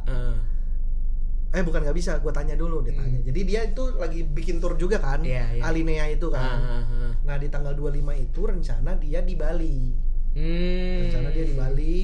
Eh 1.49 1.65
bukan 1.65 1.81
nggak 1.81 1.97
bisa, 1.97 2.21
gue 2.21 2.29
tanya 2.29 2.53
dulu, 2.53 2.85
dia 2.85 2.93
tanya. 2.93 3.25
Jadi 3.25 3.39
dia 3.41 3.65
itu 3.65 3.81
lagi 3.97 4.21
bikin 4.21 4.61
tour 4.61 4.77
juga 4.77 5.01
kan, 5.01 5.25
Hmm. 5.25 5.33
Iya, 5.33 5.45
iya. 5.57 5.61
Alinea 5.65 6.05
itu 6.05 6.29
kan. 6.29 6.45
ah. 6.61 6.85
Nah 7.25 7.41
di 7.41 7.49
tanggal 7.49 7.73
25 7.73 8.13
itu 8.13 8.41
rencana 8.45 8.93
dia 9.01 9.25
di 9.25 9.33
Bali. 9.33 9.89
Hmm. 10.37 11.09
Rencana 11.09 11.33
dia 11.33 11.45
di 11.49 11.55
Bali, 11.57 11.97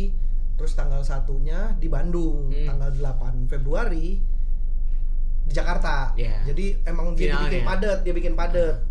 terus 0.55 0.71
tanggal 0.73 1.03
satunya 1.03 1.75
di 1.75 1.87
Bandung, 1.87 2.51
Hmm. 2.51 2.67
tanggal 2.67 2.91
8 2.91 3.47
Februari 3.47 4.19
di 5.45 5.51
Jakarta. 5.53 6.15
Iya. 6.15 6.41
Jadi 6.47 6.81
emang 6.87 7.13
dia 7.13 7.37
bikin 7.37 7.61
padat, 7.61 7.99
dia 8.01 8.13
bikin 8.15 8.33
padat. 8.33 8.81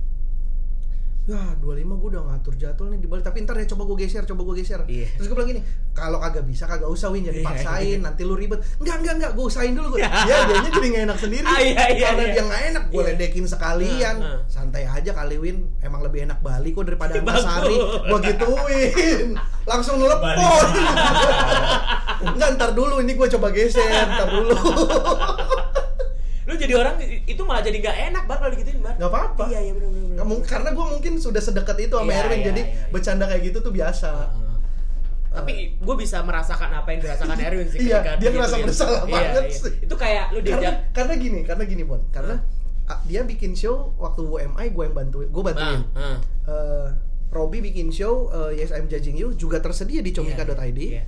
Ya 1.25 1.41
25 1.57 1.65
gue 1.89 2.09
udah 2.11 2.23
ngatur 2.29 2.53
jadwal 2.55 2.93
nih 2.93 3.01
di 3.01 3.09
Bali 3.09 3.25
Tapi 3.25 3.41
ntar 3.43 3.57
ya 3.57 3.65
coba 3.65 3.89
gue 3.89 3.97
geser, 3.99 4.29
coba 4.29 4.45
gue 4.45 4.61
geser 4.61 4.85
Iya. 4.85 5.09
Terus 5.17 5.27
gue 5.27 5.35
bilang 5.35 5.49
gini 5.49 5.65
Kalau 5.91 6.21
kagak 6.21 6.45
bisa, 6.45 6.69
kagak 6.69 6.85
usah 6.85 7.09
Win 7.09 7.25
Jangan 7.25 7.33
Iya, 7.33 7.41
dipaksain, 7.41 7.89
iya. 7.89 8.05
nanti 8.05 8.23
lu 8.23 8.37
ribet 8.37 8.61
Enggak, 8.77 8.97
enggak, 9.01 9.15
enggak, 9.17 9.31
gue 9.33 9.45
usahain 9.49 9.73
dulu 9.73 9.97
gue 9.97 10.05
Ya 10.05 10.13
dianya 10.21 10.69
jadi 10.69 10.87
gak 10.87 11.03
enak 11.09 11.19
sendiri 11.19 11.47
Ah, 11.49 11.59
iya, 11.59 11.85
iya, 11.91 12.07
Karena 12.07 12.23
iya. 12.23 12.29
dia 12.31 12.43
gak 12.45 12.63
enak, 12.69 12.85
gue 12.87 13.01
Iya. 13.01 13.09
ledekin 13.11 13.47
sekalian 13.49 14.17
Ah, 14.21 14.29
ah. 14.37 14.39
Santai 14.45 14.85
aja 14.85 15.11
kali 15.17 15.37
Win 15.41 15.57
Emang 15.81 16.05
lebih 16.05 16.29
enak 16.29 16.45
Bali 16.45 16.69
kok 16.71 16.85
daripada. 16.85 17.17
Antasari 17.17 17.73
Gue 18.05 18.19
gituin 18.21 19.29
Langsung 19.65 19.97
telepon. 19.97 20.37
Enggak, 22.21 22.49
ntar 22.61 22.77
dulu 22.77 23.01
ini 23.01 23.17
gue 23.17 23.29
coba 23.31 23.49
geser 23.49 23.81
Ntar 23.89 24.29
dulu 24.29 24.57
Lu 26.55 26.61
jadi 26.61 26.75
orang 26.77 26.95
itu 27.03 27.43
malah 27.43 27.61
jadi 27.61 27.77
nggak 27.77 27.97
enak 28.09 28.23
bar 28.25 28.39
kalau 28.39 28.53
digituin 28.53 28.79
bar. 28.79 28.95
Gak 28.95 29.11
apa-apa 29.11 29.45
Iya 29.45 29.61
iya 29.61 29.73
benar 29.73 29.91
benar. 29.91 30.07
benar. 30.07 30.19
Kamu- 30.21 30.45
Karena 30.45 30.71
gue 30.71 30.87
mungkin 30.89 31.13
sudah 31.19 31.43
sedekat 31.43 31.77
itu 31.81 31.93
sama 31.93 32.07
Iya, 32.09 32.21
Erwin 32.23 32.39
iya, 32.39 32.47
Jadi 32.47 32.63
iya, 32.63 32.71
iya. 32.73 32.87
bercanda 32.89 33.25
kayak 33.27 33.43
gitu 33.45 33.59
tuh 33.61 33.73
biasa 33.73 34.11
Ah. 34.15 34.57
Tapi 35.35 35.53
gue 35.77 35.95
bisa 35.99 36.23
merasakan 36.23 36.71
apa 36.73 36.89
yang 36.89 37.01
dirasakan 37.03 37.35
Erwin 37.37 37.67
sih 37.67 37.79
Iya, 37.85 37.99
dia 37.99 38.15
digituin. 38.15 38.35
ngerasa 38.37 38.57
bersalah 38.63 39.01
Iya, 39.03 39.11
banget 39.11 39.45
iya. 39.45 39.59
sih. 39.59 39.73
Itu 39.83 39.95
kayak 39.97 40.25
lu 40.31 40.39
karena, 40.39 40.47
diajak 40.55 40.75
karena 40.93 41.15
gini, 41.17 41.41
karena 41.43 41.65
gini 41.65 41.83
Bon 41.83 42.01
Karena 42.09 42.35
ah, 42.87 42.99
dia 43.03 43.21
bikin 43.21 43.53
show 43.53 43.77
waktu 43.97 44.23
WMI 44.23 44.67
gue 44.71 44.85
yang 44.85 44.95
bantuin 44.95 45.29
Gue 45.29 45.43
bantuin 45.43 45.83
Ah, 45.93 46.01
ah. 46.01 46.17
Eh, 46.47 46.89
Robby 47.29 47.59
bikin 47.61 47.91
show 47.91 48.31
eh, 48.31 48.55
Yes 48.57 48.71
I'm 48.71 48.87
Judging 48.87 49.17
You 49.17 49.35
juga 49.35 49.59
tersedia 49.59 49.99
di 49.99 50.11
comika.id 50.11 50.55
Iya. 50.79 51.03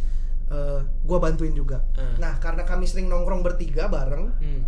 Eh, 0.47 0.79
gue 0.83 1.19
bantuin 1.21 1.53
juga 1.53 1.87
Ah. 1.95 2.19
Nah 2.19 2.35
karena 2.37 2.63
kami 2.63 2.83
sering 2.85 3.07
nongkrong 3.07 3.41
bertiga 3.41 3.87
bareng 3.87 4.35
Hmm. 4.37 4.63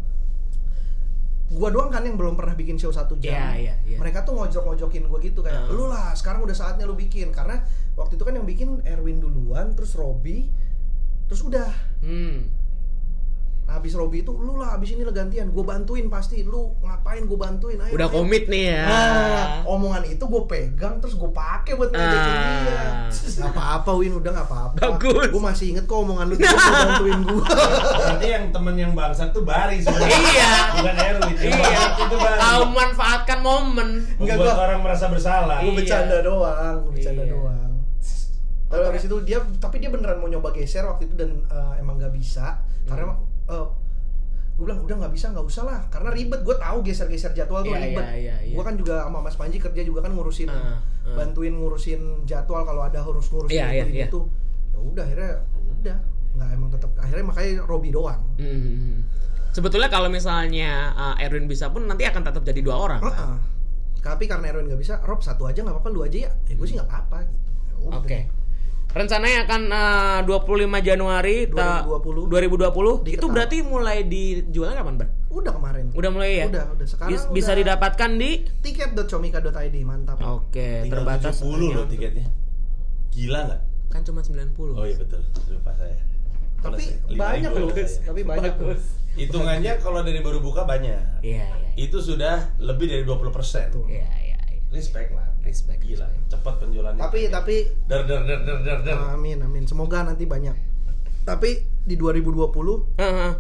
Gua 1.49 1.73
doang 1.73 1.89
kan 1.89 2.05
yang 2.05 2.21
belum 2.21 2.37
pernah 2.37 2.53
bikin 2.53 2.77
show 2.77 2.93
satu 2.93 3.17
jam. 3.17 3.33
Iya, 3.33 3.49
iya, 3.57 3.75
iya. 3.89 3.99
Mereka 3.99 4.29
tuh 4.29 4.37
ngojok-ngojokin 4.37 5.09
gua 5.09 5.19
gitu 5.19 5.41
kayak, 5.41 5.65
Ah. 5.65 5.73
lu 5.73 5.89
lah 5.89 6.13
sekarang 6.13 6.45
udah 6.45 6.53
saatnya 6.53 6.85
lu 6.85 6.93
bikin 6.93 7.33
karena 7.33 7.65
waktu 7.97 8.21
itu 8.21 8.25
kan 8.29 8.37
yang 8.37 8.45
bikin 8.45 8.85
Erwin 8.85 9.19
duluan, 9.19 9.73
terus 9.73 9.97
Robby, 9.97 10.53
terus 11.25 11.41
udah. 11.41 11.73
Hmm. 12.05 12.53
Nah, 13.69 13.77
habis 13.77 13.93
Robby 13.93 14.25
itu 14.25 14.33
lu 14.33 14.57
lah 14.57 14.73
habis 14.73 14.91
ini 14.91 15.05
lah 15.05 15.13
gantian, 15.13 15.53
gue 15.53 15.61
bantuin 15.61 16.09
pasti. 16.09 16.41
Lu 16.41 16.73
ngapain 16.81 17.21
gue 17.21 17.37
bantuin? 17.37 17.77
Ayo, 17.77 17.93
Udah 17.93 18.09
ayo. 18.09 18.17
komit 18.17 18.49
nih 18.49 18.73
ya. 18.73 18.81
Nah, 18.83 19.45
omongan 19.69 20.09
itu 20.09 20.25
gue 20.25 20.43
pegang 20.43 20.97
terus 20.97 21.13
gue 21.15 21.29
pakai 21.29 21.77
buat 21.77 21.93
ngedekin 21.93 22.33
Ah. 22.33 22.49
dia. 22.59 22.83
Gak 23.39 23.53
apa-apa 23.53 23.91
Win, 23.95 24.17
udah 24.17 24.33
gak 24.33 24.47
apa-apa. 24.47 24.77
Bagus. 24.81 25.29
Gue 25.29 25.43
masih 25.45 25.67
inget 25.71 25.85
kok 25.85 26.01
omongan 26.01 26.27
lu 26.27 26.35
tuh 26.35 26.49
bantuin 26.49 27.21
gue. 27.23 27.45
Nanti 28.09 28.27
yang 28.27 28.45
temen 28.49 28.75
yang 28.75 28.93
bangsat 28.93 29.29
tuh 29.31 29.45
Bari 29.45 29.77
sebenarnya. 29.79 30.17
Iya. 30.17 30.53
Bukan 30.73 30.95
Erwin. 30.99 31.37
Iya. 31.39 31.81
itu 32.01 32.17
Bari. 32.17 32.37
Tahu 32.41 32.63
manfaatkan 32.67 33.39
momen. 33.39 33.89
Enggak, 34.17 34.37
gua- 34.39 34.57
orang 34.59 34.81
merasa 34.81 35.05
bersalah. 35.07 35.61
gue 35.61 35.69
Iya. 35.69 35.77
bercanda 35.77 36.17
doang, 36.21 36.75
gue 36.83 36.93
bercanda 36.95 37.21
Iya. 37.21 37.31
doang. 37.31 37.71
Tapi 38.67 38.83
habis 38.83 39.03
itu 39.03 39.17
dia, 39.23 39.39
tapi 39.59 39.77
dia 39.77 39.89
beneran 39.89 40.17
mau 40.17 40.27
nyoba 40.27 40.53
geser 40.53 40.85
waktu 40.85 41.05
itu 41.05 41.15
dan 41.15 41.45
eh, 41.45 41.75
emang 41.79 41.97
nggak 41.97 42.13
bisa 42.13 42.57
karena 42.85 43.13
gue 43.49 44.65
bilang 44.67 44.83
udah 44.83 44.97
nggak 44.99 45.15
bisa 45.15 45.31
nggak 45.31 45.47
usah 45.47 45.63
lah 45.63 45.81
karena 45.87 46.11
ribet 46.11 46.43
gue 46.43 46.57
tahu 46.59 46.83
geser-geser 46.83 47.31
jadwal 47.31 47.63
tuh 47.63 47.71
Iya, 47.71 47.81
ribet. 47.81 48.05
iya, 48.05 48.15
iya, 48.19 48.37
iya. 48.43 48.55
Gue 48.59 48.65
kan 48.67 48.75
juga 48.75 49.07
sama 49.07 49.23
Mas 49.23 49.39
Panji 49.39 49.57
kerja 49.57 49.83
juga 49.83 50.03
kan 50.03 50.11
ngurusin, 50.13 50.51
Ah, 50.51 50.83
ah. 51.07 51.15
bantuin 51.15 51.55
ngurusin 51.55 52.27
jadwal 52.27 52.67
kalau 52.67 52.83
ada 52.83 52.99
harus 52.99 53.23
ngurusin 53.29 53.55
Iya, 53.55 53.67
iya, 53.71 53.85
itu 53.87 53.95
iya. 53.95 54.07
itu. 54.11 54.21
Ya 54.69 54.79
udah 54.83 55.05
akhirnya 55.07 55.33
udah 55.79 55.97
nggak 56.35 56.49
emang 56.53 56.71
tetap 56.71 56.91
akhirnya 56.99 57.25
makanya 57.25 57.53
Robi 57.65 57.91
doang. 57.91 58.21
Hmm. 58.35 59.07
Sebetulnya 59.49 59.89
kalau 59.89 60.11
misalnya 60.11 60.91
uh, 60.93 61.23
Erwin 61.23 61.47
bisa 61.47 61.71
pun 61.71 61.87
nanti 61.87 62.03
akan 62.03 62.21
tetap 62.21 62.43
jadi 62.43 62.59
dua 62.59 62.77
orang. 62.77 63.01
kan? 63.01 63.15
Heeh. 63.15 63.37
Tapi 64.03 64.25
karena 64.27 64.51
Erwin 64.51 64.67
nggak 64.67 64.81
bisa, 64.83 64.99
Rob 65.03 65.23
satu 65.23 65.47
aja 65.47 65.63
nggak 65.63 65.71
apa-apa, 65.73 65.89
lu 65.89 66.03
aja 66.03 66.19
ya. 66.27 66.31
Ya 66.47 66.55
gue 66.55 66.67
sih 66.67 66.75
nggak 66.75 66.91
apa-apa 66.91 67.23
gitu. 67.25 67.51
Ya 67.63 67.75
udah. 67.79 68.23
Rencananya 68.89 69.45
akan 69.45 69.63
uh, 69.69 70.21
25 70.25 70.65
Januari 70.81 71.45
ta- 71.47 71.85
2020. 71.85 72.25
2020. 72.25 73.05
Diketahui. 73.05 73.15
Itu 73.15 73.27
berarti 73.29 73.57
mulai 73.61 73.99
dijualnya 74.03 74.81
kapan, 74.81 74.95
Bar? 74.97 75.09
Udah 75.29 75.53
kemarin. 75.53 75.85
Udah 75.93 76.11
mulai 76.11 76.31
ya? 76.41 76.47
Udah, 76.49 76.65
udah. 76.73 76.87
Sekarang 76.89 77.13
Bis- 77.13 77.29
bisa 77.29 77.53
udah. 77.53 77.61
didapatkan 77.61 78.11
di 78.17 78.31
tiket.comika.id 78.65 79.77
mantap. 79.85 80.17
Oke, 80.19 80.89
Tinggal 80.89 81.05
terbatas 81.05 81.37
70 81.39 81.77
loh 81.77 81.85
tiketnya. 81.85 82.27
Gila 83.13 83.41
nggak? 83.45 83.61
Kan 83.89 84.01
cuma 84.05 84.21
90. 84.21 84.57
Oh 84.73 84.85
iya 84.85 84.97
betul, 84.97 85.21
lupa 85.49 85.73
saya. 85.77 85.97
Tapi 86.59 86.85
banyak 87.13 87.53
loh. 87.55 87.71
Tapi 87.77 88.21
banyak 88.25 88.55
loh. 88.57 88.77
Hitungannya 89.15 89.73
kalau 89.79 90.01
dari 90.01 90.21
baru 90.21 90.39
buka 90.39 90.63
banyak. 90.63 91.23
Iya, 91.23 91.45
iya. 91.45 91.71
Itu 91.77 91.99
sudah 91.99 92.55
lebih 92.59 92.87
dari 92.87 93.03
20%. 93.03 93.75
Tuh. 93.75 93.85
Iya, 93.87 94.01
iya, 94.01 94.19
iya. 94.25 94.28
Respect 94.69 95.11
lah. 95.17 95.27
Respect, 95.41 95.81
Gila, 95.81 96.05
respect. 96.05 96.29
cepat 96.29 96.55
penjualannya. 96.61 97.01
Tapi 97.01 97.21
tapi 97.33 97.57
dar 97.89 98.05
dar 98.05 98.21
dar 98.29 98.41
dar 98.45 98.59
dar 98.61 98.79
dar. 98.85 98.97
amin 99.17 99.41
amin. 99.41 99.65
Semoga 99.65 100.05
nanti 100.05 100.29
banyak. 100.29 100.53
Tapi 101.25 101.65
di 101.89 101.97
2020 101.97 103.01
Heeh. 103.01 103.33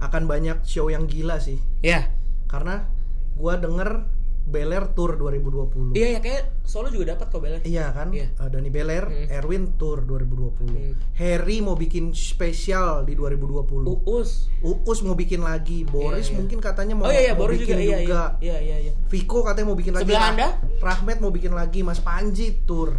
akan 0.00 0.22
banyak 0.24 0.64
show 0.64 0.88
yang 0.88 1.04
gila 1.04 1.36
sih. 1.40 1.60
Ya. 1.84 2.08
Karena 2.48 2.88
gua 3.36 3.60
denger 3.60 4.08
Bel 4.42 4.68
Air 4.68 4.90
Tour 4.90 5.14
2020. 5.14 5.92
Iya 5.92 6.08
ya 6.10 6.20
kayak 6.20 6.42
Solo 6.62 6.86
juga 6.86 7.12
dapat 7.12 7.26
kok 7.26 7.38
Belen. 7.38 7.60
Iya 7.62 7.90
kan? 7.90 8.08
Iya. 8.10 8.30
Eh, 8.30 8.48
Dani 8.48 8.68
Beler, 8.68 9.04
Hmm. 9.04 9.26
Erwin 9.28 9.74
Tour 9.74 10.02
2020. 10.02 10.70
Hmm. 10.70 10.94
Harry 11.14 11.58
mau 11.58 11.74
bikin 11.74 12.10
spesial 12.10 13.02
di 13.02 13.12
2020. 13.12 13.98
Uus. 14.00 14.46
Uus 14.60 15.00
mau 15.00 15.12
bikin 15.12 15.40
lagi, 15.40 15.82
Boris 15.82 16.24
Iya, 16.24 16.30
iya. 16.30 16.38
mungkin 16.38 16.58
katanya 16.58 16.94
mau, 16.94 17.04
Oh 17.04 17.10
iya 17.10 17.20
iya 17.20 17.32
mau 17.32 17.42
Boris 17.44 17.58
bikin 17.58 17.74
juga 17.74 17.82
iya 17.82 17.98
iya. 17.98 18.22
Iya 18.40 18.56
iya 18.60 18.76
iya. 18.80 18.92
Viko 19.04 19.42
katanya 19.42 19.66
mau 19.66 19.76
bikin 19.76 19.92
lagi. 19.92 20.04
Sebelah 20.04 20.20
Rah- 20.20 20.30
Anda? 20.32 20.48
Rahmat 20.80 21.16
mau 21.18 21.30
bikin 21.30 21.52
lagi, 21.52 21.80
Mas 21.80 21.98
Panji 21.98 22.54
Tour. 22.62 22.94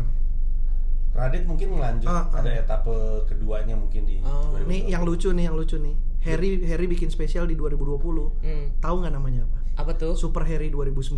Radit 1.11 1.43
mungkin 1.43 1.75
melanjut 1.75 2.07
Ah, 2.07 2.23
ah. 2.25 2.39
ada 2.39 2.51
etape 2.53 2.95
keduanya 3.25 3.75
mungkin 3.75 4.03
di 4.03 4.19
Oh. 4.21 4.55
2020. 4.55 4.63
Nih 4.65 4.81
yang 4.87 5.03
lucu 5.03 5.29
nih, 5.29 5.43
yang 5.45 5.55
lucu 5.55 5.75
nih. 5.75 5.95
Harry 6.21 6.61
Harry 6.65 6.85
bikin 6.85 7.07
spesial 7.07 7.43
di 7.43 7.53
2020. 7.53 8.31
Hmm. 8.41 8.71
Tahu 8.77 8.95
nggak 8.97 9.11
namanya 9.11 9.43
apa? 9.43 9.59
Apa 9.81 9.97
tuh? 9.97 10.13
Super 10.13 10.45
Harry 10.45 10.69
2019. 10.69 11.17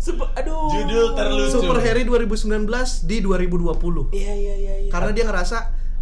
Sep- 0.00 0.30
aduh. 0.34 0.66
Judul 0.72 1.06
terlucu. 1.12 1.52
Super 1.52 1.78
Harry 1.80 2.02
2019 2.02 2.66
di 3.04 3.16
2020. 3.20 4.10
Iya 4.10 4.32
iya 4.32 4.54
iya 4.56 4.74
iya. 4.80 4.90
Karena 4.90 5.10
dia 5.12 5.24
ngerasa 5.24 5.58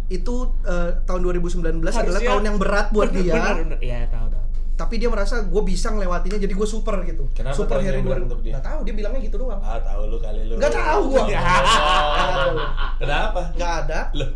itu 0.07 0.35
eh, 0.63 0.89
tahun 1.03 1.21
2019 1.21 1.61
adalah 1.81 1.93
Harusnya- 1.93 2.29
tahun 2.29 2.43
yang 2.43 2.57
berat 2.57 2.87
buat 2.89 3.09
Bener, 3.11 3.21
dia. 3.21 3.33
Bener 3.35 3.55
bener. 3.59 3.77
Iya 3.77 3.97
tahu 4.07 4.25
tahu. 4.29 4.41
Tapi 4.73 4.95
dia 4.97 5.05
merasa 5.05 5.35
gue 5.43 5.63
bisa 5.63 5.87
ngelewatinya 5.91 6.37
jadi 6.39 6.49
gue 6.49 6.67
super 6.67 6.97
gitu. 7.03 7.29
Kenapa 7.31 7.53
super 7.53 7.77
Harry 7.77 7.99
yang 7.99 8.07
berat 8.07 8.19
2000. 8.19 8.25
untuk 8.25 8.39
dia? 8.41 8.53
Nggak 8.55 8.65
tahu, 8.65 8.79
dia 8.81 8.93
bilangnya 8.95 9.21
gitu 9.21 9.35
doang. 9.37 9.61
Ah, 9.61 9.77
tahu 9.77 10.01
lu 10.07 10.17
kali 10.17 10.41
lu. 10.47 10.53
Nggak 10.57 10.73
tahu 10.73 11.01
gua. 11.11 11.21
Oh. 11.21 11.27
Kenapa? 13.01 13.41
Nggak 13.53 13.73
ada. 13.85 13.99
Loh. 14.15 14.29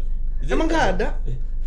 Emang 0.49 0.67
nggak 0.67 0.85
ada. 0.95 1.07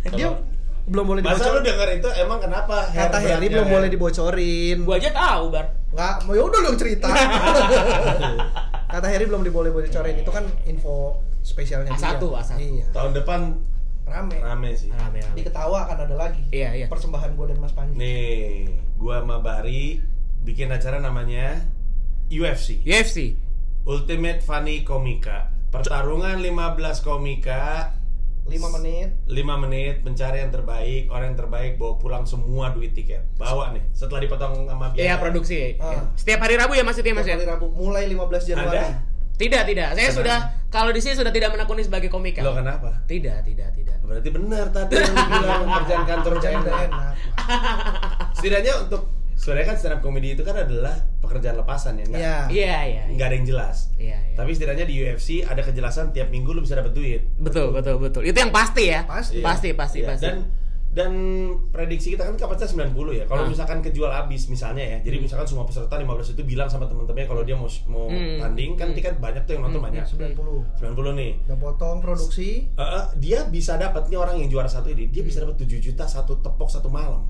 Eh, 0.01 0.09
Dia 0.11 0.27
kalau- 0.27 0.41
belum 0.81 1.05
boleh 1.07 1.21
Masa 1.21 1.37
lu 1.47 1.61
dibocorin. 1.61 1.63
denger 1.63 1.89
itu 1.95 2.09
emang 2.19 2.39
kenapa? 2.39 2.75
Kata 2.89 3.17
Harry 3.19 3.47
belum 3.47 3.65
hair? 3.65 3.73
boleh 3.75 3.87
dibocorin. 3.87 4.77
Gua 4.81 4.95
aja 4.97 5.09
tahu 5.09 5.43
bar. 5.49 5.65
Nggak, 5.91 6.15
mau 6.23 6.33
yaudah 6.33 6.59
dong 6.63 6.75
cerita. 6.75 7.07
Kata 8.91 9.07
Harry 9.07 9.25
belum 9.25 9.41
diboleh 9.41 9.69
bocorin. 9.69 10.15
Itu 10.17 10.29
kan 10.29 10.45
info 10.65 11.21
spesialnya 11.41 11.93
A1, 11.93 12.17
dia. 12.17 12.27
A1. 12.33 12.51
Iya. 12.59 12.85
Tahun 12.91 13.11
depan 13.13 13.39
Rame. 14.03 14.35
rame 14.37 14.69
sih. 14.73 14.89
Rame 14.89 15.21
rame. 15.21 15.35
Diketawa 15.37 15.87
akan 15.87 15.97
ada 16.03 16.15
lagi. 16.17 16.43
Iya 16.51 16.69
iya. 16.75 16.87
Persembahan 16.87 17.31
gue 17.31 17.45
dan 17.47 17.57
Mas 17.57 17.71
Panji. 17.71 17.95
Nih, 17.95 18.67
gua 18.97 19.23
sama 19.23 19.39
Bari 19.39 20.01
bikin 20.41 20.67
acara 20.67 20.97
namanya 20.97 21.61
UFC. 22.27 22.81
UFC. 22.81 23.37
Ultimate 23.83 24.41
Funny 24.41 24.83
Komika. 24.83 25.47
Pertarungan 25.71 26.35
15 26.37 26.99
komika 26.99 27.95
5 28.41 28.75
menit. 28.81 29.09
5 29.29 29.63
menit 29.63 29.95
mencari 30.01 30.41
yang 30.41 30.51
terbaik, 30.51 31.07
orang 31.13 31.33
yang 31.33 31.39
terbaik 31.39 31.71
bawa 31.77 31.93
pulang 32.01 32.23
semua 32.25 32.73
duit 32.73 32.91
tiket. 32.91 33.21
Bawa 33.37 33.71
nih 33.71 33.85
setelah 33.93 34.21
dipotong 34.25 34.65
sama 34.65 34.91
biaya. 34.91 35.13
Iya 35.13 35.15
produksi. 35.21 35.77
Ah. 35.77 36.09
Setiap 36.17 36.41
hari 36.41 36.57
Rabu 36.57 36.73
ya 36.73 36.83
maksudnya 36.83 37.13
Mas 37.13 37.29
Tiap 37.29 37.37
ya? 37.37 37.37
hari 37.37 37.47
Rabu 37.47 37.67
mulai 37.71 38.09
15 38.09 38.49
Januari. 38.49 38.77
Ada? 38.77 38.87
Tidak 39.37 39.61
tidak. 39.65 39.89
Saya 39.97 40.09
Kenapa? 40.09 40.19
sudah 40.21 40.37
kalau 40.69 40.91
di 40.93 41.01
sini 41.01 41.13
sudah 41.17 41.33
tidak 41.33 41.49
menekuni 41.53 41.81
sebagai 41.85 42.09
komika. 42.09 42.41
Lo 42.45 42.53
kenapa? 42.53 43.01
Tidak 43.09 43.41
tidak 43.45 43.69
tidak. 43.73 43.97
Berarti 44.05 44.29
benar 44.29 44.65
tadi 44.69 44.93
yang 44.99 45.15
bilang 45.15 45.63
kerjaan 45.81 46.03
kantor 46.05 46.31
udah 46.37 46.51
enak. 46.51 47.13
Setidaknya 48.37 48.73
untuk 48.89 49.20
sebenarnya 49.41 49.67
kan 49.67 49.75
stand 49.75 49.93
up 49.93 50.01
comedy 50.01 50.27
itu 50.31 50.43
kan 50.43 50.53
adalah 50.55 50.93
pekerjaan 51.17 51.57
lepasan 51.57 51.97
ya, 51.97 52.05
nggak? 52.05 52.21
Iya. 52.21 52.35
Iya 52.47 52.77
iya. 52.85 53.03
Nggak 53.09 53.25
ada 53.25 53.35
yang 53.35 53.47
jelas. 53.47 53.77
Iya 53.97 54.17
iya. 54.21 54.35
Tapi 54.37 54.49
setidaknya 54.51 54.85
di 54.85 54.95
UFC 54.99 55.29
ada 55.41 55.59
kejelasan 55.59 56.11
tiap 56.11 56.29
minggu 56.29 56.51
lu 56.51 56.61
bisa 56.61 56.75
dapat 56.75 56.93
duit. 56.93 57.25
betul 57.35 57.73
betul 57.73 57.97
betul. 57.97 58.21
Itu 58.21 58.37
yang 58.37 58.51
pasti 58.51 58.83
ya. 58.87 59.01
Pasti. 59.03 59.35
Iya. 59.35 59.43
Pasti 59.43 59.69
pasti 59.73 59.97
Iya. 59.99 60.07
pasti. 60.07 60.23
Dan 60.23 60.37
dan 60.91 61.11
prediksi 61.71 62.11
kita 62.11 62.21
kan 62.21 62.35
kapasitas 62.35 62.75
90 62.75 62.91
ya. 63.13 63.23
Kalau 63.23 63.43
Ah. 63.43 63.49
misalkan 63.49 63.79
kejual 63.79 64.11
habis 64.11 64.45
misalnya 64.45 64.83
ya. 64.83 64.97
Jadi 64.99 65.17
misalkan 65.19 65.47
semua 65.47 65.63
peserta 65.63 65.95
15 65.95 66.29
itu 66.29 66.43
bilang 66.43 66.67
sama 66.67 66.83
teman-temannya 66.83 67.25
kalau 67.25 67.41
dia 67.41 67.55
mau 67.55 67.71
mau 67.87 68.11
Hmm. 68.11 68.43
tanding 68.43 68.75
kan 68.75 68.91
Hmm. 68.91 68.95
tiket 68.99 69.15
banyak 69.17 69.41
tuh 69.41 69.55
yang 69.55 69.63
nonton 69.65 69.79
Hmm. 69.79 69.87
banyak. 69.87 70.03
90. 70.05 70.67
90 70.75 71.15
nih. 71.15 71.31
Udah 71.47 71.57
potong 71.57 71.97
produksi. 71.97 72.67
Eh, 72.67 72.83
eh, 72.83 73.05
dia 73.17 73.47
bisa 73.47 73.73
dapat 73.75 74.05
nih 74.05 74.19
orang 74.19 74.35
yang 74.37 74.51
juara 74.51 74.67
satu 74.67 74.91
ini, 74.91 75.07
dia 75.07 75.23
bisa 75.23 75.39
dapat 75.39 75.55
7 75.57 75.79
juta 75.79 76.03
satu 76.05 76.37
tepok 76.37 76.67
satu 76.67 76.91
malam. 76.91 77.23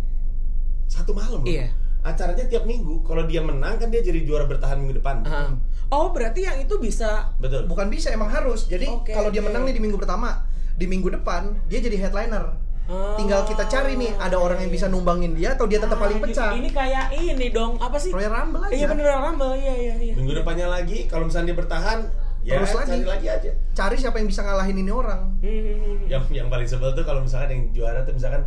Satu 0.88 1.14
malam 1.14 1.40
loh. 1.40 1.48
Iya. 1.48 1.70
Acaranya 2.02 2.46
tiap 2.46 2.66
minggu. 2.66 3.02
Kalau 3.02 3.24
dia 3.24 3.40
menang 3.40 3.78
kan 3.78 3.88
dia 3.88 4.02
jadi 4.02 4.22
juara 4.22 4.46
bertahan 4.46 4.78
minggu 4.78 4.98
depan. 4.98 5.22
Ah. 5.24 5.54
Oh 5.88 6.10
berarti 6.10 6.44
yang 6.44 6.58
itu 6.58 6.76
bisa. 6.78 7.30
Betul. 7.38 7.68
Bukan 7.68 7.88
bisa 7.88 8.10
emang 8.10 8.28
harus. 8.28 8.66
Jadi 8.66 8.88
Oke, 8.88 9.12
kalau 9.12 9.30
dia 9.30 9.40
menang 9.40 9.64
nih 9.64 9.76
di 9.76 9.82
minggu 9.82 9.96
pertama, 9.96 10.42
di 10.74 10.86
minggu 10.86 11.12
depan 11.12 11.54
dia 11.68 11.78
jadi 11.78 11.98
headliner. 12.00 12.58
Ah. 12.88 13.14
Tinggal 13.14 13.46
kita 13.46 13.70
cari 13.70 13.94
nih 13.96 14.18
ada 14.18 14.36
orang 14.36 14.60
yang 14.60 14.72
bisa 14.72 14.90
numbangin 14.90 15.32
dia 15.32 15.54
atau 15.54 15.70
dia 15.70 15.78
tetap 15.78 15.96
paling 15.96 16.18
Ah, 16.18 16.24
pecah. 16.26 16.52
Ini 16.54 16.70
kayak 16.70 17.06
ini 17.14 17.48
dong 17.50 17.78
apa 17.78 17.96
sih? 17.96 18.10
Royal 18.10 18.34
Rumble 18.34 18.66
aja. 18.66 18.74
Iya 18.74 18.86
bener 18.90 19.06
Rumble. 19.08 19.54
Iya 19.54 19.74
iya 19.78 19.94
iya. 20.02 20.14
Minggu 20.18 20.34
depannya 20.34 20.68
lagi 20.68 21.06
kalau 21.06 21.30
misalnya 21.30 21.54
dia 21.54 21.58
bertahan, 21.62 22.00
ya 22.42 22.58
Terus 22.58 22.74
lagi. 22.74 22.90
cari 22.98 23.06
lagi 23.06 23.28
aja. 23.30 23.52
Cari 23.72 23.96
siapa 23.96 24.18
yang 24.18 24.28
bisa 24.28 24.42
ngalahin 24.42 24.74
ini 24.76 24.90
orang. 24.90 25.22
Hmm. 25.40 26.10
Yang 26.10 26.24
yang 26.34 26.48
paling 26.50 26.66
sebel 26.66 26.92
tuh 26.92 27.06
kalau 27.06 27.22
misalkan 27.22 27.52
yang 27.52 27.62
juara 27.72 28.02
tuh 28.02 28.18
misalkan 28.18 28.42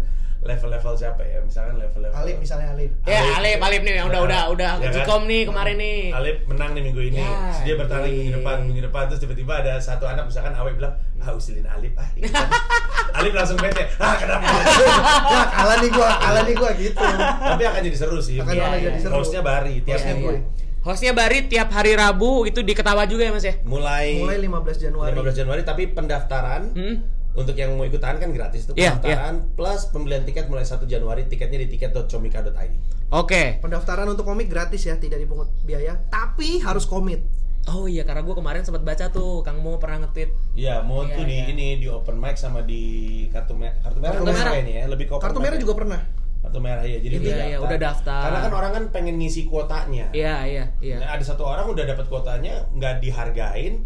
level-level 0.45 0.93
siapa 0.95 1.21
ya? 1.21 1.41
Misalkan 1.41 1.75
level-level 1.75 2.13
Alif 2.15 2.37
misalnya 2.39 2.69
Alif. 2.71 2.93
Ya, 3.03 3.21
Alip, 3.35 3.59
Alip 3.59 3.81
nih 3.81 3.93
yang 3.97 4.07
udah 4.07 4.21
Nah, 4.21 4.29
udah 4.29 4.43
udah 4.51 4.71
ya 4.79 5.03
kan? 5.03 5.21
Nih 5.25 5.43
kemarin 5.43 5.77
nih. 5.77 6.01
Alif 6.13 6.37
menang 6.45 6.71
nih 6.73 6.83
minggu 6.85 7.03
ini. 7.03 7.19
Ya, 7.19 7.33
Terus 7.49 7.59
dia 7.65 7.75
bertahan 7.75 8.03
lagi 8.03 8.13
minggu 8.15 8.31
iya. 8.31 8.39
depan, 8.39 8.57
minggu 8.63 8.83
depan 8.85 9.03
terus 9.09 9.21
tiba-tiba 9.21 9.53
ada 9.59 9.73
satu 9.77 10.05
anak 10.05 10.29
misalkan 10.29 10.53
Awe 10.53 10.71
bilang, 10.71 10.93
"Ah, 11.19 11.33
usilin 11.33 11.65
Alif 11.65 11.97
ah." 11.97 12.09
ini 12.15 12.29
kan." 12.29 12.45
Alif 13.19 13.33
langsung 13.33 13.57
bete. 13.57 13.89
"Ah, 13.97 14.15
kenapa?" 14.15 14.45
ya 15.33 15.43
kalah 15.51 15.77
nih 15.81 15.91
gua, 15.91 16.11
kalah 16.15 16.43
nih 16.45 16.55
gua 16.55 16.71
gitu. 16.75 17.01
Tapi 17.41 17.63
akan 17.65 17.81
jadi 17.83 17.97
seru 17.97 18.19
sih. 18.21 18.37
Akan 18.39 18.53
Iya, 18.53 18.63
malah 18.63 18.79
iya. 18.79 18.87
jadi 18.87 18.99
seru. 19.01 19.13
Hostnya 19.17 19.41
Bari 19.41 19.75
tiap 19.81 19.97
Hostnya 19.97 20.15
minggu. 20.15 20.29
gue. 20.29 20.39
Hostnya 20.85 21.13
Bari 21.13 21.49
tiap 21.49 21.73
hari 21.73 21.97
Rabu 21.97 22.45
itu 22.45 22.61
diketawa 22.61 23.09
juga 23.09 23.25
ya 23.25 23.33
Mas 23.33 23.41
ya? 23.43 23.57
Mulai 23.65 24.21
Mulai 24.21 24.37
15 24.39 24.77
Januari. 24.79 25.11
15 25.11 25.33
Januari 25.35 25.63
tapi 25.65 25.89
pendaftaran 25.89 26.63
Hmm? 26.71 26.97
Untuk 27.35 27.53
yang 27.53 27.74
mau 27.74 27.82
ikutan 27.82 28.16
kan 28.16 28.30
gratis 28.30 28.64
itu 28.64 28.72
Iya, 28.74 28.95
pendaftaran 28.97 29.35
plus 29.53 29.91
pembelian 29.91 30.22
tiket 30.22 30.47
mulai 30.47 30.62
1 30.62 30.78
Januari 30.85 31.26
tiketnya 31.26 31.59
di 31.59 31.68
tiket.comika.id. 31.68 32.74
Oke. 33.11 33.59
Pendaftaran 33.59 34.07
untuk 34.07 34.22
komik 34.24 34.47
gratis 34.47 34.82
ya, 34.82 34.95
tidak 34.95 35.18
dipungut 35.18 35.51
biaya, 35.62 35.99
tapi 36.09 36.59
harus 36.59 36.85
komit. 36.85 37.22
Oh 37.66 37.87
iya 37.87 38.05
karena 38.05 38.20
gue 38.20 38.35
kemarin 38.35 38.61
sempat 38.61 38.82
baca 38.82 39.09
tuh 39.09 39.41
Kang 39.41 39.57
Mo 39.59 39.78
pernah 39.78 40.05
nge-tweet. 40.05 40.30
Iya, 40.53 40.78
mau 40.80 41.01
Iya, 41.03 41.16
tuh 41.16 41.24
di 41.24 41.32
iya. 41.35 41.49
ini 41.49 41.66
di 41.78 41.89
open 41.89 42.14
mic 42.14 42.37
sama 42.37 42.61
di 42.61 42.82
kartu 43.28 43.55
merah. 43.55 43.72
Kartu 43.80 43.99
merah 43.99 44.12
Kartu 44.14 44.26
merah. 44.30 44.53
ini 44.55 44.72
ya, 44.74 44.85
lebih 44.85 45.05
ke 45.05 45.12
open 45.12 45.24
Kartu 45.24 45.41
merah 45.41 45.57
ya. 45.57 45.62
juga 45.62 45.74
pernah. 45.74 46.01
Kartu 46.39 46.59
merah 46.61 46.85
ya. 46.85 46.99
Jadi 47.01 47.14
Iya, 47.18 47.37
iya, 47.47 47.59
udah 47.59 47.78
daftar. 47.80 48.20
Karena 48.20 48.39
kan 48.43 48.53
orang 48.53 48.70
kan 48.70 48.85
pengen 48.93 49.16
ngisi 49.16 49.49
kuotanya. 49.49 50.12
Iya 50.12 50.37
iya 50.45 50.64
iya. 50.78 50.97
Nah, 51.01 51.16
ada 51.16 51.24
satu 51.24 51.41
orang 51.43 51.64
udah 51.66 51.85
dapat 51.85 52.05
kuotanya, 52.05 52.68
nggak 52.70 53.01
dihargain, 53.01 53.80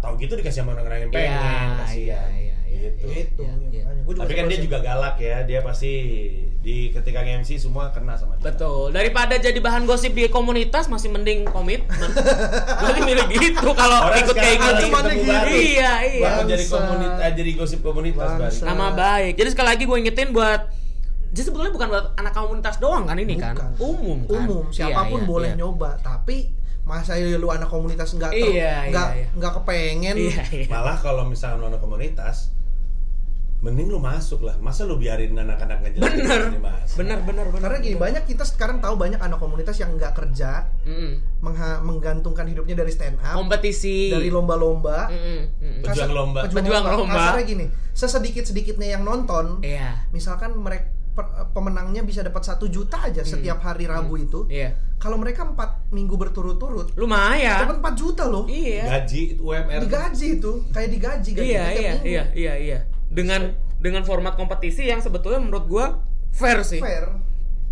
tahu 0.00 0.16
gitu 0.16 0.32
dikasih 0.34 0.64
sama 0.64 0.72
orang-orang 0.72 1.04
yang 1.04 1.12
pengen, 1.12 1.28
Iya, 1.28 1.44
kasihan. 1.76 1.92
iya, 1.92 2.20
iya, 2.32 2.39
Gitu. 2.70 3.04
Itu. 3.10 3.42
Iya, 3.42 3.54
iya. 3.72 3.84
Gua 4.06 4.12
juga 4.14 4.22
Tapi 4.26 4.34
kan 4.38 4.44
dia 4.46 4.58
juga 4.62 4.78
galak 4.78 5.16
ya, 5.18 5.36
dia 5.42 5.60
pasti 5.60 5.92
di 6.60 6.92
ketika 6.92 7.24
MC 7.24 7.56
semua 7.56 7.88
kena 7.88 8.14
sama 8.14 8.36
dia. 8.36 8.52
Betul. 8.52 8.92
Daripada 8.92 9.34
jadi 9.40 9.56
bahan 9.56 9.88
gosip 9.88 10.12
di 10.12 10.28
komunitas 10.28 10.92
masih 10.92 11.08
mending 11.08 11.48
komitmen. 11.48 12.10
Gue 12.80 13.00
milih 13.00 13.26
gitu 13.32 13.68
kalau 13.72 14.12
ikut 14.12 14.36
kayak 14.36 14.56
gitu. 14.60 14.92
Cuman 14.92 15.02
baru. 15.08 15.48
Iya 15.50 15.92
iya. 16.04 16.22
Bakal 16.28 16.44
jadi 16.52 16.64
komunitas, 16.68 17.20
eh, 17.24 17.32
jadi 17.32 17.50
gosip 17.56 17.80
komunitas. 17.80 18.60
Nama 18.60 18.86
baik. 18.92 19.34
Jadi 19.40 19.48
sekali 19.56 19.68
lagi 19.72 19.82
gue 19.88 19.96
ingetin 19.96 20.30
buat 20.36 20.80
jadi 21.30 21.46
sebetulnya 21.46 21.70
bukan 21.70 21.88
buat 21.94 22.06
anak 22.18 22.32
komunitas 22.34 22.76
doang 22.82 23.06
kan 23.06 23.14
ini 23.14 23.38
kan? 23.38 23.54
Bukan. 23.54 23.70
Umum 23.78 24.18
kan. 24.26 24.34
umum 24.50 24.64
Iya, 24.66 24.74
siapa 24.74 25.00
pun 25.06 25.20
iya, 25.22 25.28
boleh 25.30 25.50
iya. 25.54 25.58
nyoba 25.62 25.90
tapi 26.02 26.50
masa 26.82 27.14
ya 27.14 27.38
lu 27.38 27.46
anak 27.54 27.70
komunitas 27.70 28.18
nggak 28.18 28.34
Iya, 28.34 28.50
iya, 28.50 28.74
nggak 28.90 29.08
iya. 29.14 29.26
nggak 29.38 29.52
kepengen 29.62 30.14
Iya 30.18 30.42
iya. 30.50 30.66
Malah 30.66 30.98
kalau 30.98 31.22
misalnya 31.30 31.62
lu 31.62 31.66
anak 31.70 31.78
komunitas, 31.78 32.50
mending 33.60 33.86
lu 33.86 33.98
masuk 33.98 34.40
lah. 34.40 34.56
Masa 34.56 34.82
lu 34.82 34.96
biarin 34.96 35.32
anak-anak 35.32 35.78
ngejelas 35.82 36.08
Bener. 36.10 36.40
ini 36.48 36.58
mas? 36.58 36.90
Bener 36.92 37.18
bener 37.20 37.46
bener. 37.46 37.60
karena 37.62 37.78
gini 37.78 37.96
banyak 37.96 38.24
kita 38.24 38.42
sekarang 38.42 38.78
tahu 38.78 38.96
banyak 38.96 39.16
anak 39.16 39.36
komunitas 39.36 39.76
yang 39.76 39.92
nggak 39.92 40.12
kerja 40.12 40.64
Mm-mm. 40.82 41.20
mengha- 41.38 41.80
menggantungkan 41.80 42.44
hidupnya 42.46 42.72
dari 42.74 42.88
stand 42.88 43.16
up 43.18 43.36
Kompetisi. 43.36 44.08
dari 44.08 44.28
lomba-lomba 44.28 45.06
Mm-mm, 45.06 45.40
mm-mm. 45.54 45.82
Pejuang 45.82 46.08
lomba. 46.10 46.40
Pejuang 46.46 46.84
lomba. 46.86 47.12
kasarnya 47.30 47.44
gini 47.46 47.66
sesedikit 47.90 48.44
sedikitnya 48.44 48.88
yang 48.90 49.02
nonton 49.02 49.60
Iya. 49.60 50.08
misalkan 50.08 50.56
mereka 50.56 50.96
pemenangnya 51.50 52.00
bisa 52.00 52.22
dapat 52.22 52.40
satu 52.40 52.64
juta 52.66 52.96
aja 53.02 53.20
setiap 53.20 53.60
hari 53.60 53.84
Rabu 53.84 54.16
itu 54.16 54.46
Iya. 54.46 54.72
kalau 54.96 55.16
mereka 55.16 55.44
empat 55.44 55.90
minggu 55.90 56.16
berturut-turut 56.16 56.94
Lumayan. 56.94 57.60
dapat 57.60 57.76
4 57.76 57.92
juta 57.94 58.24
loh 58.24 58.46
Iya. 58.46 58.88
Gaji 58.88 59.36
UMR. 59.36 59.80
digaji 59.80 60.26
itu 60.34 60.52
kayak 60.70 60.88
digaji 60.88 61.30
gaji 61.34 61.44
Iya 61.44 61.64
iya 61.68 61.92
minggu. 61.92 62.06
iya 62.06 62.22
iya 62.32 62.54
iya. 62.56 62.78
Dengan 63.10 63.52
dengan 63.82 64.06
format 64.06 64.38
kompetisi 64.38 64.86
yang 64.86 65.02
sebetulnya 65.02 65.42
menurut 65.42 65.64
gua 65.66 65.86
fair 66.30 66.62
sih. 66.62 66.78
fair 66.78 67.29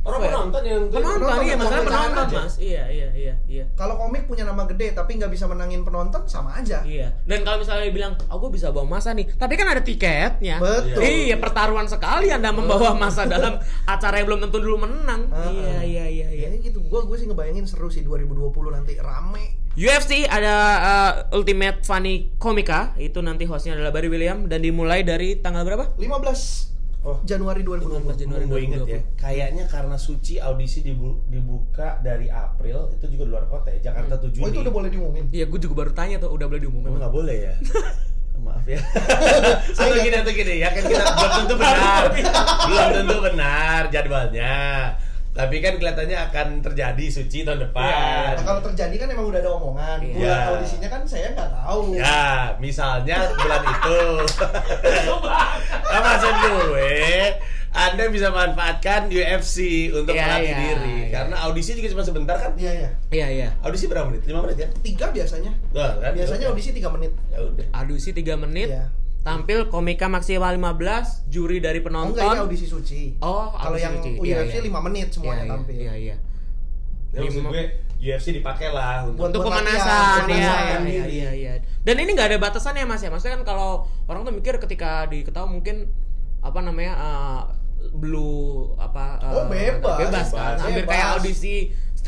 Orang 0.09 0.20
fair. 0.20 0.30
penonton 0.30 0.62
yang 0.62 0.82
penonton, 0.88 1.18
Penonton 1.20 1.38
iya 1.38 1.48
yang 1.48 1.61
masalah 1.61 1.84
penonton 1.84 2.24
aja. 2.24 2.38
mas 2.40 2.54
iya 2.56 2.82
iya 2.88 3.09
iya 3.12 3.34
iya 3.44 3.64
Kalau 3.74 3.94
komik 3.96 4.24
punya 4.24 4.42
nama 4.42 4.64
gede 4.64 4.92
tapi 4.92 5.11
nggak 5.14 5.28
bisa 5.28 5.44
menangin 5.44 5.84
penonton 5.84 6.24
sama 6.24 6.56
aja. 6.56 6.80
Iya. 6.82 7.12
Dan 7.22 7.44
kalau 7.44 7.61
misalnya 7.61 7.88
bilang, 7.88 8.12
"Oh, 8.26 8.38
gue 8.38 8.50
bisa 8.50 8.68
bawa 8.68 8.88
masa 8.88 9.12
nih." 9.12 9.28
Tapi 9.30 9.54
kan 9.54 9.68
ada 9.68 9.80
tiketnya. 9.80 10.56
Betul. 10.59 10.98
Iya, 10.98 11.36
pertaruhan 11.36 11.84
sekali 11.84 12.28
Anda 12.28 12.50
membawa 12.50 12.92
masa 12.94 13.22
dalam 13.24 13.61
acara 13.84 14.16
yang 14.16 14.26
belum 14.26 14.40
tentu 14.42 14.59
dulu 14.59 14.80
menang. 14.80 15.28
Ah, 15.28 15.48
Iya, 15.48 15.68
ah. 15.70 15.82
iya, 15.82 16.04
iya, 16.06 16.26
iya. 16.28 16.46
Ya 16.48 16.59
gitu. 16.59 16.80
Gue 16.82 17.04
gue 17.04 17.16
sih 17.16 17.26
ngebayangin 17.26 17.68
seru 17.68 17.86
sih 17.86 18.00
2020 18.00 18.50
nanti 18.72 18.96
rame. 18.96 19.61
UFC 19.74 20.26
ada 20.26 20.54
uh, 20.80 21.12
Ultimate 21.30 21.86
Funny 21.86 22.34
Comica, 22.34 22.96
itu 22.96 23.22
nanti 23.22 23.46
hostnya 23.46 23.78
adalah 23.78 23.94
Barry 23.94 24.11
William 24.11 24.46
dan 24.46 24.59
dimulai 24.59 25.06
dari 25.06 25.38
tanggal 25.38 25.62
berapa? 25.62 25.94
15 25.94 26.78
Oh. 26.99 27.22
Januari 27.22 27.62
2020. 27.62 28.11
15 28.11 28.18
Januari 28.18 28.44
gue 28.44 28.61
inget 28.61 28.80
ya, 28.82 28.99
2020. 28.99 29.22
kayaknya 29.22 29.64
karena 29.66 29.96
Suci 29.96 30.34
audisi 30.36 30.82
dibu- 30.82 31.22
dibuka 31.24 32.03
dari 32.03 32.26
April 32.26 32.90
itu 32.90 33.07
juga 33.07 33.22
di 33.24 33.30
luar 33.30 33.46
kota 33.46 33.70
ya, 33.70 33.78
Jakarta 33.80 34.18
7 34.18 34.34
Oh 34.42 34.49
itu 34.49 34.61
udah 34.61 34.74
boleh 34.74 34.90
diumumin. 34.90 35.24
Iya, 35.30 35.46
gue 35.46 35.59
juga 35.59 35.74
baru 35.78 35.92
tanya 35.92 36.18
tuh, 36.18 36.30
udah 36.30 36.46
boleh 36.46 36.59
diumumin. 36.59 36.90
Emang 36.90 37.01
nggak 37.01 37.14
boleh 37.14 37.36
ya? 37.38 37.55
Maaf 38.38 38.66
ya. 38.66 38.78
atau 39.78 39.99
gini 39.99 40.14
atau 40.14 40.30
gini 40.30 40.55
ya 40.62 40.70
kan 40.70 40.82
kita 40.86 41.05
belum 41.11 41.30
tentu 41.42 41.55
benar, 41.59 42.03
belum 42.70 42.86
tentu 42.94 43.16
benar 43.18 43.80
jadwalnya. 43.90 44.55
Tapi 45.39 45.62
kan 45.62 45.78
kelihatannya 45.78 46.18
akan 46.18 46.47
terjadi 46.66 47.05
Suci 47.14 47.47
tahun 47.47 47.70
depan. 47.70 47.86
Nah, 47.86 48.43
kalau 48.43 48.59
terjadi 48.59 48.95
kan 48.99 49.07
emang 49.14 49.30
udah 49.30 49.39
ada 49.39 49.51
omongan. 49.55 50.03
Iya. 50.03 50.18
Bulan 50.18 50.41
audisinya 50.51 50.89
kan 50.91 51.03
saya 51.07 51.30
nggak 51.30 51.51
tahu. 51.55 51.95
Ya, 51.95 52.59
misalnya 52.59 53.16
bulan 53.39 53.62
itu. 53.62 54.01
Nah, 55.89 56.01
maksud 56.03 56.34
gue, 56.43 56.99
Anda 57.68 58.11
bisa 58.11 58.34
manfaatkan 58.34 59.07
UFC 59.07 59.89
untuk 59.95 60.16
Iya, 60.16 60.24
melatih 60.26 60.51
iya, 60.51 60.59
diri. 60.59 60.97
iya. 61.07 61.09
Karena 61.14 61.36
audisi 61.47 61.70
juga 61.78 61.89
cuma 61.95 62.03
sebentar 62.03 62.34
kan? 62.34 62.53
Iya 62.59 62.72
iya. 62.74 62.91
Iya, 63.14 63.26
iya. 63.30 63.49
Audisi 63.62 63.86
berapa 63.86 64.11
menit? 64.11 64.26
5 64.26 64.43
menit 64.43 64.57
ya? 64.59 64.68
Tiga 64.82 65.07
biasanya. 65.14 65.53
Wah, 65.70 65.93
kan? 66.03 66.11
Biasanya 66.18 66.45
Ya 66.45 66.51
audisi 66.51 66.70
3 66.74 66.89
menit. 66.91 67.12
Ya 67.30 67.39
udah. 67.47 67.66
Adusi 67.78 68.11
3 68.11 68.34
menit. 68.34 68.74
Iya. 68.74 68.91
Tampil 69.18 69.68
komika 69.68 70.06
maksimal 70.06 70.52
15, 70.52 71.28
juri 71.28 71.58
dari 71.58 71.78
Oh 71.78 71.84
penonton. 71.84 72.16
enggak 72.16 72.32
ini 72.32 72.40
audisi 72.40 72.64
suci. 72.64 73.00
Oh, 73.18 73.52
Kalau 73.52 73.76
yang 73.76 73.98
suci. 73.98 74.16
UFC 74.16 74.24
Iya, 74.24 74.62
iya. 74.62 74.68
5 74.72 74.86
menit 74.88 75.08
semuanya 75.10 75.42
Iya, 75.42 75.50
tampil. 75.50 75.74
Iya, 75.76 75.94
iya. 75.94 76.16
Ya, 77.08 77.18
maksud 77.20 77.42
gue 77.42 77.62
UFC 77.98 78.26
dipakai 78.32 78.68
lah 78.68 79.02
untuk 79.02 79.26
untuk 79.26 79.40
buat 79.42 79.58
pemanasan 79.58 80.22
latihan, 80.22 80.30
iya, 80.30 80.38
iya, 80.38 80.76
pemanasan 80.76 80.84
iya, 80.86 81.04
iya, 81.08 81.30
iya. 81.34 81.52
Dan 81.82 81.96
ini 81.98 82.10
nggak 82.12 82.28
ada 82.30 82.38
batasannya 82.38 82.84
mas 82.84 83.00
ya. 83.00 83.10
Maksudnya 83.10 83.36
kan 83.36 83.44
kalau 83.44 83.70
orang 84.06 84.22
tuh 84.22 84.30
mikir 84.30 84.54
ketika 84.58 85.04
diketahui 85.04 85.50
mungkin 85.50 85.88
apa 86.38 86.60
namanya 86.62 86.92
uh, 86.94 87.40
blue 87.90 88.70
apa 88.76 89.18
uh, 89.18 89.34
Oh, 89.34 89.44
bebas. 89.48 89.98
bebas 89.98 90.28
kan. 90.30 90.54
Bebas. 90.54 90.62
Hampir 90.62 90.84
kayak 90.86 91.06
audisi 91.16 91.54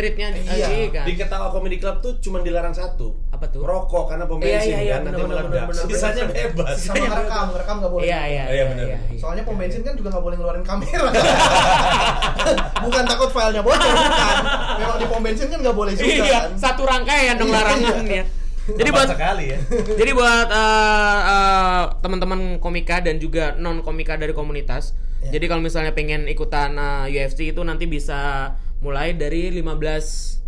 streetnya 0.00 0.32
di 0.32 0.40
Iya. 0.42 0.66
iya, 0.66 0.88
kan. 0.88 1.04
di 1.04 1.12
Ketawa 1.12 1.52
Comedy 1.52 1.76
Club 1.76 2.00
tuh 2.00 2.12
cuma 2.18 2.40
dilarang 2.40 2.72
satu. 2.72 3.20
Apa 3.28 3.44
tuh? 3.46 3.60
Rokok 3.60 4.08
karena 4.08 4.24
pom 4.24 4.40
bensin 4.40 4.56
Iya, 4.56 4.64
iya, 4.64 4.78
iya, 4.80 4.94
kan 4.96 5.02
nanti 5.06 5.22
meledak. 5.22 5.68
Sisanya 5.76 6.24
bebas. 6.26 6.76
Sama 6.80 7.04
ngerekam, 7.12 7.46
ngerekam 7.52 7.76
nggak 7.78 7.92
boleh. 7.92 8.04
Iya, 8.08 8.20
iya, 8.24 8.44
Iya, 8.48 8.64
bener. 8.66 8.86
Soalnya 9.14 9.42
pom 9.44 9.60
bensin 9.60 9.84
kan 9.84 9.92
juga 9.92 10.08
nggak 10.08 10.24
boleh 10.24 10.36
ngeluarin 10.40 10.64
kamera. 10.64 11.08
bukan 12.84 13.02
takut 13.04 13.28
filenya 13.30 13.60
bocor, 13.60 13.92
bukan. 13.92 14.36
Memang 14.80 14.96
di 14.96 15.06
pom 15.06 15.20
bensin 15.20 15.46
kan 15.46 15.58
nggak 15.60 15.76
boleh 15.76 15.92
juga 15.92 16.08
Iya, 16.08 16.24
kan. 16.24 16.50
satu 16.56 16.82
rangkaian 16.82 17.36
dong 17.36 17.52
Iya. 17.52 17.56
larangannya. 17.60 18.22
Jadi 18.70 18.88
buat 18.88 19.08
sekali 19.10 19.44
ya. 19.50 19.58
Jadi 20.00 20.10
buat 20.14 20.48
uh, 20.48 21.20
uh, 21.26 21.82
teman-teman 22.00 22.40
komika 22.56 23.02
dan 23.02 23.18
juga 23.18 23.52
non 23.54 23.82
komika 23.82 24.14
dari 24.14 24.32
komunitas. 24.32 24.94
Ya. 25.20 25.36
Jadi 25.36 25.44
kalau 25.46 25.60
misalnya 25.60 25.92
pengen 25.92 26.24
ikutan 26.24 26.72
uh, 26.78 27.04
UFC 27.04 27.50
itu 27.50 27.60
nanti 27.60 27.84
bisa 27.84 28.52
mulai 28.80 29.12
dari 29.16 29.52
15 29.52 30.40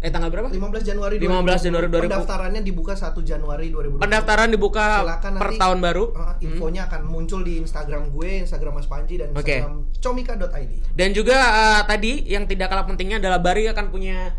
eh 0.00 0.08
tanggal 0.08 0.32
berapa? 0.32 0.48
15 0.48 0.80
Januari 0.80 1.20
15 1.20 1.66
Januari 1.68 1.86
2020. 1.92 2.08
Pendaftarannya 2.08 2.62
dibuka 2.64 2.92
1 2.96 3.20
Januari 3.20 3.66
2020. 3.68 4.00
Pendaftaran 4.00 4.48
dibuka 4.48 4.84
Silakan 5.04 5.32
per 5.36 5.48
nanti, 5.52 5.60
tahun 5.60 5.78
baru. 5.84 6.04
uh, 6.16 6.34
infonya 6.40 6.82
akan 6.88 7.00
muncul 7.04 7.40
di 7.44 7.60
Instagram 7.60 8.08
gue, 8.08 8.30
Instagram 8.48 8.80
Mas 8.80 8.88
Panji 8.88 9.20
dan. 9.20 9.36
Instagram 9.36 9.92
comika.id. 10.00 10.72
Dan 10.96 11.12
juga 11.12 11.36
uh, 11.36 11.80
tadi 11.84 12.24
yang 12.32 12.48
tidak 12.48 12.72
kalah 12.72 12.88
pentingnya 12.88 13.20
adalah 13.20 13.44
Bari 13.44 13.68
akan 13.68 13.92
punya 13.92 14.32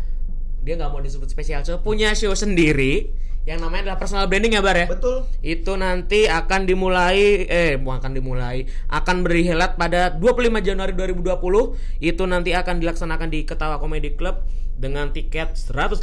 dia 0.62 0.74
nggak 0.78 0.90
mau 0.90 0.98
disebut 1.02 1.30
spesial 1.30 1.62
show, 1.62 1.78
punya 1.78 2.14
show 2.18 2.34
sendiri 2.34 3.10
yang 3.42 3.58
namanya 3.58 3.90
adalah 3.90 3.98
personal 3.98 4.30
branding 4.30 4.54
ya 4.54 4.62
Bar 4.62 4.78
ya. 4.78 4.86
Betul. 4.86 5.26
Itu 5.42 5.74
nanti 5.74 6.30
akan 6.30 6.62
dimulai 6.62 7.42
eh 7.50 7.74
bukan 7.74 7.98
akan 7.98 8.12
dimulai, 8.14 8.70
akan 8.86 9.26
berhelat 9.26 9.74
pada 9.74 10.14
25 10.14 10.62
Januari 10.62 10.94
2020. 10.94 11.98
Itu 11.98 12.22
nanti 12.30 12.54
akan 12.54 12.78
dilaksanakan 12.78 13.28
di 13.34 13.42
Ketawa 13.42 13.82
Comedy 13.82 14.14
Club 14.14 14.46
dengan 14.78 15.10
tiket 15.10 15.58
150.000 15.58 16.02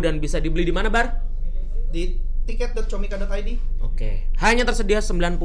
dan 0.00 0.14
bisa 0.20 0.40
dibeli 0.40 0.64
di 0.64 0.72
mana, 0.72 0.88
Bar? 0.88 1.20
Di 1.92 2.16
tiket.comika.id 2.48 3.48
Oke. 3.84 4.32
Hanya 4.40 4.64
tersedia 4.64 5.04
90 5.04 5.36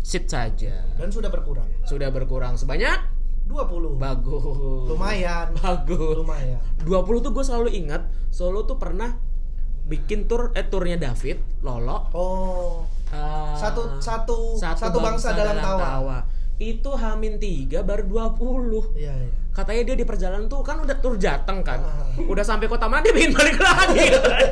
seat 0.00 0.24
saja. 0.24 0.88
dan 0.96 1.12
sudah 1.12 1.28
berkurang. 1.28 1.68
Sudah 1.84 2.08
berkurang 2.08 2.56
sebanyak 2.56 2.96
20. 3.44 3.96
bagus. 4.00 4.40
Lumayan. 4.88 5.52
Bagus. 5.52 6.16
Lumayan. 6.16 6.60
20 6.84 7.24
tuh 7.24 7.32
gue 7.32 7.44
selalu 7.44 7.70
ingat 7.76 8.08
Solo 8.28 8.68
tuh 8.68 8.76
pernah 8.76 9.16
bikin 9.88 10.24
tour 10.24 10.52
eh 10.52 10.62
turnya 10.62 10.94
David 10.96 11.40
Lolo 11.60 12.12
Oh. 12.12 12.84
eh, 13.08 13.54
Satu 13.56 13.96
satu 13.98 14.54
satu, 14.54 15.00
bangsa, 15.00 15.32
dalam, 15.32 15.56
tawa. 15.58 16.18
itu 16.58 16.90
Hamin 16.90 17.38
3 17.38 17.80
baru 17.80 18.04
20 18.04 18.92
Iya, 18.94 19.14
iya. 19.16 19.30
katanya 19.50 19.82
dia 19.84 19.96
di 19.96 20.04
perjalanan 20.04 20.44
tuh 20.44 20.60
kan 20.60 20.76
udah 20.76 20.98
tur 20.98 21.14
Jateng 21.14 21.62
kan 21.62 21.80
Ah. 21.80 22.12
udah 22.20 22.42
sampai 22.42 22.66
kota 22.66 22.84
mana 22.84 23.00
dia 23.00 23.14
pengen 23.14 23.32
balik 23.32 23.56
lagi 23.56 24.06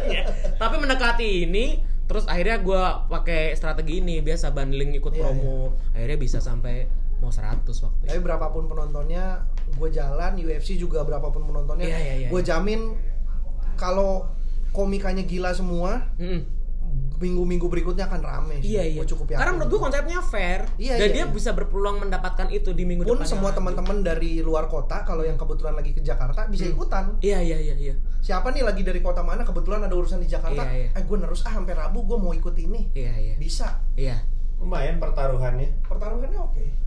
tapi 0.60 0.74
mendekati 0.76 1.44
ini 1.44 1.66
terus 2.06 2.24
akhirnya 2.24 2.56
gua 2.58 2.82
pakai 3.04 3.52
strategi 3.52 3.98
ini 3.98 4.18
biasa 4.20 4.50
bundling 4.50 4.94
ikut 4.94 5.12
Iya, 5.12 5.20
promo 5.20 5.74
akhirnya 5.92 6.16
bisa 6.16 6.38
sampai 6.38 6.86
mau 7.16 7.28
100 7.28 7.66
waktu 7.66 8.02
Tapi 8.04 8.12
itu 8.12 8.22
berapapun 8.22 8.64
penontonnya, 8.66 9.40
gue 9.72 9.88
jalan 9.88 10.36
UFC 10.36 10.76
juga 10.76 11.00
berapapun 11.00 11.42
penontonnya, 11.44 11.88
Iya, 11.88 11.98
iya, 11.98 12.14
iya, 12.18 12.28
gue 12.28 12.38
iya. 12.38 12.46
jamin 12.46 12.92
kalau 13.74 14.30
komikanya 14.76 15.24
gila 15.24 15.56
semua, 15.56 16.04
Mm-mm. 16.20 16.44
minggu-minggu 17.16 17.64
berikutnya 17.66 18.04
akan 18.04 18.20
rame. 18.20 18.60
sih. 18.60 18.76
Iya 18.76 18.82
iya. 18.92 19.00
Gua 19.00 19.08
cukup 19.08 19.26
yakin. 19.32 19.40
Karena 19.40 19.52
menurut 19.56 19.70
gua 19.72 19.80
konsepnya 19.88 20.20
fair 20.20 20.60
Iya, 20.76 20.94
dan 21.00 21.08
iya, 21.08 21.14
dia 21.16 21.24
iya. 21.24 21.32
bisa 21.32 21.50
berpeluang 21.56 21.96
mendapatkan 22.04 22.52
itu 22.52 22.76
di 22.76 22.84
minggu 22.84 23.08
pun 23.08 23.16
depan. 23.16 23.24
semua 23.26 23.56
teman-teman 23.56 24.04
dari 24.04 24.44
luar 24.44 24.68
kota 24.68 25.00
kalau 25.02 25.24
yang 25.24 25.40
kebetulan 25.40 25.72
lagi 25.72 25.96
ke 25.96 26.04
Jakarta 26.04 26.44
bisa 26.44 26.68
ikutan. 26.68 27.16
Iya 27.24 27.40
iya 27.40 27.56
iya 27.56 27.74
iya. 27.74 27.94
Siapa 28.20 28.52
nih 28.52 28.60
lagi 28.60 28.84
dari 28.84 29.00
kota 29.00 29.24
mana 29.24 29.48
kebetulan 29.48 29.80
ada 29.80 29.96
urusan 29.96 30.20
di 30.20 30.28
Jakarta? 30.28 30.60
Iya, 30.68 30.92
iya. 30.92 30.98
Eh 30.98 31.02
gue 31.02 31.16
nerus 31.16 31.40
ah 31.48 31.56
sampai 31.56 31.72
Rabu 31.72 32.04
gue 32.04 32.18
mau 32.20 32.36
ikut 32.36 32.52
ini. 32.60 32.92
Iya 32.92 33.12
iya. 33.16 33.34
Bisa. 33.40 33.80
Iya. 33.96 34.20
Lumayan 34.60 35.00
pertaruhannya. 35.00 35.88
Pertaruhannya 35.88 36.36
oke. 36.36 36.60
Lumayan. 36.60 36.84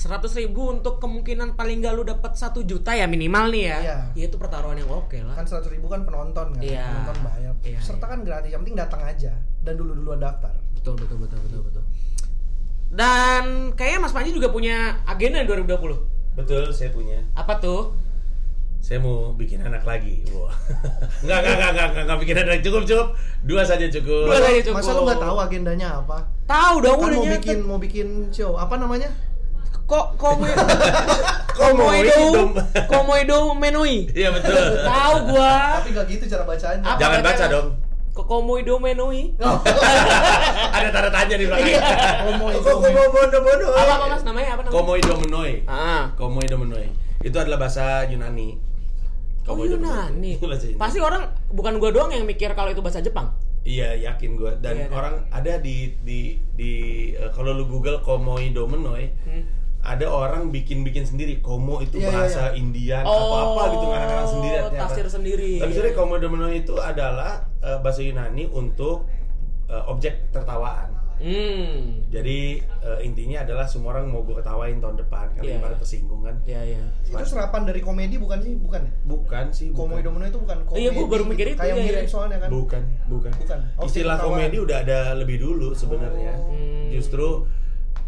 Seratus 0.00 0.32
ribu 0.32 0.72
untuk 0.72 0.96
kemungkinan 0.96 1.60
paling 1.60 1.84
gak 1.84 1.92
lu 1.92 2.08
dapat 2.08 2.32
satu 2.32 2.64
juta 2.64 2.96
ya 2.96 3.04
minimal 3.04 3.52
nih 3.52 3.64
ya. 3.68 3.78
Iya. 3.84 3.96
Ya 4.16 4.24
itu 4.32 4.40
pertaruhan 4.40 4.80
yang 4.80 4.88
oke 4.88 5.12
lah. 5.20 5.36
Kan 5.36 5.44
seratus 5.44 5.68
ribu 5.68 5.92
kan 5.92 6.08
penonton 6.08 6.56
kan, 6.56 6.62
Iya. 6.64 6.88
penonton 6.88 7.18
bayar. 7.20 7.52
Iya, 7.60 7.78
Serta 7.84 8.08
iya. 8.08 8.12
kan 8.16 8.18
gratis, 8.24 8.48
yang 8.48 8.60
penting 8.64 8.78
datang 8.80 9.02
aja 9.04 9.32
dan 9.60 9.74
dulu 9.76 9.92
duluan 9.92 10.16
daftar. 10.16 10.56
Betul 10.72 10.96
betul 10.96 11.20
betul 11.20 11.38
betul 11.44 11.60
betul. 11.68 11.84
Dan 12.90 13.76
kayaknya 13.76 14.00
Mas 14.00 14.14
Panji 14.16 14.32
juga 14.32 14.48
punya 14.48 15.04
agenda 15.04 15.44
2020. 15.44 16.00
Betul, 16.32 16.72
saya 16.72 16.90
punya. 16.96 17.20
Apa 17.36 17.60
tuh? 17.60 17.92
Saya 18.80 19.04
mau 19.04 19.36
bikin 19.36 19.60
anak 19.60 19.84
lagi. 19.84 20.24
Wah. 20.32 20.48
Enggak, 21.22 21.38
enggak, 21.44 21.54
enggak, 21.60 21.70
enggak, 21.76 21.86
enggak, 21.92 22.04
enggak 22.08 22.18
bikin 22.24 22.36
anak 22.40 22.58
cukup, 22.64 22.82
cukup. 22.88 23.08
Dua 23.44 23.62
saja 23.68 23.84
cukup. 23.92 24.32
Dua 24.32 24.38
saja. 24.40 24.60
cukup. 24.64 24.80
Masa 24.80 24.90
lu 24.96 25.02
nggak 25.04 25.20
tahu 25.20 25.36
agendanya 25.36 25.88
apa? 26.00 26.18
Tahu 26.48 26.74
dong 26.80 26.96
Kan 26.98 27.06
udah 27.12 27.20
mau 27.20 27.28
bikin 27.36 27.58
mau 27.68 27.78
bikin 27.78 28.08
show 28.32 28.56
apa 28.56 28.80
namanya? 28.80 29.12
Kok 29.90 30.06
komo 30.14 30.46
komodo 31.50 32.54
komodo 32.86 33.36
menui. 33.54 34.06
Iya 34.10 34.30
betul. 34.30 34.54
Tahu 34.88 35.14
gua. 35.28 35.82
Tapi 35.82 35.88
nggak 35.90 36.06
gitu 36.08 36.24
cara 36.28 36.44
bacanya. 36.46 36.84
Apa 36.86 36.98
Jangan 36.98 37.20
baca 37.20 37.44
dong. 37.50 37.68
Kok 38.10 38.26
komodo 38.26 38.74
menui? 38.78 39.34
Oh, 39.38 39.58
Ada 40.76 40.88
tanda 40.90 41.10
tanya 41.10 41.34
di 41.34 41.44
belakang. 41.44 41.74
Komo 42.22 42.44
Oh, 42.46 42.50
itu. 42.50 42.62
kok 42.62 42.76
komo 42.78 43.02
bondo 43.08 43.38
bondo. 43.40 43.66
Apa 43.68 43.92
apa 43.92 44.06
Mas 44.08 44.22
namanya 44.22 44.48
apa 44.48 44.60
namanya? 44.62 44.74
Komoidomenoi. 44.76 45.52
Ah. 45.66 46.02
Komoidomenoi. 46.14 46.88
Itu 47.20 47.36
adalah 47.36 47.58
bahasa 47.58 48.06
Yunani. 48.06 48.48
Oh 49.44 49.54
Komoidomenoi. 49.54 50.38
Yunani. 50.38 50.78
Pasti 50.78 50.98
orang 50.98 51.22
bukan 51.50 51.76
gua 51.76 51.90
doang 51.90 52.10
yang 52.10 52.24
mikir 52.24 52.54
kalau 52.54 52.70
itu 52.70 52.78
bahasa 52.78 53.02
Jepang. 53.02 53.34
Iya 53.60 53.92
yakin 53.92 54.40
gue 54.40 54.56
dan 54.56 54.72
Iya, 54.72 54.88
kan? 54.88 54.96
orang 54.96 55.14
ada 55.28 55.60
di 55.60 55.92
di 56.00 56.32
di 56.50 56.72
eh, 57.12 57.28
kalau 57.28 57.52
lu 57.52 57.68
Google 57.68 58.00
Komoidomenoi 58.00 59.04
Hmm. 59.20 59.44
Ada 59.80 60.06
orang 60.06 60.52
bikin 60.52 60.84
bikin 60.84 61.08
sendiri 61.08 61.40
Komo 61.40 61.80
itu 61.80 61.96
Iya, 61.96 62.04
iya, 62.04 62.12
bahasa 62.12 62.42
Indian 62.52 63.00
atau 63.00 63.32
apa 63.32 63.62
gitu 63.72 63.84
ngarang-ngarang 63.88 64.28
sendiri 64.28 64.56
ternyata. 64.60 64.76
Oh, 64.76 64.80
tafsir 64.84 65.06
sendiri. 65.08 65.52
Tapi 65.56 65.70
sebenarnya 65.72 65.96
Komoidomenoi 65.96 66.56
itu 66.60 66.74
adalah 66.76 67.32
eh, 67.58 67.78
bahasa 67.80 68.00
Yunani 68.04 68.44
untuk 68.46 69.08
eh, 69.66 69.82
objek 69.88 70.28
tertawaan. 70.30 71.00
Hmm. 71.20 72.00
Jadi 72.08 72.60
eh, 72.60 72.98
intinya 73.04 73.44
adalah 73.44 73.64
semua 73.64 73.92
orang 73.92 74.08
mau 74.08 74.20
gue 74.20 74.36
ketawain 74.36 74.80
tahun 74.80 74.96
depan 75.00 75.32
karena 75.36 75.52
Iya. 75.52 75.60
pada 75.60 75.76
tersinggung 75.76 76.24
kan. 76.24 76.36
Iya, 76.44 76.60
iya. 76.64 76.80
Itu 77.04 77.24
serapan 77.24 77.64
dari 77.64 77.80
komedi 77.80 78.16
bukan 78.16 78.40
sih? 78.40 78.56
Bukan 78.56 78.80
ya? 78.84 78.92
Bukan 79.04 79.44
sih, 79.52 79.66
bukan. 79.68 79.80
Komedi 79.96 80.02
domino 80.04 80.24
itu 80.24 80.40
bukan 80.40 80.58
komedi. 80.64 80.80
Iya, 80.80 80.90
gua 80.92 81.06
baru 81.08 81.24
mikir 81.24 81.46
itu, 81.52 81.60
Kayak 81.60 81.76
iya, 81.76 81.84
mirip 81.84 82.04
iya. 82.04 82.08
soalnya 82.08 82.38
kan. 82.40 82.48
Bukan, 82.48 82.82
bukan. 83.08 83.32
Bukan. 83.36 83.58
Oh, 83.76 83.84
Istilah 83.84 84.16
komedi 84.16 84.56
udah 84.60 84.76
ada 84.80 84.98
lebih 85.12 85.36
dulu 85.40 85.72
sebenarnya. 85.72 86.36
Hmm. 86.36 86.88
Justru 86.88 87.44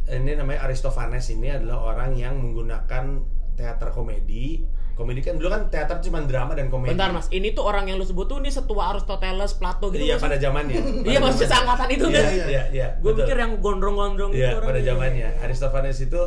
ini 0.05 0.35
namanya 0.35 0.67
Aristophanes 0.67 1.31
ini 1.31 1.49
adalah 1.49 1.79
orang 1.85 2.13
yang 2.13 2.35
menggunakan 2.37 3.23
teater 3.53 3.89
komedi. 3.91 4.65
Komedi 4.93 5.25
kan 5.25 5.41
dulu 5.41 5.49
kan 5.49 5.73
teater 5.73 5.99
cuma 6.01 6.21
drama 6.23 6.53
dan 6.53 6.69
komedi. 6.69 6.93
Bentar 6.93 7.11
mas, 7.11 7.25
ini 7.31 7.51
tuh 7.51 7.65
orang 7.65 7.87
yang 7.87 7.97
lu 7.97 8.05
sebut 8.05 8.27
tuh 8.27 8.39
ini 8.39 8.53
setua 8.53 8.93
Aristoteles, 8.93 9.57
Plato 9.57 9.89
gitu 9.89 10.05
Iya 10.05 10.21
pada 10.21 10.37
zamannya. 10.37 11.03
Iya 11.03 11.17
zamannya. 11.17 11.49
seangkatan 11.49 11.89
itu 11.91 12.05
Iya, 12.07 12.19
kan? 12.19 12.29
iya, 12.31 12.47
iya, 12.47 12.63
iya, 12.69 12.87
Gue 13.01 13.13
pikir 13.15 13.33
yang 13.35 13.57
gondrong-gondrong 13.57 14.31
Iya, 14.31 14.53
gitu 14.53 14.59
pada 14.63 14.81
zamannya 14.81 15.29
Aristophanes 15.41 15.97
itu 15.99 16.21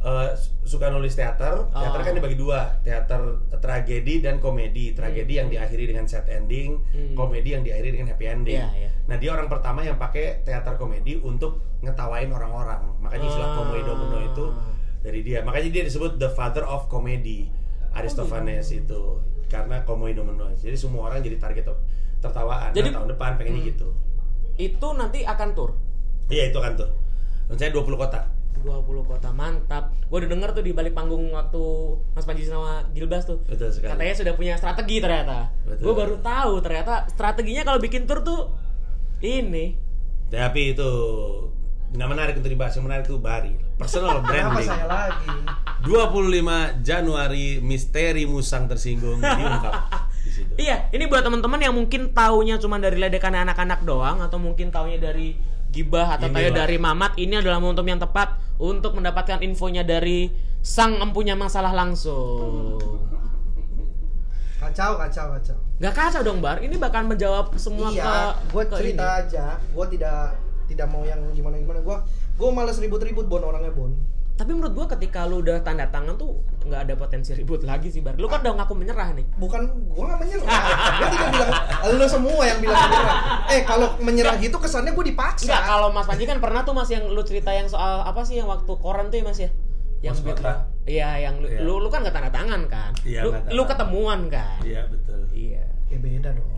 eh, 0.00 0.30
suka 0.64 0.88
nulis 0.88 1.12
teater. 1.12 1.68
Teater 1.68 2.00
Oh. 2.00 2.04
kan 2.04 2.14
dibagi 2.16 2.34
dua, 2.34 2.80
teater 2.80 3.20
tragedi 3.58 4.20
dan 4.20 4.40
komedi. 4.40 4.96
Tragedi 4.96 5.36
yang 5.36 5.48
diakhiri 5.48 5.84
dengan 5.86 6.08
sad 6.08 6.24
ending, 6.26 6.80
Hmm. 6.88 7.12
komedi 7.12 7.52
yang 7.52 7.60
diakhiri 7.60 7.94
dengan 7.94 8.08
happy 8.10 8.24
ending. 8.24 8.56
Iya, 8.56 8.68
iya. 8.72 8.90
Nah, 9.04 9.16
dia 9.16 9.30
orang 9.30 9.46
pertama 9.46 9.82
yang 9.82 9.96
pakai 9.96 10.40
teater 10.40 10.74
komedi 10.74 11.18
untuk 11.18 11.60
ngetawain 11.80 12.30
orang-orang. 12.30 12.96
Makanya 12.98 13.26
istilah 13.26 13.50
Ah. 13.50 13.56
komedi 13.58 13.82
domino 13.82 14.18
itu 14.22 14.44
dari 15.00 15.20
dia. 15.20 15.40
Makanya 15.42 15.68
dia 15.68 15.84
disebut 15.84 16.16
the 16.16 16.30
father 16.30 16.62
of 16.62 16.86
comedy. 16.86 17.48
Aristophanes 17.90 18.70
Oh, 18.70 18.78
itu 18.78 19.00
karena 19.48 19.82
komedi 19.82 20.14
domino. 20.14 20.46
Jadi 20.54 20.78
semua 20.78 21.10
orang 21.10 21.20
jadi 21.20 21.36
target 21.36 21.66
tertawaan. 22.20 22.70
Jadi- 22.70 22.88
nah, 22.88 23.02
tahun 23.02 23.08
depan 23.10 23.30
pengennya 23.34 23.60
Hmm. 23.60 23.70
gitu. 23.74 23.88
Itu 24.56 24.88
nanti 24.94 25.24
akan 25.24 25.48
tur. 25.52 25.74
Iya, 26.28 26.54
itu 26.54 26.58
kan 26.62 26.78
tuh. 26.78 26.88
Dan 27.50 27.56
saya 27.58 27.70
20 27.74 27.98
kota. 27.98 28.30
20 28.60 28.66
kota 29.06 29.30
mantap. 29.30 29.94
Gue 30.06 30.20
udah 30.20 30.30
denger 30.30 30.50
tuh 30.52 30.64
di 30.64 30.72
balik 30.74 30.92
panggung 30.92 31.32
waktu 31.32 31.62
Mas 32.12 32.26
Panji 32.26 32.44
sama 32.44 32.84
Gilbas 32.92 33.24
tuh. 33.24 33.40
Betul 33.46 33.72
sekali. 33.72 33.94
Katanya 33.94 34.14
sudah 34.14 34.34
punya 34.36 34.54
strategi 34.58 34.96
ternyata. 35.00 35.48
Gue 35.80 35.94
baru 35.94 36.20
tahu 36.20 36.60
ternyata 36.60 37.08
strateginya 37.08 37.64
kalau 37.64 37.80
bikin 37.80 38.04
tur 38.04 38.20
tuh 38.20 38.52
ini. 39.20 39.78
Tapi 40.28 40.76
itu 40.76 40.90
nggak 41.90 42.08
menarik 42.08 42.34
untuk 42.36 42.52
dibahas. 42.52 42.76
Yang 42.76 42.84
menarik 42.86 43.04
itu 43.08 43.16
Bari. 43.16 43.54
Personal 43.80 44.20
Kenapa 44.20 44.28
branding. 44.60 44.68
saya 44.68 44.86
lagi? 44.86 45.36
25 45.80 46.84
Januari 46.84 47.46
misteri 47.64 48.28
musang 48.28 48.68
tersinggung 48.68 49.16
diungkap 49.16 49.72
di 50.24 50.30
situ. 50.30 50.52
Iya, 50.60 50.92
ini 50.92 51.08
buat 51.08 51.24
teman-teman 51.24 51.56
yang 51.56 51.72
mungkin 51.72 52.12
taunya 52.12 52.60
cuma 52.60 52.76
dari 52.76 53.00
ledekan 53.00 53.32
anak-anak 53.32 53.80
doang 53.88 54.20
atau 54.20 54.36
mungkin 54.36 54.68
taunya 54.68 55.00
dari 55.00 55.40
gibah 55.70 56.18
atau 56.18 56.26
Inilah. 56.26 56.66
dari 56.66 56.76
mamat, 56.76 57.14
ini 57.16 57.38
adalah 57.38 57.62
momentum 57.62 57.86
yang 57.86 58.02
tepat 58.02 58.36
untuk 58.58 58.98
mendapatkan 58.98 59.40
infonya 59.40 59.86
dari 59.86 60.30
sang 60.60 60.98
empunya 61.00 61.38
masalah 61.38 61.72
langsung. 61.72 62.76
Kacau, 64.60 65.00
kacau, 65.00 65.26
kacau. 65.40 65.56
Gak 65.80 65.94
kacau 65.96 66.20
dong 66.20 66.44
Bar, 66.44 66.60
ini 66.60 66.76
bakal 66.76 67.08
menjawab 67.08 67.56
semua 67.56 67.88
iya, 67.88 68.04
ke 68.04 68.12
gue 68.52 68.64
cerita 68.76 69.06
ini. 69.08 69.20
aja. 69.24 69.44
Gue 69.72 69.86
tidak 69.88 70.36
tidak 70.68 70.86
mau 70.92 71.00
yang 71.08 71.24
gimana 71.32 71.56
gimana. 71.56 71.80
Gue 71.80 71.96
gue 72.36 72.48
males 72.52 72.76
ribut-ribut 72.76 73.24
bon 73.24 73.40
orangnya 73.40 73.72
bon. 73.72 73.96
Tapi 74.40 74.56
menurut 74.56 74.72
gua 74.72 74.86
ketika 74.88 75.28
lu 75.28 75.44
udah 75.44 75.60
tanda 75.60 75.84
tangan 75.84 76.16
tuh 76.16 76.40
nggak 76.64 76.88
ada 76.88 76.94
potensi 76.96 77.36
ribut 77.36 77.60
lagi 77.60 77.92
sih 77.92 78.00
Bar. 78.00 78.16
Lu 78.16 78.24
kan 78.24 78.40
udah 78.40 78.56
ngaku 78.56 78.72
menyerah 78.72 79.12
nih. 79.12 79.28
Bukan 79.36 79.60
gue 79.68 80.00
nggak 80.00 80.16
menyerah. 80.18 80.48
gue 80.96 81.08
tidak 81.10 81.28
bilang. 81.28 81.52
Lo 81.92 82.06
semua 82.08 82.42
yang 82.42 82.58
bilang 82.58 82.80
menyerah. 82.80 83.16
Eh 83.46 83.60
kalau 83.62 84.00
menyerah 84.00 84.40
gitu 84.40 84.56
kesannya 84.56 84.90
gue 84.90 85.04
dipaksa. 85.06 85.44
Enggak, 85.44 85.62
kalau 85.66 85.88
Mas 85.90 86.08
Panji 86.08 86.24
kan 86.24 86.40
pernah 86.40 86.64
tuh 86.64 86.72
Mas 86.72 86.88
yang 86.88 87.04
lu 87.06 87.20
cerita 87.20 87.52
yang 87.52 87.68
soal 87.68 88.00
apa 88.00 88.24
sih 88.24 88.40
yang 88.40 88.48
waktu 88.48 88.72
koran 88.74 89.12
tuh 89.12 89.20
ya 89.20 89.24
Mas 89.24 89.36
ya? 89.38 89.50
Yang 90.00 90.24
kontrak. 90.24 90.56
lu- 90.56 90.68
Iya, 90.88 91.10
yang 91.20 91.34
lu, 91.36 91.46
Iya. 91.46 91.60
lu 91.60 91.76
lu 91.76 91.88
kan 91.88 92.00
gak 92.00 92.16
tanda 92.16 92.32
tangan 92.32 92.64
kan? 92.64 92.90
Iya, 93.04 93.20
lu, 93.20 93.30
nggak 93.30 93.44
tanda 93.44 93.52
lu 93.52 93.62
ketemuan 93.68 94.20
kan? 94.26 94.58
Iya 94.64 94.88
betul. 94.88 95.20
Iya. 95.30 95.68
Ya 95.86 95.98
beda 96.00 96.28
dong. 96.32 96.48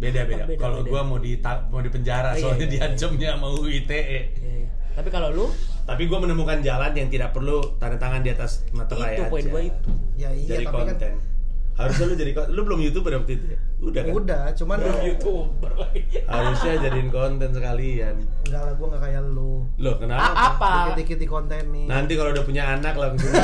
Beda 0.00 0.20
beda. 0.24 0.44
Beda, 0.48 0.56
Kalau 0.56 0.80
gua 0.80 1.04
mau 1.04 1.20
di 1.20 1.36
mau 1.68 1.84
di 1.84 1.90
penjara 1.92 2.32
Oh, 2.32 2.34
iya, 2.34 2.40
soalnya 2.40 2.56
iya, 2.58 2.72
iya. 2.72 2.80
diancamnya 2.80 3.30
mau 3.36 3.52
UITE. 3.54 4.00
Iya, 4.00 4.22
iya. 4.40 4.68
Tapi 4.96 5.08
kalau 5.08 5.28
lu 5.30 5.46
Tapi 5.88 6.06
gua 6.06 6.22
menemukan 6.22 6.62
jalan 6.62 6.94
yang 6.94 7.10
tidak 7.10 7.34
perlu 7.34 7.74
tanda 7.82 7.98
tangan 7.98 8.22
di 8.22 8.30
atas 8.30 8.62
materai 8.70 9.18
itu 9.18 9.22
poin 9.26 9.44
gua 9.50 9.62
itu. 9.66 9.90
Ya 10.14 10.30
iya 10.30 10.54
Jadi 10.54 10.64
tapi 10.70 10.76
kan 10.86 10.86
konten. 10.94 11.12
Harusnya 11.74 12.04
lu 12.06 12.14
jadi 12.14 12.32
konten. 12.36 12.50
Lu 12.54 12.60
belum 12.62 12.78
youtuber 12.78 13.10
waktu 13.18 13.32
itu 13.42 13.46
ya? 13.54 13.60
Udah 13.80 14.02
kan? 14.02 14.12
udah, 14.12 14.42
cuman 14.54 14.76
YouTuber 15.00 15.72
lagi. 15.74 16.20
Harusnya 16.22 16.72
jadiin 16.80 17.08
konten 17.08 17.48
sekalian. 17.48 18.16
enggak 18.44 18.60
lah 18.60 18.74
gue 18.74 18.86
nggak 18.86 19.00
kayak 19.00 19.22
lu. 19.26 19.64
Loh 19.76 19.94
kenapa? 19.96 20.26
A- 20.26 20.36
apa? 20.52 20.72
Dikit-dikit 20.90 21.18
di 21.18 21.26
konten 21.26 21.62
nih. 21.66 21.86
Nanti 21.86 22.12
kalau 22.12 22.30
udah 22.30 22.42
punya 22.42 22.66
anak 22.68 22.92
langsung 22.92 23.30
"Lu 23.30 23.40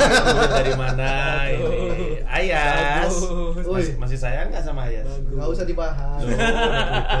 dari 0.47 0.73
mana 0.75 1.09
ini? 1.49 2.21
Ayas. 2.23 3.09
Masih, 3.57 3.95
masih 3.95 4.17
sayang 4.17 4.47
nggak 4.47 4.61
sama 4.61 4.85
Ayas? 4.85 5.07
Nggak 5.23 5.47
usah 5.47 5.63
dibahas. 5.63 6.19
Putus. 6.19 6.37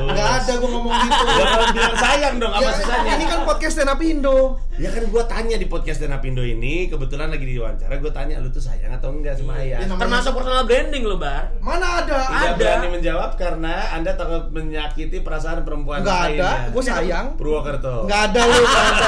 Nggak 0.07 0.29
ada 0.37 0.51
gue 0.53 0.69
ngomong 0.69 0.93
gitu. 0.93 1.23
Ya 1.27 1.45
kalau 1.47 1.65
bilang 1.71 1.95
sayang 1.97 2.35
dong 2.37 2.51
apa 2.51 2.61
Ya, 2.61 2.71
susahnya? 2.75 3.11
ini 3.13 3.25
kan 3.25 3.39
podcast 3.43 3.73
stand 3.73 3.89
up 3.89 3.99
Indo. 3.99 4.39
Ya 4.77 4.89
kan 4.91 5.03
gua 5.07 5.25
tanya 5.25 5.57
di 5.57 5.65
podcast 5.65 5.97
Dan 5.97 6.13
Apindo 6.13 6.45
ini 6.45 6.85
kebetulan 6.85 7.33
lagi 7.33 7.49
diwawancara 7.49 7.97
gua 7.97 8.13
tanya 8.13 8.37
lu 8.37 8.45
tuh 8.47 8.61
sayang 8.61 8.93
atau 8.93 9.09
enggak 9.09 9.33
sama 9.33 9.57
Iya, 9.57 9.81
Ayas? 9.81 9.89
namanya- 9.89 10.01
Termasuk 10.05 10.31
personal 10.37 10.63
branding 10.63 11.01
lu, 11.01 11.17
Bar. 11.17 11.49
Mana 11.57 12.05
ada? 12.05 12.13
Tidak 12.21 12.51
ada. 12.51 12.55
berani 12.55 12.87
menjawab 13.07 13.39
karena 13.39 13.95
Anda 13.95 14.11
takut 14.19 14.51
menyakiti 14.51 15.23
perasaan 15.23 15.63
perempuan 15.63 16.03
Nggak 16.03 16.19
lain. 16.27 16.35
ada. 16.35 16.51
ya. 16.51 16.67
Gue 16.75 16.83
sayang. 16.83 17.27
Purwokerto. 17.39 18.03
Nggak 18.03 18.21
ada 18.27 18.41
lu, 18.43 18.59
nggak 18.59 18.83
ada, 18.83 19.07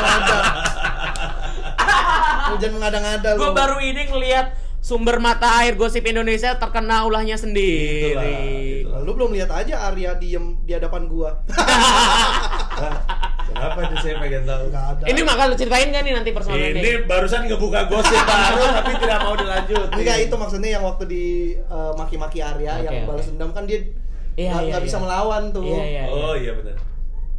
jangan 2.59 2.76
mengada-ngada 2.80 3.30
lu. 3.35 3.39
Gua 3.39 3.51
baru 3.51 3.77
ini 3.80 4.01
ngelihat 4.07 4.47
sumber 4.80 5.19
mata 5.19 5.60
air 5.60 5.76
gosip 5.76 6.01
Indonesia 6.01 6.56
terkena 6.56 7.03
ulahnya 7.03 7.35
Itulah, 7.35 7.43
sendiri. 7.43 8.35
itulah. 8.81 8.99
Lu 9.03 9.11
belum 9.14 9.30
lihat 9.31 9.49
aja 9.49 9.85
Arya 9.85 10.15
diem 10.15 10.56
di 10.64 10.72
hadapan 10.72 11.06
gua. 11.06 11.30
Kenapa 13.49 13.81
nih 13.81 13.97
saya 13.99 14.15
pengen 14.22 14.43
tahu? 14.45 14.65
Ada. 14.72 15.03
Ini 15.03 15.19
bakal 15.26 15.45
lu 15.51 15.56
ceritain 15.57 15.89
gak 15.89 16.01
nih 16.01 16.14
nanti 16.14 16.30
personal 16.31 16.56
Ini 16.56 16.69
branding? 16.72 16.97
barusan 17.10 17.41
ngebuka 17.49 17.80
gosip 17.89 18.22
baru 18.22 18.64
tapi 18.80 18.91
tidak 18.95 19.19
mau 19.19 19.35
dilanjut. 19.35 19.88
Enggak 19.91 20.18
itu 20.22 20.35
maksudnya 20.38 20.69
yang 20.72 20.84
waktu 20.85 21.03
di 21.06 21.23
eh, 21.57 21.91
maki-maki 21.97 22.39
Arya 22.39 22.72
Oke, 22.77 22.85
yang 22.85 22.95
balas 23.03 23.26
dendam 23.27 23.51
kan 23.51 23.65
dia 23.65 23.84
Iya, 24.39 24.47
nggak 24.47 24.61
iya, 24.64 24.69
nggak 24.72 24.84
bisa 24.88 24.95
iya. 24.95 25.03
melawan 25.03 25.43
tuh. 25.51 25.68
Iya, 25.68 25.84
iya. 25.84 26.03
Oh 26.07 26.31
iya 26.31 26.51
benar. 26.56 26.76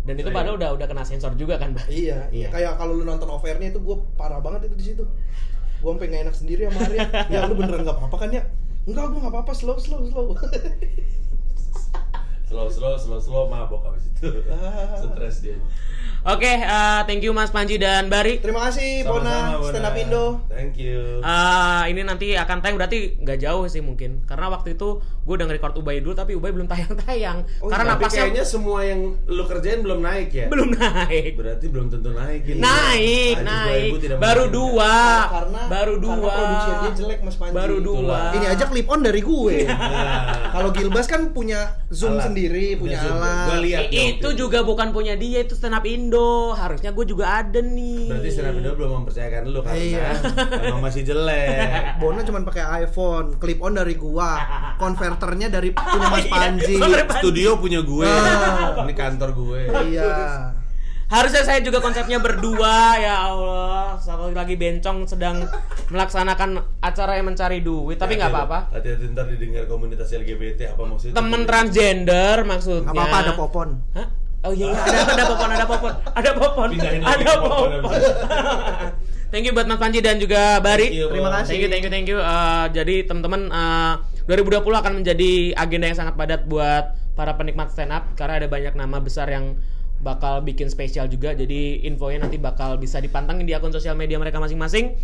Dan 0.01 0.15
itu 0.17 0.29
Iya. 0.29 0.37
padahal 0.37 0.55
udah 0.61 0.71
udah 0.77 0.87
kena 0.87 1.01
sensor 1.01 1.33
juga 1.33 1.57
kan, 1.57 1.73
Bar? 1.73 1.89
Iya, 1.89 2.29
Iya. 2.29 2.49
kayak 2.53 2.77
kalau 2.77 2.93
lu 2.93 3.05
nonton 3.05 3.25
overnya 3.27 3.69
itu 3.71 3.81
gue 3.81 3.97
parah 4.15 4.37
banget 4.37 4.69
itu 4.69 4.75
di 4.77 4.85
situ. 4.85 5.05
Gue 5.81 5.91
sampai 5.97 6.07
nggak 6.13 6.23
enak 6.29 6.37
sendiri 6.37 6.61
sama 6.69 6.81
Arya. 6.85 7.01
ya 7.33 7.39
lu 7.49 7.55
beneran 7.57 7.83
nggak 7.85 7.97
apa-apa 7.97 8.17
kan 8.21 8.31
ya? 8.37 8.43
Enggak, 8.85 9.05
gue 9.13 9.21
nggak 9.21 9.33
apa-apa, 9.33 9.53
slow, 9.53 9.77
slow, 9.81 10.01
slow. 10.09 10.33
Slow 12.51 12.67
slow 12.67 12.99
slow 12.99 13.17
slow 13.17 13.45
mabok 13.47 13.87
abis 13.89 14.11
itu. 14.11 14.27
Stres 15.07 15.37
dia. 15.41 15.55
Oke, 16.21 16.45
eh, 16.51 16.69
thank 17.07 17.23
you 17.23 17.31
Mas 17.31 17.49
Panji 17.49 17.79
dan 17.79 18.13
Bari. 18.13 18.45
Terima 18.45 18.69
kasih 18.69 19.01
Sama-sama, 19.01 19.57
Bona, 19.57 19.65
stand 19.65 19.87
up. 19.87 19.97
Indo. 19.97 20.25
Thank 20.51 20.77
you. 20.77 21.23
Eh, 21.23 21.83
ini 21.89 22.03
nanti 22.03 22.35
akan 22.35 22.61
tayang 22.61 22.77
berarti 22.77 23.17
nggak 23.17 23.39
jauh 23.39 23.65
sih 23.65 23.81
mungkin 23.81 24.21
karena 24.27 24.51
waktu 24.51 24.75
itu 24.75 25.01
gue 25.01 25.35
udah 25.35 25.47
nge-record 25.47 25.79
Ubay 25.79 26.03
dulu 26.03 26.13
tapi 26.13 26.35
Ubay 26.35 26.51
belum 26.51 26.67
tayang-tayang 26.67 27.47
Oh, 27.61 27.71
karena 27.71 27.85
iya. 27.85 27.89
Tapi 27.89 28.03
napasnya 28.03 28.23
kayaknya 28.27 28.45
semua 28.45 28.79
yang 28.83 29.01
lu 29.25 29.45
kerjain 29.45 29.81
belum 29.81 30.01
naik 30.03 30.29
ya? 30.31 30.47
belum 30.51 30.69
naik 30.75 31.33
Berarti 31.37 31.67
belum 31.67 31.87
tentu 31.89 32.11
naik 32.11 32.43
ini. 32.45 32.59
naik 32.59 33.35
Ajis 33.37 33.47
naik 33.47 33.91
2000 33.95 34.03
tidak 34.03 34.19
baru 34.19 34.45
dua 34.51 34.95
Karena 35.31 35.61
baru 35.71 35.95
karena 35.95 36.05
dua 36.05 36.31
produksinya 36.35 36.77
dia 36.83 36.93
jelek 36.99 37.21
Mas 37.23 37.37
Panji. 37.37 37.55
baru 37.55 37.77
Itulah. 37.79 37.97
dua 37.97 38.21
Ini 38.35 38.47
aja 38.51 38.65
clip 38.67 38.87
on 38.87 39.01
dari 39.01 39.21
gue. 39.23 39.57
Nah, 39.65 40.21
Kalau 40.51 40.69
Gilbas 40.71 41.07
kan 41.07 41.31
punya 41.31 41.61
zoom 41.89 42.13
alat. 42.13 42.25
sendiri, 42.27 42.40
punya 42.77 42.97
Zoom. 42.97 43.13
alat. 43.15 43.45
Gua 43.45 43.59
lihat 43.61 43.83
I- 43.83 43.89
dong, 43.91 44.09
itu 44.13 44.29
juga 44.37 44.59
bukan 44.63 44.89
punya 44.91 45.15
dia 45.15 45.39
itu 45.41 45.53
stand 45.53 45.73
up 45.73 45.85
Indo 45.85 46.31
harusnya 46.53 46.91
gue 46.91 47.05
juga 47.05 47.25
ada 47.39 47.59
nih 47.59 48.07
Berarti 48.07 48.29
stand 48.31 48.49
up 48.49 48.57
Indo 48.57 48.71
belum 48.73 48.91
mempercayakan 49.01 49.43
lu 49.47 49.61
karena 49.61 49.77
Iya. 49.77 50.09
emang 50.65 50.83
masih 50.83 51.03
jelek. 51.03 51.83
Bona 52.01 52.21
cuma 52.23 52.39
pakai 52.43 52.65
iPhone, 52.83 53.37
clip 53.37 53.59
on 53.59 53.75
dari 53.75 53.95
gua, 53.95 54.31
konverternya 54.77 55.49
dari 55.49 55.71
punya 55.77 56.09
Mas 56.09 56.23
Iya, 56.23 56.31
Panji. 56.31 56.77
Studio 57.19 57.51
punya 57.57 57.81
gue. 57.81 58.07
Ah. 58.07 58.81
Ini 58.81 58.95
kantor 58.95 59.31
gue. 59.33 59.61
Iya. 59.91 60.13
Harusnya 61.11 61.43
saya 61.43 61.59
juga 61.59 61.83
konsepnya 61.83 62.23
berdua 62.23 62.95
ya 63.03 63.27
Allah 63.27 63.99
satu 63.99 64.31
lagi 64.31 64.55
bencong 64.55 65.11
sedang 65.11 65.43
melaksanakan 65.91 66.63
acara 66.79 67.19
yang 67.19 67.35
mencari 67.35 67.59
duit 67.67 67.99
tapi 67.99 68.15
nggak 68.15 68.31
apa-apa 68.31 68.59
Hati-hati 68.71 69.11
ntar 69.11 69.27
didengar 69.27 69.67
komunitas 69.67 70.15
LGBT 70.15 70.79
apa 70.79 70.83
maksudnya? 70.87 71.19
temen 71.19 71.43
transgender 71.51 72.37
maksudnya 72.47 72.87
Nggak 72.87 72.95
apa-apa 72.95 73.17
ada 73.27 73.33
popon. 73.35 73.69
Hah? 73.99 74.07
Oh 74.41 74.57
iya, 74.57 74.73
iya, 74.73 74.81
ada 74.81 74.99
ada 75.05 75.25
popon, 75.29 75.49
ada 75.53 75.67
popon, 75.69 75.93
ada 76.17 76.31
popon, 76.33 76.69
Pindahin 76.73 77.05
ada 77.05 77.33
popon, 77.37 77.69
thank 79.37 79.45
you 79.45 79.53
buat 79.53 79.69
Mas 79.69 79.77
Panji 79.77 80.01
dan 80.01 80.17
juga 80.17 80.57
Bari. 80.65 80.89
Thank 80.89 80.97
you, 80.97 81.09
Terima 81.13 81.29
kasih. 81.29 81.49
Thank 81.53 81.61
you, 81.61 81.69
thank 81.69 81.85
you, 81.85 81.93
thank 81.93 82.09
you. 82.09 82.19
Eh, 82.25 82.67
jadi 82.73 83.05
teman-teman 83.05 83.53
eh, 83.53 83.95
2020 84.25 84.65
akan 84.65 84.93
menjadi 85.05 85.53
agenda 85.61 85.93
yang 85.93 85.99
sangat 86.01 86.15
padat 86.17 86.49
buat 86.49 86.97
para 87.13 87.37
penikmat 87.37 87.69
stand 87.69 87.93
up 87.93 88.09
karena 88.17 88.41
ada 88.41 88.49
banyak 88.49 88.73
nama 88.73 88.97
besar 88.97 89.29
yang 89.29 89.61
bakal 90.01 90.41
bikin 90.41 90.73
spesial 90.73 91.07
juga. 91.07 91.37
Jadi 91.37 91.85
infonya 91.87 92.25
nanti 92.27 92.41
bakal 92.41 92.81
bisa 92.81 92.99
dipantengin 92.99 93.45
di 93.45 93.53
akun 93.53 93.73
sosial 93.73 93.95
media 93.95 94.17
mereka 94.17 94.41
masing-masing. 94.41 94.97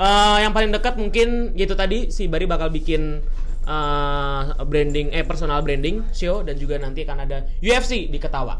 Eh, 0.00 0.36
yang 0.42 0.54
paling 0.54 0.70
dekat 0.72 0.96
mungkin 0.96 1.52
gitu 1.54 1.74
tadi 1.76 2.08
si 2.08 2.26
Bari 2.30 2.46
bakal 2.48 2.70
bikin 2.70 3.20
eh, 3.64 4.42
branding 4.64 5.12
eh 5.12 5.24
personal 5.26 5.60
branding 5.60 6.08
show 6.10 6.40
dan 6.40 6.56
juga 6.56 6.80
nanti 6.80 7.06
akan 7.06 7.18
ada 7.26 7.46
UFC 7.62 8.10
di 8.10 8.18
Ketawa. 8.18 8.58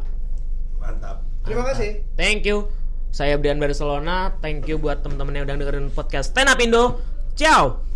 Mantap. 0.80 1.26
Terima 1.44 1.64
kasih. 1.72 2.04
Thank 2.14 2.46
you. 2.46 2.68
Saya 3.10 3.40
Brian 3.40 3.58
Barcelona. 3.58 4.38
Thank 4.38 4.70
you 4.70 4.78
buat 4.78 5.02
teman-teman 5.02 5.42
yang 5.42 5.44
udah 5.50 5.56
dengerin 5.58 5.86
podcast 5.90 6.30
Stand 6.30 6.52
Up 6.52 6.62
Indo. 6.62 7.02
Ciao. 7.34 7.89